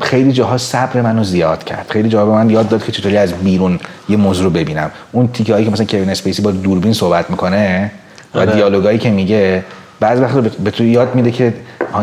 خیلی 0.01 0.31
جاها 0.31 0.57
صبر 0.57 1.01
منو 1.01 1.23
زیاد 1.23 1.63
کرد. 1.63 1.85
خیلی 1.89 2.09
جاها 2.09 2.25
به 2.25 2.31
من 2.31 2.49
یاد 2.49 2.69
داد 2.69 2.85
که 2.85 2.91
چطوری 2.91 3.17
از 3.17 3.33
بیرون 3.33 3.79
یه 4.09 4.17
موضوع 4.17 4.43
رو 4.43 4.49
ببینم. 4.49 4.91
اون 5.11 5.27
تیکه 5.27 5.53
هایی 5.53 5.65
که 5.65 5.71
مثلا 5.71 5.85
کوین 5.85 6.09
اسپیسی 6.09 6.41
با 6.41 6.51
دوربین 6.51 6.93
صحبت 6.93 7.29
می‌کنه 7.29 7.91
و 8.35 8.39
آره. 8.39 8.51
دیالوگایی 8.53 8.97
که 8.97 9.09
میگه 9.11 9.63
بعض 9.99 10.19
وقت 10.19 10.33
به- 10.37 10.71
تو 10.71 10.83
یاد 10.83 11.15
میده 11.15 11.31
که 11.31 11.53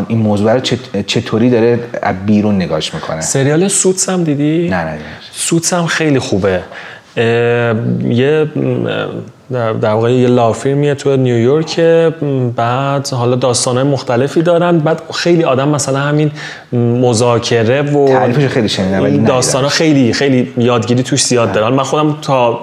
این 0.07 0.17
موضوع 0.19 0.53
رو 0.53 0.59
چط- 0.59 1.05
چطوری 1.07 1.49
داره 1.49 1.79
از 2.01 2.15
بیرون 2.25 2.55
نگاش 2.55 2.93
می‌کنه. 2.93 3.21
سریال 3.21 3.67
سوتس 3.67 4.09
هم 4.09 4.23
دیدی؟ 4.23 4.69
نه 4.69 4.83
نه 4.83 4.97
سوتس 5.31 5.73
هم 5.73 5.85
خیلی 5.85 6.19
خوبه. 6.19 6.61
یه 8.09 8.47
در 9.51 9.73
در 9.73 9.91
واقع 9.91 10.13
یه 10.13 10.27
لافیرمیه 10.27 10.95
تو 10.95 11.15
نیویورک 11.15 11.79
بعد 12.55 13.09
حالا 13.09 13.35
داستانهای 13.35 13.83
مختلفی 13.87 14.41
دارن. 14.41 14.79
بعد 14.79 15.01
خیلی 15.13 15.43
آدم 15.43 15.69
مثلا 15.69 15.99
همین 15.99 16.31
مذاکره 16.73 17.81
و 17.81 18.07
تعریفش 18.07 18.47
خیلی 18.47 18.69
شنیدم 18.69 19.01
ولی 19.01 19.11
ندیدم. 19.11 19.25
داستان 19.25 19.67
خیلی 19.67 20.13
خیلی 20.13 20.53
یادگیری 20.57 21.03
توش 21.03 21.23
زیاد 21.25 21.51
داره. 21.51 21.75
من 21.75 21.83
خودم 21.83 22.17
تا 22.21 22.59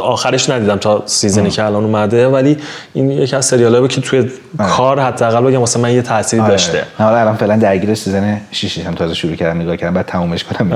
آخرش 0.00 0.50
ندیدم 0.50 0.76
تا 0.76 1.02
season 1.06 1.44
ی 1.44 1.50
که 1.50 1.64
الان 1.64 1.84
اومده. 1.84 2.28
ولی 2.28 2.56
این 2.94 3.10
یکی 3.10 3.36
از 3.36 3.44
سریالایی 3.44 3.88
که 3.88 4.00
توی 4.00 4.30
کار 4.58 5.00
حداقل 5.00 5.44
بگم 5.44 5.60
واسه 5.60 5.80
من 5.80 5.92
یه 5.92 6.02
تأثیری 6.02 6.42
آره. 6.42 6.50
داشته. 6.50 6.82
حالا 6.98 7.20
الان 7.20 7.36
فعلا 7.36 7.56
درگیر 7.56 7.94
season 7.94 8.40
6 8.50 8.78
هم 8.78 8.94
تازه 8.94 9.14
شروع 9.14 9.34
کردم 9.34 9.60
نگاه 9.60 9.76
کردم 9.76 9.94
بعد 9.94 10.06
تمومش 10.06 10.44
کنم. 10.44 10.72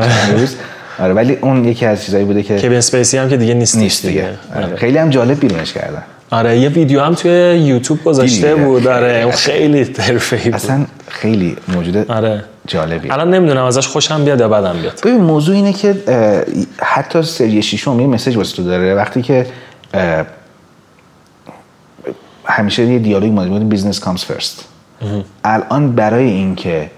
آره 0.98 1.14
ولی 1.14 1.34
اون 1.40 1.64
یکی 1.64 1.86
از 1.86 2.04
چیزایی 2.04 2.24
بوده 2.24 2.42
که 2.42 2.58
کوین 2.58 2.72
اسپیسی 2.72 3.18
هم 3.18 3.28
که 3.28 3.36
دیگه 3.36 3.54
نیست 3.54 3.76
نیست 3.76 4.06
دیگه. 4.06 4.28
آره. 4.56 4.76
خیلی 4.76 4.98
هم 4.98 5.10
جالب 5.10 5.40
بیرونش 5.40 5.72
کردن. 5.72 6.02
آره 6.30 6.58
یه 6.58 6.68
ویدیو 6.68 7.00
هم 7.00 7.14
توی 7.14 7.30
یوتیوب 7.58 8.04
گذاشته؟ 8.04 8.54
بود. 8.54 8.86
آره 8.86 9.20
اون 9.24 9.32
خیلی 9.32 9.82
حرفه‌ای 9.98 10.44
بود. 10.44 10.54
اصلا 10.54 10.86
خیلی 11.08 11.56
موجود 11.68 12.10
آره. 12.10 12.44
جالبی 12.66 13.10
الان 13.10 13.34
نمی‌دونم 13.34 13.64
ازش 13.64 13.86
خوشم 13.86 14.24
بیاد 14.24 14.40
یا 14.40 14.48
بدم 14.48 14.76
بیاد. 14.80 15.00
ببین 15.04 15.20
موضوع 15.20 15.54
اینه 15.54 15.72
که 15.72 15.94
حتی 16.82 17.22
سری 17.22 17.62
شیشم 17.62 18.00
یه 18.00 18.06
message 18.06 18.36
واسه 18.36 18.56
تو 18.56 18.62
داره. 18.62 18.94
وقتی 18.94 19.22
که 19.22 19.46
همیشه 22.44 22.84
یه 22.84 22.98
دیالوگ 22.98 23.32
ما 23.32 23.44
داریم 23.44 23.68
business 23.68 24.00
comes 24.00 24.24
first 24.24 24.64
الان 25.44 25.92
برای 25.92 26.30
اینکه 26.30 26.90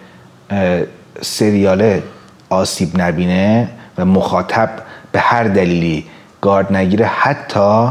سریاله 1.20 2.02
آسیب 2.50 3.00
نبینه 3.00 3.68
و 3.98 4.04
مخاطب 4.04 4.70
به 5.12 5.20
هر 5.20 5.44
دلیلی 5.44 6.04
گارد 6.40 6.72
نگیره 6.76 7.06
حتی 7.06 7.88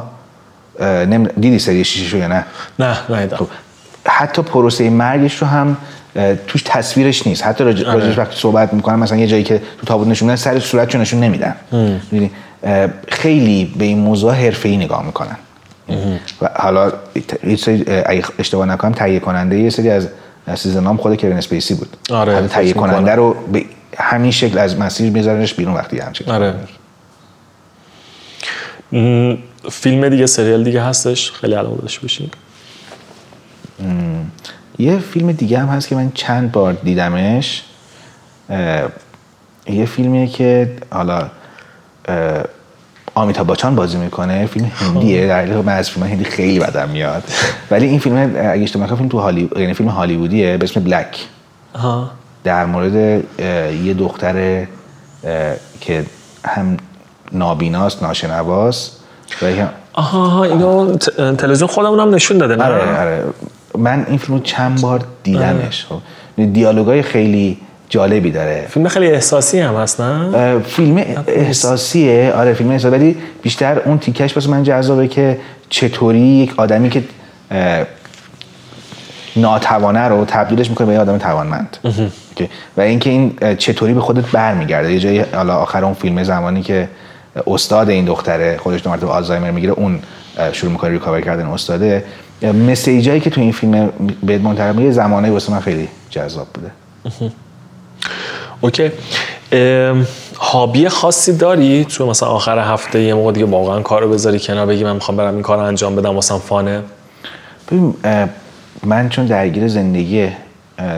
دیدی 1.39 1.59
سری 1.59 1.83
شیشش 1.83 2.13
رو 2.13 2.19
یا 2.19 2.27
نه؟ 2.27 2.45
نه 2.79 2.97
نه 3.09 3.27
خب 3.27 3.47
حتی 4.07 4.41
پروسه 4.41 4.89
مرگش 4.89 5.35
رو 5.35 5.47
هم 5.47 5.77
توش 6.47 6.61
تصویرش 6.65 7.27
نیست. 7.27 7.43
حتی 7.43 7.63
راج- 7.63 7.85
راجعش 7.85 8.17
وقتی 8.17 8.35
صحبت 8.35 8.73
می‌کنن 8.73 8.95
مثلا 8.95 9.17
یه 9.17 9.27
جایی 9.27 9.43
که 9.43 9.61
تو 9.77 9.85
تابوت 9.85 10.07
نشون 10.07 10.25
میدن 10.25 10.35
سر 10.35 10.59
صورتشو 10.59 10.97
نشون 10.97 11.19
نمیدن. 11.19 11.55
خیلی 13.07 13.73
به 13.77 13.85
این 13.85 13.99
موضوع 13.99 14.33
حرفه‌ای 14.33 14.77
نگاه 14.77 15.05
می‌کنن. 15.05 15.35
و 16.41 16.49
حالا 16.55 16.91
اشتباه 18.39 18.65
نکنم 18.65 18.91
تهیه 18.91 19.19
کننده 19.19 19.59
یه 19.59 19.69
سری 19.69 19.89
از 19.89 20.07
season 20.55 20.87
هم 20.87 20.97
خود 20.97 21.15
کوین 21.15 21.37
اسپیسی 21.37 21.73
بود. 21.73 21.97
آره، 22.09 22.47
تهیه 22.47 22.67
می‌کنم. 22.67 22.91
کننده 22.91 23.15
رو 23.15 23.35
به 23.51 23.65
همین 23.97 24.31
شکل 24.31 24.57
از 24.57 24.79
مسیر 24.79 25.11
میذارنش 25.11 25.53
بیرون 25.53 25.73
وقتی 25.73 25.99
همچین 25.99 26.29
آره. 26.29 26.53
م، 28.91 29.35
فیلم 29.71 30.09
دیگه 30.09 30.25
سریال 30.25 30.63
دیگه 30.63 30.81
هستش. 30.81 31.31
خیلی 31.31 31.53
علاقه 31.53 31.81
داشته 31.81 32.01
باشین. 32.01 32.29
یه 34.79 34.99
فیلم 34.99 35.31
دیگه 35.31 35.59
هم 35.59 35.67
هست 35.67 35.87
که 35.87 35.95
من 35.95 36.11
چند 36.13 36.51
بار 36.51 36.73
دیدمش. 36.73 37.63
یه 39.67 39.85
فیلمیه 39.85 40.27
که 40.27 40.77
حالا 40.91 41.29
آمیتا 43.15 43.43
باچان 43.43 43.75
بازی 43.75 43.97
می‌کنه. 43.97 44.45
فیلم 44.45 44.71
هندیه. 44.75 45.27
در 45.27 45.45
حالی 45.45 45.61
من 45.61 45.73
از 45.73 45.89
فیلم 45.89 46.07
هندی 46.07 46.23
خیلی 46.23 46.59
بدم 46.59 46.89
میاد. 46.89 47.23
ولی 47.71 47.85
این 47.87 47.99
فیلم 47.99 48.17
اگه 48.17 48.63
اشتباه 48.63 48.95
فیلم 48.95 49.09
تو 49.09 49.19
هالی 49.19 49.49
یعنی 49.55 49.73
فیلم 49.73 49.89
هالیوودیه 49.89 50.57
به 50.57 50.63
اسم 50.63 50.83
بلک. 50.83 51.25
ها 51.75 52.11
در 52.45 52.65
مورد 52.65 53.23
یه 53.85 53.93
دختر 53.93 54.65
که 55.81 56.05
هم 56.45 56.77
نابیناست 57.31 58.03
ناشنواست 58.03 58.99
و 59.41 59.45
آها 59.93 60.27
ها 60.27 60.43
اینو 60.43 60.97
تلویزیون 61.37 61.67
خودمون 61.67 61.99
هم 61.99 62.15
نشون 62.15 62.37
داده 62.37 62.55
نه؟ 62.55 62.63
آره 62.63 62.99
آره. 62.99 63.23
من 63.77 64.05
این 64.09 64.17
فیلم 64.17 64.37
رو 64.37 64.43
چند 64.43 64.81
بار 64.81 65.03
دیدمش 65.23 65.85
خب. 65.85 66.01
دیالوگای 66.53 67.01
خیلی 67.01 67.57
جالبی 67.89 68.31
داره. 68.31 68.65
فیلم 68.69 68.87
خیلی 68.87 69.07
احساسی 69.07 69.59
هم 69.59 69.75
هست 69.75 70.01
نه؟ 70.01 70.59
فیلم 70.59 71.03
احساسیه. 71.27 72.33
آره 72.35 72.53
فیلم 72.53 72.71
احساسی. 72.71 72.95
ولی 72.95 73.17
بیشتر 73.41 73.79
اون 73.79 73.97
تیکش 73.97 74.35
واسه 74.35 74.49
من 74.49 74.63
جذابه 74.63 75.07
که 75.07 75.39
چطوری 75.69 76.19
یک 76.19 76.59
آدمی 76.59 76.89
که 76.89 77.03
ناتوانه 79.35 79.99
رو 79.99 80.25
تبدیلش 80.25 80.69
می‌کنه 80.69 80.87
به 80.87 80.93
یه 80.93 80.99
آدم 80.99 81.17
توانمند. 81.17 81.77
و 82.77 82.81
اینکه 82.81 83.09
این 83.09 83.37
چطوری 83.57 83.93
به 83.93 84.01
خودت 84.01 84.25
برمیگرده. 84.31 84.93
یه 84.93 84.99
جایی 84.99 85.19
حالا 85.19 85.55
آخر 85.55 85.85
اون 85.85 85.93
فیلم 85.93 86.23
زمانی 86.23 86.61
که 86.61 86.89
استاد 87.47 87.89
این 87.89 88.05
دختره 88.05 88.57
خودش 88.57 88.83
دو 88.83 88.89
مرتبه 88.89 89.07
آلزایمر 89.07 89.51
می‌گیره 89.51 89.73
اون 89.73 89.99
شروع 90.51 90.71
می‌کنه 90.71 90.89
ریکاور 90.89 91.21
کردن 91.21 91.45
استاده. 91.45 92.03
مسیجایی 92.67 93.19
که 93.19 93.29
تو 93.29 93.41
این 93.41 93.51
فیلم 93.51 93.89
بهت 94.23 94.41
منتقل 94.41 94.75
میگه 94.75 94.91
زمانه 94.91 95.31
واسه 95.31 95.51
من 95.51 95.59
خیلی 95.59 95.87
جذاب 96.09 96.47
بوده. 96.53 96.71
اوکی. 98.61 98.91
هابی 100.39 100.89
خاصی 100.89 101.37
داری؟ 101.37 101.85
تو 101.85 102.07
مثلا 102.07 102.29
آخر 102.29 102.59
هفته 102.73 103.01
یه 103.01 103.13
موقع 103.13 103.31
دیگه 103.31 103.45
واقعا 103.45 103.81
کارو 103.81 104.09
بذاری 104.09 104.39
کنار 104.39 104.65
بگی 104.65 104.83
من 104.83 104.93
می‌خوام 104.93 105.17
برم 105.17 105.33
این 105.33 105.43
کارو 105.43 105.61
انجام 105.61 105.95
بدم 105.95 106.15
واسم 106.15 106.37
فانه. 106.37 106.81
ببین 107.71 107.93
من 108.83 109.09
چون 109.09 109.25
درگیر 109.25 109.67
زندگی 109.67 110.29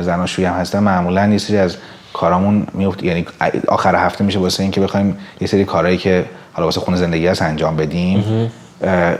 زناشویی 0.01 0.47
هم 0.47 0.53
هستم 0.53 0.79
معمولا 0.83 1.27
یه 1.27 1.37
سری 1.37 1.57
از 1.57 1.77
کارامون 2.13 2.67
میفت 2.73 3.03
یعنی 3.03 3.25
آخر 3.67 3.95
هفته 3.95 4.23
میشه 4.23 4.39
واسه 4.39 4.63
اینکه 4.63 4.81
بخوایم 4.81 5.17
یه 5.41 5.47
سری 5.47 5.65
کارهایی 5.65 5.97
که 5.97 6.25
حالا 6.53 6.65
واسه 6.67 6.79
خونه 6.79 6.97
زندگی 6.97 7.27
هست 7.27 7.41
انجام 7.41 7.75
بدیم. 7.75 8.51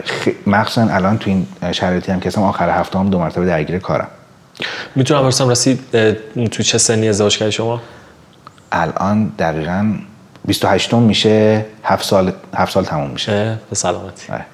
خ- 0.06 0.48
مخصوصا 0.48 0.82
الان 0.94 1.18
تو 1.18 1.30
این 1.30 1.48
شرایطی 1.72 2.12
هم 2.12 2.20
که 2.20 2.30
هستم 2.30 2.42
آخر 2.44 2.70
هفته 2.70 3.00
هم 3.00 3.10
دو 3.10 3.20
مرتبه 3.20 3.46
درگیر 3.46 3.80
کارم. 3.80 4.08
می‌تونم 4.96 5.22
برسم 5.22 5.50
رسید 5.50 5.80
تو 6.52 6.64
چه 6.64 6.78
سنی 6.78 7.10
ازدواج 7.10 7.38
کردی 7.38 7.52
شما؟ 7.52 7.82
الان 8.72 9.32
دقیقا 9.40 9.94
28 10.46 10.94
میشه 10.94 11.66
هفت 11.84 12.06
سال 12.06 12.32
هفت 12.56 12.74
سال 12.74 12.84
تموم 12.84 13.10
میشه. 13.12 13.58
به 13.70 13.76
سلامتی. 13.76 14.34
آره. 14.34 14.46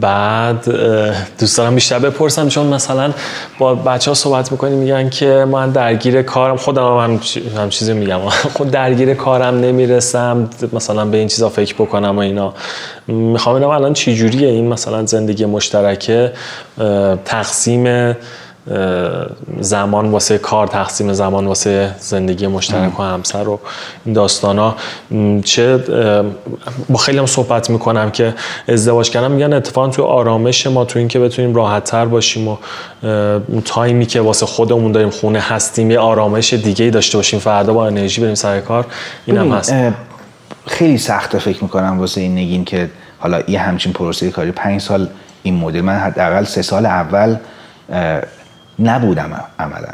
بعد 0.00 0.64
دوست 1.38 1.58
دارم 1.58 1.74
بیشتر 1.74 1.98
بپرسم 1.98 2.48
چون 2.48 2.66
مثلا 2.66 3.12
با 3.58 3.74
بچه 3.74 4.10
ها 4.10 4.14
صحبت 4.14 4.52
می‌کنیم 4.52 4.78
میگن 4.78 5.10
که 5.10 5.44
من 5.50 5.70
درگیر 5.70 6.22
کارم 6.22 6.56
خودم 6.56 6.98
هم, 6.98 7.20
هم 7.56 7.68
چیزی 7.68 7.92
میگم. 7.92 8.18
خود 8.56 8.70
درگیر 8.70 9.14
کارم 9.14 9.60
نمی‌رسم 9.60 10.50
مثلا 10.72 11.04
به 11.04 11.16
این 11.16 11.28
چیزا 11.28 11.48
فکر 11.48 11.74
بکنم 11.74 12.16
و 12.16 12.20
اینا. 12.20 12.54
می‌خوام 13.06 13.56
ببینم 13.56 13.70
الان 13.70 13.92
چی 13.92 14.14
جوریه 14.14 14.48
این 14.48 14.68
مثلا 14.68 15.06
زندگی 15.06 15.44
مشترکه 15.44 16.32
تقسیم 17.24 18.14
زمان 19.60 20.10
واسه 20.10 20.38
کار 20.38 20.66
تقسیم 20.66 21.12
زمان 21.12 21.46
واسه 21.46 21.94
زندگی 21.98 22.46
مشترک 22.46 23.00
و 23.00 23.02
همسر 23.02 23.48
و 23.48 23.60
این 24.04 24.14
داستان 24.14 24.58
ها 24.58 24.76
چه 25.44 25.78
با 26.88 26.98
خیلی 26.98 27.18
هم 27.18 27.26
صحبت 27.26 27.70
می‌کنم 27.70 28.10
که 28.10 28.34
ازدواج 28.68 29.10
کردن 29.10 29.30
میگن 29.30 29.52
اتفاقا 29.52 29.88
تو 29.88 30.02
آرامش 30.02 30.66
ما 30.66 30.84
تو 30.84 30.98
اینکه 30.98 31.18
بتونیم 31.18 31.54
راحت 31.54 31.84
تر 31.84 32.04
باشیم 32.04 32.48
و 32.48 32.56
تایمی 33.64 34.06
که 34.06 34.20
واسه 34.20 34.46
خودمون 34.46 34.92
داریم 34.92 35.10
خونه 35.10 35.40
هستیم 35.40 35.90
یه 35.90 35.98
آرامش 35.98 36.54
دیگه 36.54 36.84
ای 36.84 36.90
داشته 36.90 37.18
باشیم 37.18 37.40
فردا 37.40 37.74
با 37.74 37.86
انرژی 37.86 38.20
بریم 38.20 38.34
سر 38.34 38.60
کار 38.60 38.86
این 39.26 39.36
هم 39.38 39.52
هست. 39.52 39.74
خیلی 40.66 40.98
سخته 40.98 41.38
فکر 41.38 41.62
می‌کنم 41.62 42.00
واسه 42.00 42.20
این 42.20 42.32
نگین 42.32 42.64
که 42.64 42.90
حالا 43.18 43.40
یه 43.48 43.60
همچین 43.60 43.92
پروسه 43.92 44.30
کاری. 44.30 44.52
پنج 44.52 44.80
سال 44.80 45.08
این 45.42 45.54
مدل. 45.54 45.80
من 45.80 45.96
حداقل 45.96 46.44
سه 46.44 46.62
سال 46.62 46.86
اول 46.86 47.36
نبودم 48.78 49.40
عملا. 49.58 49.88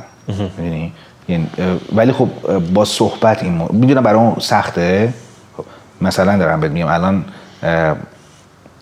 می‌دونی؟ 0.58 0.92
یعنی، 1.28 1.46
ولی 1.94 2.12
خب 2.12 2.28
با 2.58 2.84
صحبت 2.84 3.42
این 3.42 3.52
مو- 3.52 3.72
می‌دونم 3.72 4.02
برای 4.02 4.20
اون 4.20 4.36
سخته. 4.38 5.14
خب، 5.56 5.64
مثلا 6.00 6.36
دارم 6.38 6.60
بهت 6.60 6.70
میگم 6.72 6.86
الان 6.86 7.24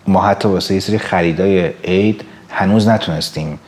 ما 0.06 0.22
حتی 0.22 0.48
واسه 0.48 0.74
یه 0.74 0.80
سری 0.80 0.98
خریدای 0.98 1.70
عید 1.84 2.24
هنوز 2.50 2.88
نتونستیم. 2.88 3.58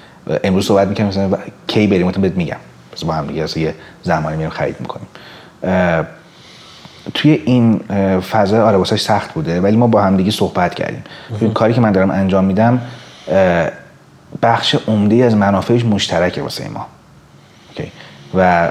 امروز 0.45 0.67
صحبت 0.67 0.89
می‌کنیم 0.89 1.09
مثلا 1.09 1.39
کی 1.67 1.87
بریم 1.87 2.07
مثلا 2.07 2.23
بهت 2.23 2.37
میگم. 2.37 2.57
پس 2.93 3.05
با 3.05 3.13
هم 3.13 3.27
دیگه 3.27 3.59
یه 3.59 3.75
زمانی 4.03 4.37
میریم 4.37 4.51
خرید 4.51 4.77
می‌کنیم. 4.81 5.07
توی 7.15 7.43
این 7.45 7.79
فضا 8.21 8.67
آره 8.67 8.77
واسه 8.77 8.97
سخت 8.97 9.33
بوده 9.35 9.61
ولی 9.61 9.77
ما 9.77 9.87
با 9.87 10.03
هم 10.03 10.17
دیگه 10.17 10.31
صحبت 10.31 10.75
کردیم. 10.75 11.05
کاری 11.55 11.75
که 11.75 11.81
من 11.81 11.93
دارم 11.93 12.11
انجام 12.11 12.45
میدم 12.45 12.81
بخش 14.43 14.75
عمده 14.75 15.25
از 15.25 15.37
منافعش 15.37 15.85
مشترکه 15.85 16.43
واسه 16.43 16.69
ما. 16.69 16.87
اوکی. 17.69 17.93
و 18.35 18.71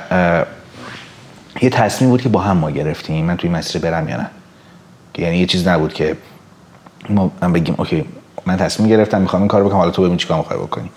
یه 1.62 1.70
تصمیم 1.70 2.10
بود 2.10 2.22
که 2.22 2.30
با 2.30 2.42
هم 2.42 2.58
ما 2.58 2.72
گرفتیم. 2.72 3.26
من 3.26 3.38
توی 3.38 3.50
مسیر 3.50 3.82
برم 3.82 4.10
یا 4.10 4.18
نه. 4.18 4.30
که 5.14 5.22
یعنی 5.22 5.38
یه 5.38 5.46
چیز 5.46 5.68
نبود 5.68 5.94
که 5.94 6.18
ما 7.10 7.32
من 7.42 7.54
بگیم 7.54 7.76
اوکی 7.78 8.06
من 8.46 8.58
تصمیم 8.58 8.90
گرفتم 8.90 9.22
می‌خوام 9.22 9.42
این 9.42 9.48
کارو 9.48 9.66
بکنم 9.66 9.78
حالا 9.78 9.92
تو 9.92 10.04
ببین 10.04 10.18
چیکار 10.18 10.38
می‌خوای 10.38 10.60
بکنی. 10.60 10.90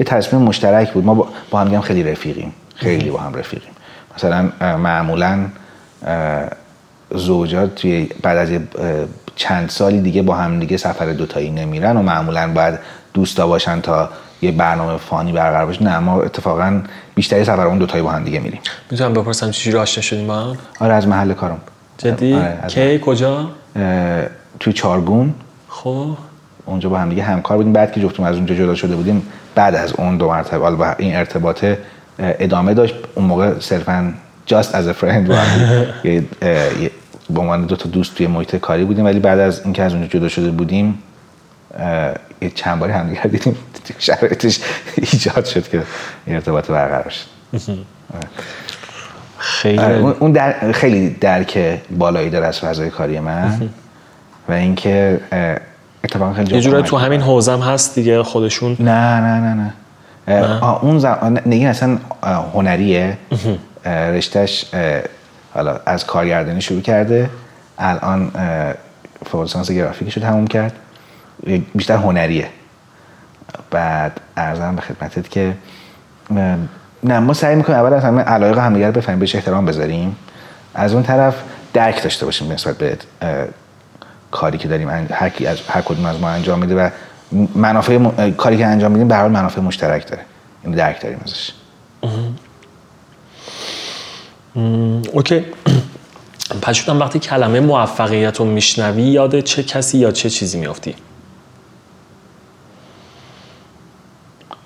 یه 0.00 0.06
تصمیم 0.06 0.42
مشترک 0.42 0.92
بود. 0.92 1.04
ما 1.04 1.14
با, 1.14 1.28
با 1.50 1.60
هم 1.60 1.64
دیگه 1.64 1.76
هم 1.76 1.82
خیلی 1.82 2.02
رفیقیم. 2.02 2.52
خیلی 2.74 3.10
با 3.10 3.18
هم 3.18 3.34
رفیقیم. 3.34 3.72
مثلا 4.16 4.52
معمولا 4.76 5.46
زوجات 7.14 7.74
توی 7.74 8.08
بعد 8.22 8.38
از 8.38 8.60
چند 9.36 9.68
سالی 9.68 10.00
دیگه 10.00 10.22
با 10.22 10.34
هم 10.34 10.60
دیگه 10.60 10.76
سفر 10.76 11.12
دوتایی 11.12 11.50
نمیرن 11.50 11.96
و 11.96 12.02
معمولا 12.02 12.52
باید 12.52 12.78
دوستا 13.14 13.46
باشن 13.46 13.80
تا 13.80 14.08
یه 14.42 14.52
برنامه 14.52 14.96
فانی 14.96 15.32
برقرار 15.32 15.66
باشه. 15.66 15.82
نه 15.82 15.98
ما 15.98 16.22
اتفاقا 16.22 16.82
بیشتری 17.14 17.44
سفرمون 17.44 17.78
دوتایی 17.78 18.02
با 18.02 18.10
هم 18.10 18.24
دیگه 18.24 18.40
میریم. 18.40 18.60
می‌تونم 18.90 19.12
بپرسم 19.12 19.50
چجوری 19.50 19.76
آشنا 19.78 20.02
شدیم 20.02 20.26
با 20.26 20.34
هم؟ 20.36 20.56
آره 20.80 20.94
از 20.94 21.08
محل 21.08 21.32
کارم. 21.32 21.58
جدی؟ 21.98 22.34
آره، 22.34 22.58
از- 22.62 22.74
کی؟ 22.74 22.98
کجا؟ 22.98 23.50
توی 24.60 24.72
چارگون. 24.72 25.34
خب. 25.68 26.06
اونجا 26.66 26.88
با 26.88 26.98
هم 26.98 27.08
دیگه 27.08 27.22
همکار 27.22 27.56
بودیم. 27.56 27.72
بعد 27.72 27.92
که 27.92 28.00
جفتمون 28.00 28.28
از 28.28 28.36
اونجا 28.36 28.54
جدا 28.54 28.74
شده 28.74 28.96
بودیم 28.96 29.26
بعد 29.54 29.74
از 29.74 29.92
اون 29.98 30.16
دو 30.16 30.28
مرتبه 30.28 30.58
با 30.70 30.94
این 30.98 31.16
ارتباط 31.16 31.64
ادامه 32.18 32.74
داشت. 32.74 32.94
اون 33.14 33.24
موقع 33.26 33.58
صرفا 33.60 34.14
یه- 36.04 36.24
اه، 36.42 36.82
یه- 36.82 36.90
به 37.30 37.40
عنوان 37.40 37.66
دو 37.66 37.76
تا 37.76 37.88
دوست 37.88 38.14
توی 38.14 38.26
محیط 38.26 38.56
کاری 38.56 38.84
بودیم. 38.84 39.04
ولی 39.04 39.18
بعد 39.20 39.38
از 39.38 39.60
اینکه 39.64 39.82
از 39.82 39.92
اونجا 39.94 40.08
جدا 40.08 40.28
شده 40.28 40.50
بودیم 40.50 40.98
یه 42.40 42.50
چند 42.54 42.78
باری 42.78 42.92
همدیگه 42.92 43.22
رو 43.22 43.30
دیدیم 43.30 43.56
شرایطش 43.98 44.60
ایجاد 44.96 45.44
شد 45.44 45.68
که 45.68 45.82
این 46.26 46.36
ارتباط 46.36 46.70
برقرار 46.70 47.08
شد 47.10 47.26
خیلی. 49.38 49.78
آره، 49.78 49.96
اون- 49.96 50.32
در 50.32 50.72
خیلی 50.72 51.10
درک 51.10 51.58
بالایی 51.90 52.30
داره 52.30 52.46
از 52.46 52.60
فضای 52.60 52.90
کاری 52.90 53.20
من. 53.20 53.70
و 54.48 54.52
اینکه 54.52 55.20
اتفاقا 56.04 56.32
خیلی 56.32 56.54
یه 56.54 56.60
جورایی 56.60 56.82
کمک 56.82 56.90
تو 56.90 56.96
همین 56.96 57.20
حوزم 57.20 57.60
هست 57.60 57.94
دیگه 57.94 58.22
خودشون؟ 58.22 58.76
نه 58.80 59.20
نه 59.20 59.40
نه 59.40 59.54
نه. 59.54 59.72
آه، 60.60 60.84
اون 60.84 60.98
زمان 60.98 61.40
نگین 61.46 61.66
اصلا 61.66 61.98
هنریه. 62.54 63.18
رشتهش 63.86 64.64
حالا 65.54 65.80
از 65.86 66.06
کارگردانی 66.06 66.60
شروع 66.60 66.80
کرده. 66.80 67.30
الان 67.78 68.30
فوق 69.30 69.42
لیسانس 69.42 69.70
گرافیکش 69.70 70.16
رو 70.16 70.22
تموم 70.22 70.46
کرد. 70.46 70.72
بیشتر 71.74 71.96
هنریه. 71.96 72.48
بعد 73.70 74.20
ارزم 74.36 74.76
به 74.76 74.82
خدمتت 74.82 75.30
که 75.30 75.54
نه 77.02 77.18
ما 77.20 77.32
سعی 77.34 77.56
می‌کنیم 77.56 77.78
اول 77.78 77.92
از 77.92 78.04
همه 78.04 78.22
علایق 78.22 78.58
همدیگه 78.58 78.86
رو 78.86 78.92
بفهمیم 78.92 79.18
بهش 79.20 79.34
احترام 79.34 79.66
بذاریم. 79.66 80.16
از 80.74 80.94
اون 80.94 81.02
طرف 81.02 81.42
درک 81.72 82.02
داشته 82.02 82.24
باشیم 82.26 82.52
نسبت 82.52 82.78
به 82.78 82.98
کاری 84.30 84.58
که 84.58 84.68
داریم 84.68 84.88
هر 85.10 85.28
کی 85.28 85.46
از 85.46 85.58
هر 85.68 85.80
کدوم 85.80 86.06
از 86.06 86.20
ما 86.20 86.28
انجام 86.28 86.58
میده 86.58 86.74
و 86.74 86.90
منافع 87.54 87.98
م- 87.98 88.30
کاری 88.30 88.56
که 88.58 88.66
انجام 88.66 88.92
میدیم 88.92 89.08
به 89.08 89.14
هر 89.14 89.20
حال 89.20 89.30
منافع 89.30 89.60
مشترک 89.60 90.06
داره. 90.08 90.22
این 90.64 90.74
درک 90.74 91.02
داریم 91.02 91.20
ازش. 91.24 91.50
اوکی. 95.12 95.44
پشودم 96.62 97.00
وقتی 97.00 97.18
کلمه 97.18 97.60
موفقیت 97.60 98.36
رو 98.36 98.44
میشنوی 98.44 99.02
یاد 99.02 99.40
چه 99.40 99.62
کسی 99.62 99.98
یا 99.98 100.10
چه 100.12 100.30
چیزی 100.30 100.58
میافتی 100.58 100.94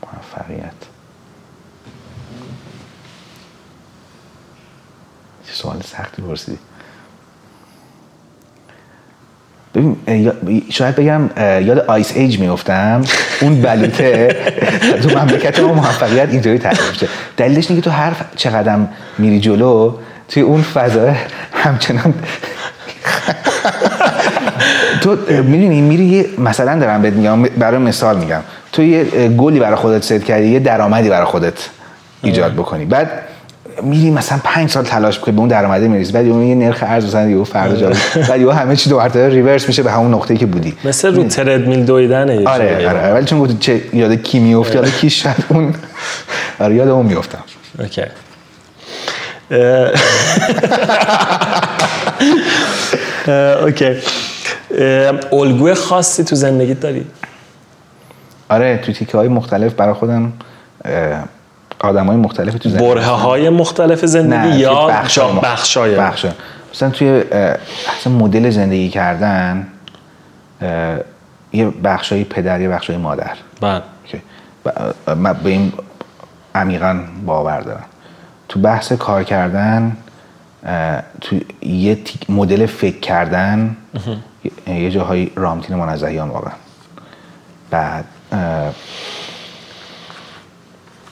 موفقیت 0.02 0.72
سوال 5.54 5.76
سختی 5.84 6.22
پرسیدی. 6.22 6.58
ببین 9.74 9.96
شاید 10.70 10.96
بگم 10.96 11.30
یاد 11.66 11.78
آیس 11.78 12.12
ایج 12.14 12.38
میفتم 12.38 13.04
اون 13.40 13.62
بلوته 13.62 14.36
تو 15.02 15.18
مملکت 15.18 15.60
ما 15.60 15.72
موفقیت 15.72 16.28
اینطوری 16.30 16.58
تعریف 16.58 16.90
میشه. 16.90 17.08
دلیلش 17.36 17.70
اینه 17.70 17.82
که 17.82 17.90
تو 17.90 17.96
هر 17.96 18.12
چقدر 18.36 18.78
میری 19.18 19.40
جلو 19.40 19.94
توی 20.28 20.42
اون 20.42 20.62
فضا 20.62 21.14
همچنان 21.52 22.14
تو 25.02 25.16
می‌دونی 25.28 25.80
میری 25.80 26.04
یه 26.04 26.26
مثلا 26.38 26.78
دارم 26.78 27.02
بهت 27.02 27.14
میگم 27.14 27.42
برای 27.42 27.78
مثال 27.78 28.18
میگم. 28.18 28.40
تو 28.72 28.82
یه 28.82 29.04
گلی 29.28 29.60
برای 29.60 29.76
خودت 29.76 30.02
ست 30.02 30.24
کردی 30.24 30.48
یه 30.48 30.58
درآمدی 30.58 31.08
برای 31.08 31.24
خودت 31.24 31.68
ایجاد 32.22 32.52
بکنی. 32.52 32.84
بعد 32.84 33.10
میری 33.82 34.10
مثلا 34.10 34.38
پنج 34.44 34.70
سال 34.70 34.84
تلاش 34.84 35.18
می‌کنی 35.18 35.34
به 35.34 35.40
اون 35.40 35.48
درآمده 35.48 35.88
می‌رسی 35.88 36.12
بعد 36.12 36.26
یه 36.26 36.34
یه 36.34 36.54
نرخ 36.54 36.78
ارز 36.86 37.04
مثلا 37.04 37.30
یهو 37.30 37.44
فردا 37.44 37.76
جا 37.76 37.92
بعد 38.28 38.40
یهو 38.40 38.50
همه 38.50 38.76
چی 38.76 38.90
دو 38.90 38.98
مرتبه 38.98 39.28
reverse 39.28 39.68
میشه 39.68 39.82
به 39.82 39.92
همون 39.92 40.14
نقطه‌ای 40.14 40.38
که 40.38 40.46
بودی. 40.46 40.76
مثل 40.84 41.14
رو 41.14 41.24
تردمیل 41.24 41.84
دویدنه 41.84 42.36
یه 42.36 42.48
آره. 42.48 42.88
آره 42.88 43.12
ولی 43.12 43.24
چون 43.24 43.38
گفتی 43.38 43.56
چه 43.60 43.80
یاد 43.92 44.14
کی 44.14 44.38
میفته 44.38 44.74
یاد 44.74 44.90
کی 44.90 45.10
شاید 45.10 45.36
اون؟ 45.48 45.74
آره 46.58 46.74
یاد 46.74 46.88
اون 46.88 47.06
میفتم 47.06 47.44
OK. 47.78 48.02
OK. 53.62 53.96
الگوی 55.32 55.74
خاصی 55.74 56.24
تو 56.24 56.36
زندگیت 56.36 56.80
داری؟ 56.80 57.06
آره 58.48 58.80
تو 58.86 58.92
تیکه 58.92 59.18
های 59.18 59.28
مختلف 59.28 59.74
برای 59.74 59.94
خودم 59.94 60.32
آدم 61.84 62.06
های 62.06 62.16
مختلفی 62.16 62.58
تو 62.58 62.68
زندگی 62.68 62.88
بره 62.88 63.04
های 63.04 63.48
مختلف 63.50 64.04
زندگی 64.04 64.58
یا 64.58 64.86
بخش 64.86 65.18
بخشای 65.18 65.96
بخش 65.96 66.26
مثلا 66.74 66.90
توی 66.90 67.24
اصلا 67.98 68.12
مدل 68.12 68.50
زندگی 68.50 68.88
کردن 68.88 69.66
یه 71.52 71.70
بخشای 71.84 72.24
پدر 72.24 72.60
یه 72.60 72.68
بخشای 72.68 72.96
مادر. 72.96 73.30
بله. 73.60 73.82
من 75.16 75.32
به 75.32 75.50
این 75.50 75.72
عمیقا 76.54 77.00
باور 77.26 77.60
دارم. 77.60 77.84
تو 78.48 78.60
بحث 78.60 78.92
کار 78.92 79.24
کردن 79.24 79.96
تو 81.20 81.36
یه 81.62 81.98
مدل 82.28 82.66
فکر 82.66 83.00
کردن 83.00 83.76
یه- 84.66 84.90
جاهای 84.90 85.30
رامتین 85.36 85.76
منزهیان 85.76 86.28
واقعا. 86.28 86.52
بعد 87.70 88.04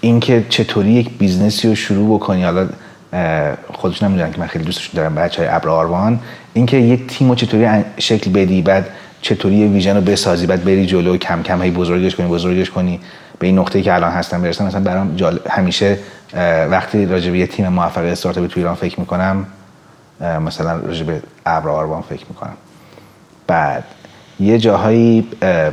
اینکه 0.02 0.44
چطوری 0.48 0.90
یک 0.90 1.10
business 1.18 1.63
ی 1.63 1.68
رو 1.68 1.74
شروع 1.74 2.18
بکنی. 2.18 2.44
حالا 2.44 2.68
اه، 3.12 3.52
خودشون 3.72 4.20
هم 4.20 4.32
که 4.32 4.40
من 4.40 4.46
خیلی 4.46 4.64
دوستشون 4.64 4.90
دارم 4.94 5.14
بچه 5.14 5.42
های 5.42 5.50
ابر 5.54 5.68
آروان. 5.68 6.20
اینکه 6.54 6.76
یک 6.76 7.06
تیم 7.06 7.28
رو 7.28 7.34
چطوری 7.34 7.84
شکل 7.98 8.30
بدی 8.30 8.62
بعد 8.62 8.88
چطوری 9.20 9.66
vision 9.68 9.96
رو 9.96 10.02
بسازی 10.02 10.46
بعد 10.46 10.64
بری 10.64 10.86
جلو 10.86 11.16
کم 11.16 11.42
کم 11.42 11.62
هی 11.62 11.70
بزرگش 11.70 12.16
کنی 12.16 12.28
بزرگش 12.28 12.70
کنی 12.70 13.00
به 13.38 13.46
این 13.46 13.58
نقطه‌ای 13.58 13.84
که 13.84 13.94
الان 13.94 14.10
هستم 14.12 14.42
برسم. 14.42 14.66
مثلا 14.66 14.80
برام 14.80 15.16
همیشه 15.50 15.98
وقتی 16.70 17.06
راجع 17.06 17.30
به 17.30 17.46
تیم 17.46 17.68
موفق 17.68 18.02
استارتاپی 18.04 18.48
تو 18.48 18.60
ایران 18.60 18.74
فکر 18.74 19.00
می‌کنم 19.00 19.46
مثلا 20.20 20.76
راجع 20.76 21.04
به 21.04 21.22
ابر 21.46 21.68
آروان 21.68 22.02
فکر 22.02 22.24
می‌کنم. 22.28 22.56
بعد 23.46 23.84
یه 24.40 24.58
جاهایی 24.58 25.28
اه، 25.42 25.72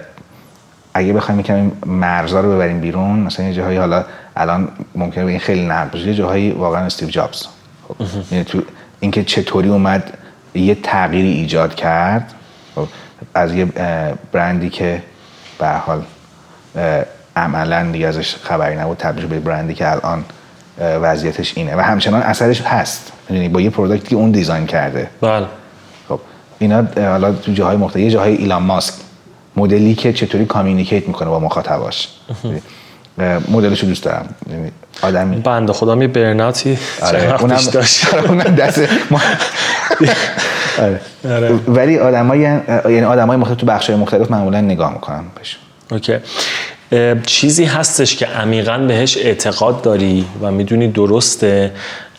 اگه 0.93 1.13
بخوایم 1.13 1.39
یکم 1.39 1.71
مرزا 1.85 2.41
رو 2.41 2.55
ببریم 2.55 2.79
بیرون 2.79 3.19
مثلا 3.19 3.45
یه 3.45 3.53
جاهایی 3.53 3.77
حالا 3.77 4.05
الان 4.35 4.67
ممکنه 4.95 5.23
به 5.23 5.29
این 5.29 5.39
خیلی 5.39 5.65
نقد 5.65 5.91
باشه 5.91 6.07
یه 6.07 6.13
جاهایی 6.13 6.51
واقعا 6.51 6.85
استیو 6.85 7.09
جابز. 7.09 7.43
خب 7.87 7.95
یعنی 8.31 8.43
تو 8.43 8.61
اینکه 8.99 9.23
چطوری 9.23 9.69
اومد 9.69 10.13
یه 10.53 10.75
تغییری 10.75 11.31
ایجاد 11.31 11.75
کرد 11.75 12.33
خب، 12.75 12.87
از 13.33 13.53
یه 13.53 13.65
برندی 14.31 14.69
که 14.69 15.01
به 15.59 15.67
حال 15.67 16.03
عملا 17.35 17.91
دیگه 17.91 18.07
ازش 18.07 18.35
خبری 18.35 18.75
نبود 18.75 18.97
تبدیل 18.97 19.25
به 19.25 19.39
برندی 19.39 19.73
که 19.73 19.91
الان 19.91 20.25
وضعیتش 20.79 21.57
اینه. 21.57 21.75
و 21.75 21.79
همچنان 21.79 22.21
اثرش 22.21 22.61
هست. 22.61 23.11
یعنی 23.29 23.49
با 23.49 23.61
یه 23.61 23.69
product 23.69 24.03
ی 24.03 24.07
که 24.07 24.15
اون 24.15 24.31
design 24.31 24.65
کرده. 24.65 25.09
بله. 25.21 25.45
خب 26.09 26.19
اینا 26.59 26.87
حالا 26.97 27.31
تو 27.31 27.53
جاهای 27.53 27.77
مختلف 27.77 28.03
یه 28.03 28.09
جاهای 28.09 28.35
ایلان 28.35 28.63
ماسک. 28.63 28.93
مدلی 29.59 29.95
که 29.95 30.13
چطوری 30.13 30.45
communicate 30.45 31.07
می‌کنه 31.07 31.29
با 31.29 31.39
مخاطباش. 31.39 32.07
مدلشو 33.51 33.87
دوست 33.87 34.03
دارم. 34.03 34.35
یعنی 34.49 34.71
آدمی 35.01 35.35
بنده 35.35 35.73
خدا 35.73 35.95
می 35.95 36.07
برناتی 36.07 36.77
آره 37.01 37.41
اونم 37.41 37.61
داشت. 37.71 38.05
آره، 38.13 38.29
اونم 38.29 38.55
دست 38.55 38.81
ما 39.11 39.21
آره. 40.79 41.01
آره. 41.25 41.51
ولی 41.67 41.99
آدمای 41.99 42.39
یعنی 42.39 43.03
آدمای 43.03 43.37
مختلف 43.37 43.57
تو 43.57 43.65
بخش‌های 43.65 43.99
مختلف 43.99 44.31
معمولا 44.31 44.61
نگاه 44.61 44.93
می‌کنم 44.93 45.23
بهش. 45.35 45.57
اوکی. 45.91 46.15
چیزی 47.25 47.65
هستش 47.65 48.15
که 48.15 48.25
عمیقا 48.25 48.77
بهش 48.77 49.17
اعتقاد 49.17 49.81
داری 49.81 50.25
و 50.41 50.51
می‌دونی 50.51 50.87
درسته 50.87 51.71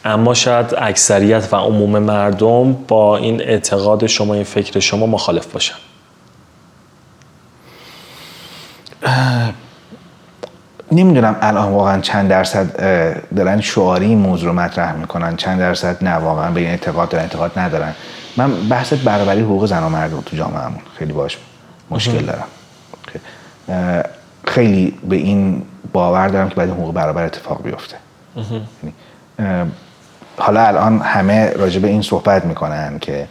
اما 0.05 0.35
شاید 0.35 0.75
اکثریت 0.79 1.49
و 1.53 1.57
عموم 1.57 1.99
مردم 1.99 2.73
با 2.73 3.17
این 3.17 3.41
اعتقاد 3.41 4.07
شما 4.07 4.35
این 4.35 4.45
فکر 4.45 4.81
شما 4.81 5.07
مخالف 5.07 5.47
باشن. 5.47 5.75
نمی‌دونم 10.93 11.37
الان 11.41 11.73
واقعا 11.73 12.01
چند 12.01 12.29
درصد 12.29 12.67
دارن 13.37 13.61
شعاری 13.61 14.07
این 14.07 14.19
موضوع 14.19 14.49
رو 14.49 14.55
مطرح 14.55 14.93
می‌کنن 14.93 15.37
چند 15.37 15.59
درصد 15.59 16.05
نه 16.05 16.15
واقعا 16.15 16.51
به 16.51 16.61
این 16.61 16.71
اعتقاد 16.71 17.09
دارن 17.09 17.25
اعتقاد 17.25 17.59
ندارن. 17.59 17.95
من 18.37 18.69
بحث 18.69 18.93
برابری 18.93 19.41
حقوق 19.41 19.67
زن 19.67 19.83
و 19.83 19.89
مرد 19.89 20.13
رو 20.13 20.21
تو 20.21 20.37
جامعهمون 20.37 20.81
خیلی 20.99 21.13
باش 21.13 21.39
مشکل 21.91 22.27
دارم. 22.27 22.47
خیلی 24.45 24.99
به 25.09 25.17
این 25.17 25.63
باور 25.93 26.29
دارم 26.29 26.49
که 26.49 26.55
باید 26.55 26.71
حقوق 26.71 26.95
برابر 26.95 27.25
اتفاق 27.25 27.63
بیفته. 27.63 27.97
یعنی، 28.37 29.71
حالا 30.39 30.67
الان 30.67 31.01
همه 31.01 31.51
راجع 31.51 31.81
به 31.81 31.89
این 31.89 32.03
صحبت 32.03 32.45
می‌کنن 32.45 32.99
که 32.99 33.29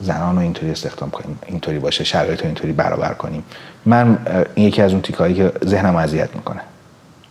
زنان 0.00 0.36
رو 0.36 0.42
اینطوری 0.42 0.72
استخدام 0.72 1.10
کنیم 1.10 1.38
اینطوری 1.46 1.78
باشه 1.78 2.04
شرایط 2.04 2.40
رو 2.40 2.46
اینطوری 2.46 2.72
برابر 2.72 3.14
کنیم. 3.14 3.42
من 3.86 4.18
این 4.54 4.68
یکی 4.68 4.82
از 4.82 4.92
اون 4.92 5.02
تیکایی 5.02 5.34
که 5.34 5.52
ذهنم 5.66 5.96
اذیت 5.96 6.28
می‌کنه. 6.34 6.60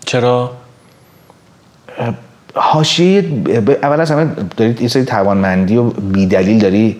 چرا؟ 0.06 0.52
حاشیه 2.56 3.26
اول 3.84 4.02
از 4.02 4.12
همه 4.12 4.28
دارید 4.58 4.80
این 4.80 4.88
سری 4.88 5.06
توانمندی 5.06 5.78
و 5.78 5.84
بیدلیل 5.84 6.60
داری 6.60 6.98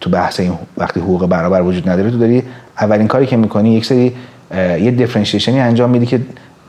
تو 0.00 0.10
بحث 0.10 0.40
این 0.40 0.58
وقتی 0.76 1.00
حقوق 1.00 1.26
برابر 1.26 1.62
وجود 1.62 1.88
نداره 1.88 2.10
تو 2.10 2.18
داری 2.18 2.42
اولین 2.80 3.08
کاری 3.08 3.26
که 3.26 3.36
می‌کنی 3.36 3.74
یک 3.74 3.84
سری 3.84 4.16
یه 4.54 4.90
دیفرنشیشنی 4.90 5.60
انجام 5.60 5.90
میدی 5.90 6.06
که 6.06 6.20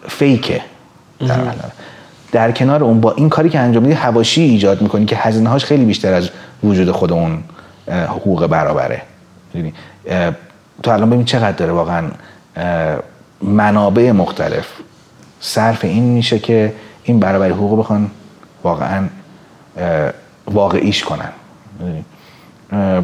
فیکه 0.08 0.62
در. 1.20 1.38
در 2.32 2.52
کنار 2.52 2.84
اون 2.84 3.02
با 3.02 3.12
این 3.12 3.30
کاری 3.30 3.50
که 3.50 3.60
انجام 3.60 3.84
میدی 3.84 3.96
حواشی 3.96 4.42
ایجاد 4.42 4.82
می‌کنی 4.82 5.06
که 5.06 5.16
هزینه 5.16 5.50
هاش 5.50 5.66
خیلی 5.66 5.86
بیشتر 5.86 6.14
از 6.14 6.30
وجود 6.64 6.92
خود 6.92 7.12
اون 7.12 7.44
حقوق 7.88 8.48
برابره؟ 8.48 9.02
اه، 10.08 10.32
تو 10.84 10.92
الان 10.92 11.10
ببین 11.10 11.26
چقدر 11.26 11.52
داره 11.52 11.72
واقعا 11.72 12.08
منابع 13.42 14.12
مختلف 14.12 14.68
صرف 15.40 15.84
این 15.84 16.04
میشه 16.04 16.40
که 16.40 16.74
این 17.04 17.20
برابری 17.20 17.54
حقوق 17.54 17.80
بخوان 17.80 18.12
واقعا 18.64 19.08
واقعیش 20.48 21.04
کنن؟ 21.04 21.30
اه، 22.72 23.04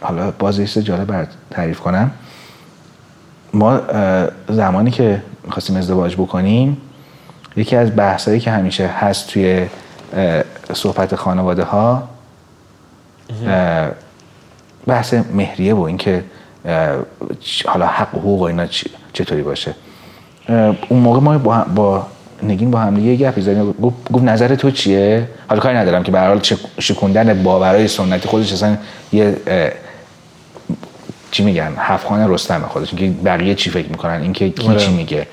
حالا 0.00 0.30
باز 0.30 0.58
یه 0.58 0.82
جالب 0.82 1.06
برات 1.06 1.28
تعریف 1.50 1.80
کنم 1.80 2.10
ما 3.52 3.80
زمانی 4.48 4.90
که 4.90 5.22
می‌خواستیم 5.44 5.76
ازدواج 5.76 6.14
بکنیم 6.14 6.76
یکی 7.56 7.76
از 7.76 7.96
بحثایی 7.96 8.40
که 8.40 8.50
همیشه 8.50 8.86
هست 8.86 9.28
توی 9.28 9.66
صحبت 10.72 11.14
خانواده 11.14 11.64
ها 11.64 12.08
بحث 14.86 15.14
مهریه 15.14 15.74
و 15.74 15.80
اینکه 15.80 16.24
حالا 17.66 17.86
حق 17.86 18.14
و 18.14 18.18
حقوق 18.18 18.40
و 18.40 18.44
اینا 18.44 18.66
چطوری 19.12 19.42
باشه. 19.42 19.74
اون 20.88 21.00
موقع 21.00 21.20
ما 21.20 21.38
با, 21.38 21.66
با 21.74 22.06
نگین 22.42 22.70
با 22.70 22.78
هم 22.78 22.98
یه 22.98 23.16
گپی 23.16 23.40
زدیم 23.40 23.72
گفت, 23.72 23.96
نظر 24.22 24.54
تو 24.54 24.70
چیه؟ 24.70 25.28
حالا 25.48 25.60
کاری 25.60 25.76
ندارم 25.76 26.02
که 26.02 26.12
به 26.12 26.18
هر 26.18 26.28
حال 26.28 26.40
شکوندن 26.78 27.42
باورهای 27.42 27.88
سنتی 27.88 28.28
خودش 28.28 28.52
اصلا 28.52 28.76
یه 29.12 29.36
چی 31.30 31.44
میگن؟ 31.44 31.72
هفت 31.78 32.06
خانه 32.06 32.26
رستم 32.28 32.60
خودش. 32.68 32.94
که 32.94 33.10
بقیه 33.24 33.54
چی 33.54 33.70
فکر 33.70 33.88
می‌کنن؟ 33.88 34.22
اینکه 34.22 34.50
کی 34.50 34.68
آره. 34.68 34.78
چی 34.78 34.92
میگه. 34.92 35.26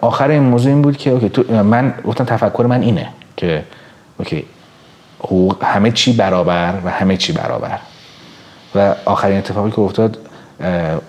آخر 0.00 0.30
این 0.30 0.42
موضوع 0.42 0.72
این 0.72 0.82
بود 0.82 0.96
که 0.96 1.10
اوکی 1.10 1.28
تو 1.28 1.62
من 1.62 1.94
گفتم 2.04 2.24
تفکر 2.24 2.66
من 2.68 2.82
اینه 2.82 3.08
که 3.36 3.64
اوکی 4.18 4.44
حقوق 5.18 5.64
همه 5.64 5.90
چی 5.90 6.12
برابر 6.12 6.74
و 6.84 6.90
همه 6.90 7.16
چی 7.16 7.32
برابر. 7.32 7.78
و 8.74 8.94
آخرین 9.04 9.38
اتفاقی 9.38 9.70
که 9.70 9.78
افتاد 9.78 10.18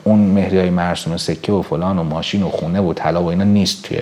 اون 0.04 0.20
مهری 0.20 0.60
های 0.60 0.70
مرسوم 0.70 1.18
سکه 1.18 1.52
و 1.52 1.62
فلان 1.62 2.00
و 2.00 2.04
ماشین 2.04 2.44
و 2.44 2.50
خونه 2.50 2.82
و 2.82 2.94
طلا 2.94 3.24
و 3.24 3.28
اینا 3.28 3.44
نیست 3.44 3.84
توی 3.84 3.98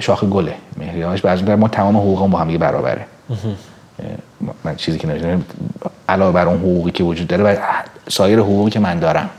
شاخ 0.00 0.24
گله 0.24 0.54
مهری 0.76 1.02
هاش 1.02 1.20
بعضی 1.20 1.54
ما 1.54 1.68
تمام 1.68 1.96
حقوق 1.96 2.30
با 2.30 2.38
هم 2.38 2.58
برابره. 2.58 3.06
من 4.64 4.76
چیزی 4.76 4.98
که 4.98 5.08
نوشتم 5.08 5.44
علاوه 6.08 6.32
بر 6.32 6.48
اون 6.48 6.58
حقوقی 6.58 6.90
که 6.90 7.04
وجود 7.04 7.26
داره 7.26 7.44
و 7.44 7.56
سایر 8.08 8.38
حقوقی 8.38 8.70
که 8.70 8.80
من 8.80 8.98
دارم. 8.98 9.30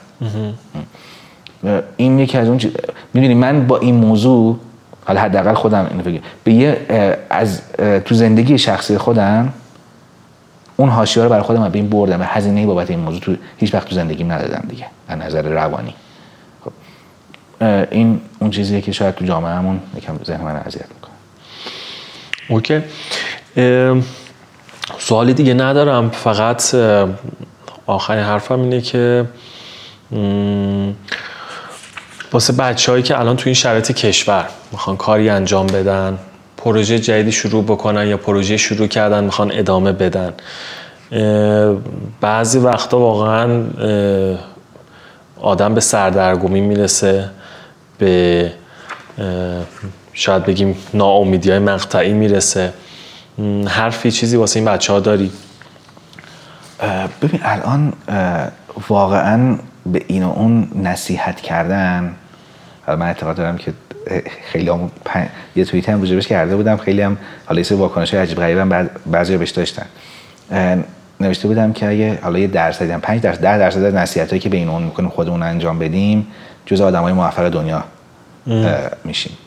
این 1.97 2.19
یکی 2.19 2.37
از 2.37 2.47
اون 2.47 2.57
چیز 2.57 2.71
می‌دونی 3.13 3.33
من 3.33 3.67
با 3.67 3.77
این 3.77 3.95
موضوع 3.95 4.59
حالا 5.05 5.21
حداقل 5.21 5.53
خودم 5.53 5.87
اینو 5.91 6.19
به 6.43 6.53
یه 6.53 6.77
از 7.29 7.61
تو 8.05 8.15
زندگی 8.15 8.57
شخصی 8.57 8.97
خودم 8.97 9.53
اون 10.77 10.89
حاشیه 10.89 11.23
رو 11.23 11.29
برای 11.29 11.43
خودم 11.43 11.69
به 11.69 11.79
این 11.79 11.89
بردم. 11.89 12.21
و 12.21 12.23
هزینه 12.23 12.65
بابت 12.65 12.89
این 12.89 12.99
موضوع 12.99 13.19
تو 13.19 13.35
هیچ 13.57 13.73
وقت 13.73 13.87
تو 13.87 13.95
زندگیم 13.95 14.31
ندادم 14.31 14.65
دیگه 14.69 14.85
از 15.07 15.19
نظر 15.19 15.41
روانی. 15.41 15.95
خب 16.65 16.71
این 17.91 18.21
اون 18.39 18.51
چیزیه 18.51 18.81
که 18.81 18.91
شاید 18.91 19.15
تو 19.15 19.25
جامعهمون 19.25 19.79
یکم 19.97 20.19
ذهن 20.25 20.41
من 20.41 20.55
اذیت 20.55 20.85
می‌کنه. 20.95 21.15
اوکی. 22.49 22.81
سوالی 24.99 25.33
دیگه 25.33 25.53
ندارم 25.53 26.09
فقط 26.09 26.75
آخرین 27.85 28.23
حرفم 28.23 28.61
اینه 28.61 28.81
که 28.81 29.25
واسه 32.31 32.53
بچههایی 32.53 33.03
که 33.03 33.19
الان 33.19 33.35
تو 33.35 33.43
این 33.45 33.53
شرایط 33.53 33.91
کشور 33.91 34.49
می‌خوان 34.71 34.97
کاری 34.97 35.29
انجام 35.29 35.67
بدن 35.67 36.19
پروژه 36.65 36.99
جدیدی 36.99 37.31
شروع 37.31 37.63
بکنن 37.63 38.07
یا 38.07 38.17
پروژه 38.17 38.57
شروع 38.57 38.87
کردن 38.87 39.23
می‌خوان 39.23 39.51
ادامه 39.53 39.91
بدن. 39.91 40.33
بعضی 42.21 42.59
وقتا 42.59 42.99
واقعا 42.99 43.63
آدم 45.41 45.73
به 45.73 45.81
سردرگمی 45.81 46.61
می‌رسه 46.61 47.29
به 47.97 48.51
شاید 50.13 50.45
بگیم 50.45 50.77
ناامیدی 50.93 51.49
های 51.49 51.59
مقطعی 51.59 52.13
می‌رسه. 52.13 52.73
حرفی 53.67 54.11
چیزی 54.11 54.37
واسه 54.37 54.59
این 54.59 54.69
بچه 54.69 54.93
ها 54.93 54.99
داری 54.99 55.31
ببین 57.21 57.39
الان 57.43 57.93
واقعا 58.89 59.57
به 59.85 60.05
این 60.07 60.23
و 60.23 60.31
اون 60.31 60.67
نصیحت 60.75 61.41
کردن 61.41 62.15
من 62.87 63.01
اعتقاد 63.01 63.35
دارم 63.35 63.57
که 63.57 63.73
خیلی 64.51 64.69
هم 64.69 64.91
یه 65.55 65.65
توییت 65.65 65.89
هم 65.89 66.01
بهش 66.01 66.27
کرده 66.27 66.55
بودم. 66.55 66.77
خیلی 66.77 67.01
هم 67.01 67.17
حالا 67.45 67.61
یه 67.61 67.77
واکنش 67.77 68.13
های 68.13 68.23
عجیب 68.23 68.37
غریب 68.37 68.57
هم 68.57 68.89
بعضی 69.05 69.37
بهش 69.37 69.51
داشتن. 69.51 69.85
نوشته 71.19 71.47
بودم 71.47 71.73
که 71.73 71.89
اگه 71.89 72.19
حالا 72.21 72.39
یه 72.39 72.47
درصدی 72.47 72.91
هم 72.91 73.01
5 73.01 73.21
درصد 73.21 73.41
10 73.41 73.57
درصد 73.57 73.83
از 73.83 73.93
نصیحت 73.93 74.29
هایی 74.29 74.39
که 74.39 74.49
به 74.49 74.57
این 74.57 74.69
اون 74.69 74.83
می‌کنیم 74.83 75.09
خودمون 75.09 75.43
انجام 75.43 75.79
بدیم 75.79 76.27
جز 76.65 76.81
آدمای 76.81 77.13
موفق 77.13 77.49
دنیا 77.49 77.83
میشیم. 79.03 79.37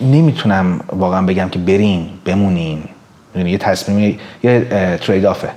نمی‌تونم 0.00 0.80
واقعا 0.92 1.22
بگم 1.22 1.48
که 1.48 1.58
برین 1.58 2.10
بمونین 2.24 2.82
یعنی 3.36 3.50
یه 3.50 3.58
تصمیم 3.58 4.18
یه 4.42 4.60
ترید 5.00 5.26
آفه 5.26 5.50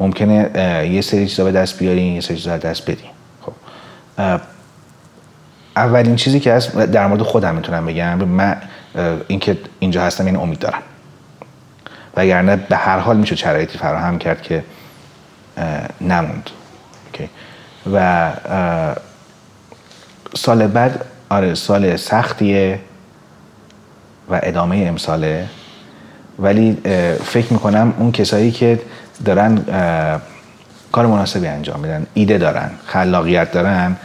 ممکنه 0.00 0.50
یه 0.92 1.00
سری 1.00 1.26
چیزا 1.26 1.44
به 1.44 1.52
دست 1.52 1.78
بیارین 1.78 2.14
یه 2.14 2.20
سری 2.20 2.36
چیزا 2.36 2.56
دست 2.56 2.90
بدین 2.90 3.10
خب. 3.42 3.52
اولین 5.78 6.16
چیزی 6.16 6.40
که 6.40 6.52
هست 6.52 6.76
در 6.76 7.06
مورد 7.06 7.22
خودم 7.22 7.54
می‌تونم 7.54 7.86
بگم. 7.86 8.24
من 8.24 8.56
اینکه 9.28 9.58
اینجا 9.78 10.02
هستم 10.02 10.24
این 10.24 10.34
یعنی 10.34 10.46
امید 10.46 10.58
دارم. 10.58 10.82
وگرنه 12.16 12.56
به 12.56 12.76
هر 12.76 12.98
حال 12.98 13.16
میشه 13.16 13.36
شرایطی 13.36 13.78
فراهم 13.78 14.18
کرد 14.18 14.42
که 14.42 14.64
نموند. 16.00 16.50
و 17.92 18.30
سال 20.34 20.66
بعد 20.66 21.04
آره 21.28 21.54
سال 21.54 21.96
سختیه 21.96 22.80
و 24.30 24.40
ادامه 24.42 24.76
امساله. 24.76 25.46
ولی 26.38 26.76
فکر 27.24 27.52
می‌کنم 27.52 27.94
اون 27.98 28.12
کسایی 28.12 28.50
که 28.50 28.80
دارن 29.24 29.58
کار 30.92 31.06
مناسبی 31.06 31.46
انجام 31.46 31.80
میدن 31.80 32.06
ایده 32.14 32.38
دارن 32.38 32.70
خلاقیت 32.86 33.52
دارن 33.52 33.96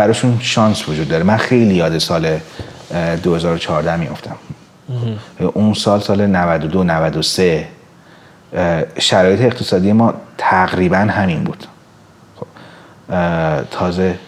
براشون 0.00 0.38
شانس 0.40 0.88
وجود 0.88 1.08
داره. 1.08 1.24
من 1.24 1.36
خیلی 1.36 1.74
یاد 1.74 1.98
سال 1.98 2.38
2014 3.22 3.96
میافتم. 3.96 4.36
اون 5.54 5.74
سال 5.74 6.00
سال 6.00 6.26
92 6.26 6.84
93 6.84 7.68
شرایط 8.98 9.40
اقتصادی 9.40 9.92
ما 9.92 10.14
تقریبا 10.38 10.96
همین 10.96 11.44
بود. 11.44 11.64
خب 12.40 12.46
تازه 13.70 14.18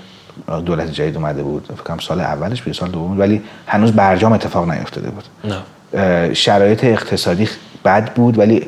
دولت 0.66 0.90
جدید 0.90 1.16
اومده 1.16 1.42
بود. 1.42 1.68
فکر 1.84 1.98
سال 2.00 2.20
اولش 2.20 2.62
به 2.62 2.72
سال 2.72 2.90
دوم 2.90 3.18
ولی 3.18 3.42
هنوز 3.66 3.92
برجام 3.92 4.32
اتفاق 4.32 4.70
نیفتاده 4.70 5.10
بود. 5.10 5.24
نه. 5.44 6.34
شرایط 6.34 6.84
اقتصادی 6.84 7.48
بد 7.84 8.14
بود 8.14 8.38
ولی 8.38 8.66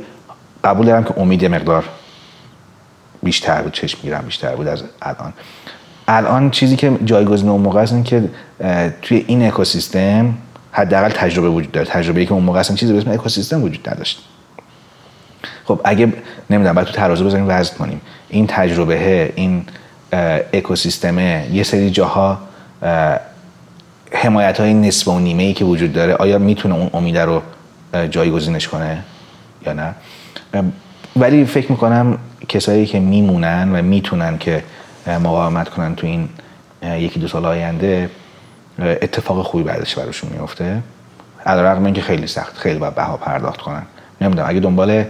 قبول 0.64 0.86
دارم 0.86 1.05
که 1.05 1.14
امید 1.16 1.44
مقدار 1.44 1.85
بیشتر 3.22 3.62
بود 3.62 3.72
چشم 3.72 3.98
میرم 4.02 4.22
بیشتر 4.22 4.56
بود 4.56 4.66
از 4.66 4.82
الان. 5.02 5.32
الان 6.09 6.51
چیزی 6.51 6.76
که 6.76 6.93
جایگزین 7.05 7.48
اون 7.48 7.60
موقع 7.60 7.81
است 7.81 8.05
که 8.05 8.31
توی 9.02 9.24
این 9.26 9.47
اکوسیستم 9.47 10.35
حداقل 10.72 11.09
تجربه 11.09 11.48
وجود 11.48 11.72
داره. 11.72 11.86
تجربه 11.86 12.26
که 12.26 12.32
اون 12.32 12.43
موقع 12.43 12.60
اصلا 12.60 12.76
چیزی 12.76 12.93
به 12.93 12.98
اسم 12.98 13.10
اکوسیستم 13.10 13.62
وجود 13.62 13.89
نداشت. 13.90 14.24
خب 15.64 15.81
اگه 15.85 16.12
نمی‌دونم 16.51 16.74
بعد 16.74 16.86
تو 16.86 16.93
ترازو 16.93 17.24
بزنیم 17.24 17.44
وزن 17.48 17.76
کنیم. 17.76 18.01
این 18.28 18.47
تجربه 18.47 19.32
این 19.36 19.64
اکوسیستمه 20.52 21.48
یه 21.52 21.62
سری 21.62 21.90
جاها 21.90 22.39
حمایت 24.12 24.60
های 24.60 24.74
نصف 24.74 25.09
و 25.09 25.18
نیمه 25.18 25.43
ای 25.43 25.52
که 25.52 25.64
وجود 25.64 25.93
داره 25.93 26.14
آیا 26.14 26.39
می‌تونه 26.39 26.74
اون 26.74 26.90
امیده 26.93 27.24
رو 27.24 27.43
جایگزینش 28.10 28.68
کنه 28.68 28.98
یا 29.66 29.72
نه؟ 29.72 29.94
ولی 31.16 31.44
فکر 31.44 31.70
می‌کنم 31.70 32.18
کسایی 32.48 32.86
که 32.86 33.01
میمونن 33.01 33.72
و 33.72 33.82
می‌تونن 33.82 34.39
که 34.39 34.64
مقاومت 35.06 35.68
کنن 35.68 35.94
تو 35.94 36.06
این 36.06 36.28
یکی 36.82 37.20
دو 37.20 37.28
سال 37.28 37.47
آینده 37.47 38.10
اتفاق 38.78 39.43
خوبی 39.43 39.64
بعدش 39.64 39.94
براشون 39.94 40.31
میفته. 40.31 40.82
علیرغم 41.47 41.85
اینکه 41.85 42.01
خیلی 42.01 42.26
سخت 42.26 42.56
خیلی 42.56 42.78
باید 42.78 42.94
بها 42.94 43.16
پرداخت 43.16 43.60
کنن. 43.60 43.82
نمی‌دونم 44.20 44.48
اگه 44.48 44.60
دنبال 44.60 45.05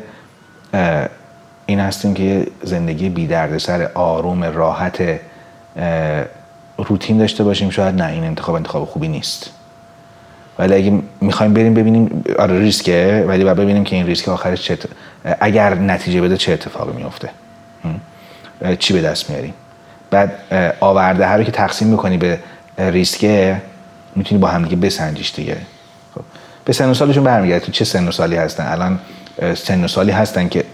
این 1.66 1.80
هستیم 1.80 2.14
که 2.14 2.46
زندگی 2.62 3.08
بی 3.08 3.58
سر 3.58 3.90
آروم 3.94 4.44
راحت 4.44 5.20
روتین 6.78 7.18
داشته 7.18 7.44
باشیم 7.44 7.70
شاید 7.70 7.94
نه 8.02 8.06
این 8.06 8.24
انتخاب 8.24 8.54
انتخاب 8.54 8.84
خوبی 8.84 9.08
نیست. 9.08 9.50
ولی 10.58 10.74
اگه 10.74 11.02
می‌خوایم 11.20 11.54
بریم 11.54 11.74
ببینیم 11.74 12.24
آره 12.38 12.58
ریسکه 12.58 13.24
ولی 13.28 13.44
باید 13.44 13.56
ببینیم 13.56 13.84
که 13.84 13.96
این 13.96 14.06
ریسک 14.06 14.28
آخرش 14.28 14.62
چه 14.62 14.78
اگر 15.40 15.74
نتیجه 15.74 16.20
بده 16.20 16.36
چه 16.36 16.52
اتفاقی 16.52 16.92
میفته 16.92 17.30
چی 18.78 18.94
به 18.94 19.02
دست 19.02 19.30
میاریم؟ 19.30 19.54
بعد 20.14 20.32
آورده 20.80 21.26
هر 21.26 21.36
رو 21.36 21.44
که 21.44 21.52
تقسیم 21.52 21.88
می‌کنی 21.88 22.16
به 22.16 22.38
ریسکه 22.78 23.62
می‌تونی 24.16 24.40
با 24.40 24.48
هم 24.48 24.62
دیگه 24.62 24.76
بسنجیش 24.76 25.34
دیگه. 25.34 25.56
خب. 26.14 26.20
به 26.64 26.72
سن 26.72 26.90
و 26.90 26.94
سالشون 26.94 27.24
برمیگرده. 27.24 27.66
تو 27.66 27.72
چه 27.72 27.84
سن 27.84 28.08
و 28.08 28.12
سالی 28.12 28.36
هستن؟ 28.36 28.66
الان 28.66 28.98
سن 29.54 29.84
و 29.84 29.88
سالی 29.88 30.12
هستن 30.12 30.48
که 30.48 30.64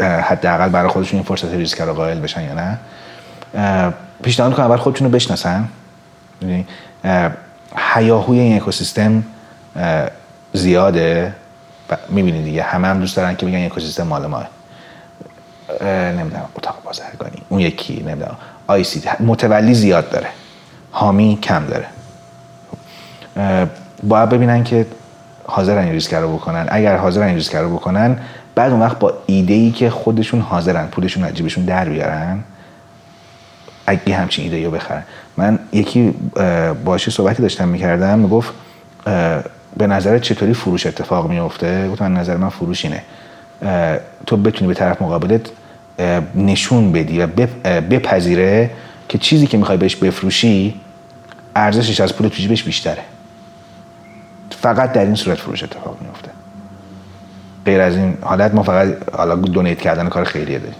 حداقل 0.00 0.68
برای 0.68 0.88
خودشون 0.88 1.16
این 1.16 1.24
فرصت 1.24 1.54
ریسک 1.54 1.80
رو 1.80 1.94
قائل 1.94 2.20
بشن 2.20 2.42
یا 2.42 2.54
نه. 2.54 2.78
پیشنهاد 4.22 4.54
کنم 4.54 4.66
اول 4.66 4.76
خودشون 4.76 5.06
رو 5.06 5.12
بشناسن 5.12 5.68
حیاهوی 7.76 8.38
این 8.38 8.56
اکوسیستم 8.56 9.22
زیاده. 10.52 11.34
می‌بینید 12.08 12.44
دیگه 12.44 12.62
همه 12.62 12.88
هم 12.88 13.00
دوست 13.00 13.16
دارن 13.16 13.36
که 13.36 13.46
بگن 13.46 13.64
اکوسیستم 13.64 14.02
مال 14.02 14.26
ماه. 14.26 14.48
نمی‌دونم 16.16 16.44
اتاق 16.56 16.82
بازرگانی. 16.84 17.42
اون 17.48 17.60
یکی 17.60 18.02
نمی‌دونم. 18.06 18.36
آی 18.66 18.84
سی 18.84 19.02
متولی 19.20 19.74
زیاد 19.74 20.10
داره. 20.10 20.26
حامی 20.90 21.38
کم 21.42 21.62
داره. 21.66 21.86
باید 24.02 24.28
ببینن 24.28 24.64
که 24.64 24.86
حاضرن 25.44 25.84
این 25.84 25.92
ریسک 25.92 26.14
رو 26.14 26.36
بکنن. 26.36 26.66
اگر 26.70 26.96
حاضرن 26.96 27.26
این 27.26 27.34
ریسک 27.34 27.54
رو 27.54 27.76
بکنن 27.76 28.18
بعد 28.54 28.72
اون 28.72 28.80
وقت 28.80 28.98
با 28.98 29.12
ایده 29.26 29.54
ای 29.54 29.70
که 29.70 29.90
خودشون 29.90 30.40
حاضرن 30.40 30.86
پولشون 30.86 31.24
عجیبشون 31.24 31.64
در 31.64 31.88
بیارن 31.88 32.44
اگه 33.86 34.14
همچین 34.14 34.44
ایده 34.44 34.64
رو 34.64 34.70
بخرن. 34.70 35.02
من 35.36 35.58
یکی 35.72 36.14
باشی 36.84 37.10
صحبتی 37.10 37.42
داشتم 37.42 37.68
می‌کردم. 37.68 38.18
می‌گفت 38.18 38.52
به 39.76 39.86
نظر 39.86 40.18
چطوری 40.18 40.54
فروش 40.54 40.86
اتفاق 40.86 41.28
میفته 41.28 41.88
گفتم 41.88 42.18
نظر 42.18 42.36
من 42.36 42.48
فروش 42.48 42.84
اینه. 42.84 43.02
تو 44.26 44.36
بتونی 44.36 44.68
به 44.68 44.74
طرف 44.74 45.02
مقابلت 45.02 45.50
نشون 46.34 46.92
بدی 46.92 47.20
و 47.20 47.26
بپذیره 47.90 48.70
که 49.08 49.18
چیزی 49.18 49.46
که 49.46 49.58
می‌خوای 49.58 49.78
بهش 49.78 49.96
بفروشی 49.96 50.74
ارزشش 51.56 52.00
از 52.00 52.16
پول 52.16 52.28
تو 52.28 52.34
جیبش 52.34 52.62
بیشتره. 52.62 53.02
فقط 54.50 54.92
در 54.92 55.04
این 55.04 55.14
صورت 55.14 55.38
فروش 55.38 55.62
اتفاق 55.62 55.96
میفته 56.00 56.30
غیر 57.64 57.80
از 57.80 57.96
این 57.96 58.18
حالت 58.22 58.54
ما 58.54 58.62
فقط 58.62 58.88
حالا 59.12 59.34
دونیت 59.36 59.80
کردن 59.80 60.08
کار 60.08 60.24
خیریه 60.24 60.58
داریم. 60.58 60.76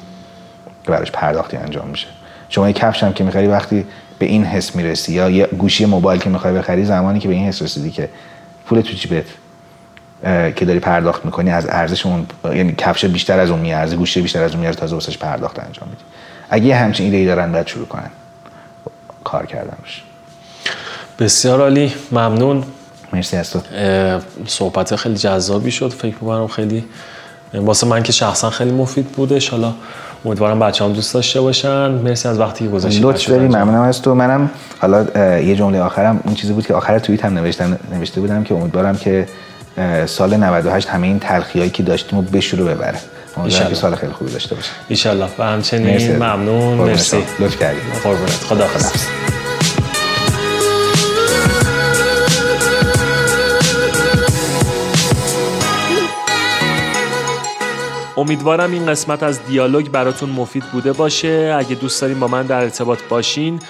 که 0.84 0.90
براش 0.90 1.10
پرداختی 1.10 1.56
انجام 1.56 1.88
میشه. 1.88 2.06
شما 2.48 2.66
یه 2.66 2.72
کفش 2.72 3.02
هم 3.02 3.12
که 3.12 3.24
می‌خری 3.24 3.46
وقتی 3.46 3.84
به 4.18 4.26
این 4.26 4.44
حس 4.44 4.76
می‌رسی 4.76 5.12
یا 5.12 5.30
یه 5.30 5.46
گوشی 5.46 5.84
موبایل 5.84 6.20
که 6.20 6.30
می‌خوای 6.30 6.54
بخری 6.54 6.84
زمانی 6.84 7.18
که 7.18 7.28
به 7.28 7.34
این 7.34 7.46
حس 7.46 7.62
رسیدی 7.62 7.90
که 7.90 8.08
پول 8.66 8.80
تو 8.80 8.92
جیبت 8.92 9.24
که 10.56 10.64
داری 10.64 10.80
پرداخت 10.80 11.24
می‌کنی 11.24 11.50
از 11.50 11.66
ارزش 11.68 12.06
اون 12.06 12.26
یعنی 12.44 12.74
کفش 12.78 13.04
بیشتر 13.04 13.38
از 13.38 13.50
اون 13.50 13.60
میارزه 13.60 13.96
گوشی 13.96 14.20
بیشتر 14.20 14.42
از 14.42 14.50
اون 14.50 14.60
میارزه 14.60 14.78
تازه 14.80 14.94
واسش 14.94 15.18
پرداخت 15.18 15.58
انجام 15.58 15.88
میدی. 15.88 16.02
اگه 16.50 16.64
یه 16.64 16.76
همچین 16.76 17.06
ایده 17.06 17.16
ای 17.16 17.26
دارن 17.26 17.52
باید 17.52 17.66
شروع 17.66 17.86
کنن. 17.86 18.10
کار 19.24 19.46
کردن 19.46 19.76
روش 19.82 20.02
بسیار 21.18 21.60
عالی. 21.60 21.92
ممنون. 22.12 22.64
مرسی 23.12 23.36
از 23.36 23.50
تو. 23.50 23.60
صحبت 24.46 24.96
خیلی 24.96 25.16
جذابی 25.16 25.70
شد. 25.70 25.92
فکر 25.92 26.14
می‌کنم 26.20 26.46
خیلی 26.46 26.84
واسه 27.54 27.86
من 27.86 28.02
که 28.02 28.12
شخصا 28.12 28.50
خیلی 28.50 28.70
مفید 28.70 29.06
بودش 29.06 29.48
حالا 29.48 29.72
امیدوارم 30.24 30.58
بچه 30.58 30.84
هم 30.84 30.92
دوست 30.92 31.14
داشته 31.14 31.40
باشن. 31.40 31.88
مرسی 31.90 32.28
از 32.28 32.38
وقتی 32.38 32.64
که 32.64 32.70
گذاشتید 32.70 33.02
لطف 33.02 33.28
داری. 33.28 33.46
ممنونم 33.46 33.82
از 33.82 34.02
تو. 34.02 34.14
منم 34.14 34.50
حالا 34.78 35.06
یه 35.40 35.56
جمله 35.56 35.80
آخرم. 35.80 36.20
اون 36.24 36.34
چیزی 36.34 36.52
بود 36.52 36.66
که 36.66 36.74
آخر 36.74 36.98
توییت 36.98 37.24
هم 37.24 37.38
نوشتم 37.38 37.78
نوشته 37.92 38.20
بودم 38.20 38.44
که 38.44 38.54
امیدوارم 38.54 38.96
که 38.96 39.26
سال 40.06 40.36
98 40.36 40.88
همه 40.88 41.06
این 41.06 41.18
تلخیایی 41.18 41.70
که 41.70 41.82
داشتیم 41.82 42.18
رو 42.18 42.24
بشوره 42.24 42.64
ببره. 42.64 42.98
امیدوارم 43.36 43.44
ایشالله. 43.44 43.74
سال 43.74 43.94
خیلی 43.94 44.12
خوبی 44.12 44.32
داشته 44.32 44.54
باشه 44.54 44.70
ایشالله 44.88 45.28
و 45.38 45.42
همچنین 45.42 45.86
مرسی. 45.86 46.12
ممنون. 46.12 46.78
مرسی. 46.78 47.24
لطف 47.38 47.60
کردی 47.60 47.80
قربونت. 48.04 48.30
خداحافظ. 48.30 48.92
امیدوارم 58.16 58.72
این 58.72 58.86
قسمت 58.86 59.22
از 59.22 59.46
دیالوگ 59.46 59.88
براتون 59.88 60.30
مفید 60.30 60.64
بوده 60.64 60.92
باشه. 60.92 61.56
اگه 61.58 61.74
دوست 61.74 62.00
دارین 62.00 62.20
با 62.20 62.28
من 62.28 62.46
در 62.46 62.60
ارتباط 62.60 62.98
باشین 63.08 63.60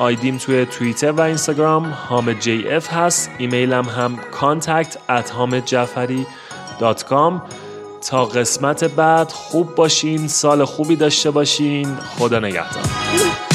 آیدیم 0.00 0.36
توی 0.36 0.66
توییتر 0.66 1.10
و 1.10 1.20
اینستاگرام. 1.20 1.96
حامد 2.08 2.40
جی 2.40 2.68
اف 2.68 2.92
هست. 2.92 3.30
ایمیلم 3.38 3.84
هم 3.84 4.18
contact 4.40 4.92
at 5.08 5.30
hamedjafari.com 5.30 7.40
تا 8.08 8.24
قسمت 8.24 8.84
بعد 8.84 9.32
خوب 9.32 9.74
باشین 9.74 10.28
سال 10.28 10.64
خوبی 10.64 10.96
داشته 10.96 11.30
باشین. 11.30 11.96
خدا 11.96 12.38
نگهدار. 12.38 13.49